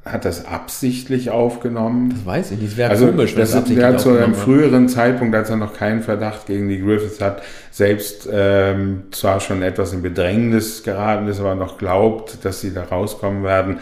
hat 0.06 0.26
das 0.26 0.46
absichtlich 0.46 1.30
aufgenommen? 1.30 2.10
Das 2.10 2.26
weiß 2.26 2.52
ich 2.52 2.60
nicht. 2.60 2.72
Das 2.72 2.78
wäre 2.78 2.90
also, 2.90 3.08
komisch, 3.08 3.34
wenn 3.34 3.40
das 3.42 3.56
absichtlich 3.56 3.84
Er 3.84 3.94
hat 3.94 4.02
zu 4.02 4.10
einem 4.10 4.36
früheren 4.36 4.90
Zeitpunkt, 4.90 5.34
als 5.34 5.50
er 5.50 5.56
noch 5.56 5.74
keinen 5.74 6.02
Verdacht 6.02 6.46
gegen 6.46 6.68
die 6.68 6.82
Griffiths 6.82 7.22
hat, 7.22 7.42
selbst 7.72 8.28
ähm, 8.32 9.04
zwar 9.12 9.40
schon 9.40 9.62
etwas 9.62 9.94
in 9.94 10.02
Bedrängnis 10.02 10.84
geraten 10.84 11.28
ist, 11.28 11.40
aber 11.40 11.56
noch 11.56 11.78
glaubt, 11.78 12.44
dass 12.44 12.60
sie 12.60 12.74
da 12.74 12.84
rauskommen 12.84 13.44
werden, 13.44 13.80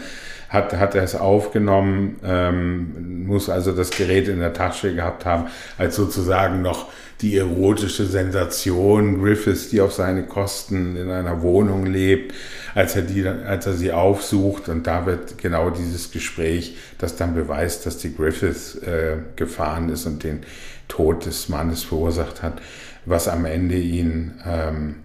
hat, 0.52 0.76
hat 0.76 0.94
er 0.94 1.02
es 1.02 1.14
aufgenommen, 1.14 2.16
ähm, 2.22 3.26
muss 3.26 3.48
also 3.48 3.72
das 3.72 3.90
Gerät 3.90 4.28
in 4.28 4.40
der 4.40 4.52
Tasche 4.52 4.94
gehabt 4.94 5.24
haben, 5.24 5.46
als 5.78 5.96
sozusagen 5.96 6.60
noch 6.60 6.88
die 7.22 7.36
erotische 7.36 8.04
Sensation 8.04 9.22
Griffiths, 9.22 9.68
die 9.68 9.80
auf 9.80 9.92
seine 9.92 10.24
Kosten 10.24 10.96
in 10.96 11.08
einer 11.08 11.40
Wohnung 11.40 11.86
lebt, 11.86 12.34
als 12.74 12.96
er, 12.96 13.02
die, 13.02 13.26
als 13.26 13.66
er 13.66 13.74
sie 13.74 13.92
aufsucht. 13.92 14.68
Und 14.68 14.86
da 14.86 15.06
wird 15.06 15.38
genau 15.38 15.70
dieses 15.70 16.10
Gespräch, 16.10 16.76
das 16.98 17.16
dann 17.16 17.34
beweist, 17.34 17.86
dass 17.86 17.98
die 17.98 18.14
Griffiths 18.14 18.74
äh, 18.76 19.18
gefahren 19.36 19.88
ist 19.88 20.04
und 20.06 20.24
den 20.24 20.40
Tod 20.88 21.24
des 21.24 21.48
Mannes 21.48 21.84
verursacht 21.84 22.42
hat, 22.42 22.60
was 23.06 23.28
am 23.28 23.44
Ende 23.44 23.76
ihn 23.76 24.32
ähm, 24.44 24.96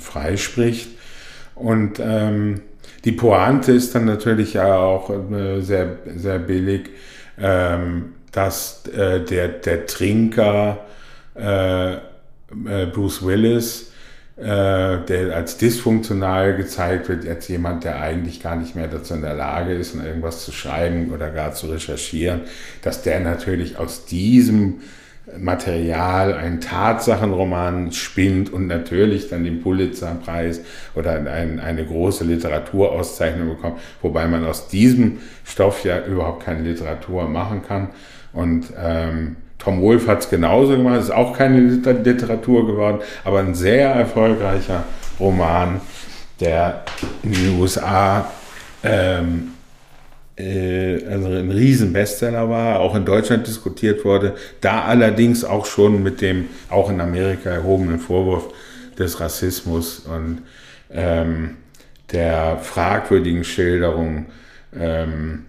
freispricht. 0.00 0.90
Und 1.54 2.00
ähm, 2.00 2.60
die 3.08 3.12
Pointe 3.12 3.72
ist 3.72 3.94
dann 3.94 4.04
natürlich 4.04 4.60
auch 4.60 5.08
äh, 5.08 5.62
sehr, 5.62 5.96
sehr 6.14 6.38
billig, 6.38 6.90
ähm, 7.38 8.12
dass 8.32 8.86
äh, 8.88 9.24
der, 9.24 9.48
der 9.48 9.86
Trinker 9.86 10.84
äh, 11.34 11.96
Bruce 12.92 13.24
Willis, 13.24 13.92
der 14.36 15.34
als 15.34 15.58
dysfunktional 15.58 16.56
gezeigt 16.56 17.08
wird, 17.08 17.26
als 17.26 17.48
jemand, 17.48 17.82
der 17.82 18.00
eigentlich 18.00 18.40
gar 18.40 18.54
nicht 18.54 18.76
mehr 18.76 18.86
dazu 18.86 19.14
in 19.14 19.22
der 19.22 19.34
Lage 19.34 19.74
ist, 19.74 19.96
irgendwas 19.96 20.44
zu 20.44 20.52
schreiben 20.52 21.12
oder 21.12 21.30
gar 21.30 21.54
zu 21.54 21.66
recherchieren, 21.66 22.42
dass 22.82 23.02
der 23.02 23.18
natürlich 23.18 23.78
aus 23.78 24.04
diesem 24.04 24.80
Material 25.38 26.34
einen 26.34 26.60
Tatsachenroman 26.60 27.92
spinnt 27.92 28.52
und 28.52 28.66
natürlich 28.66 29.28
dann 29.28 29.44
den 29.44 29.62
Pulitzerpreis 29.62 30.60
oder 30.94 31.12
ein, 31.12 31.60
eine 31.60 31.84
große 31.84 32.24
Literaturauszeichnung 32.24 33.48
bekommt, 33.48 33.78
wobei 34.02 34.26
man 34.26 34.44
aus 34.44 34.68
diesem 34.68 35.18
Stoff 35.44 35.84
ja 35.84 36.04
überhaupt 36.04 36.44
keine 36.44 36.62
Literatur 36.62 37.28
machen 37.28 37.62
kann. 37.62 37.88
Und 38.32 38.66
ähm, 38.82 39.36
Tom 39.58 39.82
Wolfe 39.82 40.10
hat 40.10 40.20
es 40.20 40.30
genauso 40.30 40.76
gemacht, 40.76 41.00
ist 41.00 41.10
auch 41.10 41.36
keine 41.36 41.60
Literatur 41.60 42.66
geworden, 42.66 42.98
aber 43.24 43.40
ein 43.40 43.54
sehr 43.54 43.90
erfolgreicher 43.90 44.84
Roman, 45.18 45.80
der 46.40 46.84
in 47.22 47.32
den 47.32 47.60
USA 47.60 48.30
ähm, 48.84 49.52
äh, 49.54 49.57
also 50.38 51.28
ein 51.28 51.50
Riesen-Bestseller 51.50 52.48
war, 52.48 52.80
auch 52.80 52.94
in 52.94 53.04
Deutschland 53.04 53.46
diskutiert 53.46 54.04
wurde, 54.04 54.36
da 54.60 54.82
allerdings 54.82 55.44
auch 55.44 55.66
schon 55.66 56.02
mit 56.02 56.20
dem 56.20 56.46
auch 56.70 56.90
in 56.90 57.00
Amerika 57.00 57.50
erhobenen 57.50 57.98
Vorwurf 57.98 58.52
des 58.98 59.20
Rassismus 59.20 60.00
und 60.00 60.42
ähm, 60.90 61.56
der 62.12 62.58
fragwürdigen 62.58 63.44
Schilderung 63.44 64.26
ähm, 64.78 65.44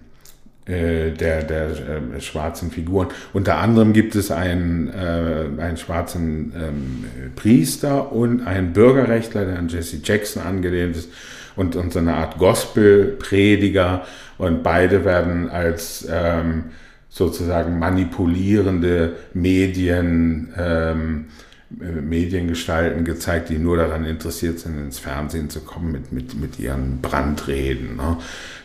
äh, 0.66 1.10
der, 1.10 1.42
der 1.42 1.70
äh, 1.70 2.20
schwarzen 2.20 2.70
Figuren. 2.70 3.08
Unter 3.32 3.56
anderem 3.56 3.92
gibt 3.92 4.14
es 4.14 4.30
einen, 4.30 4.88
äh, 4.88 5.60
einen 5.60 5.76
schwarzen 5.76 6.52
ähm, 6.54 7.04
Priester 7.34 8.12
und 8.12 8.46
einen 8.46 8.72
Bürgerrechtler, 8.72 9.46
der 9.46 9.58
an 9.58 9.68
Jesse 9.68 10.00
Jackson 10.02 10.42
angelehnt 10.42 10.96
ist, 10.96 11.10
und, 11.56 11.76
und 11.76 11.92
so 11.92 11.98
eine 11.98 12.14
Art 12.14 12.38
Gospel-Prediger. 12.38 14.06
Und 14.40 14.62
beide 14.62 15.04
werden 15.04 15.50
als 15.50 16.08
ähm, 16.10 16.70
sozusagen 17.10 17.78
manipulierende 17.78 19.16
Medien 19.34 20.54
ähm, 20.56 21.26
äh, 21.28 21.49
Mediengestalten 21.78 23.04
gezeigt, 23.04 23.48
die 23.48 23.58
nur 23.58 23.76
daran 23.76 24.04
interessiert 24.04 24.58
sind, 24.58 24.76
ins 24.76 24.98
Fernsehen 24.98 25.50
zu 25.50 25.60
kommen 25.60 25.92
mit, 25.92 26.10
mit, 26.10 26.34
mit 26.34 26.58
ihren 26.58 27.00
Brandreden. 27.00 27.96
Ne? 27.96 28.16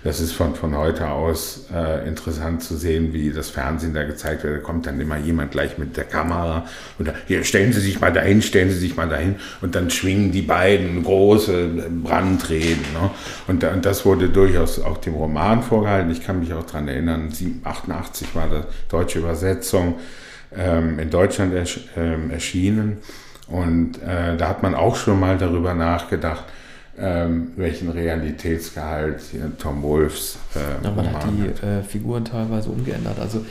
Das 0.03 0.19
ist 0.19 0.31
von, 0.31 0.55
von 0.55 0.75
heute 0.75 1.09
aus 1.09 1.65
äh, 1.71 2.07
interessant 2.07 2.63
zu 2.63 2.75
sehen, 2.75 3.13
wie 3.13 3.29
das 3.29 3.51
Fernsehen 3.51 3.93
da 3.93 4.03
gezeigt 4.03 4.43
wird. 4.43 4.57
Da 4.57 4.59
kommt 4.59 4.87
dann 4.87 4.99
immer 4.99 5.17
jemand 5.17 5.51
gleich 5.51 5.77
mit 5.77 5.97
der 5.97 6.05
Kamera 6.05 6.65
und 6.97 7.07
da, 7.07 7.13
hier, 7.27 7.43
stellen 7.43 7.73
Sie 7.73 7.79
sich 7.79 8.01
mal 8.01 8.11
dahin, 8.11 8.41
stellen 8.41 8.71
Sie 8.71 8.79
sich 8.79 8.95
mal 8.95 9.07
dahin 9.07 9.35
und 9.61 9.75
dann 9.75 9.91
schwingen 9.91 10.31
die 10.31 10.41
beiden 10.41 11.03
große 11.03 11.69
Brandreden. 12.03 12.85
Ne? 12.93 13.11
Und, 13.47 13.63
und 13.63 13.85
das 13.85 14.03
wurde 14.05 14.29
durchaus 14.29 14.79
auch 14.79 14.97
dem 14.97 15.13
Roman 15.13 15.61
vorgehalten. 15.61 16.09
Ich 16.09 16.25
kann 16.25 16.39
mich 16.39 16.53
auch 16.53 16.65
daran 16.65 16.87
erinnern, 16.87 17.31
88 17.63 18.33
war 18.33 18.49
das 18.49 18.65
deutsche 18.89 19.19
Übersetzung 19.19 19.95
ähm, 20.57 20.99
in 20.99 21.09
Deutschland 21.09 21.53
ersch 21.53 21.81
ähm, 21.97 22.31
erschienen. 22.31 22.97
Und 23.47 24.01
äh, 24.01 24.37
da 24.37 24.49
hat 24.49 24.63
man 24.63 24.73
auch 24.73 24.95
schon 24.95 25.19
mal 25.19 25.37
darüber 25.37 25.73
nachgedacht, 25.73 26.45
ähm, 26.97 27.51
welchen 27.57 27.89
Realitätsgehalt 27.89 29.21
Tom 29.59 29.83
Wolfs. 29.83 30.37
Äh, 30.55 30.83
ja, 30.83 30.91
man 30.91 31.11
hat 31.11 31.25
die 31.25 31.65
äh, 31.65 31.83
Figuren 31.83 32.25
teilweise 32.25 32.69
umgeändert. 32.69 33.19
Also 33.19 33.45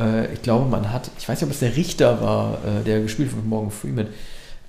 äh, 0.00 0.32
ich 0.32 0.42
glaube, 0.42 0.68
man 0.68 0.92
hat, 0.92 1.10
ich 1.18 1.28
weiß 1.28 1.40
nicht, 1.40 1.48
ob 1.48 1.52
es 1.52 1.60
der 1.60 1.76
Richter 1.76 2.20
war, 2.20 2.58
äh, 2.64 2.84
der 2.84 3.00
gespielt 3.00 3.30
von 3.30 3.48
Morgan 3.48 3.70
Freeman, 3.70 4.08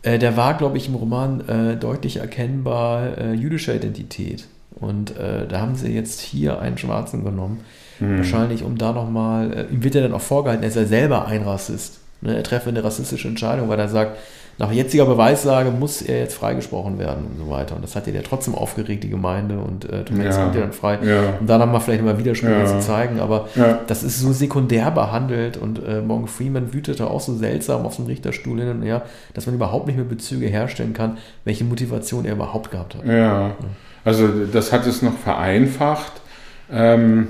äh, 0.04 0.18
der 0.18 0.38
war, 0.38 0.58
glaube 0.58 0.78
ich, 0.78 0.88
im 0.88 0.96
Roman 0.96 1.48
äh, 1.48 1.76
deutlich 1.76 2.18
erkennbar 2.18 3.34
jüdischer 3.34 3.76
Identität. 3.76 4.48
Und 4.72 5.16
da 5.18 5.60
haben 5.60 5.76
sie 5.76 5.92
jetzt 5.92 6.22
hier 6.22 6.60
einen 6.60 6.78
Schwarzen 6.78 7.24
genommen 7.24 7.62
hm. 8.00 8.18
Wahrscheinlich, 8.18 8.64
um 8.64 8.78
da 8.78 8.92
nochmal, 8.92 9.54
äh, 9.54 9.74
ihm 9.74 9.84
wird 9.84 9.96
ja 9.96 10.02
dann 10.02 10.14
auch 10.14 10.22
vorgehalten, 10.22 10.64
er 10.64 10.72
sei 10.72 10.86
selber 10.86 11.26
ein 11.26 11.44
Rassist. 11.44 12.00
Ne? 12.22 12.36
Er 12.36 12.44
treffe 12.44 12.70
eine 12.70 12.84
rassistische 12.84 13.28
Entscheidung, 13.28 13.70
weil 13.70 13.80
er 13.80 13.90
sagt, 13.90 14.18
nach 14.60 14.72
jetziger 14.72 15.06
Beweislage 15.06 15.70
muss 15.70 16.02
er 16.02 16.20
jetzt 16.20 16.34
freigesprochen 16.34 16.98
werden 16.98 17.28
und 17.28 17.38
so 17.38 17.52
weiter. 17.52 17.76
Und 17.76 17.84
das 17.84 17.96
hat 17.96 18.08
ja 18.08 18.22
trotzdem 18.24 18.56
aufgeregt, 18.56 19.04
die 19.04 19.10
Gemeinde. 19.10 19.60
Und 19.60 19.86
äh, 19.86 20.04
Hanks 20.10 20.36
ja. 20.36 20.44
kommt 20.44 20.56
ja 20.56 20.62
dann 20.62 20.74
frei. 20.74 20.98
Ja. 21.04 21.38
Um 21.40 21.46
da 21.46 21.60
nochmal 21.60 21.80
vielleicht 21.80 22.04
mal 22.04 22.18
Widersprüche 22.18 22.54
ja. 22.54 22.66
zu 22.66 22.80
zeigen. 22.80 23.20
Aber 23.20 23.50
ja. 23.54 23.80
das 23.86 24.02
ist 24.02 24.20
so 24.20 24.34
sekundär 24.34 24.90
behandelt. 24.90 25.58
Und 25.58 25.86
äh, 25.86 26.02
Morgan 26.02 26.28
Freeman 26.28 26.74
wütete 26.74 27.08
auch 27.08 27.22
so 27.22 27.36
seltsam 27.36 27.86
auf 27.86 27.98
dem 27.98 28.08
Richterstuhl 28.08 28.60
hin 28.60 28.70
und 28.70 28.82
her, 28.82 29.04
dass 29.36 29.46
man 29.46 29.54
überhaupt 29.54 29.86
nicht 29.86 29.96
mehr 29.96 30.06
Bezüge 30.06 30.48
herstellen 30.48 30.94
kann, 30.94 31.20
welche 31.46 31.64
Motivation 31.64 32.26
er 32.26 32.34
überhaupt 32.34 32.72
gehabt 32.72 32.96
hat. 32.96 33.06
Ja, 33.06 33.56
also 34.04 34.28
das 34.52 34.74
hat 34.74 34.88
es 34.88 35.04
noch 35.04 35.18
vereinfacht. 35.18 36.14
Ähm, 36.72 37.28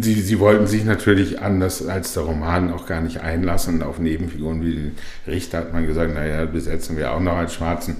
Sie, 0.00 0.14
sie 0.14 0.38
wollten 0.38 0.66
sich 0.66 0.84
natürlich 0.84 1.40
anders 1.40 1.86
als 1.86 2.14
der 2.14 2.22
Roman 2.24 2.72
auch 2.72 2.86
gar 2.86 3.00
nicht 3.00 3.20
einlassen 3.20 3.82
auf 3.82 3.98
Nebenfiguren 3.98 4.64
wie 4.64 4.74
den 4.74 4.96
Richter 5.26 5.58
hat 5.58 5.72
man 5.72 5.86
gesagt, 5.86 6.14
naja, 6.14 6.44
besetzen 6.46 6.96
wir 6.96 7.12
auch 7.12 7.20
noch 7.20 7.36
als 7.36 7.54
Schwarzen. 7.54 7.96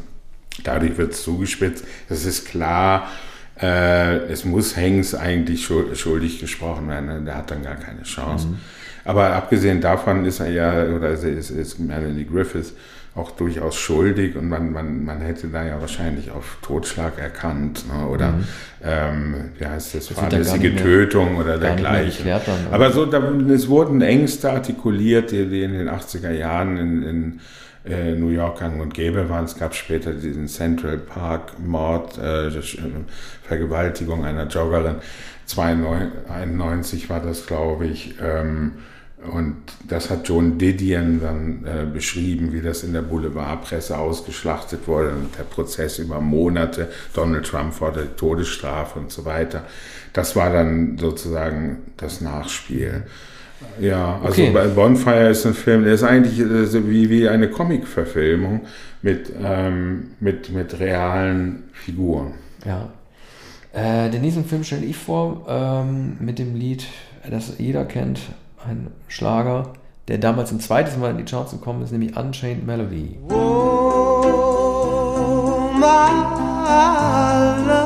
Dadurch 0.65 0.97
wird 0.99 1.13
es 1.13 1.23
zugespitzt. 1.23 1.85
Das 2.09 2.25
ist 2.25 2.47
klar, 2.47 3.09
äh, 3.61 4.17
es 4.27 4.45
muss 4.45 4.77
Hanks 4.77 5.15
eigentlich 5.15 5.65
schuldig 5.65 6.41
gesprochen 6.41 6.89
werden. 6.89 7.25
Der 7.25 7.37
hat 7.37 7.51
dann 7.51 7.63
gar 7.63 7.77
keine 7.77 8.03
Chance. 8.03 8.49
Mhm. 8.49 8.59
Aber 9.05 9.33
abgesehen 9.35 9.81
davon 9.81 10.25
ist 10.25 10.41
er 10.41 10.51
ja, 10.51 10.85
oder 10.95 11.11
ist, 11.11 11.51
ist 11.51 11.79
Melanie 11.79 12.25
Griffiths 12.25 12.75
auch 13.15 13.31
durchaus 13.33 13.77
schuldig 13.77 14.37
und 14.37 14.49
man, 14.49 14.73
man, 14.73 15.05
man 15.05 15.21
hätte 15.21 15.49
da 15.49 15.65
ja 15.65 15.81
wahrscheinlich 15.81 16.31
auf 16.31 16.57
Totschlag 16.63 17.19
erkannt 17.19 17.85
ne? 17.87 18.07
oder 18.07 18.33
mhm. 18.33 18.45
ähm, 18.83 19.35
wie 19.59 19.67
heißt 19.67 19.95
das, 19.95 20.09
das 20.09 20.19
fahrlässige 20.19 20.75
Tötung 20.77 21.37
oder 21.37 21.59
dergleichen. 21.59 22.27
Aber 22.71 22.91
so, 22.91 23.05
da, 23.05 23.23
es 23.51 23.69
wurden 23.69 24.01
Ängste 24.01 24.51
artikuliert, 24.51 25.31
die, 25.31 25.47
die 25.47 25.63
in 25.63 25.73
den 25.73 25.91
80er 25.91 26.31
Jahren 26.31 26.79
in, 26.79 27.03
in 27.03 27.41
äh, 27.85 28.13
New 28.13 28.29
York 28.29 28.61
gang 28.61 28.81
und 28.81 28.95
gäbe 28.95 29.29
waren. 29.29 29.45
Es 29.45 29.59
gab 29.59 29.75
später 29.75 30.13
diesen 30.15 30.49
Central 30.49 30.97
Park 30.97 31.59
Mord, 31.59 32.17
äh, 32.17 32.51
Vergewaltigung 33.43 34.25
einer 34.25 34.47
Joggerin. 34.47 34.97
1991 35.51 37.11
war 37.11 37.21
das, 37.21 37.47
glaube 37.47 37.87
ich. 37.87 38.15
Ähm, 38.23 38.73
und 39.31 39.57
das 39.89 40.11
hat 40.11 40.29
John 40.29 40.59
Didion 40.59 41.21
dann 41.21 41.65
äh, 41.65 41.87
beschrieben, 41.87 42.53
wie 42.53 42.61
das 42.61 42.83
in 42.83 42.93
der 42.93 43.03
Boulevardpresse 43.03 43.97
ausgeschlachtet 43.97 44.89
wurde 44.89 45.11
und 45.11 45.39
der 45.39 45.45
Prozess 45.45 45.99
über 45.99 46.21
Monate, 46.21 46.89
Donald 47.15 47.47
Trump 47.47 47.73
forderte 47.73 48.17
Todesstrafe 48.17 48.99
und 48.99 49.13
so 49.13 49.25
weiter. 49.25 49.65
Das 50.13 50.35
war 50.35 50.53
dann 50.53 50.99
sozusagen 50.99 51.79
das 51.97 52.21
Nachspiel. 52.21 53.05
Ja, 53.81 54.21
also 54.23 54.43
okay. 54.43 54.69
Bonfire 54.75 55.31
ist 55.31 55.47
ein 55.47 55.55
Film, 55.55 55.85
der 55.85 55.95
ist 55.95 56.03
eigentlich 56.03 56.41
äh, 56.41 56.89
wie, 56.89 57.09
wie 57.09 57.29
eine 57.29 57.49
Comic-Verfilmung 57.49 58.63
mit, 59.03 59.33
ähm, 59.41 60.11
mit, 60.19 60.51
mit 60.51 60.81
realen 60.81 61.65
Figuren. 61.73 62.33
Ja. 62.65 62.89
Äh, 63.73 64.11
den 64.11 64.23
nächsten 64.23 64.45
Film 64.45 64.65
stelle 64.65 64.85
ich 64.85 64.97
vor 64.97 65.47
ähm, 65.49 66.17
mit 66.19 66.39
dem 66.39 66.57
Lied, 66.57 66.87
das 67.31 67.55
jeder 67.59 67.85
kennt, 67.85 68.19
ein 68.67 68.91
Schlager, 69.09 69.73
der 70.09 70.19
damals 70.19 70.53
ein 70.53 70.61
zweites 70.61 70.97
Mal 70.97 71.11
in 71.11 71.19
die 71.19 71.25
Charts 71.25 71.53
gekommen 71.53 71.83
ist, 71.83 71.93
nämlich 71.93 72.17
Unchained 72.17 72.67
Melody. 72.67 73.19
Oh, 73.29 74.23
my 75.75 76.11
love, 76.67 77.82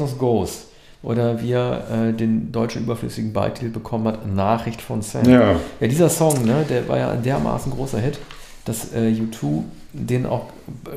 Of 0.00 0.18
Ghost. 0.18 0.66
Oder 1.02 1.40
wie 1.40 1.52
er 1.52 1.84
äh, 1.90 2.12
den 2.12 2.50
deutschen 2.50 2.82
überflüssigen 2.82 3.32
Beititel 3.32 3.70
bekommen 3.70 4.08
hat, 4.08 4.26
Nachricht 4.26 4.80
von 4.80 5.00
Sam. 5.00 5.28
Ja. 5.28 5.56
ja, 5.80 5.86
dieser 5.86 6.08
Song, 6.08 6.44
ne, 6.44 6.64
der 6.68 6.88
war 6.88 6.98
ja 6.98 7.10
ein 7.10 7.22
dermaßen 7.22 7.70
großer 7.70 8.00
Hit, 8.00 8.18
dass 8.64 8.92
äh, 8.92 9.12
U2 9.12 9.62
den 9.92 10.26
auch 10.26 10.46
äh, 10.86 10.90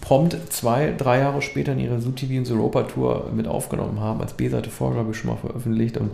prompt 0.00 0.36
zwei, 0.50 0.92
drei 0.96 1.20
Jahre 1.20 1.42
später 1.42 1.72
in 1.72 1.80
ihrer 1.80 2.00
ZooTV 2.00 2.30
und 2.30 2.50
Europa 2.50 2.82
Tour 2.84 3.30
mit 3.34 3.46
aufgenommen 3.46 4.00
haben, 4.00 4.20
als 4.20 4.32
B-Seite 4.32 4.70
ich, 4.70 5.16
schon 5.18 5.30
mal 5.30 5.36
veröffentlicht 5.36 5.98
und 5.98 6.10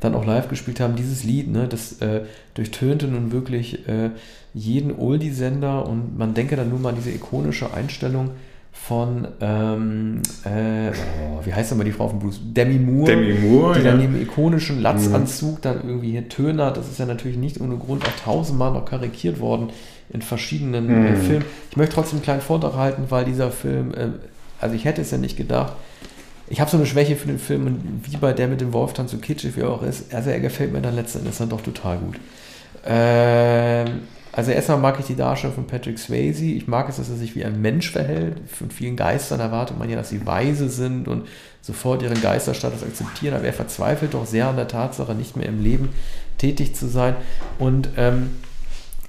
dann 0.00 0.14
auch 0.14 0.26
live 0.26 0.48
gespielt 0.48 0.80
haben. 0.80 0.96
Dieses 0.96 1.24
Lied, 1.24 1.50
ne, 1.50 1.68
das 1.68 2.00
äh, 2.00 2.22
durchtönte 2.54 3.06
nun 3.06 3.32
wirklich 3.32 3.88
äh, 3.88 4.10
jeden 4.52 4.96
Oldie-Sender 4.98 5.86
und 5.86 6.18
man 6.18 6.34
denke 6.34 6.56
dann 6.56 6.70
nur 6.70 6.80
mal 6.80 6.90
an 6.90 6.96
diese 6.96 7.10
ikonische 7.10 7.72
Einstellung 7.72 8.30
von, 8.74 9.26
ähm, 9.40 10.20
äh, 10.44 10.90
oh, 10.90 11.40
wie 11.44 11.54
heißt 11.54 11.70
denn 11.70 11.78
mal 11.78 11.84
die 11.84 11.92
Frau 11.92 12.08
von 12.08 12.18
Bruce? 12.18 12.40
Demi 12.42 12.78
Moore. 12.78 13.12
Demi 13.12 13.32
Moore, 13.38 13.78
die 13.78 13.84
ja. 13.84 13.92
dann 13.92 14.02
im 14.02 14.20
ikonischen 14.20 14.82
Latzanzug 14.82 15.56
mhm. 15.56 15.62
dann 15.62 15.76
irgendwie 15.86 16.10
hier 16.10 16.28
tönert. 16.28 16.76
Das 16.76 16.90
ist 16.90 16.98
ja 16.98 17.06
natürlich 17.06 17.38
nicht 17.38 17.60
ohne 17.60 17.76
Grund 17.76 18.04
auch 18.06 18.24
tausendmal 18.24 18.72
noch 18.72 18.84
karikiert 18.84 19.40
worden 19.40 19.70
in 20.10 20.20
verschiedenen 20.20 20.90
äh, 20.90 20.92
mhm. 20.92 21.06
äh, 21.06 21.16
Filmen. 21.16 21.44
Ich 21.70 21.76
möchte 21.78 21.94
trotzdem 21.94 22.18
einen 22.18 22.24
kleinen 22.24 22.40
Vortrag 22.42 22.74
halten, 22.74 23.04
weil 23.08 23.24
dieser 23.24 23.50
Film, 23.50 23.94
äh, 23.94 24.08
also 24.60 24.74
ich 24.74 24.84
hätte 24.84 25.00
es 25.00 25.10
ja 25.10 25.18
nicht 25.18 25.38
gedacht, 25.38 25.72
ich 26.48 26.60
habe 26.60 26.70
so 26.70 26.76
eine 26.76 26.84
Schwäche 26.84 27.16
für 27.16 27.28
den 27.28 27.38
Film 27.38 27.66
und 27.66 28.02
wie 28.02 28.18
bei 28.18 28.34
der 28.34 28.48
mit 28.48 28.60
dem 28.60 28.74
Wolftanz 28.74 29.12
so 29.12 29.16
kitschig 29.16 29.56
wie 29.56 29.60
er 29.60 29.70
auch 29.70 29.82
ist, 29.82 30.14
also 30.14 30.28
er 30.28 30.40
gefällt 30.40 30.74
mir 30.74 30.82
dann 30.82 30.94
letzten 30.94 31.20
Endes 31.20 31.38
dann 31.38 31.48
doch 31.48 31.62
total 31.62 31.96
gut. 31.98 32.16
Ähm, 32.84 34.02
also 34.36 34.50
erstmal 34.50 34.78
mag 34.78 34.98
ich 34.98 35.06
die 35.06 35.14
Darstellung 35.14 35.54
von 35.54 35.66
Patrick 35.66 35.96
Swayze. 35.96 36.44
Ich 36.44 36.66
mag 36.66 36.88
es, 36.88 36.96
dass 36.96 37.08
er 37.08 37.14
sich 37.14 37.36
wie 37.36 37.44
ein 37.44 37.62
Mensch 37.62 37.92
verhält. 37.92 38.36
Von 38.48 38.70
vielen 38.70 38.96
Geistern 38.96 39.38
erwartet 39.38 39.78
man 39.78 39.88
ja, 39.88 39.94
dass 39.94 40.08
sie 40.08 40.26
weise 40.26 40.68
sind 40.68 41.06
und 41.06 41.28
sofort 41.62 42.02
ihren 42.02 42.20
Geisterstatus 42.20 42.82
akzeptieren. 42.82 43.34
Aber 43.34 43.44
er 43.44 43.52
verzweifelt 43.52 44.14
doch 44.14 44.26
sehr 44.26 44.48
an 44.48 44.56
der 44.56 44.66
Tatsache, 44.66 45.14
nicht 45.14 45.36
mehr 45.36 45.46
im 45.46 45.62
Leben 45.62 45.90
tätig 46.36 46.74
zu 46.74 46.88
sein. 46.88 47.14
Und 47.60 47.90
ähm, 47.96 48.30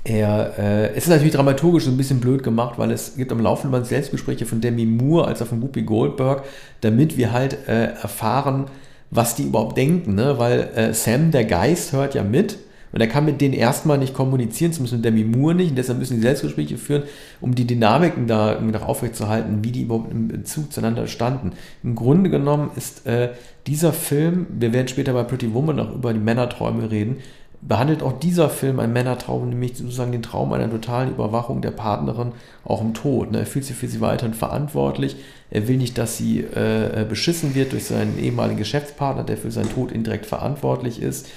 er, 0.03 0.59
äh, 0.59 0.89
es 0.91 1.05
ist 1.05 1.09
natürlich 1.09 1.33
dramaturgisch 1.33 1.85
so 1.85 1.89
ein 1.89 1.97
bisschen 1.97 2.19
blöd 2.19 2.43
gemacht, 2.43 2.77
weil 2.77 2.91
es 2.91 3.15
gibt 3.15 3.31
am 3.31 3.39
laufenden 3.39 3.71
Band 3.71 3.87
Selbstgespräche 3.87 4.45
von 4.45 4.61
Demi 4.61 4.85
Moore 4.85 5.27
als 5.27 5.41
auch 5.41 5.47
von 5.47 5.59
Whoopi 5.59 5.81
Goldberg, 5.81 6.43
damit 6.81 7.17
wir 7.17 7.33
halt 7.33 7.67
äh, 7.67 7.85
erfahren, 7.85 8.65
was 9.09 9.33
die 9.33 9.45
überhaupt 9.45 9.75
denken. 9.75 10.13
Ne? 10.13 10.37
Weil 10.37 10.69
äh, 10.75 10.93
Sam, 10.93 11.31
der 11.31 11.45
Geist, 11.45 11.93
hört 11.93 12.13
ja 12.13 12.21
mit 12.21 12.59
und 12.95 13.01
er 13.01 13.07
kann 13.07 13.25
mit 13.25 13.41
denen 13.41 13.53
erstmal 13.53 13.97
nicht 13.97 14.13
kommunizieren, 14.13 14.71
zumindest 14.71 14.95
mit 14.95 15.03
Demi 15.03 15.25
Moore 15.25 15.53
nicht. 15.53 15.71
Und 15.71 15.75
deshalb 15.75 15.99
müssen 15.99 16.15
die 16.15 16.21
Selbstgespräche 16.21 16.77
führen, 16.77 17.03
um 17.41 17.53
die 17.53 17.67
Dynamiken 17.67 18.25
da 18.25 18.57
noch 18.61 18.87
aufrechtzuerhalten, 18.87 19.65
wie 19.65 19.73
die 19.73 19.81
überhaupt 19.81 20.09
im 20.09 20.29
Bezug 20.29 20.71
zueinander 20.71 21.05
standen. 21.07 21.51
Im 21.83 21.95
Grunde 21.95 22.29
genommen 22.29 22.71
ist 22.77 23.05
äh, 23.05 23.31
dieser 23.67 23.91
Film, 23.91 24.47
wir 24.49 24.71
werden 24.71 24.87
später 24.87 25.11
bei 25.11 25.23
Pretty 25.23 25.53
Woman 25.53 25.77
auch 25.81 25.93
über 25.93 26.13
die 26.13 26.21
Männerträume 26.21 26.89
reden, 26.89 27.17
behandelt 27.61 28.01
auch 28.01 28.17
dieser 28.17 28.49
Film 28.49 28.79
ein 28.79 28.93
Männertraum, 28.93 29.49
nämlich 29.49 29.75
sozusagen 29.75 30.13
den 30.13 30.23
Traum 30.23 30.53
einer 30.53 30.71
totalen 30.71 31.09
Überwachung 31.09 31.61
der 31.61 31.71
Partnerin 31.71 32.31
auch 32.63 32.79
im 32.79 32.93
Tod. 32.93 33.29
Ne? 33.29 33.39
Er 33.39 33.45
fühlt 33.45 33.65
sich 33.65 33.75
für 33.75 33.87
sie 33.89 33.99
weiterhin 33.99 34.33
verantwortlich. 34.33 35.17
Er 35.51 35.67
will 35.67 35.75
nicht, 35.75 35.97
dass 35.97 36.15
sie 36.15 36.45
äh, 36.55 37.01
äh 37.01 37.03
beschissen 37.03 37.55
wird 37.55 37.73
durch 37.73 37.83
seinen 37.87 38.17
ehemaligen 38.17 38.57
Geschäftspartner, 38.57 39.25
der 39.25 39.35
für 39.35 39.51
seinen 39.51 39.69
Tod 39.69 39.91
indirekt 39.91 40.25
verantwortlich 40.25 41.01
ist. 41.01 41.27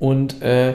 Und 0.00 0.42
äh, 0.42 0.74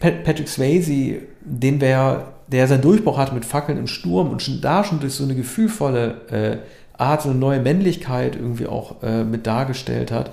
Patrick 0.00 0.48
Swayze, 0.48 1.22
den 1.40 1.80
wir, 1.80 2.32
der 2.46 2.66
seinen 2.66 2.82
Durchbruch 2.82 3.18
hatte 3.18 3.34
mit 3.34 3.44
Fackeln 3.44 3.78
im 3.78 3.86
Sturm 3.86 4.30
und 4.30 4.42
schon 4.42 4.60
da 4.60 4.84
schon 4.84 5.00
durch 5.00 5.14
so 5.14 5.24
eine 5.24 5.34
gefühlvolle 5.34 6.20
äh, 6.30 6.56
Art, 6.98 7.22
so 7.22 7.30
eine 7.30 7.38
neue 7.38 7.60
Männlichkeit 7.60 8.36
irgendwie 8.36 8.66
auch 8.66 9.02
äh, 9.02 9.24
mit 9.24 9.46
dargestellt 9.46 10.10
hat. 10.10 10.32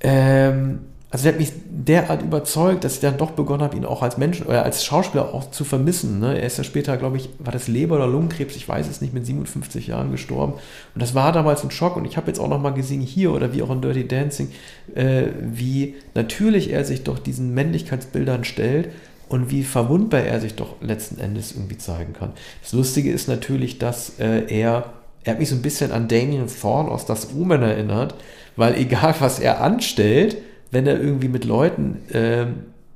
Ähm, 0.00 0.80
also 1.12 1.24
der 1.24 1.32
hat 1.32 1.40
mich 1.40 1.52
derart 1.68 2.22
überzeugt, 2.22 2.84
dass 2.84 2.94
ich 2.94 3.00
dann 3.00 3.18
doch 3.18 3.32
begonnen 3.32 3.62
habe, 3.62 3.76
ihn 3.76 3.84
auch 3.84 4.02
als 4.02 4.16
Mensch 4.16 4.42
oder 4.42 4.64
als 4.64 4.84
Schauspieler 4.84 5.34
auch 5.34 5.50
zu 5.50 5.64
vermissen. 5.64 6.20
Ne? 6.20 6.38
Er 6.38 6.46
ist 6.46 6.56
ja 6.56 6.62
später, 6.62 6.96
glaube 6.96 7.16
ich, 7.16 7.28
war 7.40 7.52
das 7.52 7.66
Leber- 7.66 7.96
oder 7.96 8.06
Lungenkrebs, 8.06 8.54
ich 8.54 8.68
weiß 8.68 8.88
es 8.88 9.00
nicht, 9.00 9.12
mit 9.12 9.26
57 9.26 9.88
Jahren 9.88 10.12
gestorben. 10.12 10.52
Und 10.94 11.02
das 11.02 11.14
war 11.14 11.32
damals 11.32 11.64
ein 11.64 11.72
Schock. 11.72 11.96
Und 11.96 12.04
ich 12.04 12.16
habe 12.16 12.28
jetzt 12.28 12.38
auch 12.38 12.48
noch 12.48 12.60
mal 12.60 12.70
gesehen, 12.70 13.00
hier 13.00 13.32
oder 13.32 13.52
wie 13.52 13.62
auch 13.62 13.70
in 13.70 13.80
Dirty 13.80 14.06
Dancing, 14.06 14.52
äh, 14.94 15.24
wie 15.40 15.96
natürlich 16.14 16.70
er 16.70 16.84
sich 16.84 17.02
doch 17.02 17.18
diesen 17.18 17.54
Männlichkeitsbildern 17.54 18.44
stellt 18.44 18.90
und 19.28 19.50
wie 19.50 19.64
verwundbar 19.64 20.20
er 20.20 20.40
sich 20.40 20.54
doch 20.54 20.80
letzten 20.80 21.18
Endes 21.18 21.52
irgendwie 21.52 21.78
zeigen 21.78 22.12
kann. 22.12 22.34
Das 22.62 22.72
Lustige 22.72 23.10
ist 23.10 23.26
natürlich, 23.26 23.78
dass 23.78 24.20
äh, 24.20 24.44
er, 24.46 24.92
er 25.24 25.32
hat 25.32 25.40
mich 25.40 25.48
so 25.48 25.56
ein 25.56 25.62
bisschen 25.62 25.90
an 25.90 26.06
Damien 26.06 26.46
Thorne 26.46 26.88
aus 26.88 27.04
Das 27.04 27.34
Omen 27.34 27.62
erinnert, 27.62 28.14
weil 28.54 28.76
egal 28.76 29.16
was 29.18 29.40
er 29.40 29.60
anstellt, 29.60 30.36
wenn 30.70 30.86
er 30.86 31.00
irgendwie 31.00 31.28
mit 31.28 31.44
Leuten, 31.44 31.98
äh, 32.12 32.46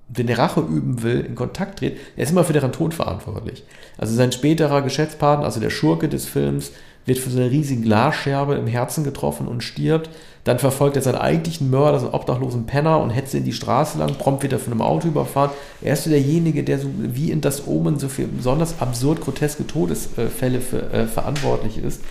wenn 0.08 0.28
er 0.28 0.38
Rache 0.38 0.60
üben 0.60 1.02
will, 1.02 1.20
in 1.20 1.34
Kontakt 1.34 1.78
tritt, 1.78 1.96
er 2.16 2.24
ist 2.24 2.30
immer 2.30 2.44
für 2.44 2.52
deren 2.52 2.72
Tod 2.72 2.94
verantwortlich. 2.94 3.64
Also 3.98 4.14
sein 4.14 4.32
späterer 4.32 4.82
Geschäftspartner, 4.82 5.44
also 5.44 5.60
der 5.60 5.70
Schurke 5.70 6.08
des 6.08 6.26
Films, 6.26 6.72
wird 7.06 7.18
für 7.18 7.30
so 7.30 7.38
eine 7.38 7.50
riesige 7.50 7.82
Glasscherbe 7.82 8.54
im 8.54 8.66
Herzen 8.66 9.04
getroffen 9.04 9.46
und 9.46 9.62
stirbt. 9.62 10.08
Dann 10.44 10.58
verfolgt 10.58 10.96
er 10.96 11.02
seinen 11.02 11.16
eigentlichen 11.16 11.70
Mörder, 11.70 12.00
so 12.00 12.06
einen 12.06 12.14
obdachlosen 12.14 12.66
Penner 12.66 13.00
und 13.00 13.10
hetzt 13.10 13.34
in 13.34 13.44
die 13.44 13.52
Straße 13.52 13.98
lang, 13.98 14.14
prompt 14.16 14.42
wird 14.42 14.52
er 14.52 14.58
von 14.58 14.72
einem 14.72 14.82
Auto 14.82 15.08
überfahren. 15.08 15.50
Er 15.80 15.94
ist 15.94 16.06
derjenige, 16.06 16.64
der 16.64 16.78
so 16.78 16.88
wie 16.98 17.30
in 17.30 17.40
das 17.40 17.66
Omen 17.66 17.98
so 17.98 18.08
für 18.08 18.26
besonders 18.26 18.80
absurd 18.80 19.20
groteske 19.20 19.66
Todesfälle 19.66 20.60
für, 20.60 20.92
äh, 20.92 21.06
verantwortlich 21.06 21.78
ist. 21.78 22.02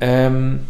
Ähm, 0.00 0.60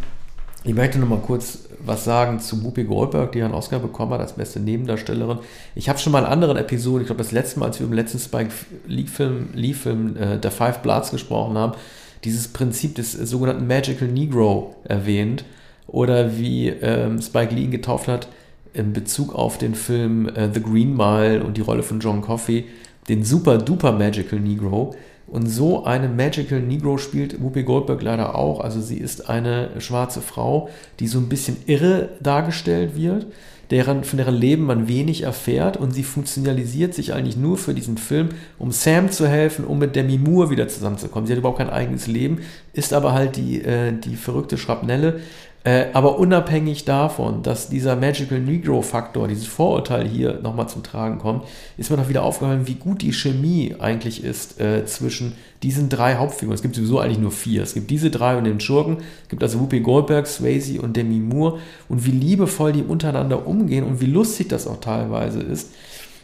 ich 0.64 0.74
möchte 0.74 0.98
noch 0.98 1.08
mal 1.08 1.20
kurz 1.20 1.67
was 1.88 2.04
sagen 2.04 2.38
zu 2.38 2.62
Whoopi 2.62 2.84
Goldberg, 2.84 3.32
die 3.32 3.42
einen 3.42 3.54
Oscar 3.54 3.78
bekommen 3.80 4.12
hat 4.12 4.20
als 4.20 4.34
beste 4.34 4.60
Nebendarstellerin. 4.60 5.38
Ich 5.74 5.88
habe 5.88 5.98
schon 5.98 6.12
mal 6.12 6.20
in 6.20 6.26
anderen 6.26 6.56
Episoden, 6.56 7.00
ich 7.00 7.06
glaube 7.06 7.22
das 7.22 7.32
letzte 7.32 7.58
Mal, 7.58 7.66
als 7.66 7.80
wir 7.80 7.86
über 7.86 7.96
den 7.96 8.02
letzten 8.02 8.18
Spike 8.18 8.50
Lee-Film 8.86 9.48
Lee 9.54 9.72
-Film, 9.72 10.16
äh, 10.16 10.38
The 10.40 10.50
Five 10.50 10.82
Bloods 10.82 11.10
gesprochen 11.10 11.58
haben, 11.58 11.72
dieses 12.24 12.48
Prinzip 12.48 12.94
des 12.94 13.12
sogenannten 13.12 13.66
Magical 13.66 14.08
Negro 14.08 14.76
erwähnt. 14.84 15.44
Oder 15.86 16.36
wie 16.36 16.68
ähm, 16.68 17.20
Spike 17.20 17.54
Lee 17.54 17.64
ihn 17.64 17.70
getauft 17.70 18.08
hat 18.08 18.28
in 18.74 18.92
Bezug 18.92 19.34
auf 19.34 19.58
den 19.58 19.74
Film 19.74 20.28
äh, 20.28 20.48
The 20.52 20.62
Green 20.62 20.94
Mile 20.94 21.42
und 21.42 21.56
die 21.56 21.62
Rolle 21.62 21.82
von 21.82 22.00
John 22.00 22.20
Coffey, 22.20 22.66
den 23.08 23.24
super 23.24 23.58
duper 23.58 23.92
Magical 23.92 24.38
Negro. 24.38 24.94
Und 25.30 25.46
so 25.46 25.84
eine 25.84 26.08
Magical 26.08 26.60
Negro 26.60 26.96
spielt 26.96 27.42
Whoopi 27.42 27.62
Goldberg 27.62 28.02
leider 28.02 28.34
auch. 28.34 28.60
Also 28.60 28.80
sie 28.80 28.96
ist 28.96 29.28
eine 29.28 29.70
schwarze 29.78 30.22
Frau, 30.22 30.70
die 31.00 31.06
so 31.06 31.18
ein 31.18 31.28
bisschen 31.28 31.58
irre 31.66 32.08
dargestellt 32.20 32.96
wird, 32.96 33.26
deren, 33.70 34.04
von 34.04 34.16
deren 34.16 34.34
Leben 34.34 34.64
man 34.64 34.88
wenig 34.88 35.24
erfährt 35.24 35.76
und 35.76 35.90
sie 35.90 36.02
funktionalisiert 36.02 36.94
sich 36.94 37.12
eigentlich 37.12 37.36
nur 37.36 37.58
für 37.58 37.74
diesen 37.74 37.98
Film, 37.98 38.30
um 38.58 38.72
Sam 38.72 39.10
zu 39.10 39.28
helfen, 39.28 39.66
um 39.66 39.78
mit 39.78 39.94
Demi 39.94 40.16
Moore 40.16 40.48
wieder 40.48 40.68
zusammenzukommen. 40.68 41.26
Sie 41.26 41.34
hat 41.34 41.38
überhaupt 41.38 41.58
kein 41.58 41.68
eigenes 41.68 42.06
Leben, 42.06 42.38
ist 42.72 42.94
aber 42.94 43.12
halt 43.12 43.36
die, 43.36 43.62
äh, 43.62 43.92
die 43.92 44.16
verrückte 44.16 44.56
Schrapnelle, 44.56 45.20
äh, 45.68 45.90
aber 45.92 46.18
unabhängig 46.18 46.86
davon, 46.86 47.42
dass 47.42 47.68
dieser 47.68 47.94
Magical 47.94 48.40
Negro-Faktor, 48.40 49.28
dieses 49.28 49.46
Vorurteil 49.46 50.08
hier 50.08 50.40
nochmal 50.42 50.66
zum 50.66 50.82
Tragen 50.82 51.18
kommt, 51.18 51.44
ist 51.76 51.90
mir 51.90 51.98
noch 51.98 52.08
wieder 52.08 52.22
aufgefallen, 52.22 52.66
wie 52.66 52.76
gut 52.76 53.02
die 53.02 53.12
Chemie 53.12 53.76
eigentlich 53.78 54.24
ist 54.24 54.58
äh, 54.62 54.86
zwischen 54.86 55.34
diesen 55.62 55.90
drei 55.90 56.14
Hauptfiguren. 56.14 56.54
Es 56.54 56.62
gibt 56.62 56.74
sowieso 56.74 57.00
eigentlich 57.00 57.18
nur 57.18 57.32
vier. 57.32 57.64
Es 57.64 57.74
gibt 57.74 57.90
diese 57.90 58.08
drei 58.08 58.38
und 58.38 58.44
den 58.44 58.60
Schurken. 58.60 58.96
Es 59.24 59.28
gibt 59.28 59.42
also 59.42 59.60
Whoopi 59.60 59.80
Goldberg, 59.80 60.26
Swayze 60.26 60.80
und 60.80 60.96
Demi 60.96 61.18
Moore. 61.18 61.58
Und 61.90 62.06
wie 62.06 62.12
liebevoll 62.12 62.72
die 62.72 62.82
untereinander 62.82 63.46
umgehen 63.46 63.84
und 63.84 64.00
wie 64.00 64.06
lustig 64.06 64.48
das 64.48 64.66
auch 64.66 64.80
teilweise 64.80 65.40
ist. 65.42 65.72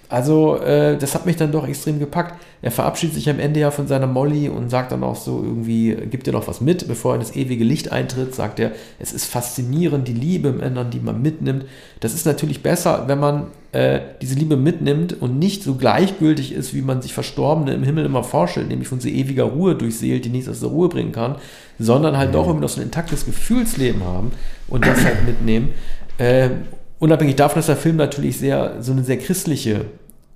Also, 0.09 0.57
äh, 0.59 0.96
das 0.98 1.14
hat 1.14 1.26
mich 1.26 1.36
dann 1.36 1.50
doch 1.50 1.66
extrem 1.66 1.98
gepackt. 1.98 2.34
Er 2.62 2.70
verabschiedet 2.70 3.14
sich 3.14 3.28
am 3.28 3.38
Ende 3.38 3.61
ja 3.61 3.70
von 3.70 3.86
seiner 3.86 4.07
Molly 4.07 4.48
und 4.48 4.70
sagt 4.70 4.92
dann 4.92 5.02
auch 5.02 5.16
so 5.16 5.42
irgendwie, 5.42 5.96
gibt 6.11 6.26
dir 6.26 6.32
noch 6.32 6.46
was 6.48 6.61
mit, 6.61 6.86
bevor 6.88 7.12
er 7.12 7.14
in 7.16 7.20
das 7.20 7.36
ewige 7.36 7.64
Licht 7.64 7.92
eintritt, 7.92 8.34
sagt 8.34 8.61
er, 8.61 8.72
es 8.98 9.12
ist 9.12 9.26
faszinierend, 9.26 10.07
die 10.09 10.14
Liebe 10.14 10.48
im 10.48 10.61
Ändern, 10.61 10.90
die 10.90 11.00
man 11.00 11.20
mitnimmt. 11.20 11.64
Das 12.00 12.14
ist 12.14 12.26
natürlich 12.26 12.62
besser, 12.62 13.05
wenn 13.07 13.18
man 13.18 13.46
äh, 13.72 14.00
diese 14.22 14.34
Liebe 14.34 14.57
mitnimmt 14.57 15.20
und 15.20 15.38
nicht 15.38 15.62
so 15.62 15.74
gleichgültig 15.74 16.52
ist, 16.52 16.74
wie 16.74 16.82
man 16.82 17.02
sich 17.02 17.12
Verstorbene 17.12 17.74
im 17.74 17.82
Himmel 17.82 18.05
immer 18.05 18.22
vorstellt, 18.22 18.68
nämlich 18.68 18.88
von 18.88 19.00
so 19.00 19.09
ewiger 19.09 19.44
Ruhe 19.44 19.74
durchseelt, 19.74 20.24
die 20.24 20.30
nichts 20.30 20.48
aus 20.48 20.61
der 20.61 20.68
Ruhe 20.68 20.88
bringen 20.88 21.12
kann, 21.12 21.36
sondern 21.78 22.16
halt 22.16 22.34
doch 22.34 22.48
immer 22.48 22.61
noch 22.61 22.68
so 22.68 22.80
ein 22.80 22.86
intaktes 22.86 23.26
Gefühlsleben 23.26 24.05
haben 24.05 24.32
und 24.68 24.86
das 24.86 25.05
halt 25.05 25.26
mitnehmen. 25.26 25.70
Äh, 26.18 26.50
unabhängig 26.99 27.36
davon, 27.36 27.57
dass 27.57 27.66
der 27.66 27.76
Film 27.76 27.97
natürlich 27.97 28.38
sehr, 28.38 28.76
so 28.80 28.92
eine 28.92 29.05
sehr 29.05 29.18
christliche 29.18 29.86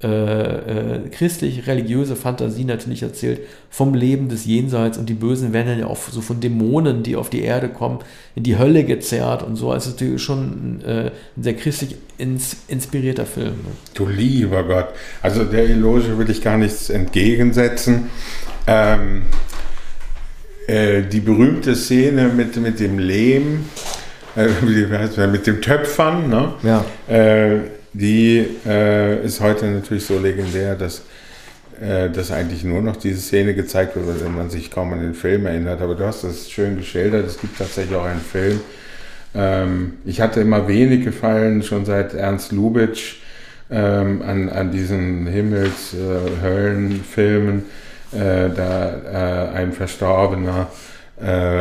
äh, 0.00 0.06
äh, 0.06 1.08
christlich-religiöse 1.10 2.14
Fantasie 2.14 2.62
natürlich 2.62 3.02
erzählt 3.02 3.40
vom 3.68 3.94
Leben 3.94 4.28
des 4.28 4.44
Jenseits 4.46 4.96
und 4.96 5.08
die 5.08 5.14
Bösen 5.14 5.52
werden 5.52 5.66
dann 5.66 5.80
ja 5.80 5.86
auch 5.88 5.98
so 5.98 6.20
von 6.20 6.38
Dämonen, 6.38 7.02
die 7.02 7.16
auf 7.16 7.30
die 7.30 7.42
Erde 7.42 7.68
kommen, 7.68 7.98
in 8.36 8.44
die 8.44 8.56
Hölle 8.56 8.84
gezerrt 8.84 9.42
und 9.42 9.56
so. 9.56 9.72
Also 9.72 9.90
natürlich 9.90 10.22
schon 10.22 10.82
äh, 10.86 11.10
ein 11.36 11.42
sehr 11.42 11.54
christlich 11.54 11.96
ins, 12.16 12.58
inspirierter 12.68 13.26
Film. 13.26 13.46
Ne? 13.46 13.72
Du 13.94 14.06
lieber 14.06 14.62
Gott. 14.62 14.86
Also 15.20 15.42
der 15.42 15.68
Eloge 15.68 16.16
will 16.16 16.30
ich 16.30 16.42
gar 16.42 16.58
nichts 16.58 16.90
entgegensetzen. 16.90 18.08
Ähm, 18.68 19.22
äh, 20.68 21.02
die 21.02 21.20
berühmte 21.20 21.74
Szene 21.74 22.28
mit, 22.28 22.56
mit 22.56 22.78
dem 22.78 23.00
Lehm, 23.00 23.64
äh, 24.44 25.26
mit 25.26 25.46
dem 25.46 25.60
Töpfern, 25.60 26.28
ne? 26.28 26.54
Ja 26.62 26.84
äh, 27.08 27.58
die 27.92 28.46
äh, 28.66 29.24
ist 29.24 29.40
heute 29.40 29.66
natürlich 29.66 30.06
so 30.06 30.18
legendär, 30.18 30.74
dass, 30.74 31.02
äh, 31.80 32.10
dass 32.10 32.30
eigentlich 32.30 32.64
nur 32.64 32.82
noch 32.82 32.96
diese 32.96 33.20
Szene 33.20 33.54
gezeigt 33.54 33.96
wird, 33.96 34.22
wenn 34.24 34.36
man 34.36 34.50
sich 34.50 34.70
kaum 34.70 34.92
an 34.92 35.00
den 35.00 35.14
Film 35.14 35.46
erinnert. 35.46 35.80
Aber 35.80 35.94
du 35.94 36.04
hast 36.04 36.24
das 36.24 36.50
schön 36.50 36.76
geschildert. 36.76 37.26
Es 37.26 37.40
gibt 37.40 37.56
tatsächlich 37.58 37.96
auch 37.96 38.04
einen 38.04 38.20
Film. 38.20 38.60
Ähm, 39.34 39.94
ich 40.04 40.20
hatte 40.20 40.40
immer 40.40 40.68
wenig 40.68 41.02
gefallen, 41.04 41.62
schon 41.62 41.86
seit 41.86 42.14
Ernst 42.14 42.52
Lubitsch, 42.52 43.16
ähm, 43.70 44.22
an, 44.22 44.48
an 44.48 44.70
diesen 44.70 45.26
Himmels-Höllen-Filmen. 45.26 47.64
Äh, 48.14 48.46
äh, 48.46 48.50
da 48.54 49.50
ein 49.54 49.74
Verstorbener 49.74 50.68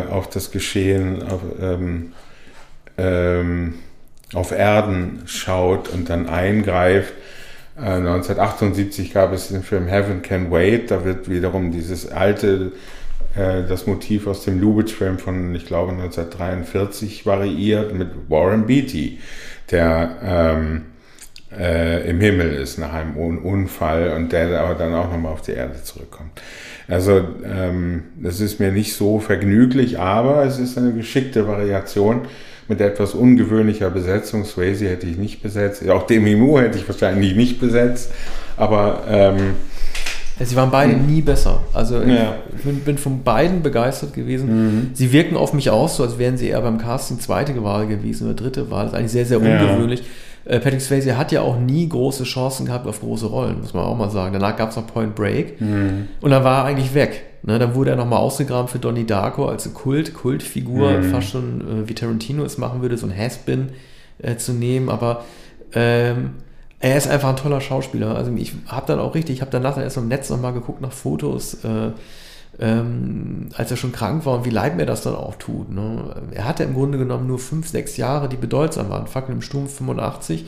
auf 0.09 0.29
das 0.29 0.51
Geschehen 0.51 1.21
auf, 1.23 1.41
ähm, 1.59 2.13
ähm, 2.97 3.75
auf 4.33 4.51
Erden 4.51 5.21
schaut 5.25 5.89
und 5.89 6.09
dann 6.09 6.27
eingreift. 6.27 7.13
1978 7.77 9.09
äh, 9.09 9.13
gab 9.13 9.33
es 9.33 9.49
den 9.49 9.61
Film 9.61 9.87
Heaven 9.87 10.21
Can 10.21 10.51
Wait, 10.51 10.89
da 10.89 11.05
wird 11.05 11.29
wiederum 11.29 11.71
dieses 11.71 12.11
alte, 12.11 12.71
äh, 13.35 13.63
das 13.67 13.85
Motiv 13.85 14.25
aus 14.25 14.43
dem 14.43 14.59
Lubitsch-Film 14.59 15.19
von, 15.19 15.53
ich 15.53 15.67
glaube, 15.67 15.91
1943 15.91 17.25
variiert 17.25 17.93
mit 17.93 18.09
Warren 18.29 18.65
Beatty, 18.65 19.19
der 19.69 20.15
ähm, 20.23 20.85
äh, 21.55 22.09
im 22.09 22.19
Himmel 22.19 22.53
ist 22.53 22.79
nach 22.79 22.93
einem 22.93 23.15
Unfall 23.15 24.13
und 24.15 24.31
der 24.31 24.59
aber 24.59 24.73
dann 24.73 24.95
auch 24.95 25.11
nochmal 25.11 25.33
auf 25.33 25.41
die 25.41 25.51
Erde 25.51 25.81
zurückkommt. 25.83 26.41
Also 26.87 27.21
ähm, 27.45 28.05
das 28.15 28.39
ist 28.39 28.59
mir 28.59 28.71
nicht 28.71 28.93
so 28.93 29.19
vergnüglich, 29.19 29.99
aber 29.99 30.45
es 30.45 30.57
ist 30.57 30.77
eine 30.77 30.93
geschickte 30.93 31.47
Variation 31.47 32.21
mit 32.67 32.81
etwas 32.81 33.13
ungewöhnlicher 33.13 33.89
Besetzung. 33.89 34.45
Swayze 34.45 34.89
hätte 34.89 35.07
ich 35.07 35.17
nicht 35.17 35.41
besetzt. 35.41 35.87
Auch 35.89 36.05
Demi 36.05 36.35
Moore 36.35 36.63
hätte 36.63 36.77
ich 36.77 36.87
wahrscheinlich 36.87 37.35
nicht 37.35 37.59
besetzt. 37.59 38.11
Aber 38.57 39.03
ähm, 39.09 39.55
Sie 40.39 40.55
waren 40.55 40.69
beide 40.69 40.93
hm. 40.93 41.07
nie 41.07 41.21
besser. 41.21 41.63
Also 41.73 42.01
ja. 42.01 42.35
ich 42.55 42.63
bin, 42.63 42.79
bin, 42.81 42.97
von 42.97 43.23
beiden 43.23 43.63
begeistert 43.63 44.13
gewesen. 44.13 44.49
Mhm. 44.49 44.89
Sie 44.93 45.11
wirken 45.11 45.35
auf 45.35 45.53
mich 45.53 45.69
auch 45.71 45.89
so, 45.89 46.03
als 46.03 46.19
wären 46.19 46.37
sie 46.37 46.49
eher 46.49 46.61
beim 46.61 46.77
Casting 46.77 47.19
zweite 47.19 47.63
Wahl 47.63 47.87
gewesen 47.87 48.25
oder 48.25 48.35
dritte 48.35 48.69
Wahl. 48.69 48.85
Das 48.85 48.93
ist 48.93 48.99
eigentlich 48.99 49.11
sehr, 49.11 49.25
sehr 49.25 49.39
ungewöhnlich. 49.39 50.01
Ja. 50.45 50.55
Äh, 50.55 50.59
Patrick 50.59 50.81
Swayze 50.81 51.17
hat 51.17 51.31
ja 51.31 51.41
auch 51.41 51.59
nie 51.59 51.89
große 51.89 52.23
Chancen 52.23 52.67
gehabt 52.67 52.87
auf 52.87 52.99
große 52.99 53.25
Rollen, 53.25 53.61
muss 53.61 53.73
man 53.73 53.83
auch 53.83 53.97
mal 53.97 54.11
sagen. 54.11 54.33
Danach 54.33 54.55
gab 54.55 54.69
es 54.69 54.75
noch 54.75 54.87
Point 54.87 55.15
Break 55.15 55.59
mhm. 55.59 56.07
und 56.21 56.29
dann 56.29 56.43
war 56.43 56.59
er 56.59 56.65
eigentlich 56.65 56.93
weg. 56.93 57.23
Ne, 57.43 57.59
dann 57.59 57.75
wurde 57.75 57.91
er 57.91 57.95
nochmal 57.95 58.19
ausgegraben 58.19 58.67
für 58.67 58.79
Donnie 58.79 59.05
Darko 59.05 59.47
als 59.47 59.71
Kult, 59.73 60.13
Kultfigur, 60.13 60.91
mhm. 60.91 61.03
fast 61.11 61.29
schon 61.29 61.61
äh, 61.61 61.87
wie 61.87 61.93
Tarantino 61.93 62.43
es 62.43 62.57
machen 62.57 62.81
würde, 62.81 62.97
so 62.97 63.05
ein 63.05 63.15
Has-Been 63.15 63.69
äh, 64.19 64.37
zu 64.37 64.53
nehmen, 64.53 64.89
aber 64.89 65.23
ähm, 65.73 66.31
er 66.79 66.97
ist 66.97 67.07
einfach 67.07 67.29
ein 67.29 67.35
toller 67.37 67.61
Schauspieler. 67.61 68.15
Also 68.15 68.31
ich 68.35 68.53
habe 68.67 68.85
dann 68.87 68.99
auch 68.99 69.15
richtig, 69.15 69.35
ich 69.35 69.41
habe 69.41 69.51
danach 69.51 69.75
dann 69.75 69.83
erst 69.83 69.97
im 69.97 70.07
Netz 70.07 70.29
nochmal 70.29 70.53
geguckt 70.53 70.81
nach 70.81 70.91
Fotos, 70.91 71.63
äh, 71.63 71.91
ähm, 72.59 73.49
als 73.53 73.71
er 73.71 73.77
schon 73.77 73.91
krank 73.91 74.25
war 74.25 74.35
und 74.35 74.45
wie 74.45 74.49
leid 74.49 74.77
mir 74.77 74.85
das 74.85 75.01
dann 75.01 75.15
auch 75.15 75.35
tut. 75.35 75.71
Ne? 75.71 76.15
Er 76.31 76.45
hatte 76.45 76.63
im 76.63 76.73
Grunde 76.73 76.97
genommen 76.97 77.27
nur 77.27 77.39
fünf, 77.39 77.67
sechs 77.67 77.97
Jahre, 77.97 78.29
die 78.29 78.35
bedeutsam 78.35 78.89
waren. 78.89 79.07
Fackel 79.07 79.33
im 79.33 79.41
Sturm 79.41 79.67
85, 79.67 80.45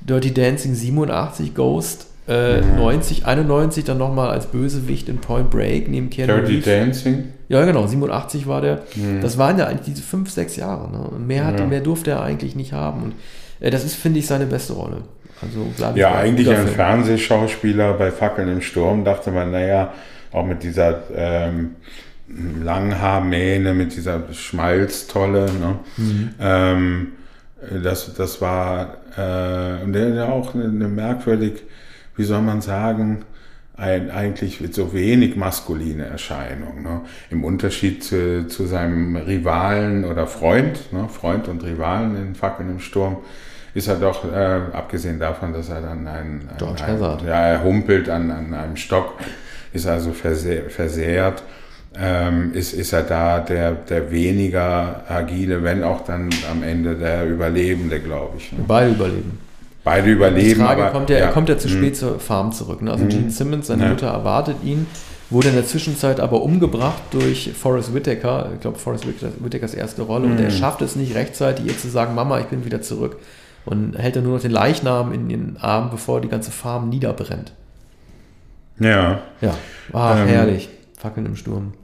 Dirty 0.00 0.32
Dancing 0.34 0.74
87, 0.74 1.54
Ghost 1.54 2.06
äh, 2.28 2.60
mhm. 2.60 2.76
90, 2.76 3.26
91 3.26 3.84
dann 3.84 3.98
nochmal 3.98 4.30
als 4.30 4.46
Bösewicht 4.46 5.08
in 5.08 5.18
Point 5.18 5.50
Break 5.50 5.88
neben 5.88 6.10
Keanu 6.10 6.34
Dirty 6.34 6.60
Dancing? 6.60 7.24
Ja, 7.48 7.64
genau, 7.64 7.86
87 7.86 8.46
war 8.46 8.60
der. 8.60 8.82
Mhm. 8.96 9.20
Das 9.20 9.38
waren 9.38 9.58
ja 9.58 9.66
eigentlich 9.66 9.94
diese 9.94 10.02
fünf, 10.02 10.30
sechs 10.30 10.56
Jahre. 10.56 10.90
Ne? 10.90 11.18
Mehr, 11.18 11.44
hatte, 11.44 11.62
ja. 11.62 11.68
mehr 11.68 11.80
durfte 11.80 12.10
er 12.10 12.22
eigentlich 12.22 12.56
nicht 12.56 12.72
haben. 12.72 13.02
Und 13.02 13.14
äh, 13.60 13.70
das 13.70 13.84
ist, 13.84 13.94
finde 13.94 14.18
ich, 14.18 14.26
seine 14.26 14.46
beste 14.46 14.72
Rolle. 14.72 15.02
Also, 15.42 15.66
ja, 15.96 16.14
eigentlich 16.14 16.48
ein. 16.48 16.66
Fernsehschauspieler 16.66 17.92
bei 17.92 18.10
Fackeln 18.10 18.48
im 18.48 18.62
Sturm, 18.62 19.04
dachte 19.04 19.30
man, 19.30 19.50
naja, 19.50 19.92
auch 20.32 20.46
mit 20.46 20.62
dieser 20.62 21.02
ähm, 21.14 21.76
Langhaarmähne, 22.62 23.74
mit 23.74 23.94
dieser 23.94 24.22
Schmalztolle. 24.32 25.46
Ne? 25.46 25.78
Mhm. 25.98 26.30
Ähm, 26.40 27.12
das, 27.82 28.14
das 28.14 28.40
war 28.40 28.96
äh, 29.16 29.84
und 29.84 29.92
der, 29.92 30.10
der 30.10 30.32
auch 30.32 30.54
eine, 30.54 30.64
eine 30.64 30.88
merkwürdig 30.88 31.62
wie 32.16 32.24
soll 32.24 32.42
man 32.42 32.60
sagen, 32.60 33.24
ein, 33.76 34.10
eigentlich 34.10 34.60
so 34.72 34.92
wenig 34.94 35.36
maskuline 35.36 36.06
Erscheinung. 36.06 36.82
Ne? 36.82 37.02
Im 37.30 37.44
Unterschied 37.44 38.02
zu, 38.02 38.46
zu, 38.48 38.66
seinem 38.66 39.16
Rivalen 39.16 40.04
oder 40.04 40.26
Freund, 40.26 40.92
ne? 40.92 41.08
Freund 41.08 41.48
und 41.48 41.62
Rivalen 41.62 42.16
in 42.16 42.34
Fackeln 42.34 42.70
im 42.70 42.80
Sturm, 42.80 43.18
ist 43.74 43.88
er 43.88 43.96
doch, 43.96 44.24
äh, 44.32 44.60
abgesehen 44.72 45.18
davon, 45.18 45.52
dass 45.52 45.68
er 45.68 45.82
dann 45.82 46.08
ein, 46.08 46.48
ein, 46.48 46.58
ein 47.20 47.26
ja, 47.26 47.46
er 47.48 47.64
humpelt 47.64 48.08
an, 48.08 48.30
an 48.30 48.54
einem 48.54 48.76
Stock, 48.76 49.18
ist 49.74 49.86
also 49.86 50.12
versehr, 50.12 50.70
versehrt, 50.70 51.42
ähm, 51.98 52.52
ist, 52.54 52.72
ist 52.72 52.94
er 52.94 53.02
da 53.02 53.40
der, 53.40 53.72
der 53.72 54.10
weniger 54.10 55.04
agile, 55.08 55.62
wenn 55.62 55.82
auch 55.82 56.04
dann 56.04 56.30
am 56.50 56.62
Ende 56.62 56.94
der 56.94 57.28
Überlebende, 57.28 58.00
glaube 58.00 58.38
ich. 58.38 58.52
Ne? 58.52 58.64
Beide 58.66 58.92
überleben. 58.92 59.45
Beide 59.86 60.10
überleben. 60.10 60.48
Die 60.48 60.54
Frage 60.56 60.82
aber, 60.82 60.90
kommt 60.90 61.10
ja, 61.10 61.18
ja, 61.18 61.26
er 61.26 61.32
kommt 61.32 61.48
ja 61.48 61.56
zu 61.56 61.68
mhm. 61.68 61.72
spät 61.74 61.96
zur 61.96 62.18
Farm 62.18 62.50
zurück. 62.50 62.82
Ne? 62.82 62.90
Also 62.90 63.04
mhm. 63.04 63.08
Gene 63.08 63.30
Simmons, 63.30 63.68
seine 63.68 63.84
ja. 63.84 63.90
Mutter 63.90 64.08
erwartet 64.08 64.56
ihn, 64.64 64.88
wurde 65.30 65.50
in 65.50 65.54
der 65.54 65.64
Zwischenzeit 65.64 66.18
aber 66.18 66.42
umgebracht 66.42 67.00
durch 67.12 67.52
Forrest 67.52 67.94
Whitaker, 67.94 68.50
ich 68.52 68.60
glaube 68.60 68.80
Forrest 68.80 69.06
Whitakers 69.06 69.74
erste 69.74 70.02
Rolle, 70.02 70.26
mhm. 70.26 70.32
und 70.32 70.40
er 70.40 70.50
schafft 70.50 70.82
es 70.82 70.96
nicht 70.96 71.14
rechtzeitig, 71.14 71.66
ihr 71.66 71.78
zu 71.78 71.86
sagen, 71.86 72.16
Mama, 72.16 72.40
ich 72.40 72.46
bin 72.46 72.64
wieder 72.64 72.82
zurück. 72.82 73.18
Und 73.64 73.96
hält 73.96 74.16
dann 74.16 74.24
nur 74.24 74.34
noch 74.34 74.42
den 74.42 74.50
Leichnam 74.50 75.12
in 75.12 75.28
den 75.28 75.56
Arm, 75.60 75.90
bevor 75.90 76.20
die 76.20 76.28
ganze 76.28 76.50
Farm 76.50 76.88
niederbrennt. 76.88 77.52
Ja. 78.80 79.20
Ja, 79.40 79.54
ah, 79.92 80.18
ähm, 80.18 80.26
herrlich. 80.26 80.68
Fackeln 80.98 81.26
im 81.26 81.36
Sturm. 81.36 81.74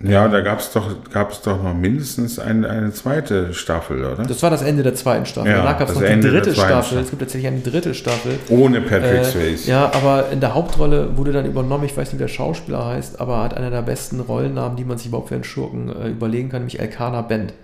Ja, 0.00 0.28
da 0.28 0.40
gab 0.40 0.58
es 0.58 0.72
doch, 0.72 0.90
gab's 1.12 1.40
doch 1.42 1.62
noch 1.62 1.72
mindestens 1.72 2.38
eine, 2.38 2.68
eine 2.68 2.92
zweite 2.92 3.54
Staffel, 3.54 4.04
oder? 4.04 4.24
Das 4.24 4.42
war 4.42 4.50
das 4.50 4.62
Ende 4.62 4.82
der 4.82 4.94
zweiten 4.94 5.24
Staffel. 5.24 5.50
Ja, 5.50 5.58
Danach 5.58 5.78
gab 5.78 5.88
es 5.88 5.94
noch 5.94 6.02
die 6.02 6.20
dritte 6.20 6.52
Staffel. 6.52 6.70
Staffel. 6.70 6.98
Es 6.98 7.10
gibt 7.10 7.22
tatsächlich 7.22 7.48
eine 7.48 7.60
dritte 7.60 7.94
Staffel. 7.94 8.38
Ohne 8.48 8.80
Patrick 8.80 9.20
äh, 9.20 9.24
Swayze. 9.24 9.70
Ja, 9.70 9.90
aber 9.94 10.30
in 10.30 10.40
der 10.40 10.54
Hauptrolle 10.54 11.16
wurde 11.16 11.32
dann 11.32 11.46
übernommen, 11.46 11.84
ich 11.84 11.96
weiß 11.96 12.08
nicht, 12.08 12.14
wie 12.14 12.24
der 12.24 12.28
Schauspieler 12.28 12.84
heißt, 12.84 13.20
aber 13.20 13.42
hat 13.42 13.56
einer 13.56 13.70
der 13.70 13.82
besten 13.82 14.20
Rollennamen, 14.20 14.76
die 14.76 14.84
man 14.84 14.98
sich 14.98 15.06
überhaupt 15.06 15.28
für 15.28 15.36
einen 15.36 15.44
Schurken 15.44 15.88
äh, 15.88 16.08
überlegen 16.08 16.50
kann, 16.50 16.62
nämlich 16.62 16.80
Elkanah 16.80 17.22
Bent. 17.22 17.54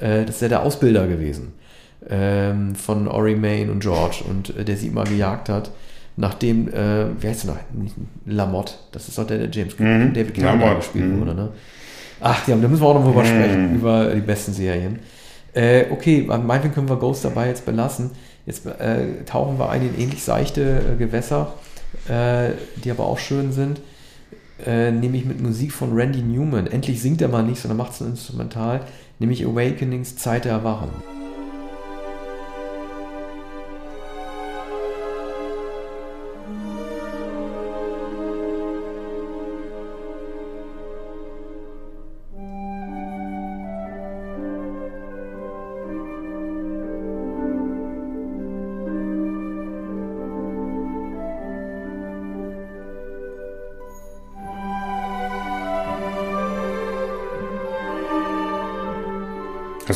Äh, 0.00 0.24
das 0.24 0.36
ist 0.36 0.42
ja 0.42 0.48
der 0.48 0.62
Ausbilder 0.62 1.06
gewesen 1.06 1.52
ähm, 2.08 2.74
von 2.74 3.08
Ori 3.08 3.34
Main 3.34 3.70
und 3.70 3.80
George 3.80 4.24
und 4.28 4.56
äh, 4.56 4.64
der 4.64 4.76
sie 4.76 4.88
immer 4.88 5.04
gejagt 5.04 5.48
hat 5.48 5.70
nachdem, 6.18 6.68
äh, 6.68 7.06
wie 7.20 7.28
heißt 7.28 7.46
er 7.46 7.54
noch? 7.54 7.60
Lamotte, 8.26 8.74
das 8.92 9.08
ist 9.08 9.16
doch 9.16 9.26
der, 9.26 9.38
der 9.38 9.50
James 9.50 9.78
mhm. 9.78 10.12
David 10.12 10.34
Cameron 10.34 10.76
gespielt 10.76 11.06
mhm. 11.06 11.20
wurde, 11.20 11.34
ne? 11.34 11.48
Ach 12.20 12.46
ja, 12.48 12.56
da 12.56 12.68
müssen 12.68 12.82
wir 12.82 12.88
auch 12.88 12.94
noch 12.94 13.04
drüber 13.04 13.22
mhm. 13.22 13.26
sprechen, 13.26 13.74
über 13.76 14.14
die 14.14 14.20
besten 14.20 14.52
Serien. 14.52 14.98
Äh, 15.54 15.84
okay, 15.90 16.24
meinetwegen 16.26 16.74
können 16.74 16.88
wir 16.88 16.96
Ghost 16.96 17.24
dabei 17.24 17.48
jetzt 17.48 17.64
belassen. 17.64 18.10
Jetzt 18.44 18.66
äh, 18.66 19.24
tauchen 19.24 19.58
wir 19.58 19.70
ein 19.70 19.82
in 19.82 20.00
ähnlich 20.00 20.22
seichte 20.22 20.80
äh, 20.94 20.96
Gewässer, 20.96 21.54
äh, 22.08 22.50
die 22.82 22.90
aber 22.90 23.06
auch 23.06 23.18
schön 23.18 23.52
sind. 23.52 23.80
Äh, 24.66 24.90
nämlich 24.90 25.24
mit 25.24 25.40
Musik 25.40 25.72
von 25.72 25.92
Randy 25.92 26.22
Newman. 26.22 26.66
Endlich 26.66 27.00
singt 27.00 27.22
er 27.22 27.28
mal 27.28 27.44
nicht, 27.44 27.60
sondern 27.60 27.78
macht 27.78 27.92
es 27.92 28.00
Instrumental, 28.00 28.80
nämlich 29.20 29.46
Awakenings 29.46 30.16
Zeit 30.16 30.44
der 30.44 30.52
Erwachen. 30.52 30.90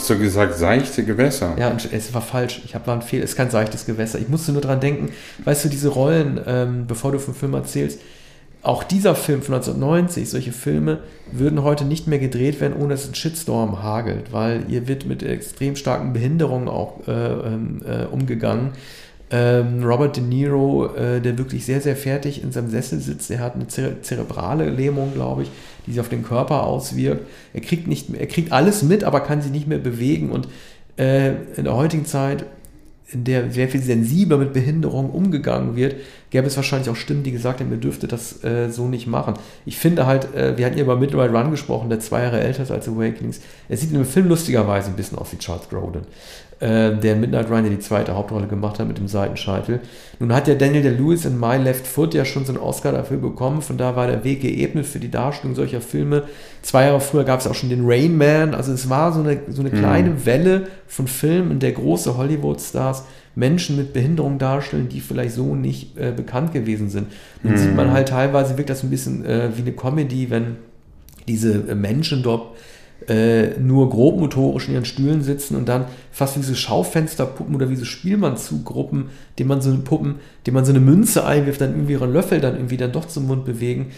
Hast 0.03 0.11
du 0.11 0.18
gesagt, 0.18 0.57
seichte 0.57 1.05
Gewässer? 1.05 1.55
Ja, 1.57 1.76
es 1.92 2.12
war 2.12 2.22
falsch. 2.22 2.61
Ich 2.64 2.74
habe 2.74 2.88
war 2.88 2.96
ein 2.96 3.03
Fehler. 3.03 3.22
Es 3.22 3.30
ist 3.30 3.36
kein 3.36 3.50
seichtes 3.50 3.86
Gewässer. 3.86 4.18
Ich 4.18 4.28
musste 4.28 4.50
nur 4.50 4.61
dran 4.61 4.80
denken, 4.80 5.11
weißt 5.44 5.64
du, 5.64 5.68
diese 5.68 5.90
Rollen, 5.90 6.40
ähm, 6.44 6.88
bevor 6.88 7.12
du 7.12 7.20
vom 7.20 7.36
Film 7.36 7.55
erzählst, 7.55 8.00
auch 8.62 8.82
dieser 8.82 9.14
Film 9.14 9.42
von 9.42 9.55
1990, 9.55 10.28
solche 10.28 10.50
Filme 10.50 10.98
würden 11.30 11.62
heute 11.62 11.84
nicht 11.84 12.09
mehr 12.09 12.18
gedreht 12.18 12.61
werden, 12.61 12.74
ohne 12.76 12.94
dass 12.94 13.09
ein 13.09 13.14
Shitstorm 13.14 13.84
hagelt, 13.84 14.32
weil 14.32 14.64
hier 14.66 14.88
wird 14.88 15.07
mit 15.07 15.22
extrem 15.22 15.76
starken 15.76 16.12
Behinderungen 16.12 16.66
auch 16.66 17.07
äh, 17.07 17.12
ähm, 17.12 17.80
äh, 17.86 18.07
umgegangen. 18.07 18.72
Ähm, 19.35 19.83
Robert 19.83 20.16
De 20.16 20.22
Niro, 20.22 20.95
äh, 20.95 21.20
der 21.20 21.39
wirklich 21.39 21.64
sehr, 21.64 21.80
sehr 21.80 21.97
fertig 21.97 22.43
in 22.43 22.53
seinem 22.53 22.68
Sessel 22.68 23.01
sitzt, 23.01 23.30
der 23.30 23.41
hat 23.41 23.55
eine 23.55 23.66
zere 23.66 24.03
zerebrale 24.03 24.68
Lähmung, 24.68 25.14
glaube 25.14 25.45
ich, 25.45 25.51
die 25.87 25.93
sich 25.93 26.01
auf 26.01 26.11
den 26.11 26.22
Körper 26.22 26.64
auswirkt. 26.64 27.26
Er 27.55 27.62
kriegt, 27.62 27.87
nicht, 27.87 28.14
er 28.14 28.26
kriegt 28.26 28.53
alles 28.53 28.83
mit, 28.83 29.05
aber 29.05 29.20
kann 29.20 29.41
sich 29.41 29.51
nicht 29.51 29.66
mehr 29.66 29.78
bewegen 29.78 30.30
und 30.30 30.49
äh, 30.99 31.30
in 31.57 31.64
der 31.64 31.74
heutigen 31.74 32.05
Zeit 32.05 32.45
in 33.12 33.24
der 33.24 33.51
sehr 33.51 33.68
viel 33.68 33.83
sensibler 33.83 34.39
mit 34.39 34.53
Behinderung 34.53 35.11
umgegangen 35.11 35.76
wird, 35.76 35.97
gäbe 36.30 36.47
es 36.47 36.57
wahrscheinlich 36.57 36.89
auch 36.89 36.97
Stimmen, 36.97 37.22
die 37.22 37.33
gesagt 37.33 37.61
haben, 37.61 37.70
ihr 37.70 37.76
dürftet 37.76 38.12
das 38.12 38.43
äh, 38.43 38.70
so 38.70 38.89
nicht 38.89 39.07
machen. 39.07 39.35
Ich 39.66 39.76
finde 39.76 40.07
halt, 40.07 40.35
äh, 40.35 40.57
wir 40.57 40.64
hatten 40.64 40.78
ja 40.78 40.85
über 40.85 40.97
Midnight 40.97 41.30
Run 41.30 41.51
gesprochen, 41.51 41.91
der 41.91 42.01
zwei 42.01 42.22
Jahre 42.22 42.41
älter 42.41 42.62
ist 42.62 42.70
als 42.70 42.89
Awakenings. 42.89 43.41
Er 43.68 43.76
sieht 43.76 43.91
in 43.91 43.97
dem 43.97 44.07
Film 44.07 44.28
lustigerweise 44.28 44.89
ein 44.89 44.97
bisschen 44.97 45.18
aus 45.18 45.33
wie 45.33 45.37
Charles 45.37 45.68
Grodin 45.68 46.03
äh, 46.63 46.97
der 46.97 47.17
Midnight 47.17 47.51
Run, 47.51 47.65
der 47.65 47.71
die 47.71 47.81
zweite 47.81 48.15
Hauptrolle 48.15 48.47
gemacht 48.47 48.79
hat 48.79 48.87
mit 48.87 48.97
dem 48.97 49.09
Seitenscheitel. 49.09 49.81
Nun 50.21 50.33
hat 50.33 50.47
ja 50.47 50.55
Daniel 50.55 50.83
Day-Lewis 50.83 51.25
in 51.25 51.39
My 51.39 51.57
Left 51.57 51.87
Foot 51.87 52.15
ja 52.15 52.25
schon 52.25 52.45
so 52.45 52.53
einen 52.53 52.63
Oscar 52.63 52.93
dafür 52.93 53.17
bekommen, 53.17 53.63
von 53.63 53.77
da 53.77 53.97
war 53.97 54.07
der 54.07 54.23
Weg 54.23 54.43
geebnet 54.43 54.87
für 54.87 55.01
die 55.01 55.11
Darstellung 55.11 55.57
solcher 55.57 55.81
Filme. 55.81 56.23
Zwei 56.63 56.85
Jahre 56.85 57.01
früher 57.01 57.25
gab 57.25 57.41
es 57.41 57.49
auch 57.49 57.55
schon 57.55 57.69
den 57.69 57.83
Rain 57.85 58.17
Man, 58.17 58.55
also 58.55 58.73
es 58.73 58.89
war 58.89 59.13
so 59.13 59.21
eine, 59.21 59.41
so 59.49 59.63
eine 59.63 59.71
mhm. 59.71 59.79
kleine 59.79 60.11
mhm. 60.11 60.27
Welle 60.27 60.67
von 60.87 61.09
Filmen, 61.09 61.51
in 61.51 61.59
der 61.59 61.73
große 61.73 62.17
Hollywood-Stars 62.17 63.05
Menschen 63.35 63.77
mit 63.77 63.93
Behinderung 63.93 64.39
darstellen, 64.39 64.89
die 64.89 65.01
vielleicht 65.01 65.35
so 65.35 65.57
nicht 65.57 65.99
äh, 65.99 66.13
bekannt 66.15 66.53
gewesen 66.53 66.91
sind. 66.91 67.09
Dann 67.43 67.53
mhm. 67.53 67.57
sieht 67.57 67.75
man 67.75 67.91
halt 67.91 68.09
teilweise, 68.09 68.57
wirkt 68.57 68.71
das 68.71 68.85
ein 68.85 68.91
bisschen 68.91 69.25
äh, 69.25 69.49
wie 69.57 69.63
eine 69.63 69.73
Comedy, 69.73 70.31
wenn 70.31 70.57
diese 71.27 71.55
äh, 71.69 71.75
Menschen 71.75 72.23
dort 72.23 72.57
äh, 73.09 73.59
nur 73.59 73.90
grobmotorisch 73.90 74.68
in 74.68 74.74
ihren 74.74 74.84
Stühlen 74.84 75.22
sitzen 75.22 75.57
und 75.57 75.68
dann 75.68 75.86
fast 76.11 76.36
wie 76.36 76.40
diese 76.40 76.57
Schaufensterpuppen 76.57 77.55
oder 77.55 77.70
wie 77.70 77.76
so 77.76 77.84
Spielmannzuggruppen, 77.84 79.11
dem 79.38 79.46
man 79.46 79.61
so 79.61 79.70
eine 79.70 79.80
Puppen, 79.80 80.16
dem 80.46 80.55
man 80.55 80.64
so 80.64 80.72
eine 80.72 80.80
Münze 80.80 81.26
einwirft, 81.26 81.61
dann 81.61 81.72
irgendwie 81.72 81.92
ihren 81.92 82.12
Löffel 82.12 82.40
dann 82.40 82.57
irgendwie 82.57 82.76
dann 82.76 82.92
doch 82.92 83.07
zum 83.07 83.26
Mund 83.26 83.44
bewegen. 83.44 83.92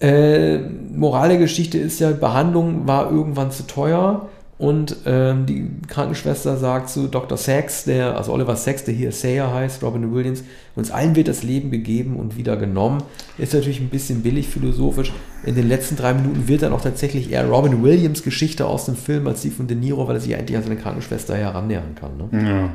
Äh, 0.00 0.58
Moral 0.58 1.30
der 1.30 1.38
Geschichte 1.38 1.78
ist 1.78 2.00
ja, 2.00 2.10
Behandlung 2.10 2.86
war 2.86 3.10
irgendwann 3.10 3.50
zu 3.50 3.66
teuer 3.66 4.28
und 4.58 4.96
ähm, 5.04 5.44
die 5.44 5.68
Krankenschwester 5.86 6.56
sagt 6.56 6.88
zu 6.88 7.08
Dr. 7.08 7.36
Sachs, 7.36 7.84
der, 7.84 8.16
also 8.16 8.32
Oliver 8.32 8.56
Sachs, 8.56 8.84
der 8.84 8.94
hier 8.94 9.12
Sayer 9.12 9.52
heißt, 9.52 9.82
Robin 9.82 10.14
Williams, 10.14 10.44
uns 10.74 10.90
allen 10.90 11.14
wird 11.14 11.28
das 11.28 11.42
Leben 11.42 11.70
gegeben 11.70 12.16
und 12.16 12.38
wieder 12.38 12.56
genommen. 12.56 13.02
Ist 13.36 13.52
natürlich 13.52 13.80
ein 13.80 13.90
bisschen 13.90 14.22
billig 14.22 14.48
philosophisch. 14.48 15.12
In 15.44 15.56
den 15.56 15.68
letzten 15.68 15.96
drei 15.96 16.14
Minuten 16.14 16.48
wird 16.48 16.62
dann 16.62 16.72
auch 16.72 16.80
tatsächlich 16.80 17.30
eher 17.30 17.46
Robin 17.46 17.82
Williams 17.82 18.22
Geschichte 18.22 18.64
aus 18.64 18.86
dem 18.86 18.96
Film 18.96 19.26
als 19.26 19.42
die 19.42 19.50
von 19.50 19.66
De 19.66 19.76
Niro, 19.76 20.08
weil 20.08 20.16
er 20.16 20.20
sich 20.20 20.32
endlich 20.32 20.56
an 20.56 20.62
seine 20.62 20.76
Krankenschwester 20.76 21.36
herannähern 21.36 21.94
kann. 21.94 22.16
Ne? 22.16 22.48
Ja. 22.48 22.70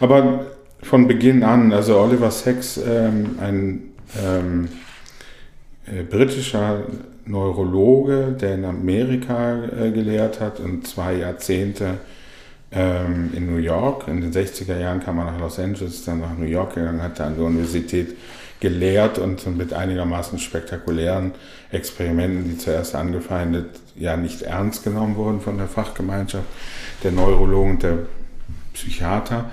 Aber 0.00 0.46
von 0.82 1.06
Beginn 1.06 1.44
an, 1.44 1.72
also 1.72 2.00
Oliver 2.00 2.32
Sacks, 2.32 2.80
ähm, 2.84 3.36
ein 3.40 3.82
ähm, 4.20 4.64
äh, 4.64 4.68
britischer 6.08 6.84
Neurologe, 7.24 8.36
der 8.40 8.54
in 8.54 8.64
Amerika 8.64 9.64
äh, 9.64 9.90
gelehrt 9.90 10.40
hat 10.40 10.60
und 10.60 10.86
zwei 10.86 11.14
Jahrzehnte 11.14 11.98
ähm, 12.72 13.30
in 13.34 13.46
New 13.46 13.58
York. 13.58 14.08
In 14.08 14.20
den 14.20 14.32
60er 14.32 14.78
Jahren 14.78 15.00
kam 15.00 15.18
er 15.18 15.26
nach 15.26 15.38
Los 15.38 15.58
Angeles, 15.58 16.04
dann 16.04 16.20
nach 16.20 16.36
New 16.36 16.46
York 16.46 16.74
gegangen, 16.74 17.02
hat 17.02 17.20
an 17.20 17.36
der 17.36 17.44
Universität 17.44 18.16
gelehrt 18.60 19.18
und 19.18 19.56
mit 19.56 19.72
einigermaßen 19.72 20.38
spektakulären 20.38 21.32
Experimenten, 21.72 22.44
die 22.44 22.58
zuerst 22.58 22.94
angefeindet, 22.94 23.66
ja 23.96 24.16
nicht 24.16 24.42
ernst 24.42 24.84
genommen 24.84 25.16
wurden 25.16 25.40
von 25.40 25.58
der 25.58 25.66
Fachgemeinschaft 25.66 26.46
der 27.02 27.12
Neurologen 27.12 27.72
und 27.72 27.82
der 27.82 27.98
Psychiater 28.72 29.50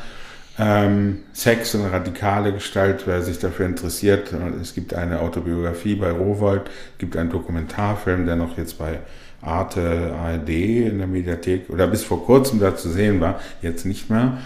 ähm, 0.59 1.19
Sex 1.31 1.73
und 1.73 1.85
radikale 1.85 2.51
Gestalt, 2.51 3.03
wer 3.05 3.21
sich 3.21 3.39
dafür 3.39 3.65
interessiert. 3.65 4.33
Es 4.61 4.75
gibt 4.75 4.93
eine 4.93 5.21
Autobiografie 5.21 5.95
bei 5.95 6.11
Rowold, 6.11 6.63
gibt 6.97 7.15
einen 7.15 7.29
Dokumentarfilm, 7.29 8.25
der 8.25 8.35
noch 8.35 8.57
jetzt 8.57 8.77
bei 8.77 8.99
Arte 9.41 10.13
ARD 10.21 10.49
in 10.49 10.97
der 10.97 11.07
Mediathek 11.07 11.69
oder 11.69 11.87
bis 11.87 12.03
vor 12.03 12.25
kurzem 12.25 12.59
da 12.59 12.75
zu 12.75 12.89
sehen 12.89 13.21
war, 13.21 13.39
jetzt 13.61 13.85
nicht 13.85 14.09
mehr. 14.09 14.39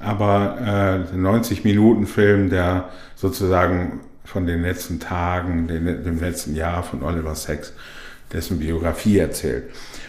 Aber 0.00 1.06
äh, 1.12 1.16
90 1.16 1.62
Minuten 1.62 2.06
Film, 2.06 2.50
der 2.50 2.88
sozusagen 3.14 4.00
von 4.24 4.46
den 4.46 4.62
letzten 4.62 4.98
Tagen, 4.98 5.68
den, 5.68 5.84
dem 5.84 6.18
letzten 6.18 6.56
Jahr 6.56 6.82
von 6.82 7.02
Oliver 7.04 7.36
Sacks, 7.36 7.74
dessen 8.32 8.58
Biografie 8.58 9.18
erzählt. 9.18 9.64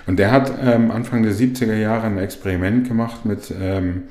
Und 0.07 0.17
der 0.17 0.31
hat 0.31 0.51
ähm, 0.61 0.89
Anfang 0.89 1.21
der 1.21 1.33
70er 1.33 1.75
Jahre 1.75 2.07
ein 2.07 2.17
Experiment 2.17 2.87
gemacht 2.87 3.25
mit 3.25 3.53
ähm, 3.59 4.03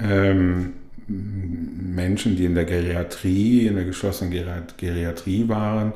ähm, 0.00 0.72
Menschen, 1.06 2.36
die 2.36 2.44
in 2.44 2.54
der 2.54 2.64
Geriatrie, 2.64 3.66
in 3.66 3.76
der 3.76 3.84
geschlossenen 3.84 4.32
Geriatrie 4.76 5.48
waren, 5.48 5.92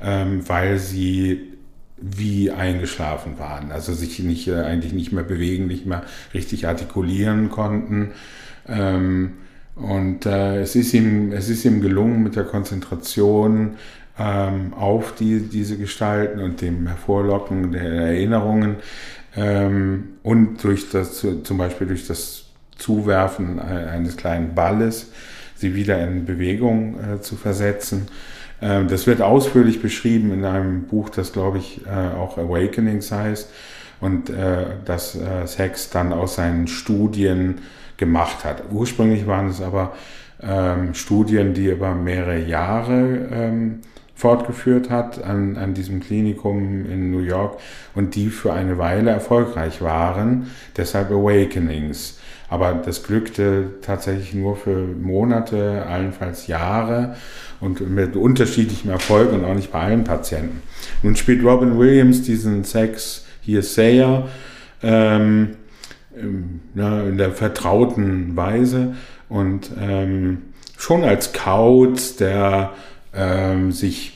ähm, 0.00 0.48
weil 0.48 0.78
sie 0.78 1.52
wie 1.96 2.50
eingeschlafen 2.50 3.38
waren, 3.38 3.72
also 3.72 3.94
sich 3.94 4.18
nicht, 4.18 4.48
äh, 4.48 4.56
eigentlich 4.56 4.92
nicht 4.92 5.12
mehr 5.12 5.24
bewegen, 5.24 5.66
nicht 5.66 5.86
mehr 5.86 6.02
richtig 6.32 6.66
artikulieren 6.66 7.50
konnten. 7.50 8.12
Ähm, 8.68 9.34
und 9.76 10.26
äh, 10.26 10.60
es, 10.60 10.76
ist 10.76 10.94
ihm, 10.94 11.32
es 11.32 11.48
ist 11.48 11.64
ihm 11.64 11.80
gelungen, 11.80 12.22
mit 12.22 12.36
der 12.36 12.44
Konzentration 12.44 13.74
ähm, 14.18 14.72
auf 14.74 15.14
die, 15.14 15.40
diese 15.40 15.76
Gestalten 15.76 16.40
und 16.40 16.60
dem 16.60 16.86
Hervorlocken 16.86 17.72
der 17.72 17.82
Erinnerungen 17.82 18.76
und 20.22 20.62
durch 20.62 20.90
das, 20.90 21.26
zum 21.42 21.58
Beispiel 21.58 21.88
durch 21.88 22.06
das 22.06 22.43
Zuwerfen 22.76 23.58
eines 23.58 24.16
kleinen 24.16 24.54
Balles, 24.54 25.10
sie 25.54 25.74
wieder 25.74 26.02
in 26.06 26.24
Bewegung 26.24 26.96
äh, 26.98 27.20
zu 27.20 27.36
versetzen. 27.36 28.08
Ähm, 28.60 28.88
das 28.88 29.06
wird 29.06 29.22
ausführlich 29.22 29.80
beschrieben 29.80 30.32
in 30.32 30.44
einem 30.44 30.82
Buch, 30.82 31.10
das 31.10 31.32
glaube 31.32 31.58
ich 31.58 31.82
äh, 31.86 32.16
auch 32.16 32.38
Awakenings 32.38 33.12
heißt 33.12 33.48
und 34.00 34.30
äh, 34.30 34.66
das 34.84 35.14
äh, 35.14 35.46
Sex 35.46 35.90
dann 35.90 36.12
aus 36.12 36.36
seinen 36.36 36.66
Studien 36.66 37.58
gemacht 37.96 38.44
hat. 38.44 38.64
Ursprünglich 38.72 39.26
waren 39.26 39.48
es 39.48 39.60
aber 39.60 39.94
ähm, 40.42 40.94
Studien, 40.94 41.54
die 41.54 41.66
über 41.66 41.94
mehrere 41.94 42.38
Jahre 42.38 43.28
ähm, 43.30 43.80
fortgeführt 44.14 44.90
hat 44.90 45.22
an, 45.22 45.56
an 45.56 45.74
diesem 45.74 46.00
Klinikum 46.00 46.86
in 46.86 47.10
New 47.10 47.20
York 47.20 47.58
und 47.94 48.14
die 48.14 48.28
für 48.28 48.52
eine 48.52 48.78
Weile 48.78 49.10
erfolgreich 49.10 49.82
waren, 49.82 50.50
deshalb 50.76 51.10
Awakenings. 51.10 52.18
Aber 52.54 52.72
das 52.72 53.02
glückte 53.02 53.64
tatsächlich 53.82 54.32
nur 54.32 54.54
für 54.56 54.86
Monate, 54.86 55.84
allenfalls 55.88 56.46
Jahre 56.46 57.16
und 57.58 57.80
mit 57.90 58.14
unterschiedlichem 58.14 58.92
Erfolg 58.92 59.32
und 59.32 59.44
auch 59.44 59.54
nicht 59.54 59.72
bei 59.72 59.80
allen 59.80 60.04
Patienten. 60.04 60.62
Nun 61.02 61.16
spielt 61.16 61.42
Robin 61.42 61.80
Williams 61.80 62.22
diesen 62.22 62.62
Sex 62.62 63.26
hier 63.40 63.64
Sayer 63.64 64.28
ähm, 64.84 65.56
ja, 66.76 67.02
in 67.02 67.18
der 67.18 67.32
vertrauten 67.32 68.36
Weise 68.36 68.94
und 69.28 69.72
ähm, 69.82 70.42
schon 70.78 71.02
als 71.02 71.32
Kauz, 71.32 72.14
der 72.14 72.74
ähm, 73.12 73.72
sich 73.72 74.12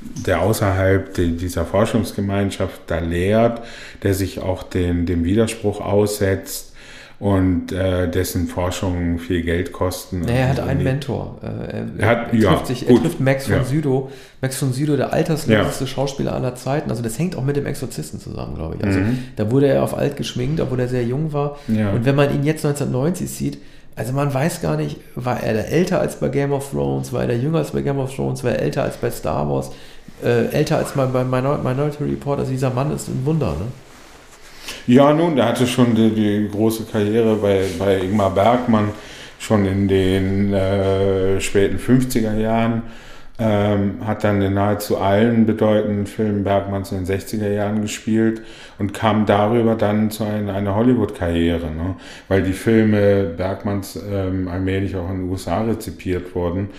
der 0.00 0.40
außerhalb 0.40 1.14
dieser 1.14 1.64
Forschungsgemeinschaft 1.64 2.80
da 2.88 2.98
lehrt, 2.98 3.62
der 4.02 4.14
sich 4.14 4.40
auch 4.40 4.64
den, 4.64 5.06
dem 5.06 5.22
Widerspruch 5.22 5.80
aussetzt, 5.80 6.72
und 7.18 7.72
äh, 7.72 8.10
dessen 8.10 8.46
Forschungen 8.46 9.18
viel 9.18 9.42
Geld 9.42 9.72
kosten. 9.72 10.20
Naja, 10.20 10.34
er 10.34 10.48
hat 10.50 10.60
einen 10.60 10.82
Mentor. 10.82 11.38
Äh, 11.42 11.46
er, 11.46 11.86
er, 11.98 12.08
hat, 12.08 12.32
er, 12.32 12.38
ja, 12.38 12.50
trifft 12.50 12.66
sich, 12.66 12.88
er 12.88 12.96
trifft 12.96 13.20
Max 13.20 13.46
von 13.46 13.54
ja. 13.54 13.64
Südow. 13.64 14.10
Max 14.42 14.58
von 14.58 14.72
Südow, 14.72 14.96
der 14.96 15.12
altersloseste 15.14 15.84
ja. 15.84 15.88
Schauspieler 15.88 16.34
aller 16.34 16.54
Zeiten. 16.56 16.90
Also 16.90 17.02
das 17.02 17.18
hängt 17.18 17.36
auch 17.36 17.44
mit 17.44 17.56
dem 17.56 17.64
Exorzisten 17.64 18.20
zusammen, 18.20 18.54
glaube 18.54 18.76
ich. 18.76 18.84
Also 18.84 19.00
mhm. 19.00 19.18
da 19.36 19.50
wurde 19.50 19.68
er 19.68 19.82
auf 19.82 19.96
alt 19.96 20.16
geschminkt, 20.16 20.60
obwohl 20.60 20.80
er 20.80 20.88
sehr 20.88 21.04
jung 21.04 21.32
war. 21.32 21.58
Und 21.68 22.04
wenn 22.04 22.14
man 22.14 22.34
ihn 22.34 22.44
jetzt 22.44 22.64
1990 22.66 23.30
sieht, 23.30 23.58
also 23.96 24.12
man 24.12 24.32
weiß 24.32 24.60
gar 24.60 24.76
nicht, 24.76 24.98
war 25.14 25.42
er 25.42 25.54
da 25.54 25.60
älter 25.60 26.00
als 26.00 26.16
bei 26.16 26.28
Game 26.28 26.52
of 26.52 26.70
Thrones, 26.70 27.14
war 27.14 27.22
er 27.22 27.28
da 27.28 27.34
jünger 27.34 27.58
als 27.58 27.70
bei 27.70 27.80
Game 27.80 27.98
of 27.98 28.14
Thrones, 28.14 28.44
war 28.44 28.52
er 28.52 28.60
älter 28.60 28.82
als 28.82 28.98
bei 28.98 29.10
Star 29.10 29.48
Wars, 29.48 29.70
äh, 30.22 30.48
älter 30.48 30.76
als 30.76 30.92
bei 30.92 31.06
Minority 31.24 32.04
Report. 32.04 32.40
Also 32.40 32.50
dieser 32.52 32.70
Mann 32.70 32.94
ist 32.94 33.08
ein 33.08 33.24
Wunder, 33.24 33.52
ne? 33.52 33.68
Ja, 34.86 35.12
nun, 35.12 35.36
der 35.36 35.46
hatte 35.46 35.66
schon 35.66 35.94
die, 35.94 36.10
die 36.10 36.48
große 36.50 36.84
Karriere 36.84 37.36
bei, 37.36 37.64
bei 37.78 37.98
Ingmar 37.98 38.30
Bergmann 38.30 38.90
schon 39.38 39.66
in 39.66 39.88
den 39.88 40.52
äh, 40.52 41.40
späten 41.40 41.78
50er 41.78 42.38
Jahren 42.38 42.82
ähm, 43.38 43.98
hat 44.06 44.24
dann 44.24 44.40
in 44.40 44.54
nahezu 44.54 44.96
allen 44.96 45.44
bedeutenden 45.44 46.06
Filmen 46.06 46.42
Bergmanns 46.42 46.92
in 46.92 47.04
den 47.04 47.18
60er 47.18 47.50
Jahren 47.50 47.82
gespielt 47.82 48.42
und 48.78 48.94
kam 48.94 49.26
darüber 49.26 49.74
dann 49.74 50.10
zu 50.10 50.24
einer, 50.24 50.54
einer 50.54 50.74
Hollywood-Karriere, 50.74 51.66
ne? 51.66 51.96
weil 52.28 52.42
die 52.42 52.54
Filme 52.54 53.24
Bergmanns 53.24 53.98
ähm, 54.10 54.48
allmählich 54.48 54.96
auch 54.96 55.10
in 55.10 55.22
den 55.22 55.30
USA 55.30 55.62
rezipiert 55.62 56.34
wurden. 56.34 56.70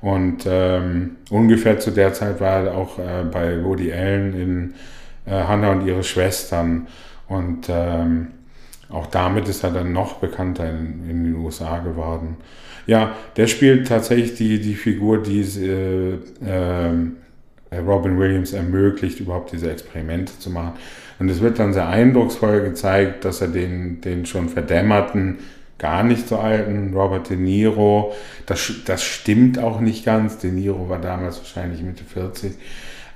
Und 0.00 0.44
ähm, 0.46 1.16
ungefähr 1.30 1.80
zu 1.80 1.90
der 1.90 2.12
Zeit 2.12 2.40
war 2.40 2.64
er 2.64 2.76
auch 2.76 2.98
äh, 2.98 3.24
bei 3.30 3.64
Woody 3.64 3.92
Allen 3.92 4.34
in 4.34 4.74
äh, 5.26 5.30
Hannah 5.30 5.72
und 5.72 5.86
ihre 5.86 6.04
Schwestern. 6.04 6.86
Und 7.34 7.66
ähm, 7.68 8.28
auch 8.88 9.06
damit 9.06 9.48
ist 9.48 9.64
er 9.64 9.70
dann 9.70 9.92
noch 9.92 10.14
bekannter 10.14 10.68
in, 10.68 11.08
in 11.08 11.24
den 11.24 11.34
USA 11.36 11.78
geworden. 11.78 12.36
Ja, 12.86 13.14
der 13.36 13.46
spielt 13.46 13.88
tatsächlich 13.88 14.34
die, 14.34 14.60
die 14.60 14.74
Figur, 14.74 15.22
die 15.22 15.40
äh, 15.40 16.18
äh, 16.46 17.78
Robin 17.78 18.18
Williams 18.18 18.52
ermöglicht, 18.52 19.20
überhaupt 19.20 19.52
diese 19.52 19.70
Experimente 19.70 20.38
zu 20.38 20.50
machen. 20.50 20.74
Und 21.18 21.28
es 21.30 21.40
wird 21.40 21.58
dann 21.58 21.72
sehr 21.72 21.88
eindrucksvoll 21.88 22.60
gezeigt, 22.62 23.24
dass 23.24 23.40
er 23.40 23.48
den, 23.48 24.00
den 24.00 24.26
schon 24.26 24.48
verdämmerten, 24.48 25.38
gar 25.78 26.02
nicht 26.02 26.28
so 26.28 26.38
alten 26.38 26.94
Robert 26.94 27.30
De 27.30 27.36
Niro, 27.36 28.14
das, 28.46 28.72
das 28.84 29.02
stimmt 29.02 29.58
auch 29.58 29.80
nicht 29.80 30.04
ganz, 30.04 30.38
De 30.38 30.50
Niro 30.50 30.88
war 30.88 31.00
damals 31.00 31.38
wahrscheinlich 31.38 31.82
Mitte 31.82 32.04
40, 32.04 32.52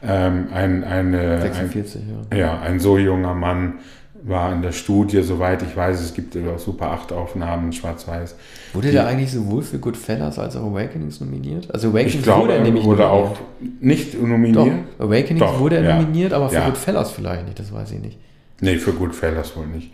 ähm, 0.02 0.48
ein, 0.52 0.84
eine, 0.84 1.40
46, 1.40 2.02
ein, 2.02 2.38
ja. 2.38 2.38
ja, 2.38 2.60
ein 2.60 2.80
so 2.80 2.98
junger 2.98 3.34
Mann 3.34 3.74
war 4.22 4.52
in 4.52 4.62
der 4.62 4.72
Studie, 4.72 5.22
soweit 5.22 5.62
ich 5.62 5.76
weiß, 5.76 6.00
es 6.00 6.14
gibt 6.14 6.36
auch 6.36 6.58
Super 6.58 6.90
8 6.90 7.12
Aufnahmen, 7.12 7.72
schwarz-weiß. 7.72 8.36
Wurde 8.72 8.90
der 8.90 9.06
eigentlich 9.06 9.30
sowohl 9.30 9.62
für 9.62 9.78
Goodfellas 9.78 10.38
als 10.38 10.56
auch 10.56 10.70
Awakenings 10.70 11.20
nominiert? 11.20 11.72
Also 11.72 11.88
Awakenings 11.88 12.14
ich 12.14 12.22
glaube, 12.22 12.42
wurde 12.42 12.54
er 12.54 12.62
nämlich 12.62 12.84
wurde 12.84 13.02
nominiert. 13.02 13.30
auch 13.30 13.38
nicht 13.80 14.20
nominiert. 14.20 14.56
Doch, 14.98 15.06
Awakenings 15.06 15.40
Doch, 15.40 15.60
wurde 15.60 15.76
er 15.76 15.82
ja. 15.82 16.00
nominiert, 16.00 16.32
aber 16.32 16.48
für 16.48 16.56
ja. 16.56 16.66
Goodfellas 16.66 17.12
vielleicht 17.12 17.44
nicht, 17.44 17.58
das 17.58 17.72
weiß 17.72 17.92
ich 17.92 18.00
nicht. 18.00 18.18
Nee, 18.60 18.76
für 18.76 18.92
Goodfellas 18.92 19.56
wohl 19.56 19.66
nicht. 19.66 19.92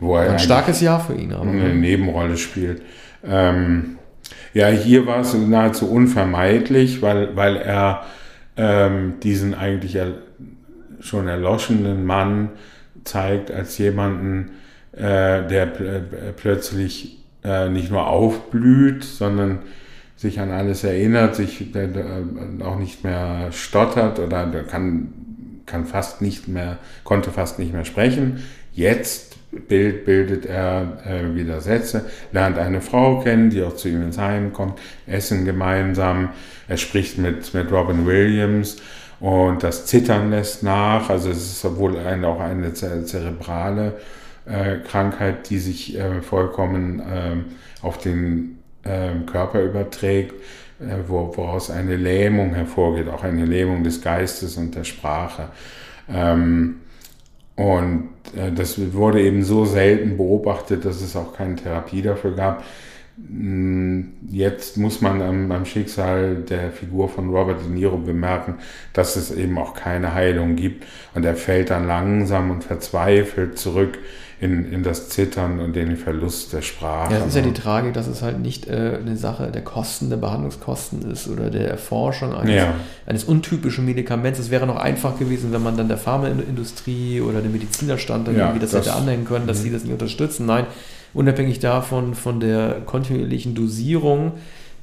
Wo 0.00 0.16
er 0.16 0.32
ein 0.32 0.38
starkes 0.38 0.80
Jahr 0.80 1.00
für 1.00 1.14
ihn, 1.14 1.32
aber. 1.32 1.50
Eine 1.50 1.74
Nebenrolle 1.74 2.36
spielt. 2.36 2.82
Ähm, 3.24 3.98
ja, 4.54 4.68
hier 4.68 5.06
war 5.06 5.20
es 5.20 5.34
nahezu 5.34 5.90
unvermeidlich, 5.90 7.02
weil, 7.02 7.36
weil 7.36 7.56
er 7.56 8.04
ähm, 8.56 9.14
diesen 9.22 9.54
eigentlich 9.54 9.96
er, 9.96 10.14
schon 11.00 11.28
erloschenen 11.28 12.06
Mann 12.06 12.50
zeigt 13.04 13.50
als 13.50 13.78
jemanden, 13.78 14.50
äh, 14.92 15.46
der 15.46 15.66
pl 15.66 16.02
plötzlich 16.36 17.18
äh, 17.44 17.68
nicht 17.68 17.90
nur 17.90 18.06
aufblüht, 18.06 19.04
sondern 19.04 19.60
sich 20.16 20.40
an 20.40 20.50
alles 20.50 20.82
erinnert, 20.82 21.36
sich 21.36 21.74
äh, 21.74 21.88
auch 22.64 22.78
nicht 22.78 23.04
mehr 23.04 23.52
stottert 23.52 24.18
oder 24.18 24.46
kann, 24.64 25.12
kann 25.66 25.86
fast 25.86 26.22
nicht 26.22 26.48
mehr, 26.48 26.78
konnte 27.04 27.30
fast 27.30 27.58
nicht 27.58 27.72
mehr 27.72 27.84
sprechen. 27.84 28.42
Jetzt 28.72 29.36
bild, 29.50 30.04
bildet 30.04 30.46
er 30.46 30.98
äh, 31.06 31.34
wieder 31.34 31.60
Sätze, 31.60 32.04
lernt 32.32 32.58
eine 32.58 32.80
Frau 32.80 33.20
kennen, 33.20 33.50
die 33.50 33.62
auch 33.62 33.76
zu 33.76 33.88
ihm 33.88 34.02
ins 34.02 34.18
Heim 34.18 34.52
kommt, 34.52 34.78
essen 35.06 35.44
gemeinsam, 35.44 36.30
er 36.66 36.76
spricht 36.76 37.18
mit, 37.18 37.54
mit 37.54 37.70
Robin 37.72 38.06
Williams 38.06 38.76
und 39.20 39.62
das 39.62 39.86
Zittern 39.86 40.30
lässt 40.30 40.62
nach. 40.62 41.10
Also 41.10 41.30
es 41.30 41.38
ist 41.38 41.76
wohl 41.76 41.96
ein, 41.98 42.24
auch 42.24 42.40
eine 42.40 42.72
zerebrale 42.72 43.94
äh, 44.46 44.76
Krankheit, 44.78 45.50
die 45.50 45.58
sich 45.58 45.98
äh, 45.98 46.22
vollkommen 46.22 47.00
äh, 47.00 47.36
auf 47.82 47.98
den 47.98 48.58
ähm, 48.84 49.26
Körper 49.26 49.62
überträgt, 49.62 50.34
äh, 50.80 50.96
wo, 51.06 51.32
woraus 51.36 51.70
eine 51.70 51.96
Lähmung 51.96 52.54
hervorgeht, 52.54 53.08
auch 53.08 53.24
eine 53.24 53.44
Lähmung 53.44 53.84
des 53.84 54.00
Geistes 54.00 54.56
und 54.56 54.74
der 54.74 54.84
Sprache. 54.84 55.48
Ähm, 56.08 56.76
und 57.56 58.10
äh, 58.36 58.52
das 58.52 58.78
wurde 58.92 59.20
eben 59.20 59.42
so 59.42 59.64
selten 59.64 60.16
beobachtet, 60.16 60.84
dass 60.84 61.02
es 61.02 61.16
auch 61.16 61.34
keine 61.36 61.56
Therapie 61.56 62.02
dafür 62.02 62.36
gab. 62.36 62.64
Hm, 63.26 64.12
jetzt 64.28 64.76
muss 64.76 65.00
man 65.00 65.20
am, 65.22 65.50
am, 65.50 65.64
Schicksal 65.64 66.36
der 66.36 66.70
Figur 66.70 67.08
von 67.08 67.30
Robert 67.30 67.62
De 67.62 67.68
Niro 67.68 67.96
bemerken, 67.96 68.54
dass 68.92 69.16
es 69.16 69.30
eben 69.30 69.58
auch 69.58 69.74
keine 69.74 70.14
Heilung 70.14 70.54
gibt. 70.56 70.86
Und 71.14 71.24
er 71.24 71.34
fällt 71.34 71.70
dann 71.70 71.86
langsam 71.86 72.50
und 72.50 72.64
verzweifelt 72.64 73.58
zurück 73.58 73.98
in, 74.40 74.72
in 74.72 74.82
das 74.84 75.08
Zittern 75.08 75.58
und 75.58 75.74
den 75.74 75.96
Verlust 75.96 76.52
der 76.52 76.62
Sprache. 76.62 77.12
Ja, 77.12 77.18
das 77.18 77.28
ist 77.28 77.36
ja 77.36 77.42
die 77.42 77.52
Tragik, 77.52 77.92
dass 77.94 78.06
es 78.06 78.22
halt 78.22 78.38
nicht 78.38 78.68
äh, 78.68 78.98
eine 79.00 79.16
Sache 79.16 79.50
der 79.50 79.62
Kosten, 79.62 80.10
der 80.10 80.16
Behandlungskosten 80.16 81.10
ist 81.10 81.28
oder 81.28 81.50
der 81.50 81.68
Erforschung 81.68 82.34
eines, 82.34 82.54
ja. 82.54 82.74
eines 83.04 83.24
untypischen 83.24 83.84
Medikaments. 83.84 84.38
Es 84.38 84.50
wäre 84.50 84.66
noch 84.66 84.76
einfach 84.76 85.18
gewesen, 85.18 85.52
wenn 85.52 85.62
man 85.62 85.76
dann 85.76 85.88
der 85.88 85.98
Pharmaindustrie 85.98 87.20
oder 87.20 87.40
dem 87.40 87.50
Medizinerstand 87.50 88.28
dann 88.28 88.36
ja, 88.36 88.42
irgendwie 88.42 88.60
das, 88.60 88.70
das 88.70 88.86
hätte 88.86 88.96
anhängen 88.96 89.24
können, 89.24 89.48
dass 89.48 89.58
mhm. 89.58 89.62
sie 89.62 89.70
das 89.72 89.82
nicht 89.82 89.92
unterstützen. 89.92 90.46
Nein, 90.46 90.66
unabhängig 91.18 91.58
davon, 91.58 92.14
von 92.14 92.38
der 92.38 92.82
kontinuierlichen 92.86 93.54
Dosierung 93.54 94.32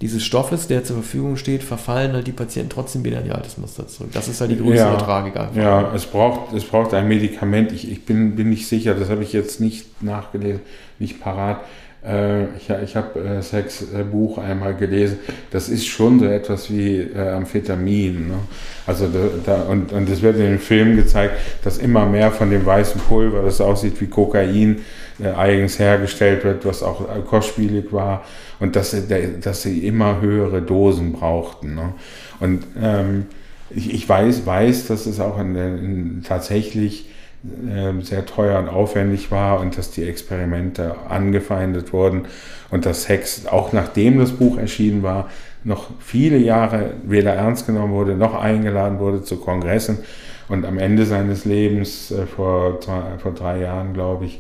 dieses 0.02 0.26
Stoffes, 0.26 0.68
der 0.68 0.84
zur 0.84 0.98
Verfügung 0.98 1.38
steht, 1.38 1.64
verfallen 1.64 2.12
halt 2.12 2.28
die 2.28 2.34
Patienten 2.34 2.70
trotzdem 2.70 3.06
wieder 3.06 3.22
in 3.22 3.28
ihr 3.28 3.36
altes 3.36 3.58
Muster 3.58 3.88
zurück. 3.88 4.10
Das 4.12 4.28
ist 4.28 4.42
halt 4.42 4.52
die 4.52 4.58
größere 4.58 4.92
ja, 4.92 4.98
Tragik 4.98 5.38
einfach. 5.38 5.56
Ja, 5.56 5.94
es 5.96 6.06
braucht, 6.06 6.54
es 6.54 6.66
braucht 6.66 6.94
ein 6.94 7.08
Medikament. 7.08 7.72
Ich, 7.72 7.90
ich 7.90 8.04
bin, 8.04 8.36
bin 8.36 8.50
nicht 8.50 8.68
sicher, 8.68 8.94
das 8.94 9.10
habe 9.10 9.24
ich 9.24 9.32
jetzt 9.32 9.62
nicht 9.62 10.04
nachgelesen, 10.04 10.60
nicht 11.00 11.22
parat. 11.22 11.62
Äh, 12.06 12.44
ich 12.58 12.70
ich 12.70 12.98
habe 12.98 13.20
äh, 13.22 13.42
Sex 13.42 13.84
äh, 13.94 14.04
Buch 14.04 14.38
einmal 14.38 14.76
gelesen. 14.76 15.20
Das 15.52 15.70
ist 15.70 15.88
schon 15.88 16.20
so 16.20 16.26
etwas 16.26 16.70
wie 16.70 16.98
äh, 16.98 17.30
Amphetamin. 17.30 18.28
Ne? 18.28 18.38
Also 18.86 19.08
da, 19.08 19.20
da, 19.46 19.62
und, 19.64 19.94
und 19.94 20.10
es 20.10 20.22
wird 20.22 20.36
in 20.36 20.44
den 20.44 20.60
Filmen 20.60 20.98
gezeigt, 20.98 21.38
dass 21.64 21.78
immer 21.78 22.06
mehr 22.06 22.32
von 22.32 22.52
dem 22.52 22.66
weißen 22.66 23.00
Pulver, 23.00 23.44
das 23.44 23.62
aussieht 23.62 24.00
wie 24.02 24.08
Kokain, 24.08 24.82
eigens 25.24 25.80
hergestellt 25.80 26.44
wird, 26.44 26.66
was 26.66 26.84
auch 26.84 27.06
kostspielig 27.26 27.94
war 27.94 28.24
und 28.60 28.76
dass 28.76 28.92
sie, 28.92 29.04
dass 29.42 29.62
sie 29.62 29.86
immer 29.86 30.22
höhere 30.22 30.62
Dosen 30.62 31.14
brauchten. 31.14 31.76
Ne? 31.76 31.94
Und 32.40 32.66
ähm, 32.82 33.26
ich, 33.70 33.94
ich, 33.94 34.08
weiß, 34.08 34.46
weiß, 34.46 34.88
dass 34.88 35.06
es 35.06 35.20
auch 35.20 35.40
in, 35.40 35.56
in, 35.56 36.24
tatsächlich 36.24 37.10
äh, 37.44 38.02
sehr 38.02 38.26
teuer 38.26 38.60
und 38.60 38.70
aufwendig 38.70 39.32
war 39.32 39.60
und 39.60 39.78
dass 39.78 39.92
die 39.92 40.04
Experimente 40.04 40.96
angefeindet 41.10 41.94
wurden 41.94 42.26
und 42.72 42.86
dass 42.86 43.10
Hex, 43.10 43.46
auch 43.48 43.74
nachdem 43.74 44.20
das 44.20 44.32
Buch 44.32 44.58
erschienen 44.58 45.04
war, 45.04 45.30
noch 45.64 45.90
viele 46.00 46.38
Jahre 46.38 46.92
weder 47.04 47.34
ernst 47.34 47.66
genommen 47.66 47.94
wurde, 47.94 48.16
noch 48.16 48.36
eingeladen 48.36 49.00
wurde 49.00 49.24
zu 49.24 49.38
Kongressen 49.38 50.00
und 50.48 50.64
am 50.64 50.78
Ende 50.78 51.06
seines 51.06 51.46
Lebens, 51.46 52.12
äh, 52.12 52.26
vor, 52.28 52.80
vor 53.18 53.34
drei 53.34 53.62
Jahren, 53.62 53.94
glaube 53.94 54.26
ich, 54.26 54.40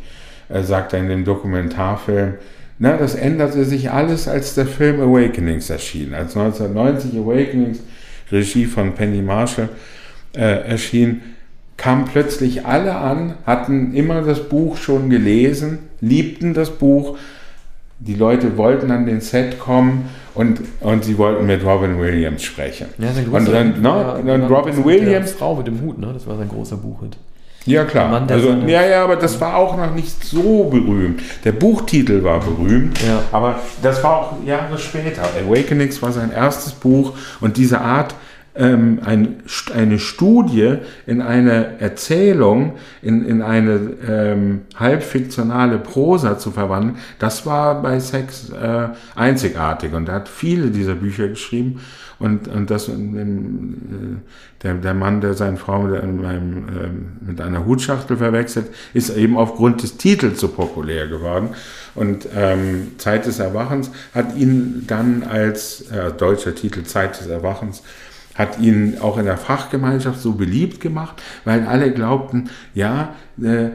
äh, 0.49 0.61
sagt 0.63 0.93
er 0.93 0.99
in 0.99 1.09
dem 1.09 1.25
Dokumentarfilm, 1.25 2.35
na, 2.77 2.97
das 2.97 3.15
änderte 3.15 3.63
sich 3.63 3.89
alles, 3.89 4.27
als 4.27 4.53
der 4.55 4.65
Film 4.65 4.99
Awakenings 4.99 5.69
erschien. 5.69 6.13
Als 6.13 6.35
1990 6.35 7.17
Awakenings, 7.17 7.79
Regie 8.31 8.65
von 8.65 8.93
Penny 8.93 9.21
Marshall, 9.21 9.69
äh, 10.33 10.67
erschien, 10.67 11.21
kamen 11.77 12.05
plötzlich 12.05 12.65
alle 12.65 12.95
an, 12.95 13.35
hatten 13.45 13.93
immer 13.93 14.21
das 14.21 14.49
Buch 14.49 14.77
schon 14.77 15.09
gelesen, 15.09 15.79
liebten 16.01 16.53
das 16.53 16.71
Buch. 16.71 17.17
Die 17.99 18.15
Leute 18.15 18.57
wollten 18.57 18.91
an 18.91 19.05
den 19.05 19.21
Set 19.21 19.57
kommen 19.57 20.09
und, 20.33 20.59
und 20.81 21.05
sie 21.05 21.17
wollten 21.17 21.45
mit 21.45 21.63
Robin 21.63 21.97
Williams 21.99 22.43
sprechen. 22.43 22.87
Ja, 22.97 23.13
sein 23.13 23.25
großer, 23.25 23.37
und 23.37 23.53
dann, 23.53 23.81
no, 23.81 24.01
ja, 24.01 24.21
dann 24.21 24.43
Robin 24.43 24.83
Williams. 24.83 25.31
Frau 25.31 25.55
mit 25.55 25.67
dem 25.67 25.81
Hut, 25.81 25.97
ne? 25.97 26.11
das 26.13 26.27
war 26.27 26.35
sein 26.35 26.49
großer 26.49 26.75
Buchhit. 26.75 27.15
Ja, 27.65 27.83
klar. 27.83 28.09
Mann, 28.09 28.29
also, 28.29 28.51
ja, 28.67 28.85
ja, 28.85 29.03
aber 29.03 29.15
das 29.15 29.41
war 29.41 29.55
auch 29.55 29.75
noch 29.75 29.93
nicht 29.93 30.23
so 30.23 30.65
berühmt. 30.65 31.21
Der 31.43 31.51
Buchtitel 31.51 32.23
war 32.23 32.39
berühmt, 32.39 33.01
ja. 33.01 33.23
aber 33.31 33.59
das 33.81 34.03
war 34.03 34.17
auch 34.17 34.33
Jahre 34.45 34.77
später. 34.77 35.23
Awakenings 35.23 36.01
war 36.01 36.11
sein 36.11 36.31
erstes 36.31 36.73
Buch 36.73 37.13
und 37.41 37.57
diese 37.57 37.81
Art, 37.81 38.13
ähm, 38.57 38.99
ein, 39.03 39.43
eine 39.73 39.99
Studie 39.99 40.77
in 41.05 41.21
eine 41.21 41.79
Erzählung, 41.79 42.75
in, 43.01 43.25
in 43.25 43.41
eine 43.41 43.79
ähm, 44.07 44.61
halbfiktionale 44.77 45.77
Prosa 45.77 46.37
zu 46.37 46.51
verwandeln, 46.51 46.97
das 47.19 47.45
war 47.45 47.81
bei 47.81 47.99
Sex 47.99 48.49
äh, 48.49 48.89
einzigartig. 49.15 49.93
Und 49.93 50.07
er 50.07 50.15
hat 50.15 50.29
viele 50.29 50.67
dieser 50.67 50.95
Bücher 50.95 51.27
geschrieben. 51.27 51.81
Und, 52.19 52.47
und 52.47 52.69
das, 52.69 52.87
äh, 52.87 52.93
der, 54.63 54.73
der 54.75 54.93
Mann, 54.93 55.21
der 55.21 55.33
seine 55.33 55.57
Frau 55.57 55.83
mit, 55.83 56.01
einem, 56.01 56.23
äh, 56.23 57.27
mit 57.27 57.41
einer 57.41 57.65
Hutschachtel 57.65 58.17
verwechselt, 58.17 58.67
ist 58.93 59.15
eben 59.15 59.37
aufgrund 59.37 59.83
des 59.83 59.97
Titels 59.97 60.39
so 60.39 60.47
populär 60.47 61.07
geworden. 61.07 61.49
Und 61.93 62.27
ähm, 62.35 62.93
Zeit 62.97 63.25
des 63.25 63.39
Erwachens 63.39 63.91
hat 64.13 64.35
ihn 64.35 64.85
dann 64.87 65.23
als 65.23 65.89
äh, 65.91 66.11
deutscher 66.11 66.55
Titel 66.55 66.83
Zeit 66.83 67.19
des 67.19 67.27
Erwachens 67.27 67.83
hat 68.35 68.59
ihn 68.59 68.97
auch 68.99 69.17
in 69.17 69.25
der 69.25 69.37
Fachgemeinschaft 69.37 70.19
so 70.19 70.33
beliebt 70.33 70.81
gemacht, 70.81 71.21
weil 71.45 71.65
alle 71.65 71.91
glaubten, 71.91 72.49
ja, 72.73 73.15
äh, 73.41 73.69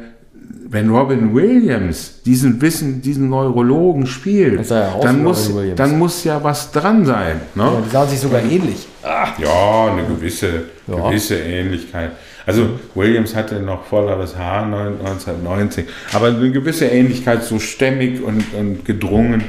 wenn 0.69 0.91
Robin 0.91 1.35
Williams 1.35 2.23
diesen 2.25 2.61
Wissen, 2.61 3.03
diesen 3.03 3.29
Neurologen 3.29 4.07
spielt, 4.07 4.69
ja 4.71 4.99
dann, 5.01 5.23
muss, 5.23 5.51
dann 5.77 5.99
muss 5.99 6.25
ja 6.25 6.43
was 6.43 6.71
dran 6.71 7.05
sein. 7.05 7.41
Ne? 7.55 7.65
Ja, 7.65 7.83
die 7.85 7.91
sahen 7.91 8.09
sich 8.09 8.21
sogar 8.21 8.43
ähnlich. 8.43 8.87
Ach. 9.03 9.39
Ja, 9.39 9.93
eine 9.93 10.07
gewisse, 10.07 10.65
ja. 10.87 11.09
gewisse 11.09 11.39
Ähnlichkeit. 11.39 12.13
Also 12.47 12.71
Williams 12.95 13.35
hatte 13.35 13.61
noch 13.61 13.85
volleres 13.85 14.37
Haar 14.37 14.65
1990, 14.65 15.87
aber 16.13 16.29
eine 16.29 16.51
gewisse 16.51 16.87
Ähnlichkeit, 16.87 17.45
so 17.45 17.59
stämmig 17.59 18.23
und, 18.23 18.43
und 18.55 18.85
gedrungen 18.85 19.45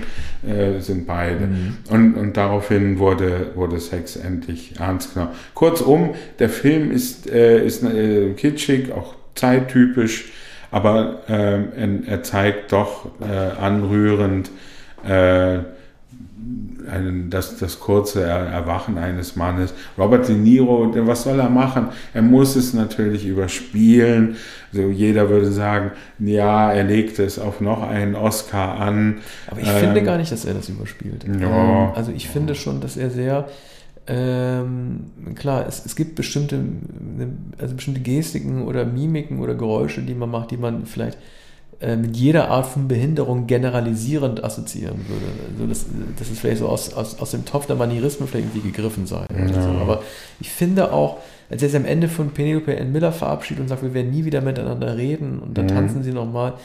äh, 0.48 0.80
sind 0.80 1.08
beide. 1.08 1.48
Mhm. 1.48 1.78
Und, 1.90 2.16
und 2.16 2.38
daraufhin 2.38 3.00
wurde, 3.00 3.52
wurde 3.56 3.80
Sex 3.80 4.16
endlich 4.16 4.74
ernst 4.80 5.14
genommen. 5.14 5.32
Kurzum, 5.54 6.16
der 6.40 6.50
Film 6.50 6.92
ist, 6.92 7.30
äh, 7.30 7.66
ist 7.66 7.84
äh, 7.84 8.34
kitschig, 8.34 8.92
auch 8.92 9.16
zeittypisch 9.36 10.32
aber 10.72 11.20
äh, 11.28 11.60
er 12.08 12.24
zeigt 12.24 12.72
doch 12.72 13.08
äh, 13.22 13.62
anrührend 13.62 14.50
äh, 15.08 15.60
einen, 16.90 17.30
das, 17.30 17.58
das 17.58 17.80
kurze 17.80 18.24
Erwachen 18.24 18.98
eines 18.98 19.36
Mannes. 19.36 19.74
Robert 19.98 20.28
De 20.28 20.36
Niro, 20.36 20.92
was 21.08 21.24
soll 21.24 21.40
er 21.40 21.50
machen? 21.50 21.90
Er 22.14 22.22
muss 22.22 22.56
es 22.56 22.74
natürlich 22.74 23.26
überspielen. 23.26 24.36
Also 24.74 24.90
jeder 24.90 25.30
würde 25.30 25.52
sagen, 25.52 25.92
ja, 26.20 26.72
er 26.72 26.84
legte 26.84 27.24
es 27.24 27.38
auf 27.38 27.62
noch 27.62 27.88
einen 27.88 28.16
Oscar 28.16 28.80
an. 28.80 29.20
Aber 29.48 29.62
ich 29.62 29.70
ähm, 29.70 29.76
finde 29.76 30.04
gar 30.04 30.18
nicht, 30.18 30.32
dass 30.32 30.46
er 30.46 30.54
das 30.54 30.70
überspielt. 30.70 31.26
Ja. 31.40 31.48
Ähm, 31.48 31.92
also 31.96 32.12
ich 32.12 32.28
finde 32.28 32.56
schon, 32.56 32.82
dass 32.82 32.98
er 32.98 33.10
sehr 33.10 33.48
ähm, 34.08 35.06
klar, 35.36 35.66
es, 35.68 35.86
es 35.86 35.96
gibt 35.96 36.16
bestimmte, 36.16 36.60
also 37.60 37.76
bestimmte 37.76 38.02
Gestiken 38.02 38.64
oder 38.64 38.86
Mimiken 38.86 39.40
oder 39.40 39.54
Geräusche, 39.54 40.02
die 40.02 40.16
man 40.16 40.30
macht, 40.30 40.52
die 40.52 40.58
man 40.58 40.86
vielleicht 40.86 41.18
äh, 41.80 41.96
mit 41.96 42.18
jeder 42.18 42.50
Art 42.50 42.66
von 42.66 42.88
Behinderung 42.88 43.48
generalisierend 43.48 44.44
assoziieren 44.44 45.00
würde. 45.08 45.26
Also 45.54 45.68
das, 45.68 45.86
das 46.18 46.30
ist 46.30 46.40
vielleicht 46.40 46.60
so 46.60 46.68
aus, 46.68 46.94
aus, 46.94 47.20
aus 47.20 47.32
dem 47.32 47.46
Topf 47.46 47.68
der 47.68 47.76
Manierismen 47.76 48.28
vielleicht 48.28 48.48
irgendwie 48.48 48.72
gegriffen 48.72 49.06
sein. 49.06 49.28
Ja. 49.36 49.62
So. 49.62 49.70
Aber 49.70 50.04
ich 50.40 50.50
finde 50.50 50.92
auch, 50.94 51.18
als 51.50 51.62
er 51.62 51.70
sich 51.70 51.78
am 51.78 51.86
Ende 51.86 52.08
von 52.08 52.32
Penelope 52.32 52.76
N. 52.76 52.92
Miller 52.92 53.12
verabschiedet 53.12 53.62
und 53.62 53.68
sagt, 53.68 53.84
wir 53.84 53.94
werden 53.94 54.12
nie 54.12 54.26
wieder 54.26 54.42
miteinander 54.42 54.98
reden 54.98 55.40
und 55.40 55.58
dann 55.58 55.66
mhm. 55.66 55.70
tanzen 55.70 56.04
sie 56.04 56.12
nochmal, 56.12 56.52
äh, 56.52 56.56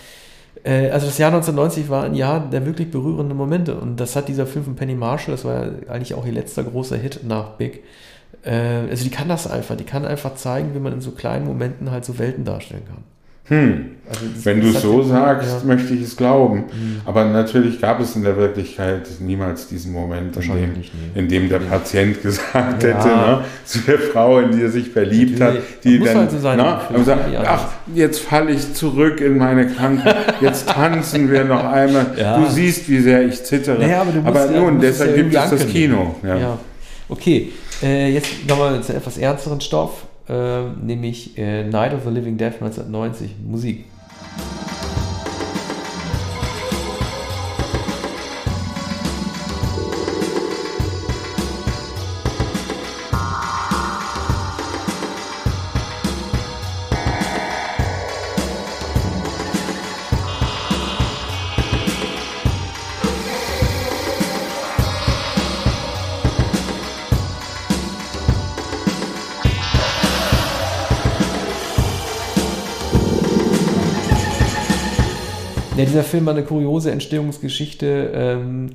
also 0.66 1.06
das 1.06 1.18
Jahr 1.18 1.32
1990 1.32 1.88
war 1.88 2.04
ein 2.04 2.14
Jahr 2.14 2.40
der 2.40 2.66
wirklich 2.66 2.90
berührenden 2.90 3.36
Momente 3.36 3.76
und 3.76 4.00
das 4.00 4.16
hat 4.16 4.28
dieser 4.28 4.46
Film 4.46 4.64
von 4.64 4.76
Penny 4.76 4.94
Marshall, 4.94 5.32
das 5.32 5.44
war 5.44 5.66
ja 5.66 5.72
eigentlich 5.88 6.14
auch 6.14 6.26
ihr 6.26 6.32
letzter 6.32 6.64
großer 6.64 6.96
Hit 6.96 7.20
nach 7.24 7.50
Big. 7.52 7.84
Äh, 8.42 8.88
also 8.90 9.04
die 9.04 9.10
kann 9.10 9.28
das 9.28 9.46
einfach, 9.46 9.76
die 9.76 9.84
kann 9.84 10.04
einfach 10.04 10.34
zeigen, 10.34 10.74
wie 10.74 10.80
man 10.80 10.92
in 10.92 11.00
so 11.00 11.12
kleinen 11.12 11.46
Momenten 11.46 11.90
halt 11.90 12.04
so 12.04 12.18
Welten 12.18 12.44
darstellen 12.44 12.84
kann. 12.86 13.04
Hm. 13.49 13.97
Also 14.09 14.20
Wenn 14.44 14.61
du 14.61 14.68
es 14.68 14.82
so 14.82 15.03
sagst, 15.03 15.49
ja. 15.62 15.66
möchte 15.66 15.92
ich 15.92 16.03
es 16.03 16.16
glauben. 16.16 16.66
Hm. 16.70 17.01
Aber 17.05 17.24
natürlich 17.24 17.80
gab 17.80 17.99
es 18.01 18.14
in 18.14 18.22
der 18.22 18.36
Wirklichkeit 18.36 19.03
niemals 19.18 19.66
diesen 19.66 19.92
Moment, 19.92 20.36
in 20.36 20.42
dem, 20.42 20.74
in 21.16 21.28
dem, 21.28 21.49
der 21.49 21.59
Patient 21.59 22.22
gesagt 22.22 22.84
ja. 22.84 22.88
hätte, 22.88 23.09
ne, 23.09 23.44
zu 23.64 23.80
der 23.80 23.99
Frau, 23.99 24.38
in 24.38 24.53
die 24.53 24.62
er 24.62 24.70
sich 24.70 24.90
verliebt 24.90 25.40
hat, 25.40 25.57
die 25.82 25.99
dann 25.99 26.18
halt 26.18 26.30
so 26.30 26.38
sein, 26.38 26.57
na, 26.57 26.82
ne, 26.97 27.03
sagt, 27.03 27.24
ach, 27.44 27.68
jetzt 27.92 28.20
falle 28.20 28.53
ich 28.53 28.74
zurück 28.74 29.20
in 29.20 29.38
meine 29.38 29.66
Krankheit, 29.66 30.16
jetzt 30.40 30.68
tanzen 30.68 31.30
wir 31.30 31.44
noch 31.44 31.64
einmal. 31.64 32.07
Ja. 32.16 32.38
Du 32.38 32.51
siehst, 32.51 32.88
wie 32.88 33.01
sehr 33.01 33.26
ich 33.26 33.42
zittere. 33.44 33.78
Naja, 33.78 34.03
aber, 34.03 34.28
aber 34.28 34.47
nun, 34.47 34.80
deshalb 34.80 35.16
gibt 35.16 35.34
es 35.34 35.51
das 35.51 35.66
Kino. 35.66 36.14
Okay, 37.09 37.53
äh, 37.82 38.12
jetzt 38.12 38.47
nochmal 38.49 38.82
zu 38.82 38.94
etwas 38.94 39.18
ernsteren 39.18 39.61
Stoff 39.61 40.05
nämlich 40.83 41.39
äh, 41.39 41.64
Night 41.64 41.95
of 41.95 42.05
the 42.05 42.11
Living 42.11 42.37
Dead 42.37 42.53
1990, 42.53 43.37
Musik. 43.47 43.85
Dieser 75.97 76.05
Film 76.05 76.26
hat 76.26 76.36
eine 76.36 76.44
kuriose 76.44 76.90
Entstehungsgeschichte. 76.90 78.11
Ähm, 78.14 78.72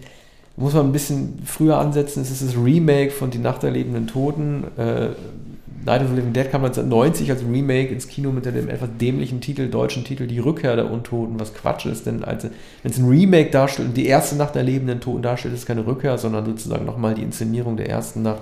muss 0.57 0.73
man 0.73 0.87
ein 0.87 0.91
bisschen 0.91 1.39
früher 1.45 1.77
ansetzen. 1.77 2.21
Es 2.21 2.31
ist 2.31 2.41
das 2.43 2.55
Remake 2.55 3.11
von 3.11 3.29
Die 3.29 3.37
Nacht 3.37 3.61
der 3.61 3.69
lebenden 3.69 4.07
Toten. 4.07 4.63
Äh, 4.75 5.09
Night 5.85 6.01
of 6.01 6.09
the 6.09 6.15
Living 6.15 6.33
Dead 6.33 6.49
kam 6.49 6.63
1990 6.63 7.29
als 7.29 7.41
Remake 7.43 7.89
ins 7.89 8.07
Kino 8.07 8.31
mit 8.31 8.45
dem 8.45 8.69
etwas 8.69 8.89
dämlichen 8.99 9.39
Titel, 9.39 9.67
deutschen 9.67 10.03
Titel 10.03 10.25
Die 10.25 10.39
Rückkehr 10.39 10.75
der 10.75 10.91
Untoten, 10.91 11.39
was 11.39 11.53
Quatsch 11.53 11.85
ist, 11.85 12.05
denn 12.05 12.21
wenn 12.21 12.51
es 12.91 12.97
ein 12.97 13.07
Remake 13.07 13.49
darstellt 13.49 13.89
und 13.89 13.97
die 13.97 14.05
erste 14.05 14.35
Nacht 14.35 14.53
der 14.53 14.63
lebenden 14.63 14.99
Toten 14.99 15.23
darstellt, 15.23 15.55
ist 15.55 15.61
es 15.61 15.65
keine 15.65 15.85
Rückkehr, 15.87 16.19
sondern 16.19 16.45
sozusagen 16.45 16.85
nochmal 16.85 17.15
die 17.15 17.23
Inszenierung 17.23 17.77
der 17.77 17.89
ersten 17.89 18.21
Nacht. 18.21 18.41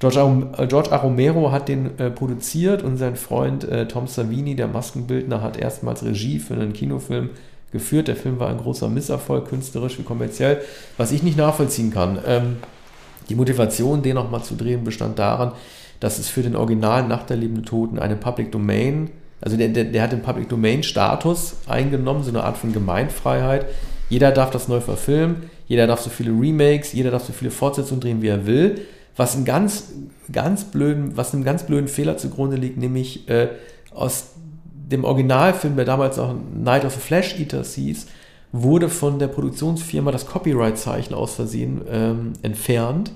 George, 0.00 0.20
A. 0.20 0.62
Äh, 0.62 0.66
George 0.66 0.90
A. 0.90 0.96
Romero 0.96 1.52
hat 1.52 1.68
den 1.68 1.98
äh, 1.98 2.10
produziert 2.10 2.82
und 2.82 2.96
sein 2.96 3.14
Freund 3.14 3.62
äh, 3.62 3.86
Tom 3.86 4.08
Savini, 4.08 4.56
der 4.56 4.66
Maskenbildner, 4.66 5.40
hat 5.40 5.56
erstmals 5.56 6.04
Regie 6.04 6.40
für 6.40 6.54
einen 6.54 6.72
Kinofilm 6.72 7.30
geführt. 7.72 8.08
Der 8.08 8.16
Film 8.16 8.38
war 8.38 8.48
ein 8.48 8.58
großer 8.58 8.88
Misserfolg, 8.88 9.48
künstlerisch 9.48 9.98
wie 9.98 10.02
kommerziell, 10.02 10.60
was 10.96 11.10
ich 11.12 11.22
nicht 11.22 11.36
nachvollziehen 11.36 11.90
kann. 11.90 12.18
Ähm, 12.26 12.56
die 13.28 13.34
Motivation, 13.34 14.02
den 14.02 14.14
nochmal 14.14 14.42
zu 14.42 14.54
drehen, 14.54 14.84
bestand 14.84 15.18
darin, 15.18 15.52
dass 16.00 16.18
es 16.18 16.28
für 16.28 16.42
den 16.42 16.56
Original 16.56 17.06
Nacht 17.06 17.30
der 17.30 17.36
lebenden 17.36 17.64
Toten 17.64 17.98
eine 17.98 18.16
Public 18.16 18.52
Domain, 18.52 19.10
also 19.40 19.56
der, 19.56 19.68
der, 19.68 19.84
der 19.84 20.02
hat 20.02 20.12
den 20.12 20.22
Public 20.22 20.48
Domain 20.48 20.82
Status 20.82 21.56
eingenommen, 21.66 22.22
so 22.22 22.30
eine 22.30 22.44
Art 22.44 22.56
von 22.56 22.72
Gemeinfreiheit. 22.72 23.66
Jeder 24.08 24.30
darf 24.30 24.50
das 24.50 24.68
neu 24.68 24.80
verfilmen, 24.80 25.50
jeder 25.66 25.86
darf 25.86 26.00
so 26.00 26.10
viele 26.10 26.30
Remakes, 26.30 26.92
jeder 26.92 27.10
darf 27.10 27.24
so 27.24 27.32
viele 27.32 27.50
Fortsetzungen 27.50 28.00
drehen, 28.00 28.22
wie 28.22 28.28
er 28.28 28.46
will. 28.46 28.82
Was, 29.16 29.36
einen 29.36 29.44
ganz, 29.44 29.92
ganz 30.30 30.64
blöden, 30.64 31.16
was 31.16 31.34
einem 31.34 31.44
ganz 31.44 31.64
blöden 31.64 31.88
Fehler 31.88 32.16
zugrunde 32.16 32.56
liegt, 32.56 32.78
nämlich 32.78 33.28
äh, 33.28 33.48
aus 33.94 34.31
dem 34.92 35.04
Originalfilm, 35.04 35.76
der 35.76 35.84
damals 35.84 36.18
auch 36.18 36.34
Night 36.54 36.84
of 36.84 36.94
the 36.94 37.00
Flash 37.00 37.38
Eaters 37.38 37.74
hieß, 37.74 38.06
wurde 38.52 38.88
von 38.88 39.18
der 39.18 39.28
Produktionsfirma 39.28 40.12
das 40.12 40.26
Copyright-Zeichen 40.26 41.14
aus 41.14 41.34
Versehen 41.34 41.80
ähm, 41.90 42.34
entfernt. 42.42 43.10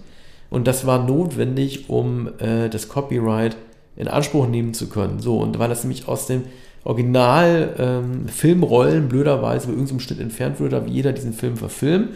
Und 0.49 0.67
das 0.67 0.87
war 0.87 1.05
notwendig, 1.05 1.91
um 1.91 2.31
äh, 2.39 2.69
das 2.69 2.89
Copyright 2.89 3.57
in 3.97 4.09
Anspruch 4.09 4.47
nehmen 4.47 4.75
zu 4.75 4.89
können. 4.89 5.21
So, 5.21 5.39
und 5.39 5.59
weil 5.59 5.69
das 5.69 5.85
nämlich 5.85 6.09
aus 6.09 6.27
dem 6.27 6.45
Original 6.85 7.75
ähm, 7.79 9.09
blöderweise 9.09 9.67
bei 9.67 9.73
irgendeinem 9.73 10.01
Schnitt 10.01 10.21
entfernt 10.21 10.61
wurde, 10.61 10.71
darf 10.71 10.87
jeder 10.87 11.13
diesen 11.13 11.33
Film 11.33 11.57
verfilmen. 11.57 12.11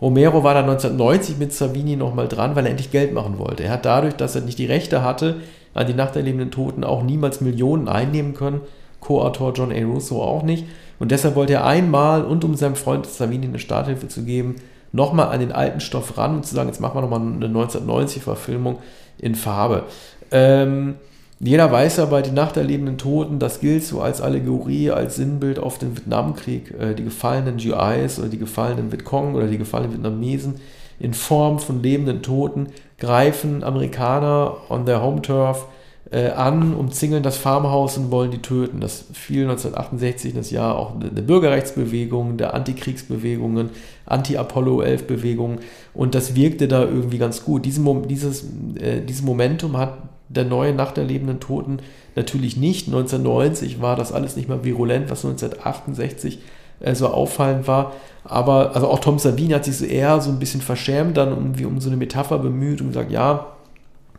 Romero 0.00 0.42
war 0.44 0.52
da 0.52 0.60
1990 0.60 1.38
mit 1.38 1.54
Savini 1.54 1.96
nochmal 1.96 2.28
dran, 2.28 2.54
weil 2.54 2.66
er 2.66 2.70
endlich 2.70 2.90
Geld 2.90 3.14
machen 3.14 3.38
wollte. 3.38 3.64
Er 3.64 3.70
hat 3.70 3.86
dadurch, 3.86 4.14
dass 4.14 4.34
er 4.34 4.42
nicht 4.42 4.58
die 4.58 4.66
Rechte 4.66 5.02
hatte 5.02 5.36
an 5.72 5.86
die 5.86 5.94
Nacht 5.94 6.16
der 6.16 6.22
lebenden 6.22 6.50
Toten, 6.50 6.84
auch 6.84 7.02
niemals 7.02 7.40
Millionen 7.40 7.88
einnehmen 7.88 8.34
können 8.34 8.60
Co-Autor 9.06 9.52
John 9.54 9.72
A. 9.72 9.84
Russo 9.84 10.22
auch 10.22 10.42
nicht. 10.42 10.66
Und 10.98 11.12
deshalb 11.12 11.36
wollte 11.36 11.54
er 11.54 11.66
einmal 11.66 12.24
und 12.24 12.44
um 12.44 12.54
seinem 12.54 12.74
Freund 12.74 13.06
Savini 13.06 13.46
eine 13.46 13.58
Starthilfe 13.58 14.08
zu 14.08 14.24
geben, 14.24 14.56
nochmal 14.92 15.28
an 15.28 15.40
den 15.40 15.52
alten 15.52 15.80
Stoff 15.80 16.16
ran 16.18 16.36
und 16.36 16.46
zu 16.46 16.54
sagen, 16.54 16.68
jetzt 16.68 16.80
machen 16.80 16.96
wir 16.96 17.02
nochmal 17.02 17.20
eine 17.20 17.46
1990-Verfilmung 17.46 18.78
in 19.18 19.34
Farbe. 19.34 19.84
Ähm, 20.30 20.94
jeder 21.38 21.70
weiß 21.70 21.98
ja 21.98 22.06
bei 22.06 22.22
Die 22.22 22.30
Nacht 22.30 22.56
der 22.56 22.64
lebenden 22.64 22.96
Toten, 22.96 23.38
das 23.38 23.60
gilt 23.60 23.84
so 23.84 24.00
als 24.00 24.22
Allegorie, 24.22 24.90
als 24.90 25.16
Sinnbild 25.16 25.58
auf 25.58 25.78
den 25.78 25.96
Vietnamkrieg. 25.96 26.74
Äh, 26.80 26.94
die 26.94 27.04
gefallenen 27.04 27.58
GIs 27.58 28.18
oder 28.18 28.28
die 28.28 28.38
gefallenen 28.38 28.90
Vietcong 28.90 29.34
oder 29.34 29.46
die 29.46 29.58
gefallenen 29.58 29.92
Vietnamesen 29.92 30.54
in 30.98 31.12
Form 31.12 31.58
von 31.58 31.82
lebenden 31.82 32.22
Toten 32.22 32.68
greifen 32.98 33.62
Amerikaner 33.62 34.56
on 34.70 34.86
their 34.86 35.02
home 35.02 35.20
turf 35.20 35.66
äh, 36.10 36.30
an, 36.30 36.74
umzingeln 36.74 37.22
das 37.22 37.36
Farmhaus 37.36 37.98
und 37.98 38.10
wollen 38.10 38.30
die 38.30 38.42
töten. 38.42 38.80
Das 38.80 39.06
fiel 39.12 39.42
1968 39.42 40.34
das 40.34 40.50
Jahr 40.50 40.76
auch 40.76 40.92
der 41.00 41.22
Bürgerrechtsbewegung, 41.22 42.36
der 42.36 42.54
Antikriegsbewegungen, 42.54 43.70
Anti-Apollo-11-Bewegungen 44.06 45.58
und 45.94 46.14
das 46.14 46.36
wirkte 46.36 46.68
da 46.68 46.82
irgendwie 46.82 47.18
ganz 47.18 47.44
gut. 47.44 47.64
Diesen, 47.64 48.06
dieses, 48.08 48.44
äh, 48.80 49.00
dieses 49.00 49.22
Momentum 49.22 49.76
hat 49.76 49.98
der 50.28 50.44
neue 50.44 50.74
Nacht 50.74 50.96
der 50.96 51.04
lebenden 51.04 51.40
Toten 51.40 51.78
natürlich 52.14 52.56
nicht. 52.56 52.86
1990 52.88 53.80
war 53.80 53.96
das 53.96 54.12
alles 54.12 54.36
nicht 54.36 54.48
mehr 54.48 54.64
virulent, 54.64 55.10
was 55.10 55.24
1968 55.24 56.38
äh, 56.80 56.94
so 56.94 57.08
auffallend 57.08 57.66
war. 57.66 57.92
Aber 58.24 58.74
also 58.74 58.88
auch 58.88 59.00
Tom 59.00 59.18
Savini 59.18 59.52
hat 59.52 59.64
sich 59.64 59.76
so 59.76 59.84
eher 59.84 60.20
so 60.20 60.30
ein 60.30 60.38
bisschen 60.38 60.60
verschämt 60.60 61.16
dann 61.16 61.30
irgendwie 61.30 61.64
um 61.64 61.80
so 61.80 61.88
eine 61.88 61.96
Metapher 61.96 62.38
bemüht 62.38 62.80
und 62.80 62.88
gesagt, 62.88 63.10
ja, 63.10 63.46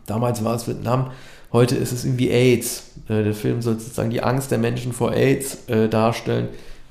damals 0.06 0.44
war 0.44 0.54
es 0.54 0.66
Vietnam 0.66 1.10
Heute 1.52 1.76
ist 1.76 1.92
es 1.92 2.04
irgendwie 2.04 2.30
AIDS. 2.30 2.90
Äh, 3.08 3.24
der 3.24 3.34
Film 3.34 3.62
soll 3.62 3.78
sozusagen 3.78 4.10
die 4.10 4.22
Angst 4.22 4.50
der 4.50 4.58
Menschen 4.58 4.92
vor 4.92 5.12
AIDS 5.12 5.68
äh, 5.68 5.88
darstellen. 5.88 6.48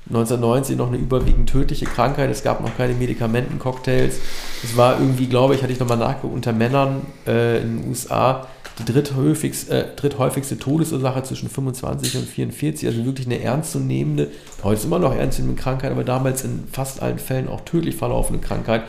1990 0.08 0.76
noch 0.76 0.88
eine 0.88 0.96
überwiegend 0.96 1.50
tödliche 1.50 1.84
Krankheit. 1.84 2.30
Es 2.30 2.42
gab 2.42 2.62
noch 2.62 2.74
keine 2.76 2.94
Medikamentencocktails. 2.94 4.16
Es 4.64 4.76
war 4.76 4.98
irgendwie, 4.98 5.26
glaube 5.26 5.54
ich, 5.54 5.62
hatte 5.62 5.72
ich 5.72 5.78
nochmal 5.78 5.98
nachgeguckt, 5.98 6.34
unter 6.34 6.52
Männern 6.52 7.02
äh, 7.26 7.60
in 7.60 7.82
den 7.82 7.88
USA 7.88 8.46
die 8.78 8.84
dritthäufigste, 8.84 9.72
äh, 9.72 9.96
dritthäufigste 9.96 10.58
Todesursache 10.58 11.22
zwischen 11.24 11.50
25 11.50 12.16
und 12.16 12.28
44. 12.28 12.88
Also 12.88 13.04
wirklich 13.04 13.26
eine 13.26 13.40
ernstzunehmende, 13.42 14.30
heute 14.62 14.78
ist 14.78 14.84
immer 14.84 14.98
noch 14.98 15.14
ernstzunehmende 15.14 15.60
Krankheit, 15.60 15.90
aber 15.90 16.04
damals 16.04 16.44
in 16.44 16.64
fast 16.72 17.02
allen 17.02 17.18
Fällen 17.18 17.48
auch 17.48 17.60
tödlich 17.62 17.96
verlaufende 17.96 18.40
Krankheit. 18.40 18.84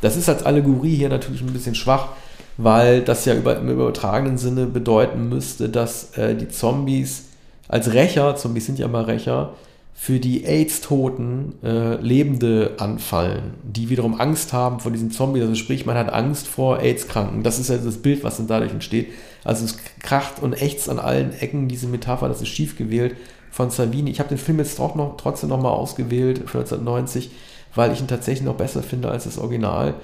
Das 0.00 0.16
ist 0.16 0.28
als 0.28 0.42
Allegorie 0.42 0.96
hier 0.96 1.08
natürlich 1.08 1.42
ein 1.42 1.52
bisschen 1.52 1.74
schwach, 1.74 2.08
weil 2.56 3.02
das 3.02 3.24
ja 3.24 3.34
über, 3.34 3.58
im 3.58 3.68
übertragenen 3.68 4.38
Sinne 4.38 4.66
bedeuten 4.66 5.28
müsste, 5.28 5.68
dass 5.68 6.16
äh, 6.16 6.34
die 6.34 6.48
Zombies 6.48 7.24
als 7.68 7.92
Rächer, 7.92 8.36
Zombies 8.36 8.66
sind 8.66 8.78
ja 8.78 8.88
mal 8.88 9.04
Rächer, 9.04 9.54
für 9.98 10.20
die 10.20 10.44
AIDS-Toten 10.44 11.54
äh, 11.64 11.96
Lebende 11.96 12.74
anfallen, 12.78 13.54
die 13.62 13.88
wiederum 13.88 14.20
Angst 14.20 14.52
haben 14.52 14.78
vor 14.78 14.92
diesen 14.92 15.10
Zombies. 15.10 15.42
Also 15.42 15.54
sprich, 15.54 15.86
man 15.86 15.96
hat 15.96 16.12
Angst 16.12 16.46
vor 16.46 16.80
AIDS-Kranken. 16.80 17.42
Das 17.42 17.58
ist 17.58 17.70
ja 17.70 17.78
das 17.78 17.96
Bild, 17.96 18.22
was 18.22 18.36
dann 18.36 18.46
dadurch 18.46 18.72
entsteht. 18.72 19.08
Also 19.42 19.64
es 19.64 19.78
kracht 20.00 20.42
und 20.42 20.60
ächzt 20.60 20.90
an 20.90 20.98
allen 20.98 21.32
Ecken 21.32 21.66
diese 21.66 21.86
Metapher, 21.86 22.28
das 22.28 22.42
ist 22.42 22.48
schief 22.48 22.76
gewählt 22.76 23.16
von 23.50 23.70
Savini. 23.70 24.10
Ich 24.10 24.18
habe 24.18 24.28
den 24.28 24.38
Film 24.38 24.58
jetzt 24.58 24.78
noch, 24.78 25.16
trotzdem 25.16 25.48
nochmal 25.48 25.72
ausgewählt 25.72 26.40
für 26.40 26.58
1990, 26.58 27.30
weil 27.74 27.90
ich 27.90 28.00
ihn 28.00 28.06
tatsächlich 28.06 28.44
noch 28.44 28.56
besser 28.56 28.82
finde 28.82 29.10
als 29.10 29.24
das 29.24 29.38
Original. 29.38 29.94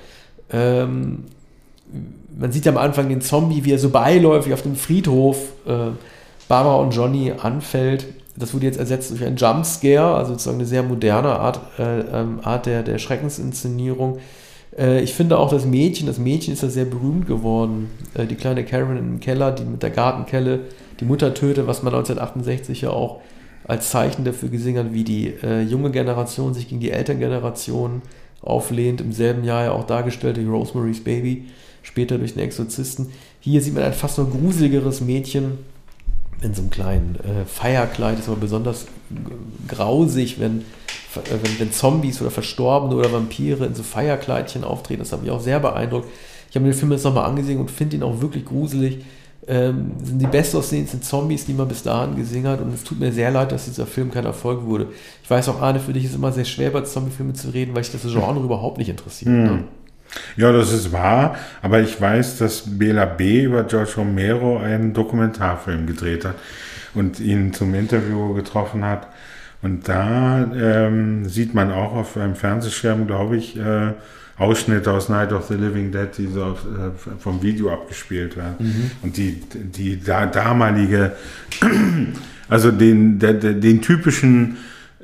Ähm, 0.51 1.25
man 2.37 2.53
sieht 2.53 2.67
ja 2.67 2.73
am 2.73 2.79
Anfang 2.79 3.09
den 3.09 3.21
Zombie, 3.21 3.65
wie 3.65 3.73
er 3.73 3.79
so 3.79 3.91
beiläufig 3.91 4.53
auf 4.53 4.63
dem 4.63 4.77
Friedhof 4.77 5.39
äh, 5.67 5.91
Barbara 6.49 6.77
und 6.77 6.91
Johnny 6.91 7.33
anfällt 7.33 8.07
das 8.37 8.55
wurde 8.55 8.67
jetzt 8.67 8.79
ersetzt 8.79 9.11
durch 9.11 9.25
ein 9.25 9.37
Jumpscare, 9.37 10.17
also 10.17 10.33
sozusagen 10.33 10.59
eine 10.59 10.67
sehr 10.67 10.83
moderne 10.83 11.39
Art, 11.39 11.61
äh, 11.79 12.01
ähm, 12.01 12.41
Art 12.43 12.67
der, 12.67 12.83
der 12.83 12.99
Schreckensinszenierung. 12.99 14.19
Äh, 14.77 15.03
ich 15.03 15.13
finde 15.15 15.39
auch 15.39 15.51
das 15.51 15.67
Mädchen, 15.67 16.07
das 16.07 16.19
Mädchen 16.19 16.55
ist 16.55 16.63
ja 16.63 16.71
sehr 16.71 16.87
berühmt 16.87 17.27
geworden. 17.27 17.91
Äh, 18.15 18.27
die 18.27 18.37
kleine 18.37 18.65
Karen 18.65 18.97
im 18.97 19.21
Keller, 19.21 19.53
die 19.53 19.65
mit 19.65 19.83
der 19.83 19.91
Gartenkelle 19.91 20.61
die 21.01 21.05
Mutter 21.05 21.35
tötet, 21.35 21.67
was 21.67 21.83
man 21.83 21.93
1968 21.93 22.83
ja 22.83 22.91
auch 22.91 23.21
als 23.65 23.91
Zeichen 23.91 24.25
dafür 24.25 24.49
gesehen 24.49 24.79
hat, 24.79 24.93
wie 24.93 25.05
die 25.05 25.35
äh, 25.43 25.63
junge 25.63 25.91
Generation 25.91 26.55
sich 26.55 26.69
gegen 26.69 26.81
die 26.81 26.91
Elterngeneration 26.91 28.03
auflehnt. 28.41 29.01
Im 29.01 29.13
selben 29.13 29.45
Jahr 29.45 29.65
ja 29.65 29.73
auch 29.73 29.85
dargestellt 29.85 30.39
durch 30.39 30.49
Rosemary's 30.49 31.05
Baby, 31.05 31.49
später 31.83 32.19
durch 32.19 32.35
den 32.35 32.43
Exorzisten. 32.43 33.09
Hier 33.41 33.61
sieht 33.61 33.75
man 33.75 33.83
ein 33.83 33.93
fast 33.93 34.19
noch 34.19 34.31
gruseligeres 34.31 35.01
Mädchen, 35.01 35.59
in 36.43 36.55
so 36.55 36.63
einem 36.63 36.71
kleinen 36.71 37.17
äh, 37.17 37.45
Feierkleid 37.47 38.19
ist 38.19 38.29
aber 38.29 38.39
besonders 38.39 38.87
grausig, 39.69 40.41
wenn, 40.41 40.61
äh, 40.61 41.43
wenn, 41.43 41.61
wenn, 41.61 41.73
Zombies 41.73 42.21
oder 42.21 42.31
Verstorbene 42.31 42.97
oder 42.97 43.13
Vampire 43.13 43.65
in 43.65 43.75
so 43.75 43.83
Feierkleidchen 43.83 44.65
auftreten. 44.65 45.01
Das 45.01 45.13
hat 45.13 45.23
mich 45.23 45.31
auch 45.31 45.41
sehr 45.41 45.61
beeindruckt. 45.61 46.09
Ich 46.51 46.57
habe 46.57 46.67
mir 46.67 46.73
den 46.73 46.79
Film 46.79 46.93
jetzt 46.93 47.05
nochmal 47.05 47.27
angesehen 47.27 47.61
und 47.61 47.71
finde 47.71 47.97
ihn 47.97 48.03
auch 48.03 48.21
wirklich 48.21 48.45
gruselig. 48.45 49.05
Ähm, 49.49 49.93
sind 50.03 50.21
die 50.21 50.27
bestaussehendsten 50.27 51.03
Zombies, 51.03 51.47
die 51.47 51.53
man 51.53 51.67
bis 51.67 51.83
dahin 51.83 52.15
gesehen 52.17 52.47
hat. 52.47 52.61
Und 52.61 52.75
es 52.75 52.85
tut 52.85 53.01
mir 53.01 53.13
sehr 53.13 53.31
leid, 53.31 53.51
dass 53.51 53.65
dieser 53.65 53.87
Film 53.87 54.11
kein 54.11 54.25
Erfolg 54.25 54.65
wurde. 54.65 54.89
Ich 55.23 55.31
weiß 55.31 55.49
auch, 55.49 55.61
Arne, 55.61 55.81
für 55.81 55.93
dich 55.93 56.05
ist 56.05 56.11
es 56.11 56.17
immer 56.17 56.31
sehr 56.31 56.45
schwer, 56.45 56.69
über 56.69 56.85
Zombiefilme 56.85 57.33
zu 57.33 57.49
reden, 57.51 57.75
weil 57.75 57.83
ich 57.83 57.91
das 57.91 58.03
Genre 58.03 58.41
überhaupt 58.41 58.79
nicht 58.79 58.89
interessiert. 58.89 59.31
Mhm. 59.31 59.45
Ne? 59.45 59.65
Ja, 60.37 60.53
das 60.53 60.73
ist 60.73 60.93
wahr, 60.93 61.37
aber 61.63 61.81
ich 61.81 62.01
weiß, 62.01 62.39
dass 62.39 62.79
Bela 62.79 63.05
B. 63.05 63.45
über 63.45 63.65
George 63.65 63.93
Romero 63.97 64.59
einen 64.59 64.93
Dokumentarfilm 64.93 65.87
gedreht 65.87 66.25
hat 66.25 66.35
und 66.95 67.21
ihn 67.21 67.53
zum 67.53 67.75
Interview 67.75 68.35
getroffen 68.35 68.85
hat. 68.85 69.09
Und 69.63 69.89
da 69.89 70.51
ähm, 70.55 71.29
sieht 71.29 71.55
man 71.55 71.71
auch 71.71 71.93
auf 71.95 72.17
einem 72.17 72.35
Fernsehschirm, 72.35 73.07
glaube 73.07 73.37
ich, 73.37 73.57
äh, 73.57 73.93
Ausschnitte 74.37 74.91
aus 74.91 75.09
Night 75.09 75.33
of 75.33 75.47
the 75.47 75.55
Living 75.55 75.93
Dead, 75.93 76.09
die 76.17 76.27
so 76.27 76.45
auf, 76.45 76.65
äh, 76.65 76.91
vom 77.19 77.43
Video 77.43 77.73
abgespielt 77.73 78.37
werden. 78.37 78.57
Mhm. 78.59 78.91
Und 79.03 79.17
die, 79.17 79.41
die 79.55 80.03
da, 80.03 80.27
damalige, 80.27 81.13
also 82.49 82.73
den, 82.73 83.19
der, 83.21 83.35
den 83.35 83.81
typischen 83.83 84.57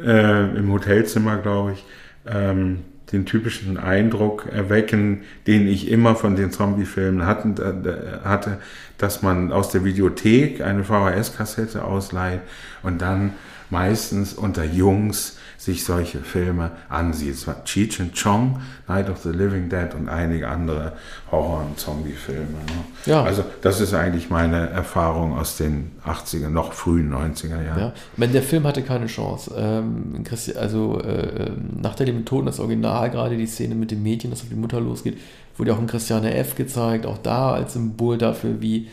äh, 0.03 0.57
im 0.57 0.73
Hotelzimmer, 0.73 1.37
glaube 1.37 1.73
ich, 1.73 1.85
ähm, 2.27 2.81
den 3.13 3.25
typischen 3.25 3.79
Eindruck 3.79 4.47
erwecken, 4.53 5.23
den 5.47 5.67
ich 5.67 5.91
immer 5.91 6.15
von 6.15 6.37
den 6.37 6.51
Zombie-Filmen 6.51 7.25
hatte, 7.25 8.59
dass 8.99 9.23
man 9.23 9.53
aus 9.53 9.71
der 9.71 9.85
Videothek 9.85 10.61
eine 10.61 10.85
VHS-Kassette 10.85 11.85
ausleiht 11.85 12.41
und 12.83 13.01
dann 13.01 13.35
meistens 13.71 14.35
unter 14.35 14.65
Jungs 14.65 15.39
sich 15.59 15.85
solche 15.85 16.21
Filme 16.21 16.71
ansieht. 16.89 17.35
Es 17.35 17.49
war 17.49 17.65
Cheech 17.65 18.01
and 18.01 18.15
Chong, 18.15 18.61
Night 18.87 19.11
of 19.11 19.19
the 19.25 19.31
Living 19.31 19.69
Dead 19.69 19.93
und 19.93 20.09
einige 20.09 20.47
andere 20.47 20.93
Horror- 21.33 21.67
und 21.67 21.79
Zombie-Filme. 21.81 22.45
Ne? 22.45 22.85
Ja. 23.07 23.25
Also 23.25 23.43
das 23.61 23.81
ist 23.81 23.93
eigentlich 23.93 24.31
meine 24.31 24.71
Erfahrung 24.71 25.37
aus 25.37 25.57
den 25.57 25.91
80er, 26.07 26.49
noch 26.49 26.73
frühen 26.73 27.13
90er 27.13 27.61
Jahren. 27.61 27.81
Ja. 27.81 27.93
Meine, 28.17 28.33
der 28.33 28.45
Film 28.45 28.69
hatte 28.69 28.83
keine 28.83 29.07
Chance. 29.07 29.53
Ähm, 29.59 30.23
also 30.55 31.01
äh, 31.01 31.51
nach 31.83 31.97
der 31.97 32.07
dem 32.07 32.25
Toten, 32.25 32.47
das 32.47 32.61
Original, 32.61 33.11
gerade 33.11 33.37
die 33.37 33.47
Szene 33.47 33.75
mit 33.75 33.91
dem 33.91 34.05
Mädchen, 34.05 34.31
das 34.31 34.43
auf 34.43 34.49
die 34.49 34.55
Mutter 34.55 34.81
losgeht, 34.81 35.19
wurde 35.57 35.75
auch 35.75 35.81
in 35.81 35.89
Christiane 35.89 36.35
F. 36.35 36.55
gezeigt, 36.55 37.05
auch 37.05 37.19
da 37.19 37.51
als 37.51 37.73
Symbol 37.73 38.17
dafür, 38.17 38.61
wie 38.61 38.87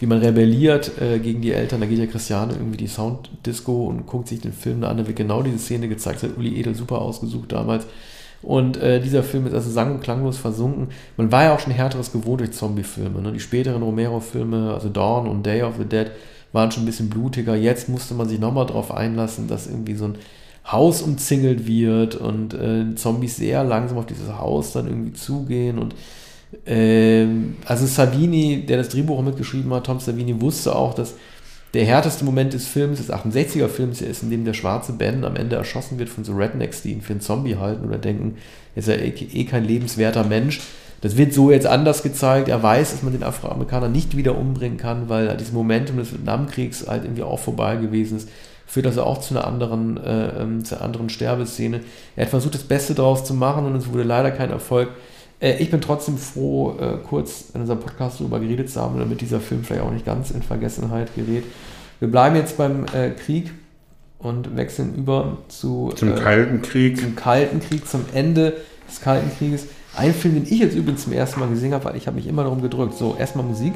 wie 0.00 0.06
man 0.06 0.18
rebelliert 0.18 1.00
äh, 1.00 1.18
gegen 1.18 1.42
die 1.42 1.52
Eltern. 1.52 1.80
Da 1.80 1.86
geht 1.86 1.98
ja 1.98 2.06
Christiane 2.06 2.54
irgendwie 2.54 2.78
die 2.78 2.86
Sounddisco 2.86 3.84
und 3.84 4.06
guckt 4.06 4.28
sich 4.28 4.40
den 4.40 4.54
Film 4.54 4.82
an. 4.82 4.96
Da 4.96 5.06
wird 5.06 5.16
genau 5.16 5.42
diese 5.42 5.58
Szene 5.58 5.88
gezeigt. 5.88 6.22
Das 6.22 6.30
hat 6.30 6.38
Uli 6.38 6.58
Edel 6.58 6.74
super 6.74 7.00
ausgesucht 7.00 7.52
damals. 7.52 7.86
Und 8.42 8.78
äh, 8.78 9.00
dieser 9.00 9.22
Film 9.22 9.46
ist 9.46 9.52
also 9.52 9.70
sang- 9.70 9.92
und 9.92 10.00
klanglos 10.00 10.38
versunken. 10.38 10.88
Man 11.18 11.30
war 11.30 11.44
ja 11.44 11.54
auch 11.54 11.60
schon 11.60 11.74
härteres 11.74 12.12
gewohnt 12.12 12.40
durch 12.40 12.52
Zombie-Filme. 12.52 13.20
Ne? 13.20 13.32
Die 13.32 13.40
späteren 13.40 13.82
Romero-Filme, 13.82 14.72
also 14.72 14.88
Dawn 14.88 15.28
und 15.28 15.44
Day 15.44 15.62
of 15.62 15.74
the 15.78 15.84
Dead, 15.84 16.10
waren 16.52 16.72
schon 16.72 16.84
ein 16.84 16.86
bisschen 16.86 17.10
blutiger. 17.10 17.54
Jetzt 17.54 17.90
musste 17.90 18.14
man 18.14 18.28
sich 18.28 18.40
nochmal 18.40 18.64
darauf 18.64 18.92
einlassen, 18.92 19.46
dass 19.48 19.66
irgendwie 19.66 19.94
so 19.94 20.06
ein 20.06 20.14
Haus 20.66 21.02
umzingelt 21.02 21.66
wird 21.66 22.16
und 22.16 22.54
äh, 22.54 22.94
Zombies 22.94 23.36
sehr 23.36 23.64
langsam 23.64 23.98
auf 23.98 24.06
dieses 24.06 24.38
Haus 24.38 24.72
dann 24.72 24.86
irgendwie 24.86 25.12
zugehen 25.12 25.78
und 25.78 25.94
ähm, 26.66 27.56
also 27.64 27.86
Savini, 27.86 28.64
der 28.66 28.78
das 28.78 28.88
Drehbuch 28.88 29.22
mitgeschrieben 29.22 29.72
hat, 29.72 29.86
Tom 29.86 30.00
Savini, 30.00 30.40
wusste 30.40 30.74
auch, 30.74 30.94
dass 30.94 31.14
der 31.74 31.84
härteste 31.84 32.24
Moment 32.24 32.52
des 32.52 32.66
Films, 32.66 32.98
des 32.98 33.12
68er-Films, 33.12 34.02
ist, 34.02 34.22
in 34.22 34.30
dem 34.30 34.44
der 34.44 34.54
schwarze 34.54 34.92
Ben 34.92 35.24
am 35.24 35.36
Ende 35.36 35.56
erschossen 35.56 35.98
wird 35.98 36.08
von 36.08 36.24
so 36.24 36.34
Rednecks, 36.34 36.82
die 36.82 36.92
ihn 36.92 37.02
für 37.02 37.12
einen 37.12 37.20
Zombie 37.20 37.56
halten 37.56 37.86
oder 37.86 37.98
denken, 37.98 38.36
er 38.74 38.80
ist 38.80 38.88
ja 38.88 38.94
eh, 38.94 39.08
eh 39.10 39.44
kein 39.44 39.64
lebenswerter 39.64 40.24
Mensch. 40.24 40.60
Das 41.00 41.16
wird 41.16 41.32
so 41.32 41.50
jetzt 41.50 41.66
anders 41.66 42.02
gezeigt. 42.02 42.48
Er 42.48 42.62
weiß, 42.62 42.90
dass 42.90 43.02
man 43.02 43.12
den 43.12 43.22
Afroamerikaner 43.22 43.88
nicht 43.88 44.16
wieder 44.16 44.36
umbringen 44.36 44.78
kann, 44.78 45.08
weil 45.08 45.34
dieses 45.36 45.52
Momentum 45.52 45.96
des 45.96 46.12
Vietnamkriegs 46.12 46.86
halt 46.88 47.04
irgendwie 47.04 47.22
auch 47.22 47.38
vorbei 47.38 47.76
gewesen 47.76 48.18
ist. 48.18 48.28
Führt 48.66 48.86
also 48.86 49.02
auch 49.02 49.18
zu 49.18 49.34
einer 49.34 49.46
anderen, 49.46 49.96
äh, 49.96 50.42
ähm, 50.42 50.64
zu 50.64 50.76
einer 50.76 50.84
anderen 50.84 51.08
Sterbeszene. 51.08 51.80
Er 52.16 52.24
hat 52.24 52.30
versucht, 52.30 52.54
das 52.54 52.62
Beste 52.64 52.94
daraus 52.94 53.24
zu 53.24 53.34
machen 53.34 53.64
und 53.64 53.76
es 53.76 53.88
wurde 53.88 54.02
leider 54.02 54.30
kein 54.30 54.50
Erfolg. 54.50 54.90
Äh, 55.40 55.56
ich 55.58 55.70
bin 55.70 55.80
trotzdem 55.80 56.18
froh, 56.18 56.76
äh, 56.78 56.98
kurz 57.08 57.46
in 57.54 57.62
unserem 57.62 57.80
Podcast 57.80 58.20
darüber 58.20 58.38
geredet 58.38 58.70
zu 58.70 58.80
haben, 58.80 58.98
damit 58.98 59.20
dieser 59.20 59.40
Film 59.40 59.64
vielleicht 59.64 59.82
auch 59.82 59.90
nicht 59.90 60.06
ganz 60.06 60.30
in 60.30 60.42
Vergessenheit 60.42 61.14
gerät. 61.14 61.44
Wir 61.98 62.10
bleiben 62.10 62.36
jetzt 62.36 62.56
beim 62.56 62.84
äh, 62.94 63.10
Krieg 63.10 63.52
und 64.18 64.56
wechseln 64.56 64.94
über 64.94 65.38
zu, 65.48 65.92
zum 65.96 66.14
Kalten 66.14 66.62
Krieg. 66.62 66.98
Zum 66.98 67.16
Kalten 67.16 67.60
Krieg, 67.60 67.88
zum 67.88 68.04
Ende 68.12 68.58
des 68.88 69.00
Kalten 69.00 69.30
Krieges. 69.36 69.66
Ein 69.96 70.14
Film, 70.14 70.34
den 70.34 70.44
ich 70.44 70.60
jetzt 70.60 70.76
übrigens 70.76 71.04
zum 71.04 71.12
ersten 71.12 71.40
Mal 71.40 71.48
gesehen 71.48 71.74
habe, 71.74 71.86
weil 71.86 71.96
ich 71.96 72.06
habe 72.06 72.16
mich 72.16 72.26
immer 72.26 72.44
darum 72.44 72.62
gedrückt. 72.62 72.94
So, 72.94 73.16
erstmal 73.18 73.44
Musik. 73.44 73.74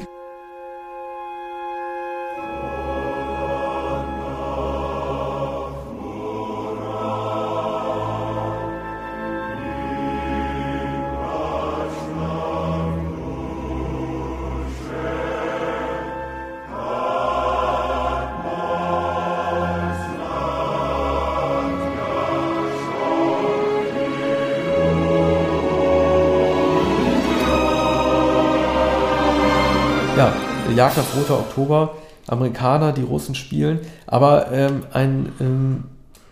Jagd 30.85 30.99
auf 30.99 31.15
Roter 31.15 31.39
Oktober, 31.39 31.95
Amerikaner, 32.27 32.91
die 32.91 33.01
Russen 33.01 33.33
spielen, 33.33 33.79
aber 34.05 34.51
ähm, 34.51 34.83
ein, 34.93 35.29
ähm, 35.39 35.83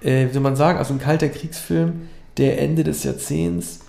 äh, 0.03 0.27
wie 0.27 0.31
soll 0.31 0.43
man 0.43 0.55
sagen, 0.55 0.77
also 0.77 0.93
ein 0.93 0.99
kalter 0.99 1.27
Kriegsfilm, 1.29 2.01
der 2.37 2.61
Ende 2.61 2.83
des 2.83 3.03
Jahrzehnts 3.03 3.79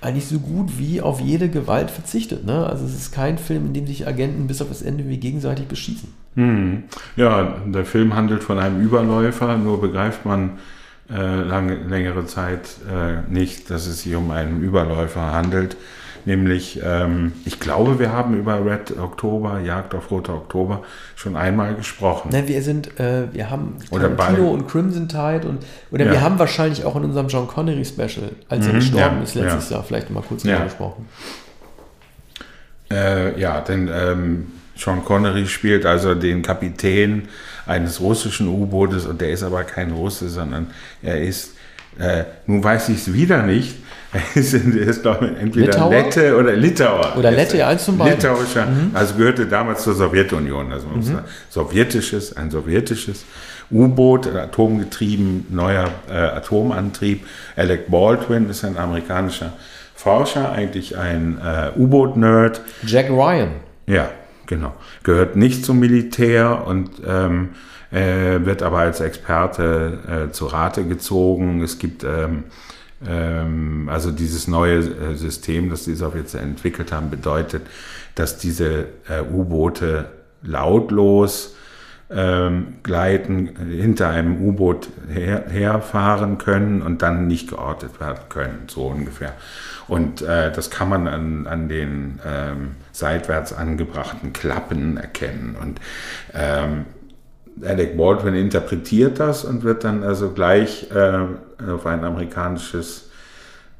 eigentlich 0.00 0.26
so 0.26 0.38
gut 0.38 0.78
wie 0.78 1.02
auf 1.02 1.20
jede 1.20 1.50
Gewalt 1.50 1.90
verzichtet. 1.90 2.46
Ne? 2.46 2.66
Also 2.66 2.86
es 2.86 2.94
ist 2.94 3.12
kein 3.12 3.36
Film, 3.36 3.66
in 3.66 3.74
dem 3.74 3.86
sich 3.86 4.06
Agenten 4.06 4.46
bis 4.46 4.62
auf 4.62 4.68
das 4.68 4.80
Ende 4.80 5.06
wie 5.08 5.18
gegenseitig 5.18 5.66
beschießen. 5.66 6.08
Hm. 6.36 6.84
Ja, 7.16 7.58
der 7.66 7.84
Film 7.84 8.14
handelt 8.14 8.42
von 8.42 8.58
einem 8.58 8.80
Überläufer, 8.80 9.58
nur 9.58 9.80
begreift 9.80 10.24
man 10.24 10.58
äh, 11.10 11.42
lange, 11.42 11.74
längere 11.74 12.24
Zeit 12.24 12.76
äh, 12.90 13.30
nicht, 13.30 13.70
dass 13.70 13.86
es 13.86 14.02
sich 14.02 14.14
um 14.14 14.30
einen 14.30 14.62
Überläufer 14.62 15.32
handelt. 15.32 15.76
Nämlich, 16.26 16.80
ähm, 16.82 17.32
ich 17.44 17.60
glaube, 17.60 17.98
wir 17.98 18.12
haben 18.12 18.38
über 18.38 18.64
Red 18.64 18.96
Oktober, 18.98 19.60
Jagd 19.60 19.94
auf 19.94 20.10
Roter 20.10 20.34
Oktober 20.34 20.82
schon 21.16 21.36
einmal 21.36 21.74
gesprochen. 21.74 22.30
Nein, 22.32 22.48
wir 22.48 22.62
sind, 22.62 22.98
äh, 22.98 23.32
wir 23.32 23.50
haben 23.50 23.76
Tarantino 23.90 24.50
und 24.50 24.66
Crimson 24.66 25.08
Tide 25.08 25.46
und 25.46 25.64
oder 25.90 26.06
ja. 26.06 26.12
wir 26.12 26.20
haben 26.22 26.38
wahrscheinlich 26.38 26.84
auch 26.84 26.96
in 26.96 27.04
unserem 27.04 27.28
John 27.28 27.46
Connery 27.46 27.84
Special, 27.84 28.30
als 28.48 28.64
mhm, 28.64 28.70
er 28.70 28.74
gestorben 28.78 29.16
ja, 29.16 29.22
ist 29.22 29.34
letztes 29.34 29.68
ja. 29.68 29.76
Jahr, 29.76 29.84
vielleicht 29.84 30.10
mal 30.10 30.22
kurz 30.22 30.42
drüber 30.42 30.64
gesprochen. 30.64 31.06
Äh, 32.90 33.38
ja, 33.38 33.60
denn 33.60 33.90
ähm, 33.92 34.46
Sean 34.76 35.04
Connery 35.04 35.46
spielt 35.46 35.86
also 35.86 36.14
den 36.14 36.42
Kapitän 36.42 37.28
eines 37.66 38.00
russischen 38.00 38.48
U-Bootes 38.48 39.06
und 39.06 39.20
der 39.20 39.30
ist 39.30 39.42
aber 39.42 39.64
kein 39.64 39.92
Russe, 39.92 40.28
sondern 40.28 40.70
er 41.02 41.20
ist, 41.22 41.54
äh, 41.98 42.24
nun 42.46 42.62
weiß 42.62 42.88
ich 42.90 42.98
es 42.98 43.12
wieder 43.12 43.42
nicht, 43.42 43.76
ist, 44.34 44.54
ist 44.54 45.02
glaube 45.02 45.26
ich, 45.26 45.42
entweder 45.42 45.66
Litauer? 45.66 45.90
Lette 45.90 46.36
oder 46.36 46.52
Litauer. 46.52 47.16
Oder 47.16 47.30
Lette, 47.30 47.58
ja, 47.58 47.68
eins 47.68 47.84
zum 47.84 47.98
beiden. 47.98 48.14
Litauischer, 48.14 48.66
mhm. 48.66 48.90
also 48.94 49.14
gehörte 49.14 49.46
damals 49.46 49.82
zur 49.82 49.94
Sowjetunion, 49.94 50.72
also 50.72 50.86
mhm. 50.86 51.20
sowjetisches, 51.50 52.36
ein 52.36 52.50
sowjetisches 52.50 53.24
U-Boot, 53.70 54.26
atomgetrieben, 54.34 55.46
neuer 55.50 55.90
äh, 56.08 56.12
Atomantrieb. 56.12 57.26
Alec 57.56 57.90
Baldwin 57.90 58.48
ist 58.48 58.64
ein 58.64 58.76
amerikanischer 58.76 59.52
Forscher, 59.94 60.52
eigentlich 60.52 60.96
ein 60.96 61.38
äh, 61.42 61.78
U-Boot-Nerd. 61.78 62.60
Jack 62.84 63.10
Ryan. 63.10 63.50
Ja, 63.86 64.10
genau. 64.46 64.74
Gehört 65.02 65.36
nicht 65.36 65.64
zum 65.64 65.80
Militär 65.80 66.66
und 66.66 66.90
ähm, 67.06 67.50
äh, 67.90 68.44
wird 68.44 68.62
aber 68.62 68.78
als 68.78 69.00
Experte 69.00 70.26
äh, 70.28 70.32
zu 70.32 70.46
Rate 70.46 70.84
gezogen. 70.84 71.62
Es 71.62 71.78
gibt 71.78 72.04
ähm, 72.04 72.44
also 73.06 74.10
dieses 74.10 74.48
neue 74.48 74.78
äh, 74.78 75.14
System, 75.14 75.70
das 75.70 75.84
die 75.84 75.94
Sowjets 75.94 76.34
entwickelt 76.34 76.92
haben, 76.92 77.10
bedeutet, 77.10 77.62
dass 78.14 78.38
diese 78.38 78.86
äh, 79.08 79.20
U-Boote 79.32 80.06
lautlos 80.42 81.56
ähm, 82.10 82.74
gleiten, 82.82 83.56
hinter 83.56 84.08
einem 84.10 84.40
U-Boot 84.40 84.88
her, 85.08 85.44
herfahren 85.48 86.38
können 86.38 86.82
und 86.82 87.02
dann 87.02 87.26
nicht 87.26 87.48
geortet 87.48 87.98
werden 88.00 88.20
können, 88.28 88.64
so 88.68 88.86
ungefähr. 88.86 89.32
Und 89.88 90.22
äh, 90.22 90.52
das 90.52 90.70
kann 90.70 90.88
man 90.88 91.08
an, 91.08 91.46
an 91.46 91.68
den 91.68 92.20
ähm, 92.24 92.76
seitwärts 92.92 93.52
angebrachten 93.52 94.32
Klappen 94.32 94.96
erkennen. 94.96 95.56
Und 95.60 95.80
ähm, 96.34 96.86
Alec 97.62 97.96
Baldwin 97.96 98.34
interpretiert 98.34 99.20
das 99.20 99.44
und 99.44 99.62
wird 99.62 99.84
dann 99.84 100.02
also 100.02 100.30
gleich 100.30 100.90
äh, 100.90 101.26
auf 101.68 101.86
ein 101.86 102.04
amerikanisches 102.04 103.10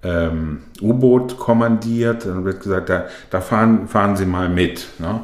ähm, 0.03 0.61
U-Boot 0.81 1.39
kommandiert. 1.39 2.27
Dann 2.27 2.45
wird 2.45 2.63
gesagt, 2.63 2.89
da, 2.89 3.05
da 3.31 3.41
fahren, 3.41 3.89
fahren 3.89 4.17
Sie 4.17 4.27
mal 4.27 4.49
mit. 4.49 4.87
Ne? 4.99 5.21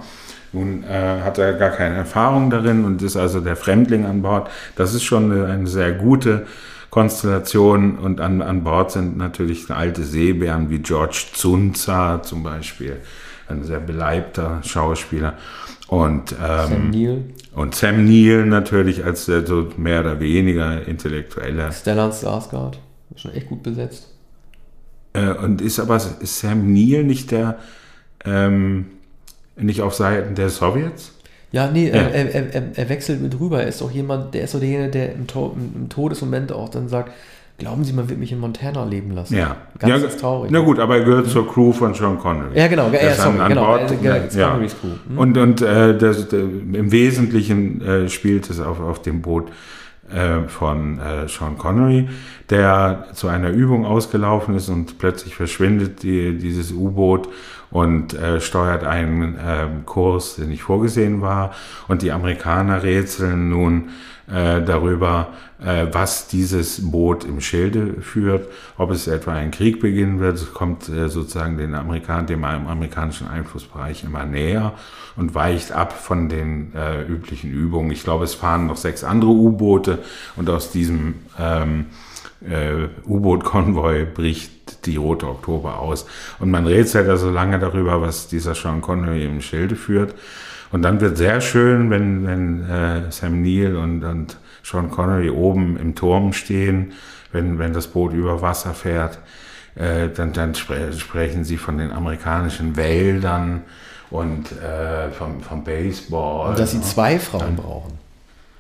Nun 0.53 0.83
äh, 0.85 1.21
hat 1.23 1.39
er 1.39 1.53
gar 1.53 1.71
keine 1.71 1.97
Erfahrung 1.97 2.51
darin 2.51 2.85
und 2.85 3.03
ist 3.03 3.17
also 3.17 3.41
der 3.41 3.57
Fremdling 3.57 4.05
an 4.05 4.23
Bord. 4.23 4.51
Das 4.77 4.95
ist 4.95 5.05
schon 5.05 5.31
eine, 5.31 5.47
eine 5.47 5.67
sehr 5.67 5.93
gute 5.93 6.47
Konstellation 6.91 7.99
und 7.99 8.21
an, 8.21 8.43
an 8.43 8.65
Bord 8.65 8.91
sind 8.91 9.17
natürlich 9.17 9.71
alte 9.71 10.03
Seebären 10.03 10.71
wie 10.71 10.81
George 10.81 11.27
Zunza 11.33 12.21
zum 12.23 12.43
Beispiel, 12.43 12.97
ein 13.49 13.63
sehr 13.63 13.79
beleibter 13.79 14.61
Schauspieler. 14.65 15.35
Und, 15.91 16.37
ähm, 16.41 16.69
Sam 16.69 16.91
Neill. 16.91 17.25
Und 17.53 17.75
Sam 17.75 18.05
Neill 18.05 18.47
natürlich 18.47 19.05
als 19.05 19.27
der 19.27 19.45
so 19.45 19.71
mehr 19.77 20.01
oder 20.01 20.21
weniger 20.21 20.87
intellektueller. 20.87 21.73
Stellan 21.73 22.13
Skarsgård, 22.13 22.79
schon 23.17 23.33
echt 23.33 23.49
gut 23.49 23.65
besetzt. 23.65 24.09
Äh, 25.15 25.31
und 25.31 25.61
ist 25.61 25.81
aber 25.81 25.97
ist 25.97 26.39
Sam 26.39 26.73
Neill 26.73 27.03
nicht 27.03 27.33
der 27.33 27.59
ähm, 28.25 28.87
nicht 29.57 29.83
auf 29.83 29.95
Seiten 29.95 30.37
der 30.37 30.49
Sowjets? 30.49 31.13
Ja, 31.51 31.69
nee, 31.69 31.89
ja. 31.89 31.95
Er, 31.95 32.35
er, 32.35 32.55
er, 32.55 32.63
er, 32.77 32.89
wechselt 32.89 33.21
mit 33.21 33.41
rüber. 33.41 33.61
Er 33.61 33.67
ist 33.67 33.83
auch 33.83 33.91
jemand, 33.91 34.33
der 34.35 34.45
ist 34.45 34.53
so 34.53 34.61
derjenige, 34.61 34.91
der 34.91 35.13
im, 35.15 35.27
to 35.27 35.57
im 35.57 35.89
Todesmoment 35.89 36.53
auch 36.53 36.69
dann 36.69 36.89
sagt, 36.89 37.13
Glauben 37.61 37.85
Sie, 37.85 37.93
man 37.93 38.09
wird 38.09 38.19
mich 38.19 38.33
in 38.33 38.39
Montana 38.39 38.85
leben 38.85 39.11
lassen? 39.11 39.37
Ja. 39.37 39.57
Ganz 39.79 40.03
ja, 40.03 40.09
traurig. 40.09 40.51
Na 40.51 40.61
gut, 40.61 40.79
aber 40.79 40.97
er 40.97 41.05
gehört 41.05 41.29
zur 41.29 41.47
Crew 41.47 41.73
von 41.73 41.93
Sean 41.93 42.19
Connery. 42.19 42.59
Ja, 42.59 42.69
genau. 42.69 42.89
Ja, 42.91 43.15
sorry, 43.15 43.39
an, 43.39 43.49
genau. 43.51 43.67
Bord, 43.67 43.91
äh, 44.03 44.29
ja. 44.35 44.57
Crew. 44.57 44.89
Mhm. 45.11 45.19
Und, 45.19 45.37
und 45.37 45.61
äh, 45.61 45.97
das, 45.97 46.29
der, 46.29 46.41
im 46.41 46.91
Wesentlichen 46.91 47.83
äh, 47.83 48.09
spielt 48.09 48.49
es 48.49 48.61
auf, 48.61 48.81
auf 48.81 49.03
dem 49.03 49.21
Boot 49.21 49.51
äh, 50.11 50.49
von 50.49 51.01
äh, 51.01 51.29
Sean 51.29 51.59
Connery, 51.59 52.09
der 52.49 53.09
zu 53.13 53.29
einer 53.29 53.51
Übung 53.51 53.85
ausgelaufen 53.85 54.55
ist 54.55 54.71
und 54.71 54.99
plötzlich 54.99 55.35
verschwindet 55.35 56.03
die, 56.03 56.39
dieses 56.39 56.73
U-Boot 56.73 57.29
und 57.71 58.15
äh, 58.15 58.41
steuert 58.41 58.85
einen 58.85 59.37
äh, 59.37 59.69
Kurs, 59.87 60.37
der 60.37 60.47
nicht 60.47 60.63
vorgesehen 60.63 61.21
war. 61.21 61.53
Und 61.89 62.03
die 62.03 62.13
Amerikaner 62.13 62.83
rätseln 62.83 63.49
nun, 63.49 63.91
äh, 64.31 64.63
darüber, 64.63 65.29
äh, 65.61 65.87
was 65.91 66.29
dieses 66.29 66.91
Boot 66.91 67.25
im 67.25 67.41
Schilde 67.41 68.01
führt, 68.01 68.47
ob 68.79 68.93
es 68.93 69.09
etwa 69.09 69.33
ein 69.33 69.51
Krieg 69.51 69.81
beginnen 69.81 70.21
wird. 70.21 70.37
Es 70.37 70.55
kommt 70.55 70.89
äh, 70.89 71.09
sozusagen 71.09 71.59
den 71.59 71.75
Amerikan 71.75 72.27
dem 72.27 72.45
amerikanischen 72.45 73.29
Einflussbereich 73.29 74.05
immer 74.05 74.25
näher 74.25 74.75
und 75.17 75.35
weicht 75.35 75.73
ab 75.73 75.93
von 75.93 76.29
den 76.29 76.73
äh, 76.75 77.03
üblichen 77.03 77.51
Übungen. 77.51 77.91
Ich 77.91 78.05
glaube, 78.05 78.25
es 78.25 78.35
fahren 78.35 78.67
noch 78.69 78.77
sechs 78.77 79.03
andere 79.03 79.31
U-Boote 79.31 79.99
und 80.37 80.49
aus 80.49 80.71
diesem 80.71 81.17
ähm, 81.39 81.87
äh, 82.49 82.87
U-Boot-Konvoi 83.07 84.07
bricht 84.07 84.60
die 84.87 84.97
Rote 84.97 85.27
Oktober 85.27 85.79
aus. 85.79 86.07
Und 86.39 86.51
man 86.51 86.67
rätselt 86.67 87.09
also 87.09 87.31
lange 87.31 87.59
darüber, 87.59 88.01
was 88.01 88.29
dieser 88.29 88.55
Sean 88.55 88.81
Connery 88.81 89.25
im 89.25 89.41
Schilde 89.41 89.77
führt. 89.77 90.15
Und 90.73 90.83
dann 90.83 91.01
wird 91.01 91.17
sehr 91.17 91.41
schön, 91.41 91.91
wenn, 91.91 92.27
wenn 92.27 92.69
äh, 92.69 93.11
Sam 93.11 93.43
Neill 93.43 93.77
und, 93.77 94.05
und 94.05 94.37
Sean 94.63 94.91
Connery 94.91 95.31
oben 95.31 95.77
im 95.77 95.95
Turm 95.95 96.33
stehen, 96.33 96.93
wenn, 97.33 97.59
wenn 97.59 97.73
das 97.73 97.89
Boot 97.89 98.13
über 98.13 98.43
Wasser 98.43 98.75
fährt, 98.75 99.19
äh, 99.75 100.09
dann, 100.09 100.33
dann 100.33 100.55
spre 100.55 100.93
sprechen 100.93 101.45
sie 101.45 101.57
von 101.57 101.79
den 101.79 101.93
amerikanischen 101.93 102.77
Wäldern 102.77 103.63
und 104.11 104.53
äh, 104.53 105.11
vom, 105.11 105.41
vom 105.41 105.65
Baseball. 105.65 106.51
Und 106.51 106.59
dass 106.59 106.73
sie 106.73 106.79
ne? 106.79 106.85
zwei 106.85 107.19
Frauen 107.19 107.57
brauchen. 107.57 107.99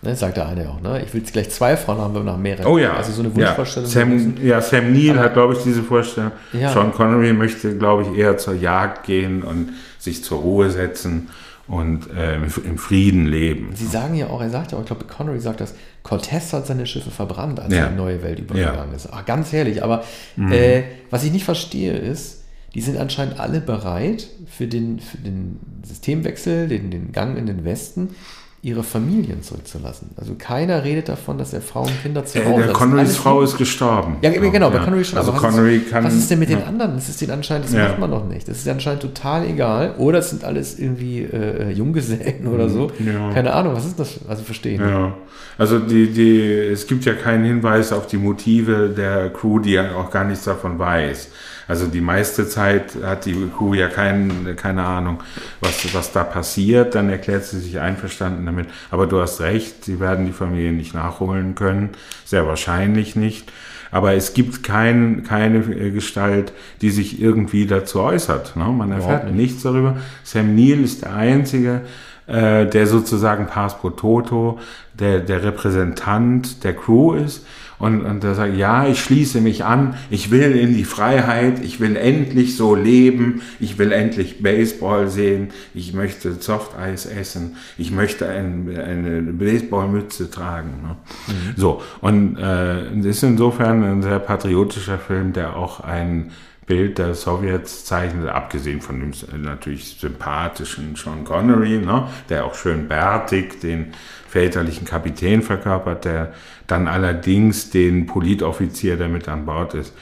Ne, 0.02 0.16
sagt 0.16 0.38
der 0.38 0.48
eine 0.48 0.70
auch, 0.70 0.80
ne? 0.80 1.02
Ich 1.04 1.12
will 1.12 1.20
jetzt 1.20 1.34
gleich 1.34 1.50
zwei 1.50 1.76
Frauen 1.76 1.98
haben, 1.98 2.14
wenn 2.14 2.24
wir 2.24 2.32
nach 2.32 2.38
mehreren. 2.38 2.66
Oh 2.66 2.78
ja. 2.78 2.94
Also 2.94 3.12
so 3.12 3.20
eine 3.20 3.34
Wunschvorstellung. 3.34 3.90
Ja, 3.90 3.92
Sam, 3.92 4.34
ja, 4.42 4.60
Sam 4.62 4.92
Neill 4.94 5.18
hat, 5.18 5.34
glaube 5.34 5.52
ich, 5.52 5.62
diese 5.62 5.82
Vorstellung. 5.82 6.32
Ja. 6.54 6.72
Sean 6.72 6.92
Connery 6.92 7.34
möchte, 7.34 7.76
glaube 7.76 8.04
ich, 8.04 8.18
eher 8.18 8.38
zur 8.38 8.54
Jagd 8.54 9.04
gehen 9.04 9.42
und 9.42 9.74
sich 9.98 10.24
zur 10.24 10.40
Ruhe 10.40 10.70
setzen 10.70 11.28
und 11.68 12.10
äh, 12.16 12.36
im 12.36 12.78
Frieden 12.78 13.26
leben. 13.26 13.70
Sie 13.74 13.86
sagen 13.86 14.14
ja 14.14 14.28
auch, 14.28 14.40
er 14.40 14.48
sagt 14.48 14.72
ja 14.72 14.78
auch, 14.78 14.82
ich 14.82 14.86
glaube, 14.86 15.04
Connery 15.04 15.38
sagt 15.38 15.60
das, 15.60 15.74
Cortez 16.02 16.52
hat 16.54 16.66
seine 16.66 16.86
Schiffe 16.86 17.10
verbrannt, 17.10 17.60
als 17.60 17.72
ja. 17.72 17.80
er 17.80 17.86
in 17.88 17.92
die 17.92 17.98
neue 17.98 18.22
Welt 18.22 18.38
übergegangen 18.38 18.90
ja. 18.90 18.96
ist. 18.96 19.08
Ach, 19.12 19.26
ganz 19.26 19.52
herrlich. 19.52 19.84
Aber 19.84 20.02
mhm. 20.34 20.50
äh, 20.50 20.82
was 21.10 21.24
ich 21.24 21.32
nicht 21.32 21.44
verstehe 21.44 21.92
ist, 21.92 22.44
die 22.74 22.80
sind 22.80 22.96
anscheinend 22.96 23.38
alle 23.38 23.60
bereit 23.60 24.28
für 24.48 24.66
den, 24.66 24.98
für 24.98 25.18
den 25.18 25.60
Systemwechsel, 25.86 26.68
den, 26.68 26.90
den 26.90 27.12
Gang 27.12 27.36
in 27.36 27.46
den 27.46 27.64
Westen 27.64 28.14
ihre 28.62 28.82
Familien 28.82 29.42
zurückzulassen. 29.42 30.10
Also 30.16 30.34
keiner 30.38 30.84
redet 30.84 31.08
davon, 31.08 31.38
dass 31.38 31.54
er 31.54 31.62
Frauen 31.62 31.88
und 31.88 32.02
Kinder 32.02 32.26
zu 32.26 32.38
Hause 32.40 32.50
hat. 32.50 32.58
Äh, 32.58 32.64
der 32.64 32.72
Connerys 32.74 33.16
Frau 33.16 33.40
ist 33.40 33.56
gestorben. 33.56 34.18
Ja, 34.20 34.30
genau, 34.30 34.68
bei 34.68 34.76
ja. 34.76 34.84
Connery 34.84 35.02
schon. 35.02 35.18
Also 35.18 35.32
Connery 35.32 35.76
ist, 35.78 35.90
kann, 35.90 36.04
was 36.04 36.14
ist 36.14 36.30
denn 36.30 36.40
mit 36.40 36.50
ja. 36.50 36.56
den 36.56 36.66
anderen? 36.66 36.94
Das 36.94 37.08
ist 37.08 37.22
denen 37.22 37.32
anscheinend, 37.32 37.66
das 37.66 37.72
ja. 37.72 37.88
macht 37.88 37.98
man 37.98 38.10
noch 38.10 38.28
nicht. 38.28 38.46
Das 38.48 38.58
ist 38.58 38.68
anscheinend 38.68 39.00
total 39.00 39.46
egal. 39.46 39.94
Oder 39.96 40.18
es 40.18 40.28
sind 40.28 40.44
alles 40.44 40.78
irgendwie 40.78 41.22
äh, 41.22 41.70
Junggesellen 41.70 42.46
oder 42.48 42.68
so. 42.68 42.92
Ja. 42.98 43.32
Keine 43.32 43.54
Ahnung, 43.54 43.74
was 43.74 43.86
ist 43.86 43.98
das? 43.98 44.20
Also 44.28 44.42
verstehen. 44.42 44.82
Ja. 44.82 45.14
Also 45.56 45.78
die, 45.78 46.12
die, 46.12 46.40
es 46.42 46.86
gibt 46.86 47.06
ja 47.06 47.14
keinen 47.14 47.44
Hinweis 47.44 47.94
auf 47.94 48.08
die 48.08 48.18
Motive 48.18 48.90
der 48.90 49.30
Crew, 49.30 49.58
die 49.58 49.72
ja 49.72 49.94
auch 49.94 50.10
gar 50.10 50.24
nichts 50.24 50.44
davon 50.44 50.78
weiß. 50.78 51.28
Also 51.70 51.86
die 51.86 52.00
meiste 52.00 52.48
Zeit 52.48 52.96
hat 53.00 53.26
die 53.26 53.46
Kuh 53.56 53.74
ja 53.74 53.86
kein, 53.86 54.56
keine 54.56 54.82
Ahnung, 54.82 55.20
was, 55.60 55.94
was 55.94 56.10
da 56.10 56.24
passiert. 56.24 56.96
Dann 56.96 57.08
erklärt 57.08 57.44
sie 57.44 57.60
sich 57.60 57.78
einverstanden 57.78 58.44
damit. 58.44 58.66
Aber 58.90 59.06
du 59.06 59.20
hast 59.20 59.40
recht, 59.40 59.84
sie 59.84 60.00
werden 60.00 60.26
die 60.26 60.32
Familie 60.32 60.72
nicht 60.72 60.94
nachholen 60.94 61.54
können. 61.54 61.90
Sehr 62.24 62.44
wahrscheinlich 62.44 63.14
nicht. 63.14 63.52
Aber 63.92 64.14
es 64.14 64.34
gibt 64.34 64.64
kein, 64.64 65.22
keine 65.22 65.60
Gestalt, 65.92 66.52
die 66.80 66.90
sich 66.90 67.22
irgendwie 67.22 67.66
dazu 67.66 68.00
äußert. 68.00 68.56
Ne? 68.56 68.64
Man 68.64 68.90
erfährt 68.90 69.26
nicht. 69.26 69.36
nichts 69.36 69.62
darüber. 69.62 69.96
Sam 70.24 70.56
Neill 70.56 70.82
ist 70.82 71.02
der 71.02 71.14
Einzige, 71.14 71.82
äh, 72.26 72.66
der 72.66 72.88
sozusagen 72.88 73.46
Pass 73.46 73.78
pro 73.78 73.90
Toto 73.90 74.58
der, 74.92 75.20
der 75.20 75.44
Repräsentant 75.44 76.64
der 76.64 76.74
Crew 76.74 77.14
ist 77.14 77.46
und, 77.80 78.02
und 78.02 78.22
der 78.22 78.34
sagt, 78.34 78.56
ja, 78.56 78.86
ich 78.86 79.00
schließe 79.00 79.40
mich 79.40 79.64
an, 79.64 79.96
ich 80.10 80.30
will 80.30 80.54
in 80.54 80.74
die 80.74 80.84
Freiheit, 80.84 81.64
ich 81.64 81.80
will 81.80 81.96
endlich 81.96 82.56
so 82.56 82.74
leben, 82.74 83.42
ich 83.58 83.78
will 83.78 83.90
endlich 83.90 84.42
Baseball 84.42 85.08
sehen, 85.08 85.48
ich 85.74 85.94
möchte 85.94 86.34
Softeis 86.34 87.06
essen, 87.06 87.56
ich 87.78 87.90
möchte 87.90 88.28
ein, 88.28 88.68
eine 88.78 89.22
Baseballmütze 89.22 90.30
tragen. 90.30 90.82
Ne? 90.82 90.96
Mhm. 91.26 91.32
So, 91.56 91.82
und 92.00 92.36
äh, 92.36 92.96
das 92.96 93.06
ist 93.06 93.22
insofern 93.22 93.82
ein 93.82 94.02
sehr 94.02 94.18
patriotischer 94.18 94.98
Film, 94.98 95.32
der 95.32 95.56
auch 95.56 95.80
ein 95.80 96.30
Bild 96.70 96.98
der 96.98 97.16
Sowjets 97.16 97.84
zeichnet, 97.84 98.28
abgesehen 98.28 98.80
von 98.80 99.00
dem 99.00 99.42
natürlich 99.42 99.96
sympathischen 99.98 100.94
Sean 100.94 101.24
Connery, 101.24 101.78
ne, 101.78 102.06
der 102.28 102.44
auch 102.44 102.54
schön 102.54 102.86
bärtig 102.86 103.60
den 103.60 103.92
väterlichen 104.30 104.86
Kapitän 104.86 105.42
verkörpert, 105.42 106.04
der 106.04 106.32
dann 106.68 106.86
allerdings 106.86 107.70
den 107.70 108.06
Politoffizier, 108.06 108.96
der 108.96 109.08
mit 109.08 109.28
an 109.28 109.44
Bord 109.44 109.74
ist, 109.74 109.92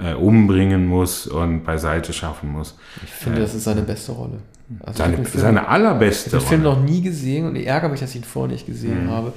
äh, 0.00 0.14
umbringen 0.14 0.86
muss 0.86 1.26
und 1.26 1.64
beiseite 1.64 2.12
schaffen 2.12 2.52
muss. 2.52 2.78
Ich 3.02 3.10
finde, 3.10 3.38
äh, 3.38 3.42
das 3.42 3.54
ist 3.54 3.64
seine 3.64 3.82
beste 3.82 4.12
Rolle. 4.12 4.38
Also 4.80 4.98
seine, 4.98 5.16
Film, 5.16 5.28
seine 5.34 5.68
allerbeste 5.68 6.30
Rolle. 6.30 6.42
Ich 6.42 6.46
habe 6.46 6.56
den 6.56 6.62
Film 6.62 6.62
noch 6.62 6.82
nie 6.82 7.02
gesehen 7.02 7.46
und 7.46 7.56
ich 7.56 7.66
ärgere 7.66 7.88
mich, 7.88 8.00
dass 8.00 8.10
ich 8.10 8.16
ihn 8.16 8.24
vorher 8.24 8.52
nicht 8.52 8.66
gesehen 8.66 9.06
mhm. 9.06 9.10
habe. 9.10 9.32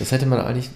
Das 0.00 0.12
hätte 0.12 0.24
man 0.24 0.40
eigentlich, 0.40 0.70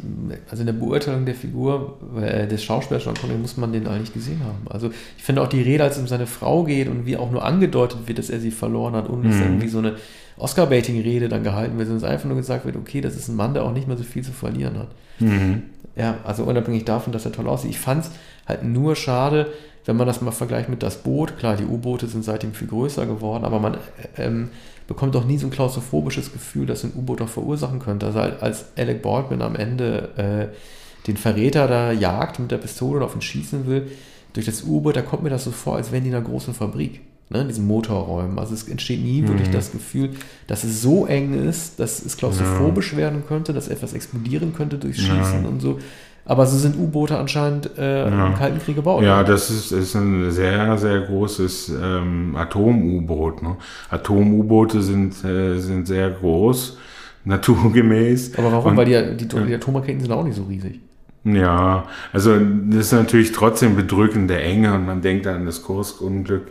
also 0.51 0.60
in 0.60 0.66
der 0.66 0.74
Beurteilung 0.74 1.24
der 1.24 1.34
Figur 1.34 1.98
äh, 2.20 2.46
des 2.46 2.62
Schauspielers 2.62 3.06
muss 3.40 3.56
man 3.56 3.72
den 3.72 3.86
eigentlich 3.86 4.12
gesehen 4.12 4.40
haben. 4.44 4.66
Also 4.68 4.90
ich 5.16 5.24
finde 5.24 5.40
auch 5.40 5.48
die 5.48 5.62
Rede, 5.62 5.82
als 5.82 5.96
es 5.96 6.02
um 6.02 6.06
seine 6.06 6.26
Frau 6.26 6.62
geht 6.62 6.88
und 6.88 7.06
wie 7.06 7.16
auch 7.16 7.30
nur 7.30 7.42
angedeutet 7.42 8.01
wird, 8.06 8.18
dass 8.18 8.28
er 8.28 8.38
sie 8.38 8.51
verloren 8.51 8.94
hat 8.94 9.09
und 9.09 9.24
mhm. 9.24 9.30
es 9.30 9.40
irgendwie 9.40 9.68
so 9.68 9.78
eine 9.78 9.96
Oscar-Baiting-Rede 10.36 11.30
dann 11.30 11.42
gehalten 11.42 11.78
wird, 11.78 11.88
sondern 11.88 12.05
es 12.05 12.12
einfach 12.12 12.28
nur 12.28 12.36
gesagt 12.36 12.66
wird, 12.66 12.76
okay, 12.76 13.01
das 13.01 13.16
ist 13.16 13.28
ein 13.28 13.36
Mann, 13.36 13.55
der 13.55 13.64
auch 13.64 13.72
nicht 13.72 13.88
mehr 13.88 13.96
so 13.96 14.05
viel 14.05 14.22
zu 14.22 14.32
verlieren 14.32 14.78
hat. 14.78 14.88
Mhm. 15.20 15.62
Ja, 15.96 16.18
also 16.24 16.44
unabhängig 16.44 16.84
davon, 16.84 17.14
dass 17.14 17.24
er 17.24 17.32
toll 17.32 17.48
aussieht. 17.48 17.70
Ich 17.70 17.80
fand 17.80 18.05
es 18.05 18.10
halt 18.46 18.62
nur 18.62 18.94
schade, 18.94 19.46
wenn 19.86 19.96
man 19.96 20.06
das 20.06 20.20
mal 20.20 20.32
vergleicht 20.32 20.68
mit 20.68 20.82
das 20.82 20.98
Boot. 20.98 21.38
Klar, 21.38 21.56
die 21.56 21.64
U-Boote 21.64 22.09
sind 22.09 22.24
seitdem 22.24 22.52
viel 22.52 22.68
größer 22.68 23.06
geworden, 23.06 23.44
aber 23.44 23.59
man 23.59 23.78
ähm, 24.18 24.51
bekommt 24.86 25.15
doch 25.15 25.24
nie 25.24 25.39
so 25.39 25.47
ein 25.47 25.51
klaustrophobisches 25.51 26.32
Gefühl, 26.32 26.66
dass 26.66 26.85
ein 26.85 26.93
U-Boot 26.94 27.20
doch 27.20 27.28
verursachen 27.28 27.78
könnte. 27.78 28.06
Also 28.06 28.19
als 28.19 28.66
Alec 28.77 29.02
Baldwin 29.02 29.43
am 29.43 29.56
Ende 29.56 30.51
äh, 30.52 31.06
den 31.06 31.16
Verräter 31.16 31.66
da 31.69 31.93
jagt 31.93 32.39
mit 32.39 32.51
der 32.51 32.59
Pistole 32.59 32.98
und 32.98 33.02
auf 33.05 33.15
ihn 33.15 33.23
schießen 33.23 33.66
will, 33.66 33.90
durch 34.32 34.47
das 34.47 34.62
U-Boot, 34.65 34.97
da 34.97 35.02
kommt 35.02 35.23
mir 35.23 35.31
das 35.31 35.44
so 35.44 35.51
vor, 35.51 35.77
als 35.77 35.93
wären 35.93 36.02
die 36.02 36.11
in 36.11 36.15
einer 36.15 36.24
großen 36.24 36.55
Fabrik 36.55 37.01
ne, 37.31 37.43
in 37.43 37.48
diesen 37.48 37.66
Motorräumen. 37.66 38.39
Also 38.39 38.55
es 38.55 38.69
entsteht 38.69 39.02
nie 39.02 39.23
mhm. 39.23 39.28
wirklich 39.28 39.51
das 39.51 39.73
Gefühl, 39.73 40.11
dass 40.47 40.65
es 40.65 40.82
so 40.82 41.06
eng 41.06 41.35
ist, 41.48 41.78
dass 41.81 42.05
es 42.05 42.16
klaustrophobisch 42.16 42.93
ja. 42.93 42.98
werden 42.98 43.24
könnte, 43.27 43.52
dass 43.52 43.69
etwas 43.69 43.93
explodieren 43.93 44.55
könnte 44.55 44.78
durch 44.78 44.97
Schießen 44.97 45.43
ja. 45.43 45.48
und 45.48 45.61
so. 45.61 45.78
Aber 46.26 46.46
so 46.46 46.56
sind 46.56 46.76
U-Boote 46.78 47.18
anscheinend 47.18 47.76
äh, 47.76 48.09
ja. 48.09 48.26
im 48.28 48.34
Kalten 48.34 48.59
Krieg 48.59 48.76
gebaut. 48.76 49.02
Ja, 49.02 49.22
das 49.22 49.51
ist, 49.51 49.72
ist 49.72 49.94
ein 49.94 50.30
sehr, 50.30 50.78
sehr 50.78 51.01
großes 51.01 51.72
ähm, 51.82 52.34
Atom-U-Boot. 52.34 53.42
Ne? 53.42 53.56
Atom-U-Boote 53.90 54.80
sind, 54.80 55.22
äh, 55.24 55.59
sind 55.59 55.86
sehr 55.86 56.10
groß, 56.10 56.78
naturgemäß. 57.24 58.38
Aber 58.38 58.52
warum? 58.52 58.72
Und, 58.72 58.76
Weil 58.78 58.86
die, 58.86 59.26
die, 59.26 59.28
die 59.28 59.55
Atomraketen 59.55 60.01
sind 60.01 60.12
auch 60.12 60.24
nicht 60.24 60.36
so 60.36 60.44
riesig. 60.44 60.80
Ja, 61.24 61.84
also 62.12 62.38
das 62.38 62.86
ist 62.86 62.92
natürlich 62.92 63.32
trotzdem 63.32 63.76
bedrückende 63.76 64.38
Enge 64.38 64.74
und 64.74 64.84
man 64.84 65.01
denkt 65.01 65.26
an 65.26 65.46
das 65.46 65.62
Kursunglück. 65.62 66.48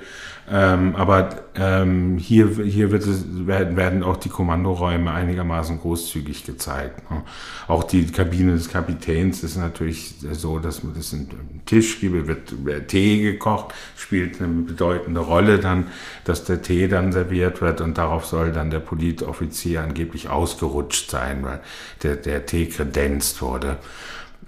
Ähm, 0.52 0.96
aber 0.98 1.44
ähm, 1.56 2.18
hier, 2.18 2.50
hier 2.66 2.92
wird 2.92 3.04
es, 3.04 3.24
werden, 3.48 3.78
werden 3.78 4.04
auch 4.04 4.18
die 4.18 4.28
Kommandoräume 4.28 5.12
einigermaßen 5.12 5.80
großzügig 5.80 6.44
gezeigt. 6.44 7.10
Ne? 7.10 7.24
Auch 7.68 7.86
die 7.86 8.06
Kabine 8.08 8.52
des 8.52 8.70
Kapitäns 8.70 9.42
ist 9.44 9.56
natürlich 9.56 10.16
so, 10.32 10.60
dass 10.60 10.84
man 10.84 10.96
das 10.96 11.14
einen 11.14 11.62
Tisch 11.66 12.02
gibt, 12.02 12.28
wird, 12.28 12.90
Tee 12.90 13.22
gekocht, 13.22 13.74
spielt 13.96 14.42
eine 14.42 14.64
bedeutende 14.64 15.22
Rolle 15.22 15.60
dann, 15.60 15.88
dass 16.26 16.44
der 16.44 16.62
Tee 16.62 16.90
dann 16.90 17.14
serviert 17.14 17.62
wird 17.62 17.80
und 17.80 17.98
darauf 17.98 18.26
soll 18.26 18.52
dann 18.52 18.70
der 18.70 18.80
Politoffizier 18.80 19.82
angeblich 19.82 20.30
ausgerutscht 20.30 21.10
sein, 21.10 21.44
weil 21.44 21.62
der, 22.04 22.18
der 22.18 22.46
Tee 22.46 22.66
kredenzt 22.66 23.42
wurde. 23.42 23.78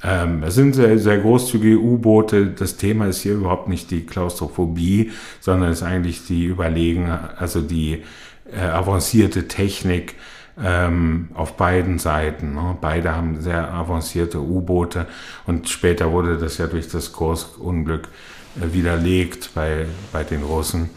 Ähm, 0.03 0.43
es 0.43 0.55
sind 0.55 0.73
sehr, 0.73 0.97
sehr 0.99 1.17
großzügige 1.19 1.79
U-Boote. 1.79 2.47
Das 2.47 2.77
Thema 2.77 3.07
ist 3.07 3.21
hier 3.21 3.33
überhaupt 3.33 3.69
nicht 3.69 3.91
die 3.91 4.05
Klaustrophobie, 4.05 5.11
sondern 5.39 5.71
ist 5.71 5.83
eigentlich 5.83 6.25
die 6.25 6.45
Überlegen, 6.45 7.09
also 7.09 7.61
die 7.61 8.03
äh, 8.51 8.59
avancierte 8.59 9.47
Technik 9.47 10.15
ähm, 10.61 11.29
auf 11.33 11.57
beiden 11.57 11.99
Seiten. 11.99 12.53
Ne? 12.55 12.77
Beide 12.79 13.15
haben 13.15 13.41
sehr 13.41 13.73
avancierte 13.73 14.39
U-Boote 14.39 15.07
und 15.45 15.69
später 15.69 16.11
wurde 16.11 16.37
das 16.37 16.57
ja 16.57 16.67
durch 16.67 16.87
das 16.87 17.11
Kursunglück 17.11 18.07
äh, 18.59 18.73
widerlegt 18.73 19.51
bei, 19.53 19.85
bei 20.11 20.23
den 20.23 20.43
Russen 20.43 20.89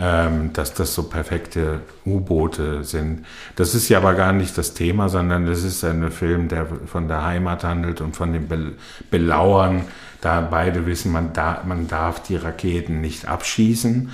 ähm, 0.00 0.52
dass 0.52 0.72
das 0.72 0.94
so 0.94 1.04
perfekte 1.04 1.80
U-Boote 2.06 2.82
sind. 2.82 3.26
Das 3.56 3.74
ist 3.74 3.88
ja 3.88 3.98
aber 3.98 4.14
gar 4.14 4.32
nicht 4.32 4.56
das 4.56 4.72
Thema, 4.72 5.08
sondern 5.08 5.44
das 5.44 5.62
ist 5.62 5.84
ein 5.84 6.10
Film, 6.10 6.48
der 6.48 6.66
von 6.86 7.08
der 7.08 7.24
Heimat 7.24 7.62
handelt 7.64 8.00
und 8.00 8.16
von 8.16 8.32
den 8.32 8.48
Be 8.48 8.72
Belauern. 9.10 9.84
Da 10.20 10.40
beide 10.40 10.86
wissen, 10.86 11.12
man, 11.12 11.32
da, 11.32 11.62
man 11.66 11.88
darf 11.88 12.22
die 12.22 12.36
Raketen 12.36 13.00
nicht 13.00 13.26
abschießen. 13.26 14.10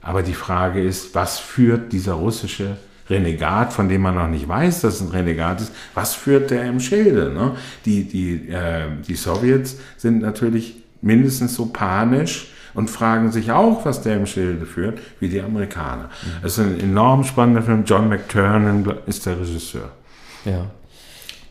Aber 0.00 0.22
die 0.22 0.34
Frage 0.34 0.82
ist, 0.82 1.14
was 1.14 1.38
führt 1.38 1.92
dieser 1.92 2.14
russische 2.14 2.76
Renegat, 3.10 3.72
von 3.72 3.88
dem 3.88 4.02
man 4.02 4.14
noch 4.14 4.28
nicht 4.28 4.48
weiß, 4.48 4.80
dass 4.80 4.94
es 4.94 5.00
ein 5.02 5.08
Renegat 5.08 5.60
ist, 5.60 5.72
was 5.94 6.14
führt 6.14 6.50
der 6.50 6.64
im 6.64 6.80
Schilde? 6.80 7.32
Ne? 7.32 7.56
Die, 7.84 8.04
die, 8.04 8.48
äh, 8.48 8.86
die 9.06 9.14
Sowjets 9.14 9.76
sind 9.96 10.22
natürlich 10.22 10.82
mindestens 11.02 11.54
so 11.54 11.66
panisch, 11.66 12.51
und 12.74 12.88
fragen 12.88 13.32
sich 13.32 13.52
auch, 13.52 13.84
was 13.84 14.02
der 14.02 14.16
im 14.16 14.26
Schilde 14.26 14.66
führt, 14.66 14.98
wie 15.20 15.28
die 15.28 15.40
Amerikaner. 15.40 16.04
Mhm. 16.04 16.46
Es 16.46 16.58
ist 16.58 16.64
ein 16.64 16.80
enorm 16.80 17.24
spannender 17.24 17.62
Film. 17.62 17.84
John 17.84 18.08
McTurnan 18.08 18.98
ist 19.06 19.26
der 19.26 19.40
Regisseur. 19.40 19.90
Ja. 20.44 20.66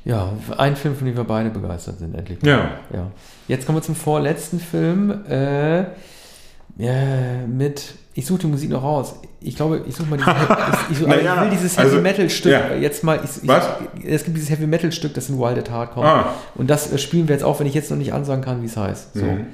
Ja, 0.03 0.33
ein 0.57 0.75
Film, 0.75 0.95
von 0.95 1.05
dem 1.05 1.15
wir 1.15 1.23
beide 1.23 1.51
begeistert 1.51 1.99
sind, 1.99 2.15
endlich. 2.15 2.39
Ja. 2.43 2.71
ja. 2.91 3.11
Jetzt 3.47 3.67
kommen 3.67 3.77
wir 3.77 3.83
zum 3.83 3.95
vorletzten 3.95 4.59
Film 4.59 5.11
äh, 5.29 5.83
ja, 6.77 7.45
mit, 7.47 7.93
ich 8.15 8.25
suche 8.25 8.39
die 8.39 8.47
Musik 8.47 8.71
noch 8.71 8.81
raus. 8.81 9.15
Ich 9.39 9.55
glaube, 9.55 9.83
ich 9.87 9.95
suche 9.95 10.09
mal 10.09 10.17
dieses, 10.17 10.33
ich, 10.91 11.01
ich, 11.01 11.07
naja, 11.07 11.35
ich 11.35 11.41
will 11.41 11.49
dieses 11.51 11.77
Heavy 11.77 11.89
also, 11.89 12.01
Metal 12.01 12.29
Stück 12.29 12.51
ja. 12.51 12.73
jetzt 12.75 13.03
mal. 13.03 13.19
Ich, 13.23 13.47
Was? 13.47 13.67
es 14.03 14.23
gibt 14.23 14.37
dieses 14.37 14.49
Heavy 14.49 14.65
Metal 14.65 14.91
Stück, 14.91 15.13
das 15.13 15.29
in 15.29 15.37
Wild 15.37 15.57
at 15.57 15.69
Heart 15.69 15.91
kommt. 15.91 16.07
Ah. 16.07 16.33
Und 16.55 16.69
das 16.69 16.91
äh, 16.91 16.97
spielen 16.97 17.27
wir 17.27 17.35
jetzt 17.35 17.43
auch, 17.43 17.59
wenn 17.59 17.67
ich 17.67 17.75
jetzt 17.75 17.91
noch 17.91 17.97
nicht 17.97 18.13
ansagen 18.13 18.43
kann, 18.43 18.61
wie 18.61 18.65
es 18.65 18.77
heißt. 18.77 19.13
So. 19.13 19.25
Mhm. 19.25 19.45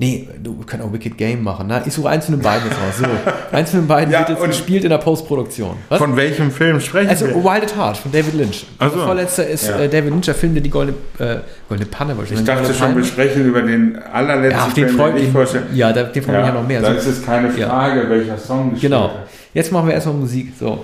Nee, 0.00 0.26
du 0.42 0.56
kannst 0.64 0.86
auch 0.86 0.90
Wicked 0.94 1.18
Game 1.18 1.42
machen. 1.42 1.66
Ne? 1.66 1.82
Ich 1.84 1.92
suche 1.92 2.08
eins 2.08 2.24
von 2.24 2.34
den 2.34 2.42
beiden 2.42 2.66
jetzt 2.66 2.78
raus. 2.78 2.96
So. 3.00 3.32
Eins 3.54 3.70
von 3.70 3.80
den 3.80 3.86
beiden 3.86 4.10
ja, 4.10 4.20
wird 4.20 4.30
jetzt 4.30 4.46
gespielt 4.46 4.84
in 4.84 4.88
der 4.88 4.96
Postproduktion. 4.96 5.76
Was? 5.90 5.98
Von 5.98 6.16
welchem 6.16 6.50
Film 6.50 6.80
sprechen 6.80 7.10
also, 7.10 7.26
wir? 7.26 7.36
Also 7.36 7.46
Wild 7.46 7.64
at 7.64 7.76
Heart 7.76 7.96
von 7.98 8.10
David 8.10 8.32
Lynch. 8.32 8.66
Also, 8.78 8.96
der 8.96 9.04
vorletzte 9.04 9.42
ist 9.42 9.68
ja. 9.68 9.78
äh, 9.78 9.90
David 9.90 10.08
Lynch, 10.08 10.24
der 10.24 10.34
Film, 10.34 10.54
der 10.54 10.62
die 10.62 10.70
Goldene, 10.70 10.96
äh, 11.18 11.40
Goldene 11.68 11.90
Panne 11.90 12.16
wahrscheinlich. 12.16 12.40
Ich 12.40 12.46
dachte 12.46 12.72
schon, 12.72 12.96
wir 12.96 13.04
sprechen 13.04 13.44
über 13.44 13.60
den 13.60 13.98
allerletzten 13.98 14.68
ja, 14.68 14.88
den 14.88 14.96
Film, 14.96 15.16
den 15.16 15.24
ich 15.26 15.32
vorstelle. 15.32 15.66
Ja, 15.74 15.92
den 15.92 16.22
freue 16.22 16.40
ich 16.40 16.46
ja 16.46 16.52
noch 16.52 16.66
mehr. 16.66 16.80
Da 16.80 16.92
ist 16.92 17.06
es 17.06 17.22
keine 17.22 17.50
Frage, 17.50 18.08
welcher 18.08 18.38
Song 18.38 18.70
gespielt 18.70 18.92
Genau. 18.92 19.10
Jetzt 19.52 19.70
machen 19.70 19.86
wir 19.86 19.94
erstmal 19.94 20.14
Musik. 20.14 20.54
So. 20.58 20.82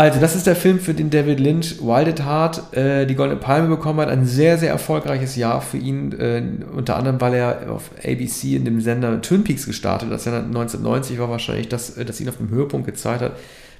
Also, 0.00 0.18
das 0.18 0.34
ist 0.34 0.46
der 0.46 0.56
Film, 0.56 0.80
für 0.80 0.94
den 0.94 1.10
David 1.10 1.40
Lynch 1.40 1.82
Wild 1.82 2.08
at 2.08 2.24
Heart 2.24 2.74
äh, 2.74 3.04
die 3.04 3.14
Goldene 3.14 3.38
Palme 3.38 3.68
bekommen 3.68 4.00
hat. 4.00 4.08
Ein 4.08 4.24
sehr, 4.24 4.56
sehr 4.56 4.70
erfolgreiches 4.70 5.36
Jahr 5.36 5.60
für 5.60 5.76
ihn. 5.76 6.18
Äh, 6.18 6.42
unter 6.74 6.96
anderem, 6.96 7.20
weil 7.20 7.34
er 7.34 7.70
auf 7.70 7.90
ABC 8.02 8.56
in 8.56 8.64
dem 8.64 8.80
Sender 8.80 9.20
Twin 9.20 9.44
Peaks 9.44 9.66
gestartet 9.66 10.08
hat. 10.08 10.14
Das 10.14 10.24
Jahr 10.24 10.36
1990 10.36 11.18
war 11.18 11.28
wahrscheinlich 11.28 11.68
das, 11.68 11.98
äh, 11.98 12.06
das 12.06 12.18
ihn 12.18 12.30
auf 12.30 12.38
dem 12.38 12.48
Höhepunkt 12.48 12.86
gezeigt 12.86 13.20
hat. 13.20 13.32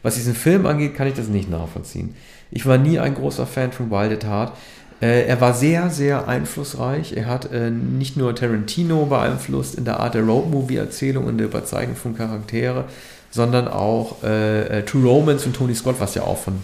Was 0.03 0.17
diesen 0.17 0.35
Film 0.35 0.67
angeht, 0.67 0.95
kann 0.95 1.07
ich 1.09 1.15
das 1.15 1.29
nicht 1.29 1.49
nachvollziehen. 1.49 2.15
Ich 2.51 2.67
war 2.67 2.77
nie 2.77 2.99
ein 2.99 3.15
großer 3.15 3.47
Fan 3.47 3.73
von 3.73 3.91
Wild 3.91 4.13
at 4.13 4.27
Heart. 4.27 4.53
Äh, 5.01 5.25
er 5.27 5.41
war 5.41 5.55
sehr, 5.55 5.89
sehr 5.89 6.29
einflussreich. 6.29 7.17
Er 7.17 7.29
hat 7.29 7.51
äh, 7.51 7.71
nicht 7.71 8.19
nur 8.19 8.35
Tarantino 8.35 9.07
beeinflusst 9.07 9.75
in 9.75 9.87
der 9.87 10.01
Art 10.01 10.13
der 10.13 10.25
Roadmovie-Erzählung 10.25 11.25
und 11.25 11.39
der 11.39 11.47
Überzeugung 11.47 11.97
von 11.97 12.15
Charaktere, 12.15 12.85
sondern 13.31 13.69
auch 13.69 14.23
äh, 14.25 14.81
äh, 14.81 14.83
True 14.85 15.09
Romance 15.09 15.45
von 15.45 15.53
Tony 15.53 15.75
Scott, 15.75 15.97
was 15.99 16.15
ja 16.15 16.23
auch 16.23 16.39
von, 16.39 16.55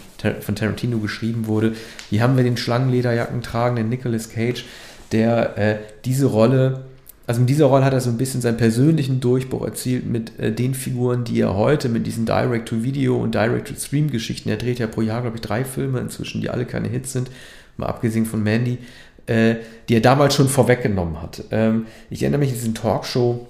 von 0.40 0.54
Tarantino 0.54 0.98
geschrieben 0.98 1.46
wurde. 1.46 1.74
Hier 2.10 2.22
haben 2.22 2.36
wir 2.36 2.44
den 2.44 2.56
Schlangenlederjacken 2.56 3.40
tragenden 3.40 3.88
Nicolas 3.88 4.30
Cage, 4.30 4.64
der 5.12 5.56
äh, 5.56 5.76
diese 6.04 6.26
Rolle, 6.26 6.84
also 7.28 7.40
in 7.40 7.46
dieser 7.46 7.66
Rolle 7.66 7.84
hat 7.84 7.92
er 7.92 8.00
so 8.00 8.10
ein 8.10 8.18
bisschen 8.18 8.40
seinen 8.40 8.56
persönlichen 8.56 9.20
Durchbruch 9.20 9.64
erzielt 9.64 10.06
mit 10.06 10.38
äh, 10.40 10.52
den 10.52 10.74
Figuren, 10.74 11.22
die 11.22 11.40
er 11.40 11.54
heute 11.54 11.88
mit 11.88 12.06
diesen 12.06 12.26
Direct-to-Video 12.26 13.16
und 13.16 13.34
Direct-to-Stream-Geschichten, 13.34 14.48
er 14.48 14.56
dreht 14.56 14.80
ja 14.80 14.88
pro 14.88 15.02
Jahr, 15.02 15.22
glaube 15.22 15.36
ich, 15.36 15.42
drei 15.42 15.64
Filme 15.64 16.00
inzwischen, 16.00 16.40
die 16.40 16.50
alle 16.50 16.64
keine 16.64 16.88
Hits 16.88 17.12
sind, 17.12 17.30
mal 17.76 17.86
abgesehen 17.86 18.26
von 18.26 18.42
Mandy, 18.42 18.78
äh, 19.26 19.56
die 19.88 19.94
er 19.94 20.00
damals 20.00 20.34
schon 20.34 20.48
vorweggenommen 20.48 21.22
hat. 21.22 21.44
Ähm, 21.52 21.86
ich 22.10 22.22
erinnere 22.22 22.40
mich 22.40 22.50
an 22.50 22.56
diesen 22.56 22.74
Talkshow, 22.74 23.46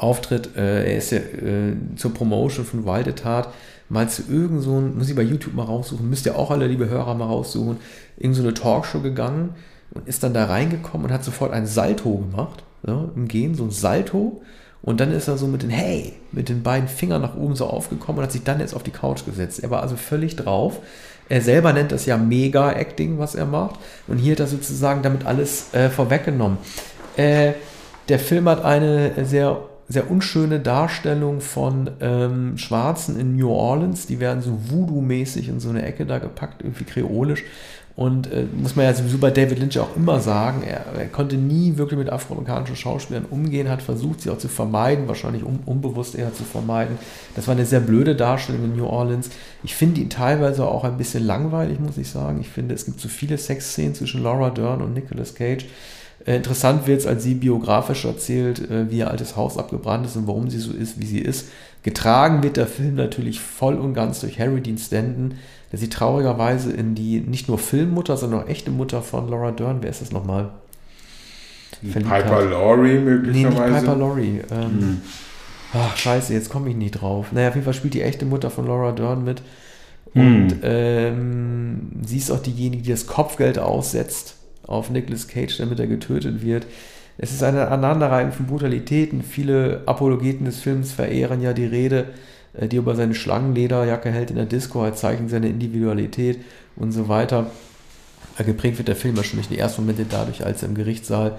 Auftritt, 0.00 0.56
äh, 0.56 0.90
er 0.90 0.96
ist 0.96 1.10
ja 1.10 1.18
äh, 1.18 1.76
zur 1.96 2.14
Promotion 2.14 2.64
von 2.64 2.86
Wilde 2.86 3.14
Tat 3.14 3.48
mal 3.90 4.08
zu 4.08 4.22
irgend 4.30 4.62
so 4.62 4.78
ein, 4.78 4.96
muss 4.96 5.10
ich 5.10 5.16
bei 5.16 5.22
YouTube 5.22 5.54
mal 5.54 5.64
raussuchen, 5.64 6.08
müsst 6.08 6.24
ihr 6.24 6.38
auch 6.38 6.50
alle, 6.50 6.66
liebe 6.66 6.88
Hörer, 6.88 7.14
mal 7.14 7.26
raussuchen, 7.26 7.76
in 8.16 8.32
so 8.32 8.42
eine 8.42 8.54
Talkshow 8.54 9.00
gegangen 9.00 9.54
und 9.92 10.08
ist 10.08 10.22
dann 10.22 10.32
da 10.32 10.46
reingekommen 10.46 11.08
und 11.08 11.12
hat 11.12 11.24
sofort 11.24 11.52
ein 11.52 11.66
Salto 11.66 12.16
gemacht, 12.18 12.62
ja, 12.86 13.10
im 13.14 13.28
Gehen, 13.28 13.54
so 13.54 13.64
ein 13.64 13.70
Salto. 13.70 14.40
Und 14.82 15.00
dann 15.00 15.12
ist 15.12 15.28
er 15.28 15.36
so 15.36 15.46
mit 15.46 15.62
den, 15.62 15.68
hey, 15.68 16.14
mit 16.32 16.48
den 16.48 16.62
beiden 16.62 16.88
Fingern 16.88 17.20
nach 17.20 17.36
oben 17.36 17.54
so 17.54 17.66
aufgekommen 17.66 18.18
und 18.18 18.24
hat 18.24 18.32
sich 18.32 18.44
dann 18.44 18.60
jetzt 18.60 18.74
auf 18.74 18.82
die 18.82 18.92
Couch 18.92 19.26
gesetzt. 19.26 19.62
Er 19.62 19.70
war 19.70 19.82
also 19.82 19.96
völlig 19.96 20.36
drauf. 20.36 20.78
Er 21.28 21.42
selber 21.42 21.74
nennt 21.74 21.92
das 21.92 22.06
ja 22.06 22.16
Mega-Acting, 22.16 23.18
was 23.18 23.34
er 23.34 23.44
macht. 23.44 23.78
Und 24.06 24.16
hier 24.16 24.32
hat 24.32 24.40
er 24.40 24.46
sozusagen 24.46 25.02
damit 25.02 25.26
alles 25.26 25.74
äh, 25.74 25.90
vorweggenommen. 25.90 26.56
Äh, 27.16 27.52
der 28.08 28.18
Film 28.18 28.48
hat 28.48 28.64
eine 28.64 29.26
sehr 29.26 29.60
sehr 29.90 30.08
unschöne 30.08 30.60
Darstellung 30.60 31.40
von 31.40 31.90
ähm, 32.00 32.56
Schwarzen 32.56 33.18
in 33.18 33.36
New 33.36 33.50
Orleans. 33.50 34.06
Die 34.06 34.20
werden 34.20 34.40
so 34.40 34.56
Voodoo-mäßig 34.70 35.48
in 35.48 35.58
so 35.58 35.68
eine 35.68 35.82
Ecke 35.82 36.06
da 36.06 36.18
gepackt, 36.18 36.62
irgendwie 36.62 36.84
kreolisch. 36.84 37.42
Und 37.96 38.32
äh, 38.32 38.44
muss 38.56 38.76
man 38.76 38.84
ja 38.84 38.94
sowieso 38.94 39.18
bei 39.18 39.32
David 39.32 39.58
Lynch 39.58 39.78
auch 39.80 39.96
immer 39.96 40.20
sagen, 40.20 40.62
er, 40.62 40.86
er, 40.96 41.08
konnte 41.08 41.36
nie 41.36 41.76
wirklich 41.76 41.98
mit 41.98 42.08
afroamerikanischen 42.08 42.76
Schauspielern 42.76 43.26
umgehen, 43.28 43.68
hat 43.68 43.82
versucht, 43.82 44.20
sie 44.20 44.30
auch 44.30 44.38
zu 44.38 44.48
vermeiden, 44.48 45.08
wahrscheinlich 45.08 45.44
un, 45.44 45.58
unbewusst 45.66 46.14
eher 46.14 46.32
zu 46.32 46.44
vermeiden. 46.44 46.96
Das 47.34 47.48
war 47.48 47.54
eine 47.54 47.66
sehr 47.66 47.80
blöde 47.80 48.14
Darstellung 48.14 48.64
in 48.64 48.76
New 48.76 48.86
Orleans. 48.86 49.28
Ich 49.64 49.74
finde 49.74 50.00
ihn 50.00 50.08
teilweise 50.08 50.66
auch 50.66 50.84
ein 50.84 50.98
bisschen 50.98 51.26
langweilig, 51.26 51.80
muss 51.80 51.98
ich 51.98 52.08
sagen. 52.08 52.40
Ich 52.40 52.48
finde, 52.48 52.76
es 52.76 52.86
gibt 52.86 53.00
zu 53.00 53.08
viele 53.08 53.36
Sexszenen 53.36 53.94
zwischen 53.94 54.22
Laura 54.22 54.50
Dern 54.50 54.82
und 54.82 54.94
Nicolas 54.94 55.34
Cage. 55.34 55.66
Äh, 56.26 56.36
interessant 56.36 56.86
wird 56.86 57.00
es, 57.00 57.06
als 57.06 57.22
sie 57.22 57.34
biografisch 57.34 58.04
erzählt, 58.04 58.70
äh, 58.70 58.90
wie 58.90 58.98
ihr 58.98 59.10
altes 59.10 59.36
Haus 59.36 59.56
abgebrannt 59.56 60.06
ist 60.06 60.16
und 60.16 60.26
warum 60.26 60.50
sie 60.50 60.58
so 60.58 60.72
ist, 60.72 61.00
wie 61.00 61.06
sie 61.06 61.20
ist. 61.20 61.48
Getragen 61.82 62.42
wird 62.42 62.56
der 62.56 62.66
Film 62.66 62.96
natürlich 62.96 63.40
voll 63.40 63.74
und 63.76 63.94
ganz 63.94 64.20
durch 64.20 64.38
Harry 64.38 64.60
Dean 64.60 64.76
Stanton, 64.76 65.34
der 65.72 65.78
sie 65.78 65.88
traurigerweise 65.88 66.72
in 66.72 66.94
die 66.94 67.20
nicht 67.20 67.48
nur 67.48 67.58
Filmmutter, 67.58 68.16
sondern 68.16 68.42
auch 68.42 68.48
echte 68.48 68.70
Mutter 68.70 69.00
von 69.02 69.28
Laura 69.28 69.52
Dern, 69.52 69.78
wer 69.82 69.90
ist 69.90 70.02
das 70.02 70.12
nochmal? 70.12 70.50
Piper 71.82 72.44
Laurie 72.44 72.98
möglicherweise? 72.98 73.62
Nee, 73.62 73.70
nicht 73.70 73.80
Piper 73.80 73.96
Laurie. 73.96 74.40
Ähm, 74.50 74.80
hm. 74.80 75.00
Ach, 75.72 75.96
scheiße, 75.96 76.34
jetzt 76.34 76.50
komme 76.50 76.68
ich 76.68 76.76
nicht 76.76 77.00
drauf. 77.00 77.32
Naja, 77.32 77.48
auf 77.48 77.54
jeden 77.54 77.64
Fall 77.64 77.74
spielt 77.74 77.94
die 77.94 78.02
echte 78.02 78.26
Mutter 78.26 78.50
von 78.50 78.66
Laura 78.66 78.92
Dern 78.92 79.24
mit. 79.24 79.40
Und 80.12 80.50
hm. 80.50 80.58
ähm, 80.62 81.80
sie 82.04 82.18
ist 82.18 82.30
auch 82.30 82.42
diejenige, 82.42 82.82
die 82.82 82.90
das 82.90 83.06
Kopfgeld 83.06 83.58
aussetzt 83.58 84.34
auf 84.70 84.90
Nicolas 84.90 85.28
Cage, 85.28 85.58
damit 85.58 85.80
er 85.80 85.86
getötet 85.86 86.42
wird. 86.42 86.66
Es 87.18 87.32
ist 87.32 87.42
eine 87.42 87.68
Aneinanderreihung 87.68 88.32
von 88.32 88.46
Brutalitäten. 88.46 89.22
Viele 89.22 89.82
Apologeten 89.86 90.46
des 90.46 90.60
Films 90.60 90.92
verehren 90.92 91.42
ja 91.42 91.52
die 91.52 91.66
Rede, 91.66 92.06
äh, 92.54 92.66
die 92.68 92.76
über 92.76 92.94
seine 92.94 93.14
Schlangenlederjacke 93.14 94.10
hält 94.10 94.30
in 94.30 94.36
der 94.36 94.46
Disco, 94.46 94.82
als 94.82 95.00
Zeichen 95.00 95.28
seiner 95.28 95.48
Individualität 95.48 96.40
und 96.76 96.92
so 96.92 97.08
weiter. 97.08 97.50
Äh, 98.38 98.44
geprägt 98.44 98.78
wird 98.78 98.88
der 98.88 98.96
Film 98.96 99.16
schon 99.22 99.38
durch 99.38 99.48
die 99.48 99.58
ersten 99.58 99.82
Momente 99.82 100.06
dadurch, 100.08 100.44
als 100.46 100.62
er 100.62 100.70
im 100.70 100.74
Gerichtssaal 100.74 101.38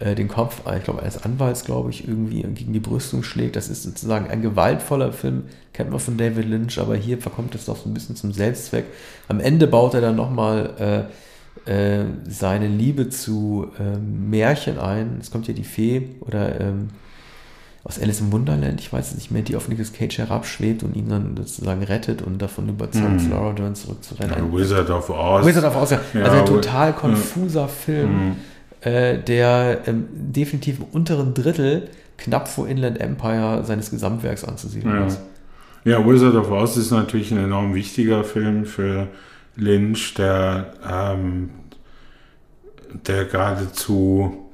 äh, 0.00 0.14
den 0.14 0.28
Kopf, 0.28 0.62
ich 0.76 0.84
glaube, 0.84 1.00
eines 1.00 1.22
Anwalts, 1.22 1.64
glaube 1.64 1.90
ich, 1.90 2.06
irgendwie 2.06 2.42
gegen 2.42 2.72
die 2.72 2.80
Brüstung 2.80 3.22
schlägt. 3.22 3.56
Das 3.56 3.68
ist 3.68 3.84
sozusagen 3.84 4.28
ein 4.28 4.42
gewaltvoller 4.42 5.12
Film, 5.12 5.44
kennt 5.72 5.90
man 5.90 6.00
von 6.00 6.16
David 6.16 6.46
Lynch, 6.46 6.78
aber 6.78 6.96
hier 6.96 7.18
verkommt 7.18 7.54
es 7.54 7.66
doch 7.66 7.76
so 7.76 7.88
ein 7.88 7.94
bisschen 7.94 8.16
zum 8.16 8.32
Selbstzweck. 8.32 8.84
Am 9.28 9.40
Ende 9.40 9.66
baut 9.66 9.94
er 9.94 10.00
dann 10.00 10.16
nochmal 10.16 11.08
äh, 11.08 11.12
äh, 11.66 12.04
seine 12.28 12.66
Liebe 12.66 13.08
zu 13.08 13.68
ähm, 13.78 14.30
Märchen 14.30 14.78
ein. 14.78 15.18
Es 15.20 15.30
kommt 15.30 15.46
ja 15.48 15.54
die 15.54 15.64
Fee 15.64 16.08
oder 16.20 16.60
ähm, 16.60 16.88
aus 17.84 18.00
Alice 18.00 18.20
im 18.20 18.30
Wunderland, 18.30 18.80
ich 18.80 18.92
weiß 18.92 19.10
es 19.10 19.14
nicht 19.16 19.30
mehr, 19.32 19.42
die 19.42 19.56
auf 19.56 19.68
Nicolas 19.68 19.92
Cage 19.92 20.18
herabschwebt 20.18 20.84
und 20.84 20.94
ihn 20.94 21.08
dann 21.08 21.36
sozusagen 21.36 21.82
rettet 21.82 22.22
und 22.22 22.40
davon 22.40 22.68
überzeugt, 22.68 23.22
mm. 23.22 23.30
Laura 23.30 23.52
Dern 23.52 23.74
zurückzurennen. 23.74 24.36
Ja, 24.36 24.58
Wizard 24.58 24.90
of 24.90 25.10
Oz. 25.10 25.44
Wizard 25.44 25.64
of 25.64 25.76
Oz, 25.76 25.90
ja. 25.90 26.00
ja 26.14 26.22
also 26.22 26.38
ein 26.38 26.46
total 26.46 26.92
konfuser 26.92 27.66
Film, 27.66 28.10
mm. 28.28 28.36
äh, 28.86 29.18
der 29.18 29.80
ähm, 29.86 30.06
definitiv 30.12 30.78
im 30.78 30.84
unteren 30.92 31.34
Drittel 31.34 31.88
knapp 32.18 32.46
vor 32.46 32.68
Inland 32.68 33.00
Empire 33.00 33.64
seines 33.64 33.90
Gesamtwerks 33.90 34.44
anzusiedeln 34.44 34.94
ja. 34.94 35.06
ist. 35.06 35.20
Ja, 35.84 36.06
Wizard 36.06 36.36
of 36.36 36.52
Oz 36.52 36.76
ist 36.76 36.92
natürlich 36.92 37.32
ein 37.32 37.38
enorm 37.38 37.74
wichtiger 37.74 38.22
Film 38.22 38.64
für 38.64 39.08
Lynch, 39.56 40.14
der, 40.14 40.74
ähm, 40.88 41.50
der 43.06 43.24
geradezu 43.26 44.50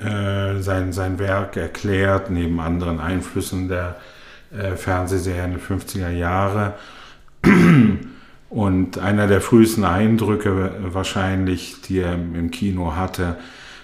äh, 0.00 0.60
sein, 0.60 0.92
sein 0.92 1.18
Werk 1.18 1.56
erklärt, 1.56 2.30
neben 2.30 2.60
anderen 2.60 3.00
Einflüssen 3.00 3.68
der 3.68 3.96
äh, 4.56 4.76
Fernsehserien 4.76 5.52
der 5.52 5.60
50er 5.60 6.10
Jahre. 6.10 6.74
Und 8.50 8.98
einer 8.98 9.26
der 9.26 9.40
frühesten 9.40 9.84
Eindrücke 9.84 10.72
wahrscheinlich, 10.80 11.82
die 11.82 12.00
er 12.00 12.14
im 12.14 12.50
Kino 12.50 12.94
hatte, 12.94 13.36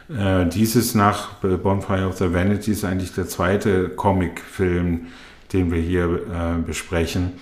äh, 0.08 0.46
dieses 0.46 0.94
nach 0.94 1.34
Bonfire 1.34 2.06
of 2.06 2.18
the 2.18 2.32
Vanities 2.32 2.84
eigentlich 2.84 3.14
der 3.14 3.28
zweite 3.28 3.88
Comicfilm, 3.90 5.06
den 5.52 5.72
wir 5.72 5.80
hier 5.80 6.04
äh, 6.04 6.62
besprechen. 6.64 7.32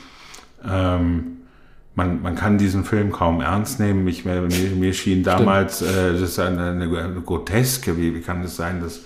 Ähm, 0.67 1.38
man, 1.99 2.23
man 2.23 2.37
kann 2.37 2.59
diesen 2.59 2.85
Film 2.85 3.11
kaum 3.11 3.41
ernst 3.41 3.81
nehmen. 3.81 4.07
Ich, 4.07 4.25
mir, 4.25 4.41
mir 4.41 4.93
schien 4.95 5.25
damals, 5.25 5.83
äh, 5.83 6.13
das 6.13 6.21
ist 6.23 6.39
eine, 6.39 6.71
eine, 6.71 6.85
eine 6.85 7.21
Groteske, 7.21 7.99
wie, 7.99 8.15
wie 8.15 8.21
kann 8.21 8.41
es 8.45 8.55
sein, 8.55 8.81
dass 8.81 8.99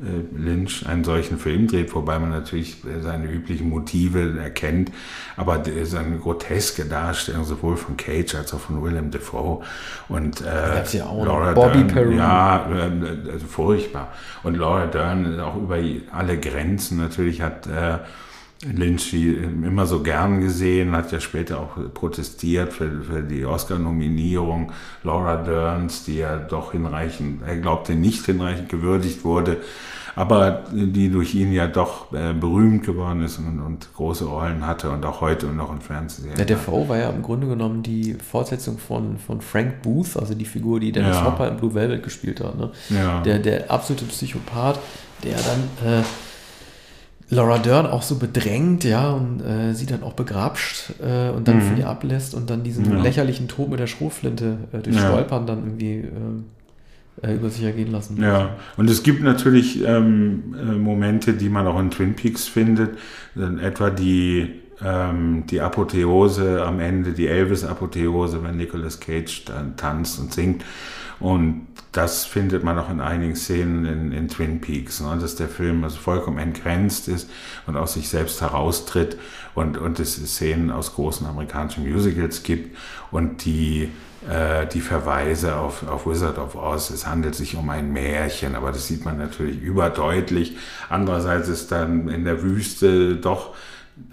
äh, 0.00 0.36
Lynch 0.36 0.86
einen 0.86 1.04
solchen 1.04 1.38
Film 1.38 1.68
dreht, 1.68 1.94
wobei 1.94 2.18
man 2.18 2.28
natürlich 2.28 2.76
seine 3.00 3.30
üblichen 3.30 3.70
Motive 3.70 4.38
erkennt, 4.38 4.92
aber 5.38 5.62
es 5.62 5.88
ist 5.88 5.94
eine 5.94 6.18
groteske 6.18 6.84
Darstellung 6.84 7.44
sowohl 7.44 7.78
von 7.78 7.96
Cage 7.96 8.34
als 8.34 8.52
auch 8.52 8.60
von 8.60 8.82
Willem 8.82 9.10
Dafoe. 9.10 9.62
Und 10.10 10.42
äh, 10.42 10.84
ja 10.92 11.06
auch 11.06 11.24
Laura 11.24 11.52
Bobby 11.52 11.84
Dern, 11.84 12.12
ja, 12.12 12.68
äh, 12.70 13.30
also 13.32 13.46
furchtbar. 13.46 14.12
Und 14.42 14.58
Laura 14.58 14.86
Dern 14.86 15.40
auch 15.40 15.56
über 15.56 15.78
alle 16.12 16.38
Grenzen 16.38 16.98
natürlich 16.98 17.40
hat 17.40 17.66
äh, 17.66 18.00
Lynch 18.72 19.12
immer 19.14 19.86
so 19.86 20.02
gern 20.02 20.40
gesehen, 20.40 20.92
hat 20.92 21.12
ja 21.12 21.20
später 21.20 21.60
auch 21.60 21.76
protestiert 21.92 22.72
für, 22.72 23.02
für 23.02 23.22
die 23.22 23.44
Oscar-Nominierung. 23.44 24.72
Laura 25.02 25.36
Derns, 25.36 26.04
die 26.04 26.18
ja 26.18 26.36
doch 26.36 26.72
hinreichend, 26.72 27.42
er 27.46 27.56
glaubte 27.56 27.94
nicht 27.94 28.24
hinreichend 28.24 28.68
gewürdigt 28.68 29.24
wurde, 29.24 29.58
aber 30.16 30.64
die 30.72 31.10
durch 31.10 31.34
ihn 31.34 31.52
ja 31.52 31.66
doch 31.66 32.12
äh, 32.12 32.32
berühmt 32.32 32.84
geworden 32.86 33.22
ist 33.22 33.38
und, 33.38 33.60
und, 33.60 33.92
große 33.94 34.24
Rollen 34.24 34.64
hatte 34.66 34.90
und 34.90 35.04
auch 35.04 35.20
heute 35.20 35.48
und 35.48 35.56
noch 35.56 35.72
im 35.72 35.80
Fernsehen. 35.80 36.30
Ja, 36.38 36.44
der 36.44 36.56
V 36.56 36.88
war 36.88 36.98
ja 36.98 37.10
im 37.10 37.22
Grunde 37.22 37.48
genommen 37.48 37.82
die 37.82 38.14
Fortsetzung 38.14 38.78
von, 38.78 39.18
von 39.18 39.40
Frank 39.40 39.82
Booth, 39.82 40.16
also 40.16 40.34
die 40.34 40.44
Figur, 40.44 40.78
die 40.78 40.92
Dennis 40.92 41.16
ja. 41.16 41.24
Hopper 41.24 41.48
in 41.48 41.56
Blue 41.56 41.74
Velvet 41.74 42.02
gespielt 42.02 42.40
hat. 42.40 42.56
Ne? 42.56 42.70
Ja. 42.90 43.22
Der, 43.22 43.40
der 43.40 43.70
absolute 43.70 44.04
Psychopath, 44.04 44.78
der 45.22 45.36
dann... 45.36 46.00
Äh, 46.00 46.02
Laura 47.34 47.58
Dern 47.58 47.86
auch 47.86 48.02
so 48.02 48.16
bedrängt, 48.16 48.84
ja, 48.84 49.12
und 49.12 49.40
äh, 49.40 49.74
sie 49.74 49.86
dann 49.86 50.02
auch 50.02 50.14
begrapscht 50.14 50.90
äh, 51.00 51.30
und 51.30 51.48
dann 51.48 51.56
mhm. 51.56 51.62
von 51.62 51.76
ihr 51.76 51.88
ablässt 51.88 52.34
und 52.34 52.50
dann 52.50 52.62
diesen 52.62 52.90
ja. 52.90 53.02
lächerlichen 53.02 53.48
Tod 53.48 53.70
mit 53.70 53.80
der 53.80 53.86
Schrotflinte 53.86 54.58
äh, 54.72 54.78
durch 54.78 54.96
ja. 54.96 55.02
Stolpern 55.02 55.46
dann 55.46 55.58
irgendwie 55.58 56.08
äh, 57.22 57.28
äh, 57.28 57.34
über 57.34 57.50
sich 57.50 57.64
ergehen 57.64 57.92
lassen. 57.92 58.20
Ja, 58.20 58.56
und 58.76 58.88
es 58.88 59.02
gibt 59.02 59.22
natürlich 59.22 59.84
ähm, 59.84 60.54
äh, 60.58 60.72
Momente, 60.72 61.34
die 61.34 61.48
man 61.48 61.66
auch 61.66 61.78
in 61.78 61.90
Twin 61.90 62.14
Peaks 62.14 62.48
findet, 62.48 62.96
etwa 63.60 63.90
die 63.90 64.50
ähm, 64.82 65.44
die 65.48 65.60
Apotheose 65.60 66.64
am 66.64 66.80
Ende, 66.80 67.12
die 67.12 67.28
Elvis-Apotheose, 67.28 68.42
wenn 68.42 68.56
Nicolas 68.56 69.00
Cage 69.00 69.44
dann 69.44 69.76
tanzt 69.76 70.18
und 70.18 70.32
singt. 70.32 70.64
Und 71.20 71.66
das 71.92 72.24
findet 72.24 72.64
man 72.64 72.78
auch 72.78 72.90
in 72.90 73.00
einigen 73.00 73.36
Szenen 73.36 73.84
in, 73.84 74.12
in 74.12 74.28
Twin 74.28 74.60
Peaks, 74.60 75.00
ne, 75.00 75.16
dass 75.20 75.36
der 75.36 75.48
Film 75.48 75.84
also 75.84 75.96
vollkommen 75.96 76.38
entgrenzt 76.38 77.08
ist 77.08 77.30
und 77.66 77.76
aus 77.76 77.94
sich 77.94 78.08
selbst 78.08 78.40
heraustritt 78.40 79.16
und, 79.54 79.78
und 79.78 80.00
es 80.00 80.16
Szenen 80.16 80.70
aus 80.70 80.94
großen 80.94 81.26
amerikanischen 81.26 81.88
Musicals 81.88 82.42
gibt 82.42 82.76
und 83.10 83.44
die 83.44 83.90
äh, 84.28 84.66
die 84.66 84.80
Verweise 84.80 85.56
auf, 85.56 85.86
auf 85.86 86.06
Wizard 86.06 86.38
of 86.38 86.56
Oz. 86.56 86.90
Es 86.90 87.06
handelt 87.06 87.34
sich 87.34 87.56
um 87.56 87.68
ein 87.68 87.92
Märchen, 87.92 88.54
aber 88.54 88.72
das 88.72 88.86
sieht 88.86 89.04
man 89.04 89.18
natürlich 89.18 89.60
überdeutlich. 89.60 90.56
Andererseits 90.88 91.48
ist 91.48 91.70
dann 91.70 92.08
in 92.08 92.24
der 92.24 92.42
Wüste 92.42 93.16
doch 93.16 93.54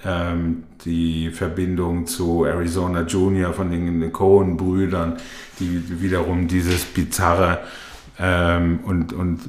ähm, 0.06 0.64
die 0.86 1.30
Verbindung 1.30 2.08
zu 2.08 2.46
Arizona 2.46 3.02
Junior 3.02 3.54
von 3.54 3.72
den 3.72 4.12
Cohen-Brüdern, 4.12 5.18
die 5.60 6.02
wiederum 6.02 6.48
dieses 6.48 6.86
bizarre 6.86 7.60
ähm, 8.20 8.80
und, 8.84 9.14
und 9.14 9.40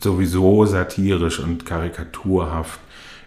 sowieso 0.00 0.64
satirisch 0.64 1.40
und 1.40 1.66
karikaturhaft 1.66 2.80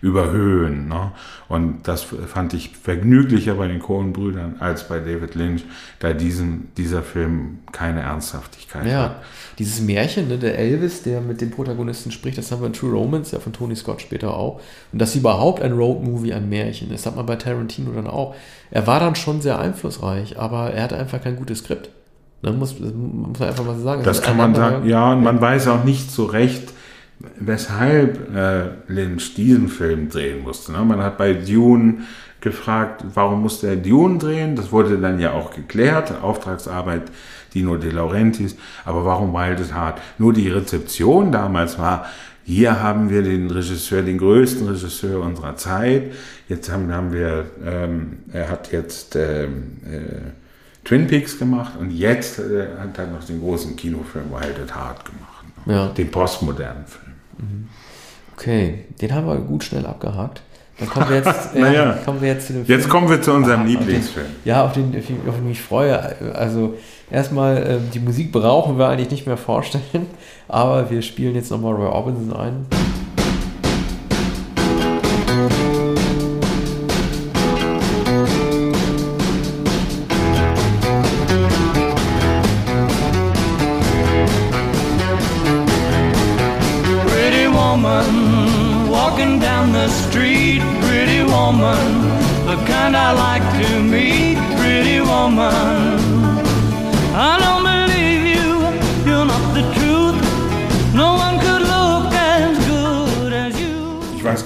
überhöhen. 0.03 0.89
Ne? 0.89 1.13
Und 1.47 1.87
das 1.87 2.03
fand 2.03 2.53
ich 2.53 2.71
vergnüglicher 2.75 3.55
bei 3.55 3.69
den 3.69 3.79
Coen-Brüdern 3.79 4.57
als 4.59 4.89
bei 4.89 4.99
David 4.99 5.33
Lynch, 5.33 5.63
da 5.99 6.11
diesen, 6.11 6.73
dieser 6.75 7.01
Film 7.03 7.59
keine 7.71 8.01
Ernsthaftigkeit 8.01 8.85
ja, 8.85 9.03
hat. 9.03 9.23
Dieses 9.59 9.79
Märchen, 9.79 10.27
ne, 10.27 10.37
der 10.37 10.59
Elvis, 10.59 11.03
der 11.03 11.21
mit 11.21 11.39
dem 11.39 11.51
Protagonisten 11.51 12.11
spricht, 12.11 12.37
das 12.37 12.51
haben 12.51 12.61
wir 12.61 12.67
in 12.67 12.73
True 12.73 12.91
Romance, 12.91 13.31
ja 13.31 13.39
von 13.39 13.53
Tony 13.53 13.77
Scott 13.77 14.01
später 14.01 14.35
auch. 14.35 14.59
Und 14.91 14.99
dass 15.01 15.15
überhaupt 15.15 15.61
ein 15.61 15.71
Road-Movie 15.71 16.33
ein 16.33 16.49
Märchen 16.49 16.91
ist, 16.91 17.05
hat 17.05 17.15
man 17.15 17.25
bei 17.25 17.37
Tarantino 17.37 17.93
dann 17.93 18.07
auch. 18.07 18.35
Er 18.71 18.85
war 18.85 18.99
dann 18.99 19.15
schon 19.15 19.41
sehr 19.41 19.57
einflussreich, 19.57 20.37
aber 20.37 20.71
er 20.71 20.83
hatte 20.83 20.97
einfach 20.97 21.23
kein 21.23 21.37
gutes 21.37 21.59
Skript. 21.59 21.89
Man 22.41 22.59
muss, 22.59 22.77
muss 22.77 23.39
man 23.39 23.47
einfach 23.47 23.63
mal 23.63 23.79
sagen. 23.79 24.03
Das, 24.03 24.17
das 24.17 24.25
kann 24.25 24.35
man 24.35 24.53
sagen, 24.53 24.85
ja, 24.85 25.13
und 25.13 25.23
man 25.23 25.39
weiß 25.39 25.69
auch 25.69 25.85
nicht 25.85 26.11
so 26.11 26.25
recht, 26.25 26.72
weshalb 27.39 28.35
äh, 28.35 28.69
Lynch 28.87 29.35
diesen 29.35 29.69
Film 29.69 30.09
drehen 30.09 30.43
musste. 30.43 30.71
Ne? 30.71 30.79
Man 30.79 31.01
hat 31.01 31.17
bei 31.17 31.33
Dune 31.33 32.03
gefragt, 32.41 33.03
warum 33.13 33.41
musste 33.41 33.67
er 33.67 33.75
Dune 33.77 34.17
drehen? 34.17 34.55
Das 34.55 34.71
wurde 34.71 34.97
dann 34.97 35.19
ja 35.19 35.31
auch 35.31 35.53
geklärt, 35.53 36.13
Auftragsarbeit 36.21 37.03
Dino 37.53 37.77
De 37.77 37.91
Laurentiis. 37.91 38.55
Aber 38.85 39.05
warum 39.05 39.33
Wild 39.33 39.73
Heart? 39.73 40.01
Nur 40.17 40.33
die 40.33 40.49
Rezeption 40.49 41.31
damals 41.31 41.79
war, 41.79 42.05
hier 42.45 42.81
haben 42.81 43.09
wir 43.09 43.21
den 43.21 43.49
Regisseur, 43.49 44.01
den 44.01 44.17
größten 44.17 44.67
Regisseur 44.67 45.21
unserer 45.21 45.55
Zeit. 45.55 46.11
Jetzt 46.49 46.69
haben, 46.69 46.91
haben 46.91 47.13
wir, 47.13 47.45
ähm, 47.65 48.17
er 48.33 48.49
hat 48.49 48.73
jetzt 48.73 49.15
ähm, 49.15 49.77
äh, 49.89 50.83
Twin 50.83 51.07
Peaks 51.07 51.39
gemacht 51.39 51.73
und 51.79 51.91
jetzt 51.91 52.39
äh, 52.39 52.67
hat 52.77 52.97
er 52.97 53.07
noch 53.07 53.23
den 53.23 53.39
großen 53.39 53.77
Kinofilm 53.77 54.29
Wild 54.29 54.59
at 54.61 54.75
Heart 54.75 55.05
gemacht. 55.05 55.45
Ja. 55.65 55.87
Den 55.87 56.11
postmodernen 56.11 56.85
Film. 56.85 57.02
Okay, 58.35 58.85
den 59.01 59.13
haben 59.13 59.27
wir 59.27 59.35
gut 59.37 59.63
schnell 59.63 59.85
abgehakt. 59.85 60.41
Dann 60.79 60.89
kommen 60.89 61.09
wir 61.09 61.17
jetzt, 61.17 61.55
äh, 61.55 61.59
naja, 61.59 61.99
kommen 62.03 62.21
wir 62.21 62.29
jetzt 62.29 62.47
zu 62.47 62.53
dem 62.53 62.65
Film. 62.65 62.79
Jetzt 62.79 62.89
kommen 62.89 63.09
wir 63.09 63.21
zu 63.21 63.31
unserem 63.31 63.61
ah, 63.61 63.65
Lieblingsfilm. 63.65 64.25
Den, 64.25 64.35
ja, 64.45 64.65
auf 64.65 64.73
den, 64.73 64.87
auf 64.87 65.05
den 65.05 65.17
ich 65.35 65.41
mich 65.41 65.61
freue. 65.61 66.33
Also 66.35 66.75
erstmal, 67.11 67.57
äh, 67.57 67.77
die 67.93 67.99
Musik 67.99 68.31
brauchen 68.31 68.77
wir 68.77 68.87
eigentlich 68.87 69.11
nicht 69.11 69.27
mehr 69.27 69.37
vorstellen, 69.37 70.07
aber 70.47 70.89
wir 70.89 71.01
spielen 71.01 71.35
jetzt 71.35 71.51
nochmal 71.51 71.73
Roy 71.73 71.87
Orbison 71.87 72.33
ein. 72.33 72.65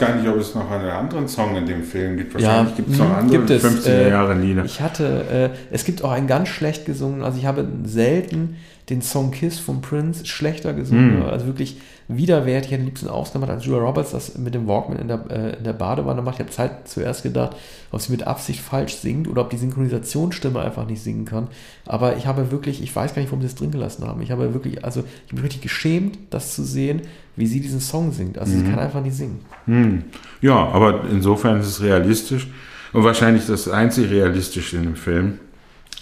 Weiß 0.02 0.08
gar 0.08 0.16
nicht, 0.16 0.28
ob 0.28 0.38
es 0.38 0.56
noch 0.56 0.70
einen 0.70 0.90
anderen 0.90 1.28
Song 1.28 1.56
in 1.56 1.66
dem 1.66 1.84
Film 1.84 2.18
gibt. 2.18 2.34
Wahrscheinlich 2.34 2.72
ja, 2.72 2.76
gibt 2.76 2.92
es 2.92 2.98
noch 2.98 3.18
andere 3.18 3.40
gibt 3.40 3.66
50er 3.66 3.90
äh, 3.90 4.10
Jahre 4.10 4.34
Lieder. 4.36 4.66
Ich 4.66 4.82
hatte, 4.82 5.52
äh, 5.54 5.74
es 5.74 5.86
gibt 5.86 6.04
auch 6.04 6.12
einen 6.12 6.28
ganz 6.28 6.50
schlecht 6.50 6.86
gesungen, 6.86 7.24
also 7.24 7.38
ich 7.38 7.46
habe 7.46 7.68
selten 7.84 8.58
den 8.90 9.02
Song 9.02 9.32
Kiss 9.32 9.60
von 9.60 9.82
Prince 9.82 10.26
schlechter 10.26 10.74
gesungen. 10.74 11.20
Mm. 11.20 11.24
Also 11.24 11.46
wirklich 11.46 11.78
widerwärtig. 12.08 12.68
Ich 12.68 12.72
hätte 12.72 12.82
am 12.82 12.86
liebsten 12.86 13.08
ausgemacht, 13.10 13.50
als 13.50 13.66
Julia 13.66 13.82
Roberts 13.82 14.12
das 14.12 14.38
mit 14.38 14.54
dem 14.54 14.68
Walkman 14.68 14.98
in 14.98 15.08
der, 15.10 15.26
äh, 15.30 15.58
in 15.58 15.64
der 15.66 15.74
Badewanne 15.74 16.22
macht. 16.22 16.36
Ich 16.36 16.40
habe 16.40 16.52
Zeit 16.52 16.88
zuerst 16.88 17.24
gedacht, 17.24 17.58
ob 17.92 18.00
sie 18.00 18.12
mit 18.12 18.26
Absicht 18.26 18.62
falsch 18.62 18.96
singt 18.96 19.28
oder 19.28 19.42
ob 19.42 19.50
die 19.50 19.58
Synchronisationsstimme 19.58 20.62
einfach 20.62 20.88
nicht 20.88 21.02
singen 21.02 21.26
kann. 21.26 21.48
Aber 21.86 22.16
ich 22.16 22.28
habe 22.28 22.50
wirklich, 22.52 22.82
ich 22.82 22.96
weiß 22.96 23.14
gar 23.14 23.22
nicht, 23.22 23.32
warum 23.32 23.42
sie 23.42 23.48
es 23.48 23.56
drin 23.56 23.72
gelassen 23.72 24.08
haben. 24.08 24.22
Ich 24.22 24.32
habe 24.32 24.54
wirklich, 24.54 24.86
also 24.86 25.04
ich 25.28 25.34
bin 25.34 25.44
richtig 25.44 25.62
geschämt, 25.62 26.18
das 26.30 26.56
zu 26.56 26.64
sehen, 26.64 27.02
wie 27.36 27.48
sie 27.48 27.60
diesen 27.60 27.82
Song 27.82 28.14
singt. 28.14 28.38
Also 28.38 28.56
mhm. 28.56 28.60
sie 28.60 28.72
kann 28.72 28.80
einfach 28.80 29.02
nicht 29.02 29.16
singen. 29.16 29.40
Mhm. 29.66 30.04
Ja, 30.42 30.56
aber 30.56 31.04
insofern 31.12 31.60
ist 31.60 31.68
es 31.68 31.82
realistisch 31.82 32.48
und 32.94 33.04
wahrscheinlich 33.04 33.46
das 33.48 33.68
einzig 33.68 34.10
Realistische 34.10 34.78
in 34.78 34.84
dem 34.84 34.96
Film, 34.96 35.40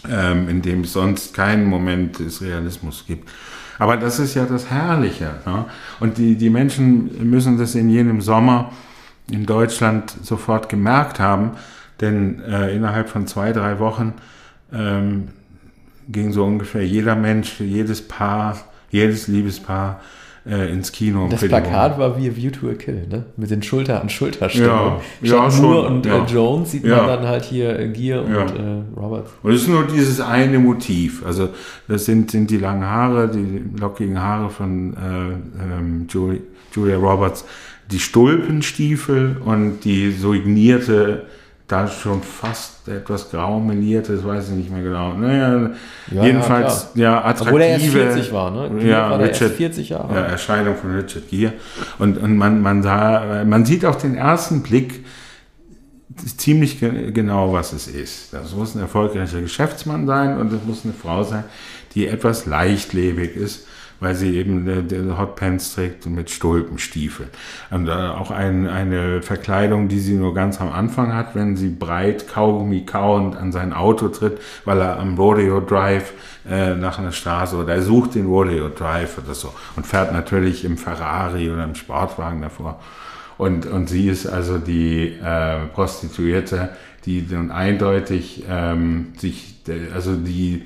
ähm, 0.09 0.49
in 0.49 0.61
dem 0.61 0.81
es 0.81 0.93
sonst 0.93 1.33
keinen 1.33 1.65
Moment 1.65 2.19
des 2.19 2.41
Realismus 2.41 3.05
gibt. 3.07 3.29
Aber 3.77 3.97
das 3.97 4.19
ist 4.19 4.35
ja 4.35 4.45
das 4.45 4.69
Herrliche. 4.69 5.31
Ne? 5.45 5.65
Und 5.99 6.17
die, 6.17 6.35
die 6.35 6.49
Menschen 6.49 7.29
müssen 7.29 7.57
das 7.57 7.75
in 7.75 7.89
jenem 7.89 8.21
Sommer 8.21 8.71
in 9.29 9.45
Deutschland 9.45 10.13
sofort 10.23 10.69
gemerkt 10.69 11.19
haben, 11.19 11.51
denn 11.99 12.41
äh, 12.41 12.75
innerhalb 12.75 13.09
von 13.09 13.27
zwei, 13.27 13.51
drei 13.51 13.79
Wochen 13.79 14.13
ähm, 14.73 15.29
ging 16.07 16.31
so 16.31 16.45
ungefähr 16.45 16.85
jeder 16.85 17.15
Mensch, 17.15 17.59
jedes 17.59 18.07
Paar, 18.07 18.57
jedes 18.91 19.27
Liebespaar 19.27 19.99
äh, 20.47 20.71
ins 20.71 20.91
Kino. 20.91 21.27
Das 21.29 21.41
Plakat 21.41 21.97
war 21.97 22.17
wie 22.17 22.29
A 22.29 22.35
View 22.35 22.51
to 22.51 22.69
a 22.69 22.73
Kill, 22.73 23.07
ne? 23.09 23.25
Mit 23.35 23.49
den 23.49 23.63
Schulter 23.63 24.01
an 24.01 24.09
Schulterstellung. 24.09 25.01
Ja, 25.21 25.35
ja 25.45 25.51
schon. 25.51 25.85
und 25.85 26.05
ja. 26.05 26.23
Äh, 26.23 26.31
Jones 26.31 26.71
sieht 26.71 26.85
ja. 26.85 26.97
man 26.97 27.07
dann 27.07 27.27
halt 27.27 27.45
hier 27.45 27.79
äh, 27.79 27.87
Gear 27.89 28.23
ja. 28.29 28.41
und 28.41 28.49
äh, 28.51 28.99
Roberts. 28.99 29.31
Und 29.41 29.53
es 29.53 29.61
ist 29.63 29.67
nur 29.67 29.85
dieses 29.85 30.21
eine 30.21 30.59
Motiv. 30.59 31.25
Also 31.25 31.49
das 31.87 32.05
sind, 32.05 32.31
sind 32.31 32.51
die 32.51 32.57
langen 32.57 32.85
Haare, 32.85 33.29
die 33.29 33.63
lockigen 33.79 34.21
Haare 34.21 34.49
von 34.49 34.93
äh, 34.93 34.97
ähm, 35.63 36.07
Julia, 36.09 36.39
Julia 36.73 36.97
Roberts, 36.97 37.45
die 37.91 37.99
Stulpenstiefel 37.99 39.37
und 39.43 39.79
die 39.83 40.11
signierte 40.11 41.23
da 41.67 41.87
schon 41.87 42.21
fast 42.21 42.87
etwas 42.87 43.31
grau 43.31 43.59
meliert 43.59 44.07
ist, 44.09 44.23
weiß 44.23 44.49
ich 44.49 44.55
nicht 44.55 44.71
mehr 44.71 44.83
genau. 44.83 45.13
Naja, 45.13 45.71
ja, 46.11 46.23
jedenfalls, 46.23 46.89
ja, 46.93 47.03
ja 47.03 47.25
attraktive. 47.25 47.47
Obwohl 47.47 47.61
er 47.61 47.69
erst 47.69 47.85
40 47.87 48.33
war, 48.33 48.51
ne? 48.51 48.87
ja, 48.87 49.09
war 49.09 49.19
Richard, 49.19 49.51
40 49.51 49.89
Jahre. 49.89 50.13
Ja, 50.13 50.21
Erscheinung 50.21 50.75
von 50.75 50.95
Richard 50.95 51.27
Gere. 51.29 51.53
Und, 51.97 52.17
und 52.17 52.37
man, 52.37 52.61
man, 52.61 52.83
sah, 52.83 53.43
man 53.45 53.65
sieht 53.65 53.83
auf 53.83 53.97
den 53.97 54.15
ersten 54.15 54.61
Blick 54.61 55.05
ziemlich 56.37 56.79
genau, 56.79 57.51
was 57.51 57.73
es 57.73 57.87
ist. 57.87 58.33
Das 58.33 58.53
muss 58.53 58.75
ein 58.75 58.81
erfolgreicher 58.81 59.41
Geschäftsmann 59.41 60.05
sein 60.05 60.37
und 60.37 60.53
es 60.53 60.63
muss 60.63 60.83
eine 60.83 60.93
Frau 60.93 61.23
sein, 61.23 61.45
die 61.95 62.07
etwas 62.07 62.45
leichtlebig 62.45 63.35
ist 63.35 63.65
weil 63.99 64.15
sie 64.15 64.37
eben 64.37 64.67
äh, 64.67 65.17
Hotpants 65.17 65.75
trägt 65.75 66.05
mit 66.05 66.29
Stulpenstiefeln. 66.29 67.29
Und 67.71 67.87
äh, 67.87 67.91
auch 67.91 68.31
ein, 68.31 68.67
eine 68.67 69.21
Verkleidung, 69.21 69.87
die 69.87 69.99
sie 69.99 70.15
nur 70.15 70.33
ganz 70.33 70.59
am 70.61 70.71
Anfang 70.71 71.13
hat, 71.13 71.35
wenn 71.35 71.55
sie 71.55 71.69
breit 71.69 72.27
Kaugummi 72.27 72.85
kauend 72.85 73.35
an 73.35 73.51
sein 73.51 73.73
Auto 73.73 74.09
tritt, 74.09 74.39
weil 74.65 74.79
er 74.81 74.99
am 74.99 75.17
Rodeo 75.17 75.59
Drive 75.61 76.13
äh, 76.49 76.75
nach 76.75 76.99
einer 76.99 77.11
Straße 77.11 77.55
oder 77.55 77.75
er 77.75 77.81
sucht 77.81 78.15
den 78.15 78.27
Rodeo 78.27 78.69
Drive 78.69 79.17
oder 79.17 79.33
so 79.33 79.53
und 79.75 79.85
fährt 79.85 80.13
natürlich 80.13 80.65
im 80.65 80.77
Ferrari 80.77 81.49
oder 81.49 81.63
im 81.63 81.75
Sportwagen 81.75 82.41
davor. 82.41 82.79
Und, 83.37 83.65
und 83.65 83.89
sie 83.89 84.07
ist 84.07 84.27
also 84.27 84.57
die 84.57 85.13
äh, 85.21 85.65
Prostituierte, 85.73 86.69
die 87.05 87.27
dann 87.27 87.51
eindeutig 87.51 88.45
ähm, 88.49 89.13
sich, 89.17 89.55
also 89.93 90.15
die 90.15 90.65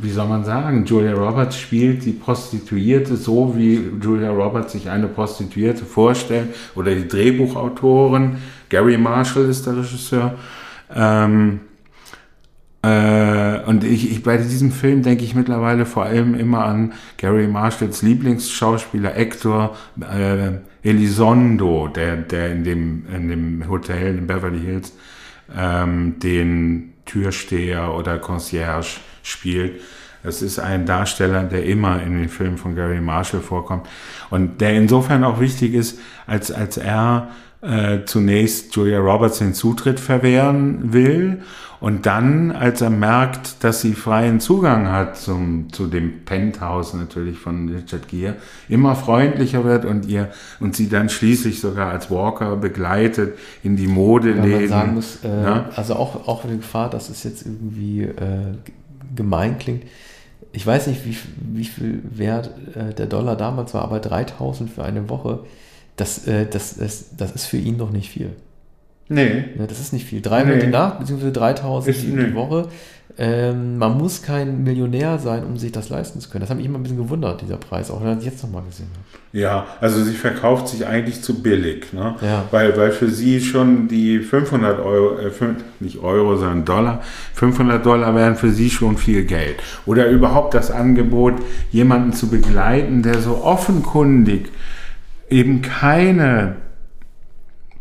wie 0.00 0.10
soll 0.10 0.28
man 0.28 0.44
sagen, 0.44 0.84
Julia 0.84 1.12
Roberts 1.12 1.58
spielt 1.58 2.04
die 2.04 2.12
Prostituierte 2.12 3.16
so, 3.16 3.54
wie 3.56 3.90
Julia 4.02 4.30
Roberts 4.30 4.72
sich 4.72 4.88
eine 4.90 5.08
Prostituierte 5.08 5.84
vorstellt, 5.84 6.54
oder 6.74 6.94
die 6.94 7.08
Drehbuchautorin, 7.08 8.36
Gary 8.68 8.98
Marshall 8.98 9.48
ist 9.48 9.66
der 9.66 9.76
Regisseur. 9.78 10.34
Ähm, 10.94 11.60
äh, 12.82 13.60
und 13.66 13.82
ich, 13.84 14.12
ich, 14.12 14.22
bei 14.22 14.36
diesem 14.36 14.70
Film 14.70 15.02
denke 15.02 15.24
ich 15.24 15.34
mittlerweile 15.34 15.86
vor 15.86 16.04
allem 16.04 16.34
immer 16.34 16.64
an 16.64 16.92
Gary 17.16 17.48
Marshalls 17.48 18.02
Lieblingsschauspieler 18.02 19.10
Hector 19.10 19.76
äh, 20.00 20.58
Elizondo, 20.88 21.88
der, 21.88 22.16
der 22.16 22.52
in, 22.52 22.64
dem, 22.64 23.06
in 23.12 23.28
dem 23.28 23.68
Hotel 23.68 24.18
in 24.18 24.26
Beverly 24.26 24.60
Hills 24.60 24.92
ähm, 25.56 26.18
den 26.20 26.92
Türsteher 27.06 27.94
oder 27.94 28.18
Concierge 28.18 29.00
spielt. 29.26 29.80
Es 30.22 30.42
ist 30.42 30.58
ein 30.58 30.86
Darsteller, 30.86 31.44
der 31.44 31.64
immer 31.64 32.02
in 32.02 32.18
den 32.18 32.28
Filmen 32.28 32.58
von 32.58 32.74
Gary 32.74 33.00
Marshall 33.00 33.40
vorkommt 33.40 33.86
und 34.30 34.60
der 34.60 34.72
insofern 34.72 35.22
auch 35.24 35.40
wichtig 35.40 35.74
ist, 35.74 35.98
als, 36.26 36.50
als 36.50 36.76
er 36.76 37.28
äh, 37.62 38.04
zunächst 38.04 38.74
Julia 38.74 38.98
Roberts 38.98 39.38
den 39.38 39.54
Zutritt 39.54 40.00
verwehren 40.00 40.92
will 40.92 41.42
und 41.78 42.06
dann, 42.06 42.52
als 42.52 42.80
er 42.80 42.90
merkt, 42.90 43.62
dass 43.62 43.82
sie 43.82 43.92
freien 43.92 44.40
Zugang 44.40 44.90
hat 44.90 45.16
zum, 45.16 45.72
zu 45.72 45.86
dem 45.86 46.24
Penthouse 46.24 46.94
natürlich 46.94 47.38
von 47.38 47.68
Richard 47.68 48.08
Gere, 48.08 48.36
immer 48.68 48.96
freundlicher 48.96 49.64
wird 49.64 49.84
und 49.84 50.06
ihr 50.06 50.30
und 50.58 50.74
sie 50.74 50.88
dann 50.88 51.08
schließlich 51.08 51.60
sogar 51.60 51.90
als 51.90 52.10
Walker 52.10 52.56
begleitet 52.56 53.38
in 53.62 53.76
die 53.76 53.88
Modeläden. 53.88 54.50
Ja, 54.50 54.58
man 54.58 54.68
sagen 54.68 54.94
muss, 54.94 55.24
äh, 55.24 55.42
ja? 55.42 55.70
also 55.76 55.96
auch, 55.96 56.26
auch 56.26 56.44
die 56.44 56.56
Gefahr, 56.56 56.88
dass 56.88 57.10
es 57.10 57.24
jetzt 57.24 57.44
irgendwie 57.44 58.02
äh, 58.02 58.54
gemein 59.14 59.58
klingt. 59.58 59.84
Ich 60.52 60.66
weiß 60.66 60.86
nicht, 60.86 61.04
wie, 61.04 61.16
wie 61.54 61.64
viel 61.64 62.02
wert 62.10 62.50
äh, 62.74 62.94
der 62.94 63.06
Dollar 63.06 63.36
damals 63.36 63.74
war, 63.74 63.82
aber 63.82 64.00
3000 64.00 64.70
für 64.70 64.84
eine 64.84 65.08
Woche, 65.08 65.40
das, 65.96 66.26
äh, 66.26 66.46
das, 66.46 66.76
das, 66.76 67.16
das 67.16 67.32
ist 67.32 67.46
für 67.46 67.58
ihn 67.58 67.78
doch 67.78 67.90
nicht 67.90 68.10
viel. 68.10 68.30
Nee. 69.08 69.44
Ja, 69.58 69.66
das 69.66 69.80
ist 69.80 69.92
nicht 69.92 70.06
viel. 70.06 70.20
300 70.20 70.56
nee. 70.56 70.64
die 70.64 70.70
Nacht, 70.70 70.98
beziehungsweise 70.98 71.32
3000 71.32 71.96
die, 71.96 72.10
die 72.10 72.34
Woche. 72.34 72.68
Ähm, 73.18 73.78
man 73.78 73.96
muss 73.96 74.22
kein 74.22 74.62
Millionär 74.62 75.18
sein, 75.18 75.44
um 75.44 75.56
sich 75.56 75.72
das 75.72 75.88
leisten 75.88 76.20
zu 76.20 76.28
können. 76.28 76.42
Das 76.42 76.50
hat 76.50 76.58
mich 76.58 76.66
immer 76.66 76.78
ein 76.78 76.82
bisschen 76.82 76.98
gewundert, 76.98 77.40
dieser 77.40 77.56
Preis, 77.56 77.90
auch 77.90 78.04
wenn 78.04 78.18
ich 78.18 78.26
jetzt 78.26 78.42
nochmal 78.42 78.62
gesehen 78.68 78.88
habe. 78.92 79.38
Ja, 79.38 79.66
also 79.80 80.04
sie 80.04 80.12
verkauft 80.12 80.68
sich 80.68 80.86
eigentlich 80.86 81.22
zu 81.22 81.42
billig, 81.42 81.94
ne? 81.94 82.16
Ja. 82.20 82.44
Weil, 82.50 82.76
weil 82.76 82.92
für 82.92 83.08
sie 83.08 83.40
schon 83.40 83.88
die 83.88 84.18
500 84.18 84.80
Euro, 84.80 85.18
äh, 85.18 85.30
nicht 85.80 86.02
Euro, 86.02 86.36
sondern 86.36 86.66
Dollar, 86.66 87.02
500 87.34 87.84
Dollar 87.84 88.14
wären 88.14 88.36
für 88.36 88.50
sie 88.50 88.68
schon 88.68 88.98
viel 88.98 89.24
Geld. 89.24 89.56
Oder 89.86 90.08
überhaupt 90.08 90.52
das 90.52 90.70
Angebot, 90.70 91.34
jemanden 91.70 92.12
zu 92.12 92.28
begleiten, 92.28 93.02
der 93.02 93.20
so 93.20 93.42
offenkundig 93.42 94.50
eben 95.30 95.62
keine 95.62 96.56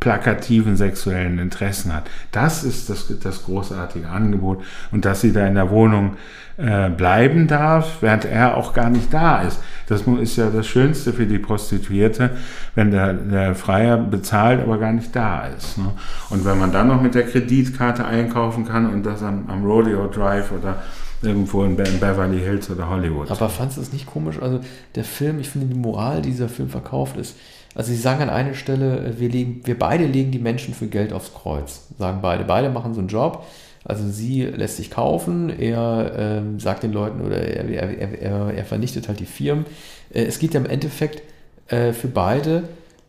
plakativen 0.05 0.77
sexuellen 0.77 1.39
Interessen 1.39 1.91
hat. 1.91 2.03
Das 2.31 2.63
ist 2.63 2.91
das, 2.91 3.11
das 3.23 3.43
großartige 3.43 4.07
Angebot 4.07 4.63
und 4.91 5.03
dass 5.03 5.21
sie 5.21 5.33
da 5.33 5.47
in 5.47 5.55
der 5.55 5.71
Wohnung 5.71 6.17
äh, 6.57 6.91
bleiben 6.91 7.47
darf, 7.47 8.03
während 8.03 8.25
er 8.25 8.55
auch 8.55 8.73
gar 8.73 8.91
nicht 8.91 9.11
da 9.11 9.41
ist. 9.41 9.59
Das 9.87 10.03
ist 10.03 10.35
ja 10.35 10.51
das 10.51 10.67
Schönste 10.67 11.11
für 11.11 11.25
die 11.25 11.39
Prostituierte, 11.39 12.29
wenn 12.75 12.91
der, 12.91 13.13
der 13.13 13.55
Freier 13.55 13.97
bezahlt, 13.97 14.61
aber 14.61 14.77
gar 14.77 14.93
nicht 14.93 15.15
da 15.15 15.47
ist. 15.47 15.79
Ne? 15.79 15.91
Und 16.29 16.45
wenn 16.45 16.59
man 16.59 16.71
dann 16.71 16.87
noch 16.87 17.01
mit 17.01 17.15
der 17.15 17.23
Kreditkarte 17.23 18.05
einkaufen 18.05 18.67
kann 18.67 18.87
und 18.87 19.07
das 19.07 19.23
am, 19.23 19.45
am 19.47 19.65
Rodeo 19.65 20.05
Drive 20.05 20.51
oder 20.51 20.83
irgendwo 21.23 21.63
in 21.63 21.75
Beverly 21.75 22.41
Hills 22.41 22.69
oder 22.69 22.87
Hollywood. 22.91 23.31
Aber 23.31 23.49
fandest 23.49 23.79
du 23.79 23.81
es 23.81 23.91
nicht 23.91 24.05
komisch? 24.05 24.39
Also 24.39 24.59
der 24.93 25.03
Film, 25.03 25.39
ich 25.39 25.49
finde 25.49 25.65
die 25.65 25.79
Moral, 25.79 26.21
die 26.21 26.29
dieser 26.29 26.49
Film 26.49 26.69
verkauft 26.69 27.17
ist, 27.17 27.35
also 27.75 27.91
sie 27.91 27.97
sagen 27.97 28.23
an 28.23 28.29
einer 28.29 28.55
Stelle, 28.55 29.05
äh, 29.05 29.19
wir, 29.19 29.29
legen, 29.29 29.61
wir 29.65 29.77
beide 29.77 30.05
legen 30.05 30.31
die 30.31 30.39
Menschen 30.39 30.73
für 30.73 30.87
Geld 30.87 31.13
aufs 31.13 31.33
Kreuz. 31.33 31.87
Sagen 31.99 32.19
beide. 32.21 32.45
Beide 32.45 32.69
machen 32.69 32.93
so 32.93 33.01
einen 33.01 33.09
Job. 33.09 33.45
Also 33.83 34.09
sie 34.09 34.43
lässt 34.43 34.77
sich 34.77 34.89
kaufen, 34.89 35.51
er 35.59 36.11
ähm, 36.17 36.59
sagt 36.59 36.81
den 36.81 36.91
Leuten 36.91 37.21
oder 37.21 37.37
er, 37.37 37.69
er, 37.69 38.19
er, 38.19 38.53
er, 38.55 38.65
vernichtet 38.65 39.07
halt 39.07 39.19
die 39.19 39.27
Firmen. 39.27 39.65
Äh, 40.11 40.23
es 40.23 40.39
geht 40.39 40.55
ja 40.55 40.59
im 40.59 40.65
Endeffekt 40.65 41.21
äh, 41.67 41.93
für 41.93 42.07
beide 42.07 42.63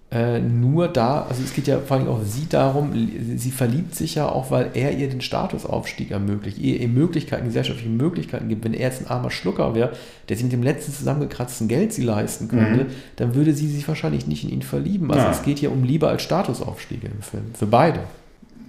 äh, 0.08 0.38
nur 0.38 0.86
da, 0.86 1.26
also 1.28 1.42
es 1.42 1.52
geht 1.52 1.66
ja 1.66 1.80
vor 1.80 1.96
allem 1.96 2.06
auch 2.06 2.22
sie 2.22 2.46
darum, 2.48 2.92
sie 3.36 3.50
verliebt 3.50 3.96
sich 3.96 4.14
ja 4.14 4.28
auch, 4.28 4.52
weil 4.52 4.70
er 4.74 4.92
ihr 4.92 5.08
den 5.08 5.20
Statusaufstieg 5.20 6.12
ermöglicht, 6.12 6.58
ihr, 6.58 6.80
ihr 6.80 6.86
Möglichkeiten, 6.86 7.46
gesellschaftliche 7.46 7.90
Möglichkeiten 7.90 8.48
gibt. 8.48 8.64
Wenn 8.64 8.72
er 8.72 8.88
jetzt 8.88 9.02
ein 9.02 9.10
armer 9.10 9.32
Schlucker 9.32 9.74
wäre, 9.74 9.92
der 10.28 10.36
sich 10.36 10.44
mit 10.44 10.52
dem 10.52 10.62
letzten 10.62 10.92
zusammengekratzten 10.92 11.66
Geld 11.66 11.92
sie 11.92 12.02
leisten 12.02 12.46
könnte, 12.46 12.84
mhm. 12.84 12.90
dann 13.16 13.34
würde 13.34 13.52
sie 13.52 13.66
sich 13.66 13.86
wahrscheinlich 13.88 14.28
nicht 14.28 14.44
in 14.44 14.50
ihn 14.50 14.62
verlieben. 14.62 15.10
Also 15.10 15.24
ja. 15.24 15.32
es 15.32 15.42
geht 15.42 15.60
ja 15.60 15.70
um 15.70 15.82
Liebe 15.82 16.06
als 16.06 16.22
Statusaufstieg 16.22 17.02
im 17.02 17.22
Film, 17.22 17.54
für 17.54 17.66
beide. 17.66 18.00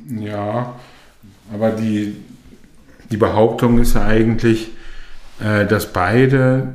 Ja, 0.10 0.74
aber 1.54 1.70
die, 1.70 2.16
die 3.12 3.18
Behauptung 3.18 3.78
ist 3.78 3.94
ja 3.94 4.06
eigentlich, 4.06 4.70
äh, 5.40 5.68
dass 5.68 5.94
beide 5.94 6.74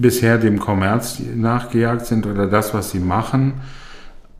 bisher 0.00 0.38
dem 0.38 0.58
Kommerz 0.58 1.20
nachgejagt 1.34 2.06
sind 2.06 2.26
oder 2.26 2.46
das, 2.46 2.72
was 2.72 2.90
sie 2.90 3.00
machen, 3.00 3.54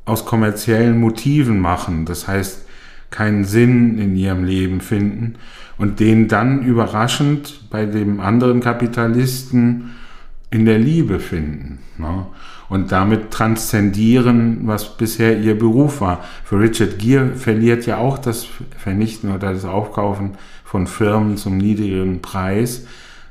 aus 0.05 0.25
kommerziellen 0.25 0.99
Motiven 0.99 1.61
machen. 1.61 2.07
Das 2.07 2.29
heißt, 2.29 2.65
keinen 3.11 3.45
Sinn 3.45 3.99
in 3.99 4.17
ihrem 4.17 4.45
Leben 4.45 4.81
finden 4.81 5.37
und 5.77 6.01
den 6.01 6.29
dann 6.29 6.63
überraschend 6.63 7.71
bei 7.71 7.87
dem 7.87 8.21
anderen 8.21 8.61
Kapitalisten 8.61 9.93
in 10.51 10.65
der 10.65 10.79
Liebe 10.79 11.19
finden. 11.21 11.79
Ne? 11.99 12.27
Und 12.69 12.93
damit 12.93 13.31
transzendieren, 13.31 14.61
was 14.65 14.97
bisher 14.97 15.39
ihr 15.39 15.59
Beruf 15.59 16.03
war. 16.03 16.23
Für 16.45 16.61
Richard 16.61 16.99
Gere 16.99 17.35
verliert 17.35 17.87
ja 17.87 17.97
auch 17.97 18.19
das 18.19 18.47
Vernichten 18.77 19.33
oder 19.33 19.55
das 19.55 19.65
Aufkaufen 19.65 20.33
von 20.65 20.87
Firmen 20.87 21.39
zum 21.39 21.57
niedrigen 21.57 22.21
Preis 22.21 22.85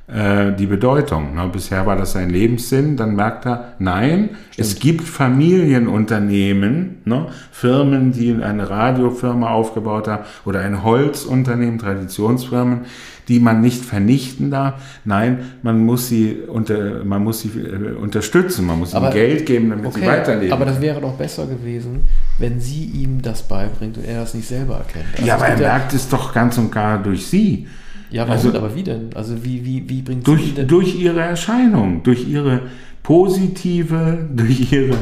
äh, 0.07 0.53
die 0.53 0.67
Bedeutung. 0.67 1.35
Ne? 1.35 1.49
Bisher 1.51 1.85
war 1.85 1.97
das 1.97 2.13
sein 2.13 2.29
Lebenssinn, 2.29 2.95
dann 2.95 3.15
merkt 3.15 3.45
er, 3.45 3.73
nein, 3.77 4.29
Stimmt. 4.51 4.67
es 4.67 4.79
gibt 4.79 5.03
Familienunternehmen, 5.03 6.99
ne? 7.03 7.27
Firmen, 7.51 8.13
die 8.13 8.41
eine 8.41 8.69
Radiofirma 8.69 9.49
aufgebaut 9.49 10.07
haben 10.07 10.23
oder 10.45 10.61
ein 10.61 10.83
Holzunternehmen, 10.83 11.77
Traditionsfirmen, 11.77 12.85
die 13.27 13.41
man 13.41 13.59
nicht 13.59 13.83
vernichten 13.83 14.49
darf. 14.49 14.75
Nein, 15.03 15.39
man 15.61 15.85
muss 15.85 16.07
sie, 16.07 16.37
unter, 16.47 17.03
man 17.03 17.23
muss 17.23 17.41
sie 17.41 17.49
äh, 17.49 17.91
unterstützen, 17.91 18.65
man 18.65 18.79
muss 18.79 18.95
aber, 18.95 19.07
ihnen 19.07 19.15
Geld 19.15 19.45
geben, 19.45 19.71
damit 19.71 19.87
okay, 19.87 19.99
sie 19.99 20.07
weiterleben. 20.07 20.53
Aber 20.53 20.63
das 20.63 20.79
wäre 20.79 21.01
doch 21.01 21.15
besser 21.15 21.47
gewesen, 21.47 22.03
wenn 22.37 22.61
sie 22.61 22.85
ihm 22.85 23.21
das 23.21 23.43
beibringt 23.43 23.97
und 23.97 24.05
er 24.05 24.21
das 24.21 24.33
nicht 24.33 24.47
selber 24.47 24.77
erkennt. 24.77 25.07
Also 25.15 25.25
ja, 25.25 25.35
aber 25.35 25.47
er 25.47 25.57
merkt 25.57 25.93
es 25.93 26.07
doch 26.07 26.33
ganz 26.33 26.57
und 26.57 26.71
gar 26.71 26.97
durch 27.03 27.27
sie. 27.27 27.67
Ja, 28.09 28.27
warum, 28.27 28.31
also, 28.31 28.57
aber 28.57 28.75
wie 28.75 28.83
denn? 28.83 29.09
Also 29.15 29.43
wie, 29.43 29.65
wie, 29.65 29.89
wie 29.89 30.01
bringt 30.01 30.27
durch, 30.27 30.45
sie 30.45 30.51
denn? 30.51 30.67
Durch 30.67 30.95
ihre 30.99 31.19
Erscheinung, 31.19 32.03
durch 32.03 32.27
ihre 32.27 32.61
positive, 33.03 34.27
durch 34.35 34.71
ihre, 34.71 34.95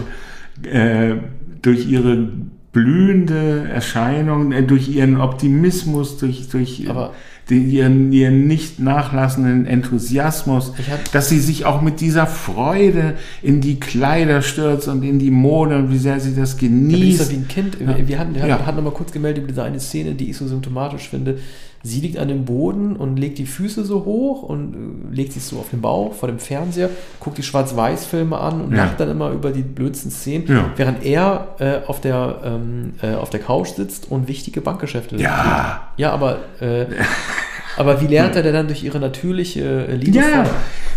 äh, 0.63 1.15
durch 1.61 1.87
ihre 1.87 2.27
blühende 2.71 3.69
Erscheinung, 3.69 4.51
äh, 4.51 4.63
durch 4.63 4.89
ihren 4.89 5.21
Optimismus, 5.21 6.17
durch, 6.17 6.49
durch 6.49 6.89
aber, 6.89 7.13
den, 7.49 7.69
ihren, 7.69 8.11
ihren 8.11 8.47
nicht 8.47 8.79
nachlassenden 8.79 9.65
Enthusiasmus, 9.65 10.73
hab, 10.89 11.11
dass 11.11 11.29
sie 11.29 11.39
sich 11.39 11.65
auch 11.65 11.81
mit 11.81 12.01
dieser 12.01 12.25
Freude 12.25 13.13
in 13.41 13.61
die 13.61 13.79
Kleider 13.79 14.41
stürzt 14.41 14.87
und 14.87 15.03
in 15.03 15.19
die 15.19 15.31
Mode 15.31 15.77
und 15.77 15.91
wie 15.91 15.97
sehr 15.97 16.19
sie 16.19 16.35
das 16.35 16.57
genießt. 16.57 17.19
Ja, 17.19 17.29
wie 17.29 17.35
ein 17.35 17.47
Kind. 17.47 17.77
Ja. 17.79 18.07
Wir 18.07 18.19
hatten, 18.19 18.35
wir 18.35 18.47
ja. 18.47 18.65
hatten 18.65 18.77
noch 18.77 18.83
mal 18.83 18.91
kurz 18.91 19.11
gemeldet 19.11 19.43
über 19.43 19.51
diese 19.51 19.63
eine 19.63 19.79
Szene, 19.79 20.15
die 20.15 20.31
ich 20.31 20.37
so 20.37 20.47
symptomatisch 20.47 21.09
finde. 21.09 21.37
Sie 21.85 22.01
liegt 22.01 22.17
an 22.17 22.29
dem 22.29 22.45
Boden 22.45 22.95
und 22.95 23.17
legt 23.17 23.37
die 23.37 23.45
Füße 23.45 23.85
so 23.85 24.05
hoch 24.05 24.41
und 24.41 24.73
äh, 24.73 25.15
legt 25.15 25.33
sich 25.33 25.43
so 25.43 25.59
auf 25.59 25.69
den 25.69 25.81
Bauch 25.81 26.13
vor 26.13 26.27
dem 26.27 26.39
Fernseher, 26.39 26.89
guckt 27.19 27.37
die 27.37 27.43
Schwarz-Weiß-Filme 27.43 28.35
an 28.35 28.61
und 28.61 28.71
ja. 28.71 28.85
lacht 28.85 28.99
dann 28.99 29.11
immer 29.11 29.29
über 29.29 29.51
die 29.51 29.61
blödsten 29.61 30.09
Szenen, 30.09 30.47
ja. 30.47 30.71
während 30.75 31.05
er 31.05 31.49
äh, 31.59 31.87
auf, 31.87 32.01
der, 32.01 32.39
ähm, 32.43 32.93
äh, 33.03 33.13
auf 33.13 33.29
der 33.29 33.39
Couch 33.39 33.67
sitzt 33.75 34.09
und 34.09 34.27
wichtige 34.27 34.61
Bankgeschäfte 34.61 35.17
Ja. 35.17 35.89
Ja, 35.95 36.11
aber, 36.11 36.39
äh, 36.59 36.85
aber 37.77 38.01
wie 38.01 38.07
lernt 38.07 38.35
er 38.35 38.43
denn 38.43 38.53
dann 38.53 38.67
durch 38.67 38.83
ihre 38.83 38.99
natürliche 38.99 39.87
äh, 39.87 39.95
Liebe? 39.95 40.17
Ja, 40.17 40.45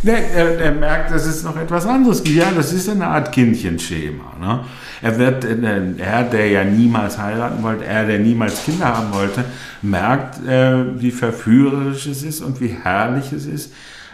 der, 0.02 0.30
er, 0.30 0.60
er, 0.60 0.72
merkt, 0.72 1.10
dass 1.10 1.26
es 1.26 1.42
noch 1.42 1.56
etwas 1.56 1.86
anderes. 1.86 2.22
Ja, 2.26 2.50
das 2.54 2.72
ist 2.72 2.88
eine 2.88 3.06
Art 3.06 3.32
Kindchenschema. 3.32 4.34
Ne? 4.40 4.60
Er 5.02 5.18
wird, 5.18 5.44
äh, 5.44 5.56
er, 5.98 6.24
der 6.24 6.48
ja 6.48 6.64
niemals 6.64 7.18
heiraten 7.18 7.62
wollte, 7.62 7.84
er, 7.84 8.06
der 8.06 8.18
niemals 8.18 8.64
Kinder 8.64 8.96
haben 8.96 9.12
wollte, 9.12 9.44
merkt, 9.82 10.46
äh, 10.46 11.00
wie 11.00 11.10
verführerisch 11.10 12.06
es 12.06 12.22
ist 12.22 12.40
und 12.40 12.60
wie 12.60 12.76
herrlich 12.82 13.32
es 13.32 13.46
ist, 13.46 13.72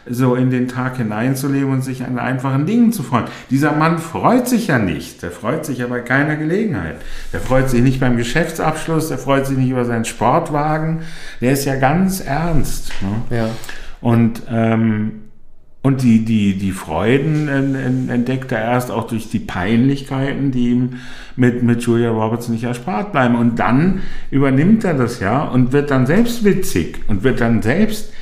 so 0.08 0.34
in 0.34 0.50
den 0.50 0.68
Tag 0.68 0.98
hineinzuleben 0.98 1.70
und 1.70 1.82
sich 1.82 2.04
an 2.04 2.18
einfachen 2.18 2.66
Dingen 2.66 2.92
zu 2.92 3.02
freuen. 3.02 3.24
Dieser 3.50 3.72
Mann 3.72 3.98
freut 3.98 4.48
sich 4.48 4.66
ja 4.66 4.78
nicht. 4.78 5.22
Der 5.22 5.30
freut 5.30 5.64
sich 5.64 5.78
ja 5.78 5.86
bei 5.86 6.00
keiner 6.00 6.36
Gelegenheit. 6.36 6.96
Der 7.32 7.40
freut 7.40 7.70
sich 7.70 7.82
nicht 7.82 8.00
beim 8.00 8.16
Geschäftsabschluss, 8.16 9.08
der 9.08 9.18
freut 9.18 9.46
sich 9.46 9.56
nicht 9.56 9.70
über 9.70 9.84
seinen 9.84 10.04
Sportwagen. 10.04 11.00
Der 11.40 11.52
ist 11.52 11.64
ja 11.64 11.76
ganz 11.76 12.20
ernst. 12.20 12.92
Ne? 13.00 13.36
Ja. 13.36 13.48
Und 14.00 14.42
ähm, 14.50 15.24
und 15.84 16.00
die, 16.00 16.24
die, 16.24 16.56
die 16.56 16.72
Freuden 16.72 17.46
entdeckt 18.08 18.50
er 18.52 18.62
erst 18.62 18.90
auch 18.90 19.06
durch 19.06 19.28
die 19.28 19.38
Peinlichkeiten, 19.38 20.50
die 20.50 20.70
ihm 20.70 20.94
mit, 21.36 21.62
mit 21.62 21.82
Julia 21.82 22.08
Roberts 22.08 22.48
nicht 22.48 22.64
erspart 22.64 23.12
bleiben. 23.12 23.34
Und 23.34 23.58
dann 23.58 24.00
übernimmt 24.30 24.82
er 24.84 24.94
das 24.94 25.20
ja 25.20 25.44
und 25.44 25.74
wird 25.74 25.90
dann 25.90 26.06
selbst 26.06 26.42
witzig 26.42 27.00
und 27.06 27.22
wird 27.22 27.42
dann 27.42 27.60
selbst 27.60 28.14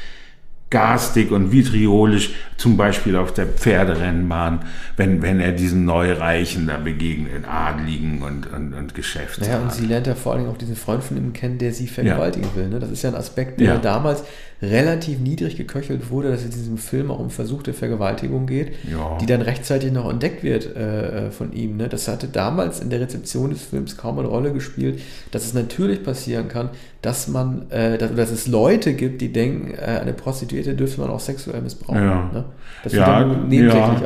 garstig 0.73 1.31
und 1.31 1.53
vitriolisch, 1.53 2.31
zum 2.57 2.79
Beispiel 2.79 3.15
auf 3.17 3.33
der 3.35 3.47
Pferderennbahn, 3.47 4.61
wenn, 4.97 5.21
wenn 5.21 5.39
er 5.39 5.53
diesen 5.53 5.85
Neureichen 5.85 6.67
da 6.67 6.79
begegnet, 6.79 7.45
Adligen 7.47 8.23
und, 8.23 8.51
und, 8.51 8.73
und 8.73 8.95
Geschäftsmann. 8.95 9.51
Ja, 9.51 9.61
und 9.61 9.73
sie 9.73 9.85
lernt 9.85 10.07
ja 10.07 10.15
vor 10.15 10.33
allem 10.33 10.49
auch 10.49 10.57
diesen 10.57 10.75
Freund 10.75 11.05
von 11.05 11.19
ihm 11.19 11.35
kennen, 11.35 11.59
der 11.59 11.73
sie 11.73 11.87
vergewaltigen 11.87 12.49
ja. 12.49 12.57
will. 12.57 12.69
Ne? 12.71 12.81
Das 12.81 12.91
ist 12.91 13.03
ja 13.03 13.11
ein 13.11 13.17
Aspekt, 13.17 13.61
der 13.61 13.75
ja. 13.75 13.79
damals 13.79 14.25
relativ 14.63 15.19
niedrig 15.19 15.57
geköchelt 15.57 16.11
wurde, 16.11 16.31
dass 16.31 16.41
es 16.41 16.47
in 16.47 16.51
diesem 16.53 16.79
Film 16.79 17.11
auch 17.11 17.19
um 17.19 17.31
Versuch 17.31 17.65
der 17.65 17.75
Vergewaltigung 17.75 18.47
geht, 18.47 18.73
ja. 18.89 19.19
die 19.21 19.27
dann 19.27 19.43
rechtzeitig 19.43 19.91
noch 19.91 20.09
entdeckt 20.09 20.45
wird 20.45 20.77
äh, 20.77 21.33
von 21.33 21.53
ihm. 21.53 21.77
Ne? 21.77 21.89
Das 21.89 22.07
hatte 22.07 22.29
damals 22.29 22.79
in 22.79 22.89
der 22.89 23.01
Rezeption 23.01 23.51
des 23.51 23.63
Films 23.63 23.97
kaum 23.97 24.21
eine 24.21 24.29
Rolle 24.29 24.53
gespielt, 24.53 25.01
dass 25.33 25.45
es 25.45 25.53
natürlich 25.53 26.05
passieren 26.05 26.47
kann, 26.47 26.71
dass 27.03 27.27
man, 27.27 27.71
äh, 27.71 27.99
dass, 27.99 28.15
dass, 28.15 28.31
es 28.31 28.47
Leute 28.47 28.95
gibt, 28.95 29.21
die 29.21 29.33
denken, 29.33 29.75
äh, 29.75 29.99
eine 30.01 30.13
Prostituierte 30.13 30.75
dürfte 30.75 31.01
man 31.01 31.11
auch 31.11 31.21
sexuell 31.21 31.61
missbrauchen. 31.61 32.01
Ja, 32.01 32.31
ne? 32.33 32.45
das 32.85 32.93
ja, 32.93 33.21
ja 33.21 33.27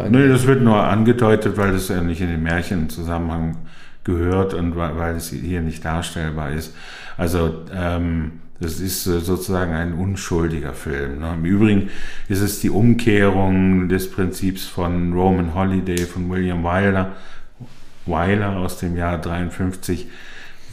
nee, 0.08 0.28
das 0.28 0.46
wird 0.46 0.62
nur 0.62 0.82
angedeutet, 0.82 1.58
weil 1.58 1.72
das 1.72 1.88
ja 1.88 2.00
nicht 2.00 2.22
in 2.22 2.28
den 2.28 2.42
Märchenzusammenhang 2.42 3.58
gehört 4.04 4.54
und 4.54 4.74
weil, 4.74 4.96
weil 4.96 5.16
es 5.16 5.28
hier 5.28 5.60
nicht 5.60 5.84
darstellbar 5.84 6.52
ist. 6.52 6.74
Also 7.18 7.64
ähm, 7.74 8.32
das 8.60 8.80
ist 8.80 9.06
äh, 9.06 9.20
sozusagen 9.20 9.72
ein 9.72 9.94
unschuldiger 9.94 10.72
Film. 10.72 11.20
Ne? 11.20 11.34
Im 11.34 11.44
Übrigen 11.44 11.90
ist 12.28 12.40
es 12.40 12.60
die 12.60 12.70
Umkehrung 12.70 13.88
des 13.88 14.10
Prinzips 14.10 14.64
von 14.64 15.12
Roman 15.12 15.54
Holiday 15.54 16.06
von 16.06 16.28
William 16.30 16.64
Wyler, 16.64 17.16
Wyler 18.06 18.56
aus 18.56 18.78
dem 18.78 18.96
Jahr 18.96 19.20
53, 19.20 20.06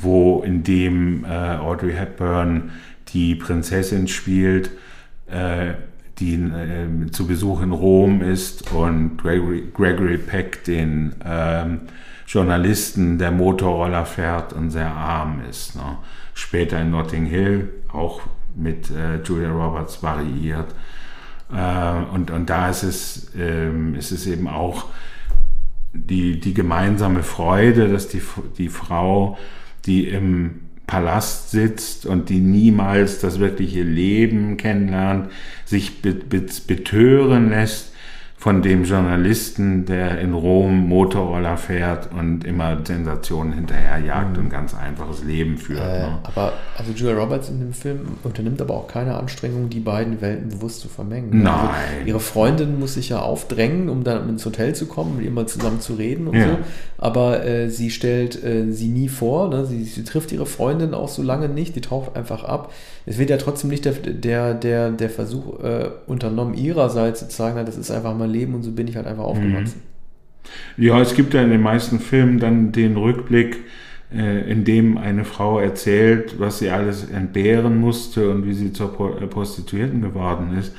wo 0.02 0.44
in 0.44 0.64
dem 0.64 1.26
äh, 1.26 1.28
Audrey 1.28 1.94
Hepburn 1.94 2.72
die 3.10 3.36
Prinzessin 3.36 4.08
spielt, 4.08 4.72
äh, 5.28 5.74
die 6.20 6.52
zu 7.12 7.26
Besuch 7.26 7.62
in 7.64 7.72
Rom 7.72 8.22
ist 8.22 8.72
und 8.72 9.18
Gregory, 9.18 9.64
Gregory 9.74 10.20
Peck 10.20 10.64
den 10.64 11.16
ähm, 11.26 11.82
Journalisten, 12.28 13.18
der 13.18 13.32
Motorroller 13.32 14.06
fährt 14.06 14.54
und 14.54 14.70
sehr 14.70 14.92
arm 14.92 15.42
ist. 15.50 15.76
Später 16.34 16.82
in 16.82 16.92
Notting 16.92 17.26
Hill 17.26 17.70
auch 17.92 18.22
mit 18.56 18.90
äh, 18.92 19.22
Julia 19.24 19.52
Roberts 19.52 20.02
variiert. 20.02 20.74
Äh, 21.52 22.14
und, 22.14 22.32
und 22.32 22.50
da 22.50 22.70
ist 22.70 22.84
es, 22.84 23.32
ähm, 23.38 23.96
ist 23.96 24.12
es 24.12 24.28
eben 24.28 24.48
auch 24.48 24.86
die, 25.94 26.40
die 26.40 26.54
gemeinsame 26.54 27.24
Freude, 27.24 27.90
dass 27.90 28.08
die, 28.08 28.22
die 28.58 28.70
Frau, 28.70 29.38
die 29.86 30.08
im 30.08 30.62
Palast 30.88 31.52
sitzt 31.52 32.06
und 32.06 32.30
die 32.30 32.40
niemals 32.40 33.20
das 33.20 33.40
wirkliche 33.40 33.84
Leben 33.84 34.58
kennenlernt, 34.58 35.32
sich 35.66 36.02
betören 36.02 37.50
lässt 37.50 37.93
von 38.44 38.62
dem 38.62 38.84
Journalisten, 38.84 39.86
der 39.86 40.20
in 40.20 40.34
Rom 40.34 40.90
Motorroller 40.90 41.56
fährt 41.56 42.10
und 42.12 42.44
immer 42.44 42.78
Sensationen 42.86 43.54
hinterherjagt 43.54 44.36
mhm. 44.36 44.44
und 44.44 44.50
ganz 44.50 44.76
einfaches 44.76 45.24
Leben 45.24 45.58
führt. 45.58 45.80
Äh, 45.80 46.00
ne? 46.00 46.20
Aber 46.24 46.52
also 46.78 46.92
Julia 46.92 47.16
Roberts 47.16 47.48
in 47.48 47.62
dem 47.62 47.72
Film 47.72 48.02
unternimmt 48.22 48.62
aber 48.62 48.74
auch 48.74 48.90
keine 48.90 49.16
Anstrengung, 49.16 49.70
die 49.70 49.80
beiden 49.80 50.20
Welten 50.20 50.50
bewusst 50.50 50.82
zu 50.82 50.90
vermengen. 50.90 51.48
Also 51.48 51.58
Nein. 51.58 51.70
Also 51.70 52.06
ihre 52.06 52.20
Freundin 52.20 52.80
muss 52.80 52.96
sich 52.96 53.08
ja 53.08 53.22
aufdrängen, 53.22 53.88
um 53.88 54.04
dann 54.04 54.28
ins 54.28 54.46
Hotel 54.46 54.76
zu 54.76 54.88
kommen, 54.88 55.16
mit 55.16 55.26
ihr 55.26 55.32
mal 55.32 55.48
zusammen 55.48 55.80
zu 55.80 55.94
reden 55.94 56.28
und 56.28 56.36
ja. 56.36 56.48
so. 56.48 56.58
Aber 56.98 57.46
äh, 57.46 57.70
sie 57.70 57.92
stellt 57.92 58.44
äh, 58.44 58.70
sie 58.74 58.90
nie 58.90 59.08
vor. 59.08 59.48
Ne? 59.52 59.66
Sie, 59.66 59.86
sie, 59.86 60.04
trifft 60.04 60.34
ihre 60.34 60.46
Freundin 60.46 60.94
auch 60.94 61.08
so 61.08 61.24
lange 61.24 61.48
nicht, 61.48 61.78
die 61.78 61.82
taucht 61.82 62.18
einfach 62.18 62.44
ab. 62.44 62.74
Es 63.06 63.18
wird 63.18 63.30
ja 63.30 63.38
trotzdem 63.38 63.70
nicht 63.70 63.86
der, 63.86 63.94
der, 63.94 64.54
der, 64.54 64.92
der 64.92 65.10
Versuch 65.10 65.62
äh, 65.64 65.92
unternommen, 66.08 66.54
ihrerseits 66.54 67.26
zu 67.26 67.34
sagen, 67.34 67.66
das 67.66 67.78
ist 67.78 67.90
einfach 67.90 68.16
mal 68.18 68.33
Leben 68.34 68.56
und 68.56 68.64
so 68.64 68.72
bin 68.72 68.88
ich 68.88 68.96
halt 68.96 69.08
einfach 69.08 69.24
aufgewachsen. 69.24 69.82
Mhm. 69.84 70.84
Ja, 70.84 71.00
es 71.00 71.16
gibt 71.16 71.34
ja 71.34 71.42
in 71.42 71.50
den 71.50 71.62
meisten 71.62 72.00
Filmen 72.00 72.40
dann 72.40 72.72
den 72.72 72.98
Rückblick, 72.98 73.60
äh, 74.14 74.50
in 74.52 74.66
dem 74.66 74.98
eine 74.98 75.26
Frau 75.26 75.60
erzählt, 75.60 76.40
was 76.40 76.60
sie 76.60 76.70
alles 76.70 77.10
entbehren 77.10 77.80
musste 77.80 78.30
und 78.30 78.46
wie 78.46 78.54
sie 78.54 78.74
zur 78.74 78.90
äh, 79.22 79.28
Prostituierten 79.28 80.02
geworden 80.02 80.58
ist. 80.58 80.76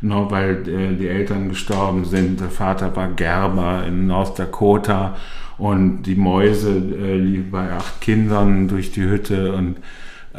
Nur 0.00 0.30
weil 0.30 0.68
äh, 0.68 0.96
die 0.96 1.08
Eltern 1.08 1.48
gestorben 1.48 2.04
sind. 2.04 2.40
Der 2.40 2.48
Vater 2.48 2.94
war 2.94 3.08
Gerber 3.08 3.84
in 3.86 4.06
North 4.06 4.38
Dakota 4.38 5.16
und 5.58 6.02
die 6.02 6.14
Mäuse 6.14 6.78
liefen 6.78 7.50
bei 7.50 7.72
acht 7.72 8.00
Kindern 8.00 8.68
durch 8.68 8.92
die 8.92 9.02
Hütte 9.02 9.52
und 9.54 9.78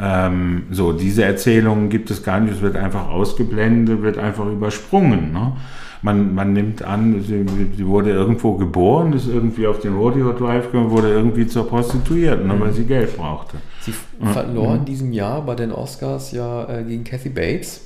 ähm, 0.02 0.64
so, 0.72 0.94
diese 0.94 1.26
Erzählungen 1.26 1.90
gibt 1.90 2.10
es 2.10 2.24
gar 2.24 2.40
nicht, 2.40 2.54
es 2.54 2.62
wird 2.62 2.78
einfach 2.78 3.10
ausgeblendet, 3.10 4.02
wird 4.02 4.18
einfach 4.18 4.46
übersprungen. 4.46 5.34
Ne? 5.34 5.58
Man, 6.02 6.34
man 6.34 6.54
nimmt 6.54 6.82
an, 6.82 7.22
sie, 7.22 7.46
sie, 7.76 7.86
wurde 7.86 8.12
irgendwo 8.12 8.54
geboren, 8.54 9.14
ist 9.14 9.28
irgendwie 9.28 9.68
auf 9.68 9.80
den 9.80 9.96
Rodeo 9.96 10.32
Drive 10.32 10.72
gekommen, 10.72 10.92
wurde 10.92 11.10
irgendwie 11.10 11.46
zur 11.48 11.68
Prostituierten, 11.68 12.48
mhm. 12.48 12.60
weil 12.60 12.72
sie 12.72 12.86
Geld 12.86 13.18
brauchte. 13.18 13.58
Sie 13.82 13.94
verlor 14.22 14.76
in 14.76 14.86
diesem 14.86 15.12
Jahr 15.12 15.42
bei 15.42 15.56
den 15.56 15.72
Oscars 15.72 16.32
ja 16.32 16.70
äh, 16.70 16.84
gegen 16.84 17.04
Kathy 17.04 17.30
Bates 17.30 17.82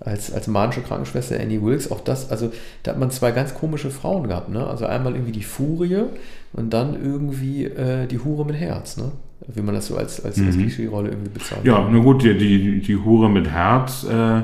als, 0.00 0.32
als 0.32 0.46
manische 0.46 0.82
Krankenschwester 0.82 1.38
Annie 1.40 1.62
Wilkes. 1.62 1.90
Auch 1.90 2.00
das, 2.00 2.30
also 2.30 2.52
da 2.82 2.92
hat 2.92 2.98
man 2.98 3.10
zwei 3.10 3.32
ganz 3.32 3.54
komische 3.54 3.90
Frauen 3.90 4.28
gehabt. 4.28 4.48
Ne? 4.48 4.64
Also 4.64 4.86
einmal 4.86 5.14
irgendwie 5.14 5.32
die 5.32 5.42
Furie 5.42 6.04
und 6.52 6.72
dann 6.72 6.94
irgendwie 6.94 7.64
äh, 7.64 8.06
die 8.06 8.20
Hure 8.20 8.44
mit 8.44 8.56
Herz. 8.56 8.96
Ne? 8.96 9.10
Wie 9.46 9.62
man 9.62 9.74
das 9.74 9.86
so 9.86 9.96
als, 9.96 10.24
als, 10.24 10.36
mhm. 10.36 10.46
als 10.46 10.56
Klischee-Rolle 10.56 11.10
irgendwie 11.10 11.30
bezeichnet. 11.30 11.66
Ja, 11.66 11.88
na 11.90 11.98
gut, 11.98 12.22
die, 12.22 12.36
die, 12.36 12.80
die 12.80 12.96
Hure 12.96 13.28
mit 13.28 13.48
Herz. 13.48 14.04
Äh, 14.04 14.42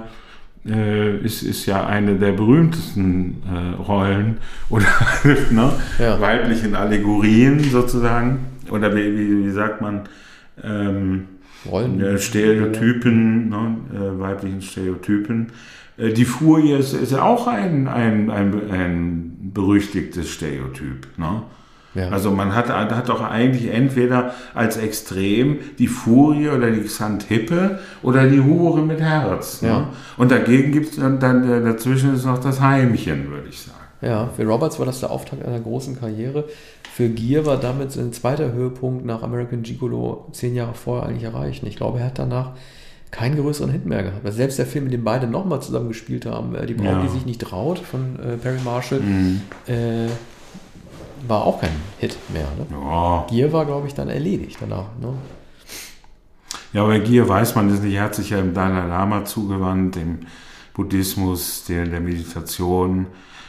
äh, 0.66 1.18
ist, 1.18 1.42
ist 1.42 1.66
ja 1.66 1.86
eine 1.86 2.16
der 2.16 2.32
berühmtesten 2.32 3.42
äh, 3.50 3.82
Rollen 3.82 4.38
oder 4.70 4.86
ne, 5.50 5.72
ja. 5.98 6.20
weiblichen 6.20 6.74
Allegorien 6.74 7.60
sozusagen. 7.60 8.46
Oder 8.70 8.94
wie, 8.96 9.16
wie, 9.16 9.44
wie 9.44 9.50
sagt 9.50 9.80
man? 9.80 10.02
Ähm, 10.62 11.26
Rollen. 11.70 12.00
Äh, 12.00 12.18
Stereotypen, 12.18 13.48
ne, 13.48 13.76
äh, 13.92 14.20
weiblichen 14.20 14.62
Stereotypen. 14.62 15.48
Äh, 15.96 16.12
die 16.12 16.24
Furie 16.24 16.72
ist, 16.72 16.94
ist 16.94 17.14
auch 17.14 17.46
ein, 17.46 17.88
ein, 17.88 18.30
ein, 18.30 18.70
ein 18.70 19.50
berüchtigtes 19.52 20.30
Stereotyp. 20.30 21.06
Ne? 21.16 21.42
Ja. 21.94 22.08
Also 22.08 22.30
man 22.30 22.54
hat, 22.54 22.68
hat 22.68 23.08
doch 23.08 23.20
eigentlich 23.20 23.72
entweder 23.72 24.34
als 24.54 24.76
Extrem 24.76 25.58
die 25.78 25.86
Furie 25.86 26.48
oder 26.48 26.70
die 26.70 26.82
Xanthippe 26.82 27.78
oder 28.02 28.26
die 28.26 28.40
Hure 28.40 28.82
mit 28.82 29.00
Herz. 29.00 29.62
Ne? 29.62 29.68
Ja. 29.68 29.88
Und 30.16 30.30
dagegen 30.30 30.72
gibt 30.72 30.90
es 30.90 30.96
dann, 30.96 31.20
dann, 31.20 31.48
äh, 31.50 31.62
dazwischen 31.62 32.14
ist 32.14 32.24
noch 32.24 32.38
das 32.38 32.60
Heimchen, 32.60 33.30
würde 33.30 33.48
ich 33.48 33.60
sagen. 33.60 33.78
Ja, 34.00 34.28
für 34.36 34.44
Roberts 34.44 34.78
war 34.78 34.86
das 34.86 35.00
der 35.00 35.10
Auftakt 35.10 35.44
einer 35.44 35.60
großen 35.60 35.98
Karriere. 35.98 36.44
Für 36.94 37.08
Gier 37.08 37.46
war 37.46 37.56
damit 37.56 37.92
sein 37.92 38.12
zweiter 38.12 38.52
Höhepunkt 38.52 39.04
nach 39.04 39.22
American 39.22 39.62
Gigolo 39.62 40.28
zehn 40.32 40.54
Jahre 40.54 40.74
vorher 40.74 41.08
eigentlich 41.08 41.24
erreicht. 41.24 41.64
ich 41.64 41.76
glaube, 41.76 42.00
er 42.00 42.06
hat 42.06 42.18
danach 42.18 42.52
keinen 43.10 43.36
größeren 43.36 43.70
Hit 43.70 43.86
mehr 43.86 44.02
gehabt. 44.02 44.24
Weil 44.24 44.32
selbst 44.32 44.58
der 44.58 44.66
Film, 44.66 44.86
in 44.86 44.90
dem 44.90 45.04
beide 45.04 45.26
nochmal 45.26 45.62
zusammen 45.62 45.88
gespielt 45.88 46.26
haben, 46.26 46.54
äh, 46.54 46.66
Die 46.66 46.74
Braut, 46.74 46.86
ja. 46.86 47.02
die 47.02 47.08
sich 47.08 47.24
nicht 47.24 47.40
traut, 47.40 47.78
von 47.78 48.18
äh, 48.18 48.36
Perry 48.36 48.58
Marshall, 48.64 49.00
mhm. 49.00 49.40
äh, 49.66 50.08
war 51.28 51.44
auch 51.44 51.60
kein 51.60 51.74
Hit 51.98 52.16
mehr. 52.32 52.48
Ne? 52.56 52.66
Ja. 52.70 53.26
Gier 53.28 53.52
war, 53.52 53.64
glaube 53.64 53.86
ich, 53.86 53.94
dann 53.94 54.08
erledigt 54.08 54.58
danach. 54.60 54.86
Ne? 55.00 55.14
Ja, 56.72 56.84
bei 56.86 56.98
Gier 56.98 57.28
weiß 57.28 57.54
man 57.54 57.68
das 57.68 57.80
nicht. 57.80 57.94
Er 57.94 58.04
hat 58.04 58.14
sich 58.14 58.30
ja 58.30 58.38
im 58.38 58.54
Dalai 58.54 58.86
Lama 58.86 59.24
zugewandt, 59.24 59.96
dem 59.96 60.20
Buddhismus, 60.74 61.64
der, 61.64 61.86
der 61.86 62.00
Meditation. 62.00 63.06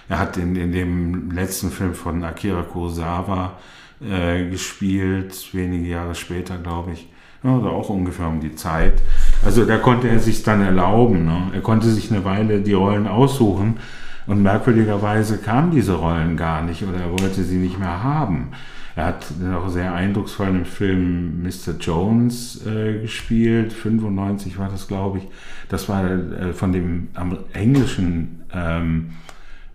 Er 0.07 0.19
hat 0.19 0.38
in, 0.38 0.56
in 0.56 0.72
dem 0.72 1.31
letzten 1.31 1.72
Film 1.72 1.95
von 1.95 2.23
Akira 2.23 2.61
Kurosawa 2.61 3.53
äh, 4.02 4.47
gespielt, 4.49 5.49
wenige 5.53 5.88
Jahre 5.88 6.15
später, 6.15 6.57
glaube 6.57 6.91
ich. 6.91 7.10
Ja, 7.43 7.56
also 7.56 7.69
auch 7.69 7.89
ungefähr 7.89 8.27
um 8.27 8.39
die 8.39 8.56
Zeit. 8.56 9.02
Also 9.43 9.65
da 9.65 9.77
konnte 9.77 10.07
er 10.07 10.19
sich 10.19 10.43
dann 10.43 10.61
erlauben. 10.61 11.26
Ne? 11.26 11.52
Er 11.53 11.61
konnte 11.61 11.89
sich 11.89 12.11
eine 12.11 12.23
Weile 12.26 12.61
die 12.61 12.73
Rollen 12.73 13.07
aussuchen 13.07 13.80
und 14.27 14.41
merkwürdigerweise 14.41 15.38
kamen 15.38 15.72
diese 15.72 15.93
Rollen 15.93 16.38
gar 16.38 16.64
nicht 16.64 16.84
oder 16.84 16.99
er 16.99 17.11
wollte 17.11 17.43
sie 17.43 17.57
nicht 17.57 17.80
mehr 17.80 18.03
haben. 18.03 18.49
Er 18.95 19.07
hat 19.07 19.26
auch 19.53 19.68
sehr 19.68 19.93
eindrucksvoll 19.93 20.47
im 20.47 20.65
Film 20.65 21.43
Mr. 21.43 21.73
Jones 21.80 22.65
äh, 22.65 23.02
gespielt, 23.02 23.73
95 23.73 24.57
war 24.57 24.69
das, 24.69 24.88
glaube 24.88 25.18
ich. 25.18 25.27
Das 25.68 25.89
war 25.89 26.10
äh, 26.10 26.53
von 26.53 26.72
dem 26.72 27.10
englischen 27.52 28.43
ähm, 28.53 29.11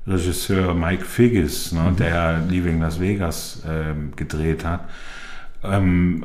Regisseur 0.06 0.74
Mike 0.74 1.04
Figgis, 1.04 1.72
ne, 1.72 1.90
mhm. 1.90 1.96
der 1.96 2.40
Leaving 2.48 2.80
Las 2.80 2.98
Vegas 2.98 3.62
äh, 3.66 3.94
gedreht 4.16 4.64
hat. 4.64 4.88
Ähm, 5.62 6.24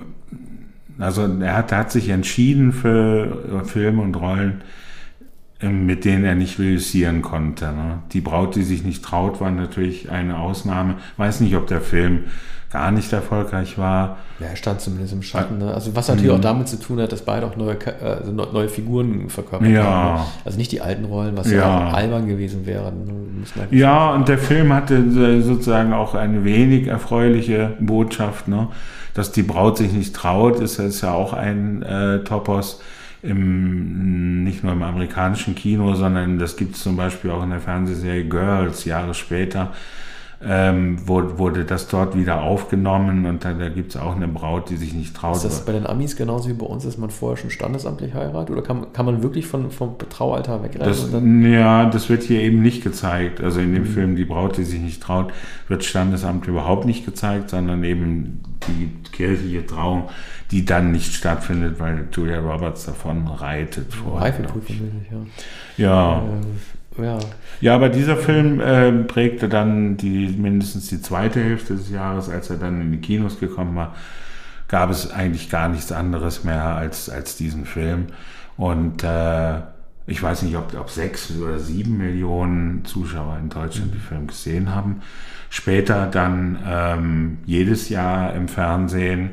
also 0.97 1.23
er 1.41 1.57
hat, 1.57 1.73
er 1.73 1.79
hat 1.79 1.91
sich 1.91 2.07
entschieden 2.07 2.71
für 2.71 3.65
Filme 3.65 4.01
und 4.01 4.15
Rollen, 4.15 4.61
mit 5.61 6.03
denen 6.05 6.25
er 6.25 6.35
nicht 6.35 6.59
reüssieren 6.59 7.21
konnte. 7.21 7.65
Ne? 7.65 7.99
Die 8.11 8.21
Braut, 8.21 8.55
die 8.55 8.63
sich 8.63 8.83
nicht 8.83 9.03
traut, 9.03 9.39
war 9.39 9.51
natürlich 9.51 10.11
eine 10.11 10.37
Ausnahme. 10.37 10.95
Weiß 11.17 11.39
nicht, 11.39 11.55
ob 11.55 11.67
der 11.67 11.81
Film 11.81 12.25
gar 12.71 12.91
nicht 12.91 13.13
erfolgreich 13.13 13.77
war. 13.77 14.17
Ja, 14.39 14.47
er 14.47 14.55
stand 14.57 14.81
zumindest 14.81 15.13
im 15.13 15.23
Schatten. 15.23 15.59
Ne? 15.59 15.73
Also 15.73 15.95
was 15.95 16.09
natürlich 16.09 16.29
mhm. 16.29 16.37
auch 16.37 16.41
damit 16.41 16.67
zu 16.67 16.77
tun 16.77 16.99
hat, 16.99 17.09
dass 17.13 17.21
beide 17.21 17.45
auch 17.45 17.55
neue, 17.55 17.77
also 18.01 18.33
neue 18.33 18.67
Figuren 18.67 19.29
verkörpert 19.29 19.69
ja. 19.69 19.83
haben. 19.83 20.19
Ne? 20.19 20.25
Also 20.43 20.57
nicht 20.57 20.73
die 20.73 20.81
alten 20.81 21.05
Rollen, 21.05 21.37
was 21.37 21.49
ja, 21.49 21.57
ja 21.57 21.91
albern 21.91 22.27
gewesen 22.27 22.65
wäre. 22.65 22.91
Ne? 22.91 23.67
Ja, 23.71 24.13
und 24.13 24.27
der 24.27 24.37
Film 24.37 24.73
hatte 24.73 24.95
äh, 24.95 25.41
sozusagen 25.41 25.93
auch 25.93 26.15
eine 26.15 26.43
wenig 26.43 26.87
erfreuliche 26.87 27.77
Botschaft, 27.79 28.49
ne? 28.49 28.67
dass 29.13 29.31
die 29.31 29.43
Braut 29.43 29.77
sich 29.77 29.93
nicht 29.93 30.13
traut, 30.13 30.59
ist, 30.59 30.77
ist 30.77 30.99
ja 30.99 31.13
auch 31.13 31.31
ein 31.31 31.81
äh, 31.81 32.25
Topos 32.25 32.81
im, 33.25 34.43
nicht 34.43 34.63
nur 34.63 34.73
im 34.73 34.83
amerikanischen 34.83 35.55
Kino, 35.55 35.95
sondern 35.95 36.39
das 36.39 36.55
gibt 36.57 36.75
es 36.75 36.83
zum 36.83 36.95
Beispiel 36.95 37.31
auch 37.31 37.43
in 37.43 37.49
der 37.49 37.59
Fernsehserie 37.59 38.25
Girls 38.25 38.85
Jahre 38.85 39.13
später 39.13 39.71
ähm, 40.43 41.07
wurde, 41.07 41.37
wurde 41.39 41.65
das 41.65 41.87
dort 41.87 42.15
wieder 42.15 42.41
aufgenommen 42.41 43.25
und 43.25 43.45
dann, 43.45 43.59
da 43.59 43.69
gibt 43.69 43.95
es 43.95 44.01
auch 44.01 44.15
eine 44.15 44.27
Braut, 44.27 44.69
die 44.69 44.75
sich 44.75 44.93
nicht 44.93 45.15
traut. 45.15 45.37
Ist 45.37 45.45
das 45.45 45.65
bei 45.65 45.71
den 45.71 45.87
Amis 45.87 46.15
genauso 46.15 46.49
wie 46.49 46.53
bei 46.53 46.65
uns, 46.65 46.83
dass 46.83 46.97
man 46.97 47.09
vorher 47.09 47.37
schon 47.37 47.49
standesamtlich 47.49 48.13
heiratet 48.13 48.51
oder 48.51 48.61
kann, 48.61 48.91
kann 48.93 49.05
man 49.05 49.23
wirklich 49.23 49.47
von, 49.47 49.71
vom 49.71 49.97
Traualtar 49.97 50.61
wegrennen? 50.63 50.87
Das, 50.87 51.09
ja, 51.51 51.89
das 51.89 52.09
wird 52.09 52.23
hier 52.23 52.41
eben 52.41 52.61
nicht 52.61 52.83
gezeigt. 52.83 53.41
Also 53.41 53.59
in 53.59 53.73
dem 53.73 53.83
mhm. 53.83 53.87
Film 53.87 54.15
Die 54.15 54.25
Braut, 54.25 54.57
die 54.57 54.63
sich 54.63 54.81
nicht 54.81 55.01
traut, 55.01 55.31
wird 55.67 55.83
Standesamt 55.83 56.47
überhaupt 56.47 56.85
nicht 56.85 57.05
gezeigt, 57.05 57.49
sondern 57.49 57.83
eben 57.83 58.41
die 58.67 58.91
kirchliche 59.11 59.65
Trauung, 59.65 60.09
die 60.51 60.65
dann 60.65 60.91
nicht 60.91 61.13
stattfindet, 61.13 61.79
weil 61.79 62.07
Julia 62.11 62.39
Roberts 62.39 62.85
davon 62.85 63.27
reitet. 63.27 63.87
Reifeprüfung, 64.07 65.05
ja. 65.77 65.85
Ja. 65.85 66.23
Äh, 66.97 67.03
ja. 67.03 67.19
ja, 67.59 67.75
aber 67.75 67.89
dieser 67.89 68.15
Film 68.15 68.61
äh, 68.61 68.91
prägte 69.03 69.49
dann 69.49 69.97
die, 69.97 70.27
mindestens 70.29 70.87
die 70.87 71.01
zweite 71.01 71.43
Hälfte 71.43 71.75
des 71.75 71.89
Jahres, 71.89 72.29
als 72.29 72.49
er 72.49 72.57
dann 72.57 72.79
in 72.79 72.91
die 72.91 72.99
Kinos 72.99 73.39
gekommen 73.39 73.75
war, 73.75 73.95
gab 74.67 74.89
es 74.89 75.11
eigentlich 75.11 75.49
gar 75.49 75.67
nichts 75.67 75.91
anderes 75.91 76.43
mehr 76.43 76.63
als, 76.63 77.09
als 77.09 77.35
diesen 77.35 77.65
Film. 77.65 78.07
Und 78.55 79.03
äh, 79.03 79.59
ich 80.07 80.21
weiß 80.21 80.43
nicht, 80.43 80.55
ob, 80.55 80.73
ob 80.79 80.89
sechs 80.89 81.31
oder 81.35 81.59
sieben 81.59 81.97
Millionen 81.97 82.85
Zuschauer 82.85 83.39
in 83.41 83.49
Deutschland 83.49 83.87
mhm. 83.87 83.97
den 83.97 84.01
Film 84.01 84.27
gesehen 84.27 84.73
haben. 84.73 85.01
Später 85.49 86.07
dann 86.07 86.59
ähm, 86.65 87.37
jedes 87.45 87.89
Jahr 87.89 88.33
im 88.33 88.47
Fernsehen. 88.47 89.31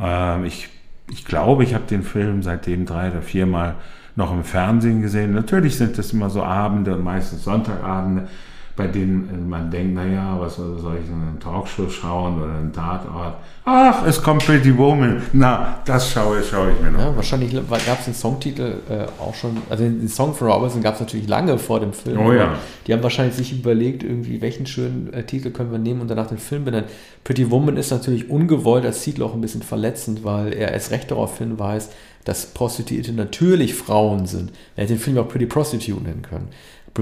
Äh, 0.00 0.46
ich, 0.46 0.68
ich 1.10 1.24
glaube, 1.24 1.64
ich 1.64 1.74
habe 1.74 1.84
den 1.84 2.02
Film 2.02 2.42
seitdem 2.42 2.86
drei 2.86 3.10
oder 3.10 3.22
viermal 3.22 3.76
noch 4.16 4.32
im 4.32 4.44
Fernsehen 4.44 5.02
gesehen. 5.02 5.34
Natürlich 5.34 5.76
sind 5.76 5.98
das 5.98 6.12
immer 6.12 6.30
so 6.30 6.42
Abende 6.42 6.94
und 6.94 7.04
meistens 7.04 7.44
Sonntagabende, 7.44 8.28
bei 8.76 8.86
denen 8.86 9.48
man 9.48 9.70
denkt, 9.70 9.94
naja, 9.94 10.36
was 10.38 10.56
soll 10.56 10.98
ich 11.02 11.08
in 11.08 11.28
eine 11.28 11.38
Talkshow 11.38 11.88
schauen 11.88 12.42
oder 12.42 12.52
einen 12.52 12.72
Tatort? 12.72 13.36
Ach, 13.64 14.06
es 14.06 14.22
kommt 14.22 14.44
Pretty 14.44 14.76
Woman. 14.76 15.22
Na, 15.32 15.80
das 15.86 16.10
schaue, 16.10 16.42
schaue 16.42 16.72
ich 16.72 16.80
mir 16.80 16.90
noch. 16.90 17.00
Ja, 17.00 17.16
wahrscheinlich 17.16 17.54
gab 17.54 17.98
es 17.98 18.04
den 18.04 18.14
Songtitel 18.14 18.74
äh, 18.88 19.06
auch 19.20 19.34
schon, 19.34 19.56
also 19.70 19.82
den 19.82 20.08
Song 20.08 20.34
von 20.34 20.48
Robertson 20.48 20.82
gab 20.82 20.94
es 20.94 21.00
natürlich 21.00 21.26
lange 21.26 21.58
vor 21.58 21.80
dem 21.80 21.94
Film. 21.94 22.18
Oh 22.18 22.32
ja. 22.32 22.54
Die 22.86 22.92
haben 22.92 23.02
wahrscheinlich 23.02 23.34
sich 23.34 23.58
überlegt, 23.58 24.02
irgendwie, 24.02 24.42
welchen 24.42 24.66
schönen 24.66 25.10
äh, 25.12 25.24
Titel 25.24 25.50
können 25.50 25.72
wir 25.72 25.78
nehmen 25.78 26.02
und 26.02 26.08
danach 26.08 26.26
den 26.26 26.38
Film 26.38 26.66
benennen. 26.66 26.88
Pretty 27.24 27.50
Woman 27.50 27.78
ist 27.78 27.90
natürlich 27.90 28.28
ungewollt 28.28 28.84
als 28.84 29.02
Titel 29.02 29.22
auch 29.22 29.32
ein 29.32 29.40
bisschen 29.40 29.62
verletzend, 29.62 30.22
weil 30.22 30.52
er 30.52 30.72
erst 30.72 30.90
recht 30.90 31.10
darauf 31.10 31.38
hinweist, 31.38 31.92
dass 32.26 32.46
Prostituierte 32.46 33.12
natürlich 33.12 33.74
Frauen 33.74 34.26
sind. 34.26 34.50
Er 34.74 34.82
hätte 34.82 34.94
den 34.94 35.00
Film 35.00 35.16
auch 35.16 35.28
Pretty 35.28 35.46
Prostitute 35.46 36.02
nennen 36.02 36.22
können. 36.22 36.48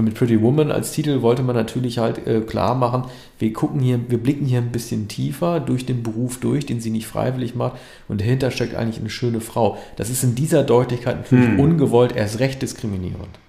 Mit 0.01 0.15
Pretty 0.15 0.41
Woman 0.41 0.71
als 0.71 0.91
Titel 0.91 1.21
wollte 1.21 1.43
man 1.43 1.55
natürlich 1.55 1.97
halt 1.97 2.25
äh, 2.27 2.41
klar 2.41 2.75
machen, 2.75 3.05
wir 3.39 3.53
gucken 3.53 3.79
hier, 3.79 3.99
wir 4.07 4.17
blicken 4.17 4.45
hier 4.45 4.59
ein 4.59 4.71
bisschen 4.71 5.07
tiefer 5.07 5.59
durch 5.59 5.85
den 5.85 6.03
Beruf 6.03 6.39
durch, 6.39 6.65
den 6.65 6.79
sie 6.79 6.89
nicht 6.89 7.07
freiwillig 7.07 7.55
macht 7.55 7.77
und 8.07 8.21
dahinter 8.21 8.51
steckt 8.51 8.75
eigentlich 8.75 8.99
eine 8.99 9.09
schöne 9.09 9.41
Frau. 9.41 9.77
Das 9.97 10.09
ist 10.09 10.23
in 10.23 10.35
dieser 10.35 10.63
Deutlichkeit 10.63 11.17
natürlich 11.17 11.47
hm. 11.47 11.59
ungewollt, 11.59 12.15
erst 12.15 12.39
recht 12.39 12.61
diskriminierend. 12.61 13.39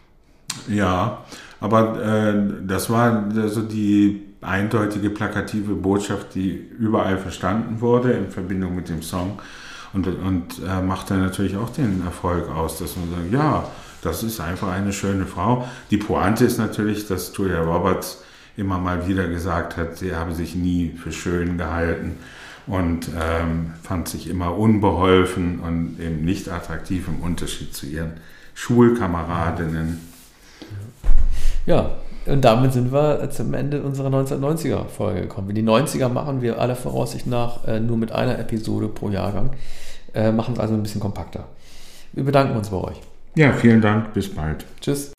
Ja, 0.69 1.25
aber 1.61 2.03
äh, 2.03 2.35
das 2.67 2.91
war 2.91 3.29
so 3.33 3.41
also 3.41 3.63
die 3.63 4.23
eindeutige 4.41 5.11
plakative 5.11 5.75
Botschaft, 5.75 6.35
die 6.35 6.51
überall 6.79 7.19
verstanden 7.19 7.81
wurde 7.81 8.13
in 8.13 8.31
Verbindung 8.31 8.77
mit 8.77 8.89
dem 8.89 9.03
Song. 9.03 9.39
Und, 9.93 10.07
und 10.07 10.61
äh, 10.69 10.83
macht 10.83 11.11
dann 11.11 11.23
natürlich 11.23 11.57
auch 11.57 11.71
den 11.71 12.03
Erfolg 12.05 12.51
aus, 12.51 12.79
dass 12.79 12.97
man 12.97 13.09
sagt, 13.11 13.33
ja, 13.33 13.65
das 14.07 14.23
ist 14.23 14.41
einfach 14.41 14.69
eine 14.69 14.93
schöne 14.93 15.27
Frau. 15.27 15.67
Die 15.91 15.97
Pointe 15.97 16.45
ist 16.45 16.59
natürlich, 16.59 17.09
dass 17.09 17.37
Julia 17.37 17.61
Roberts 17.61 18.23
immer 18.57 18.79
mal 18.79 19.07
wieder 19.09 19.27
gesagt 19.27 19.77
hat, 19.77 19.99
sie 19.99 20.15
habe 20.15 20.33
sich 20.33 20.55
nie 20.55 20.93
für 20.97 21.13
schön 21.13 21.59
gehalten 21.59 22.17
und 22.67 23.09
ähm, 23.21 23.75
fand 23.83 24.09
sich 24.09 24.31
immer 24.31 24.57
unbeholfen 24.57 25.61
und 25.61 26.01
eben 26.01 26.25
nicht 26.25 26.49
attraktiv 26.49 27.09
im 27.09 27.21
Unterschied 27.21 27.75
zu 27.75 27.87
ihren 27.87 28.13
Schulkameradinnen. 28.55 30.01
Ja, 31.67 31.91
und 32.27 32.45
damit 32.45 32.73
sind 32.73 32.93
wir 32.93 33.29
zum 33.31 33.55
Ende 33.55 33.83
unserer 33.83 34.09
1990er-Folge 34.09 35.23
gekommen. 35.23 35.55
Die 35.55 35.63
90er 35.63 36.09
machen 36.09 36.43
wir 36.43 36.61
aller 36.61 36.77
Voraussicht 36.77 37.27
nach 37.27 37.67
äh, 37.67 37.81
nur 37.81 37.97
mit 37.97 38.13
einer 38.13 38.39
Episode 38.39 38.89
pro 38.89 39.11
Jahrgang. 39.11 39.51
Äh, 40.15 40.33
machen 40.33 40.55
es 40.55 40.61
also 40.61 40.75
ein 40.75 40.83
bisschen 40.83 41.01
kompakter. 41.01 41.45
Wir 42.13 42.25
bedanken 42.25 42.57
uns 42.57 42.71
bei 42.71 42.77
euch. 42.77 43.01
Ja, 43.37 43.53
vielen 43.53 43.83
Dank. 43.83 44.15
Bis 44.15 44.35
bald. 44.35 44.65
Tschüss. 44.81 45.13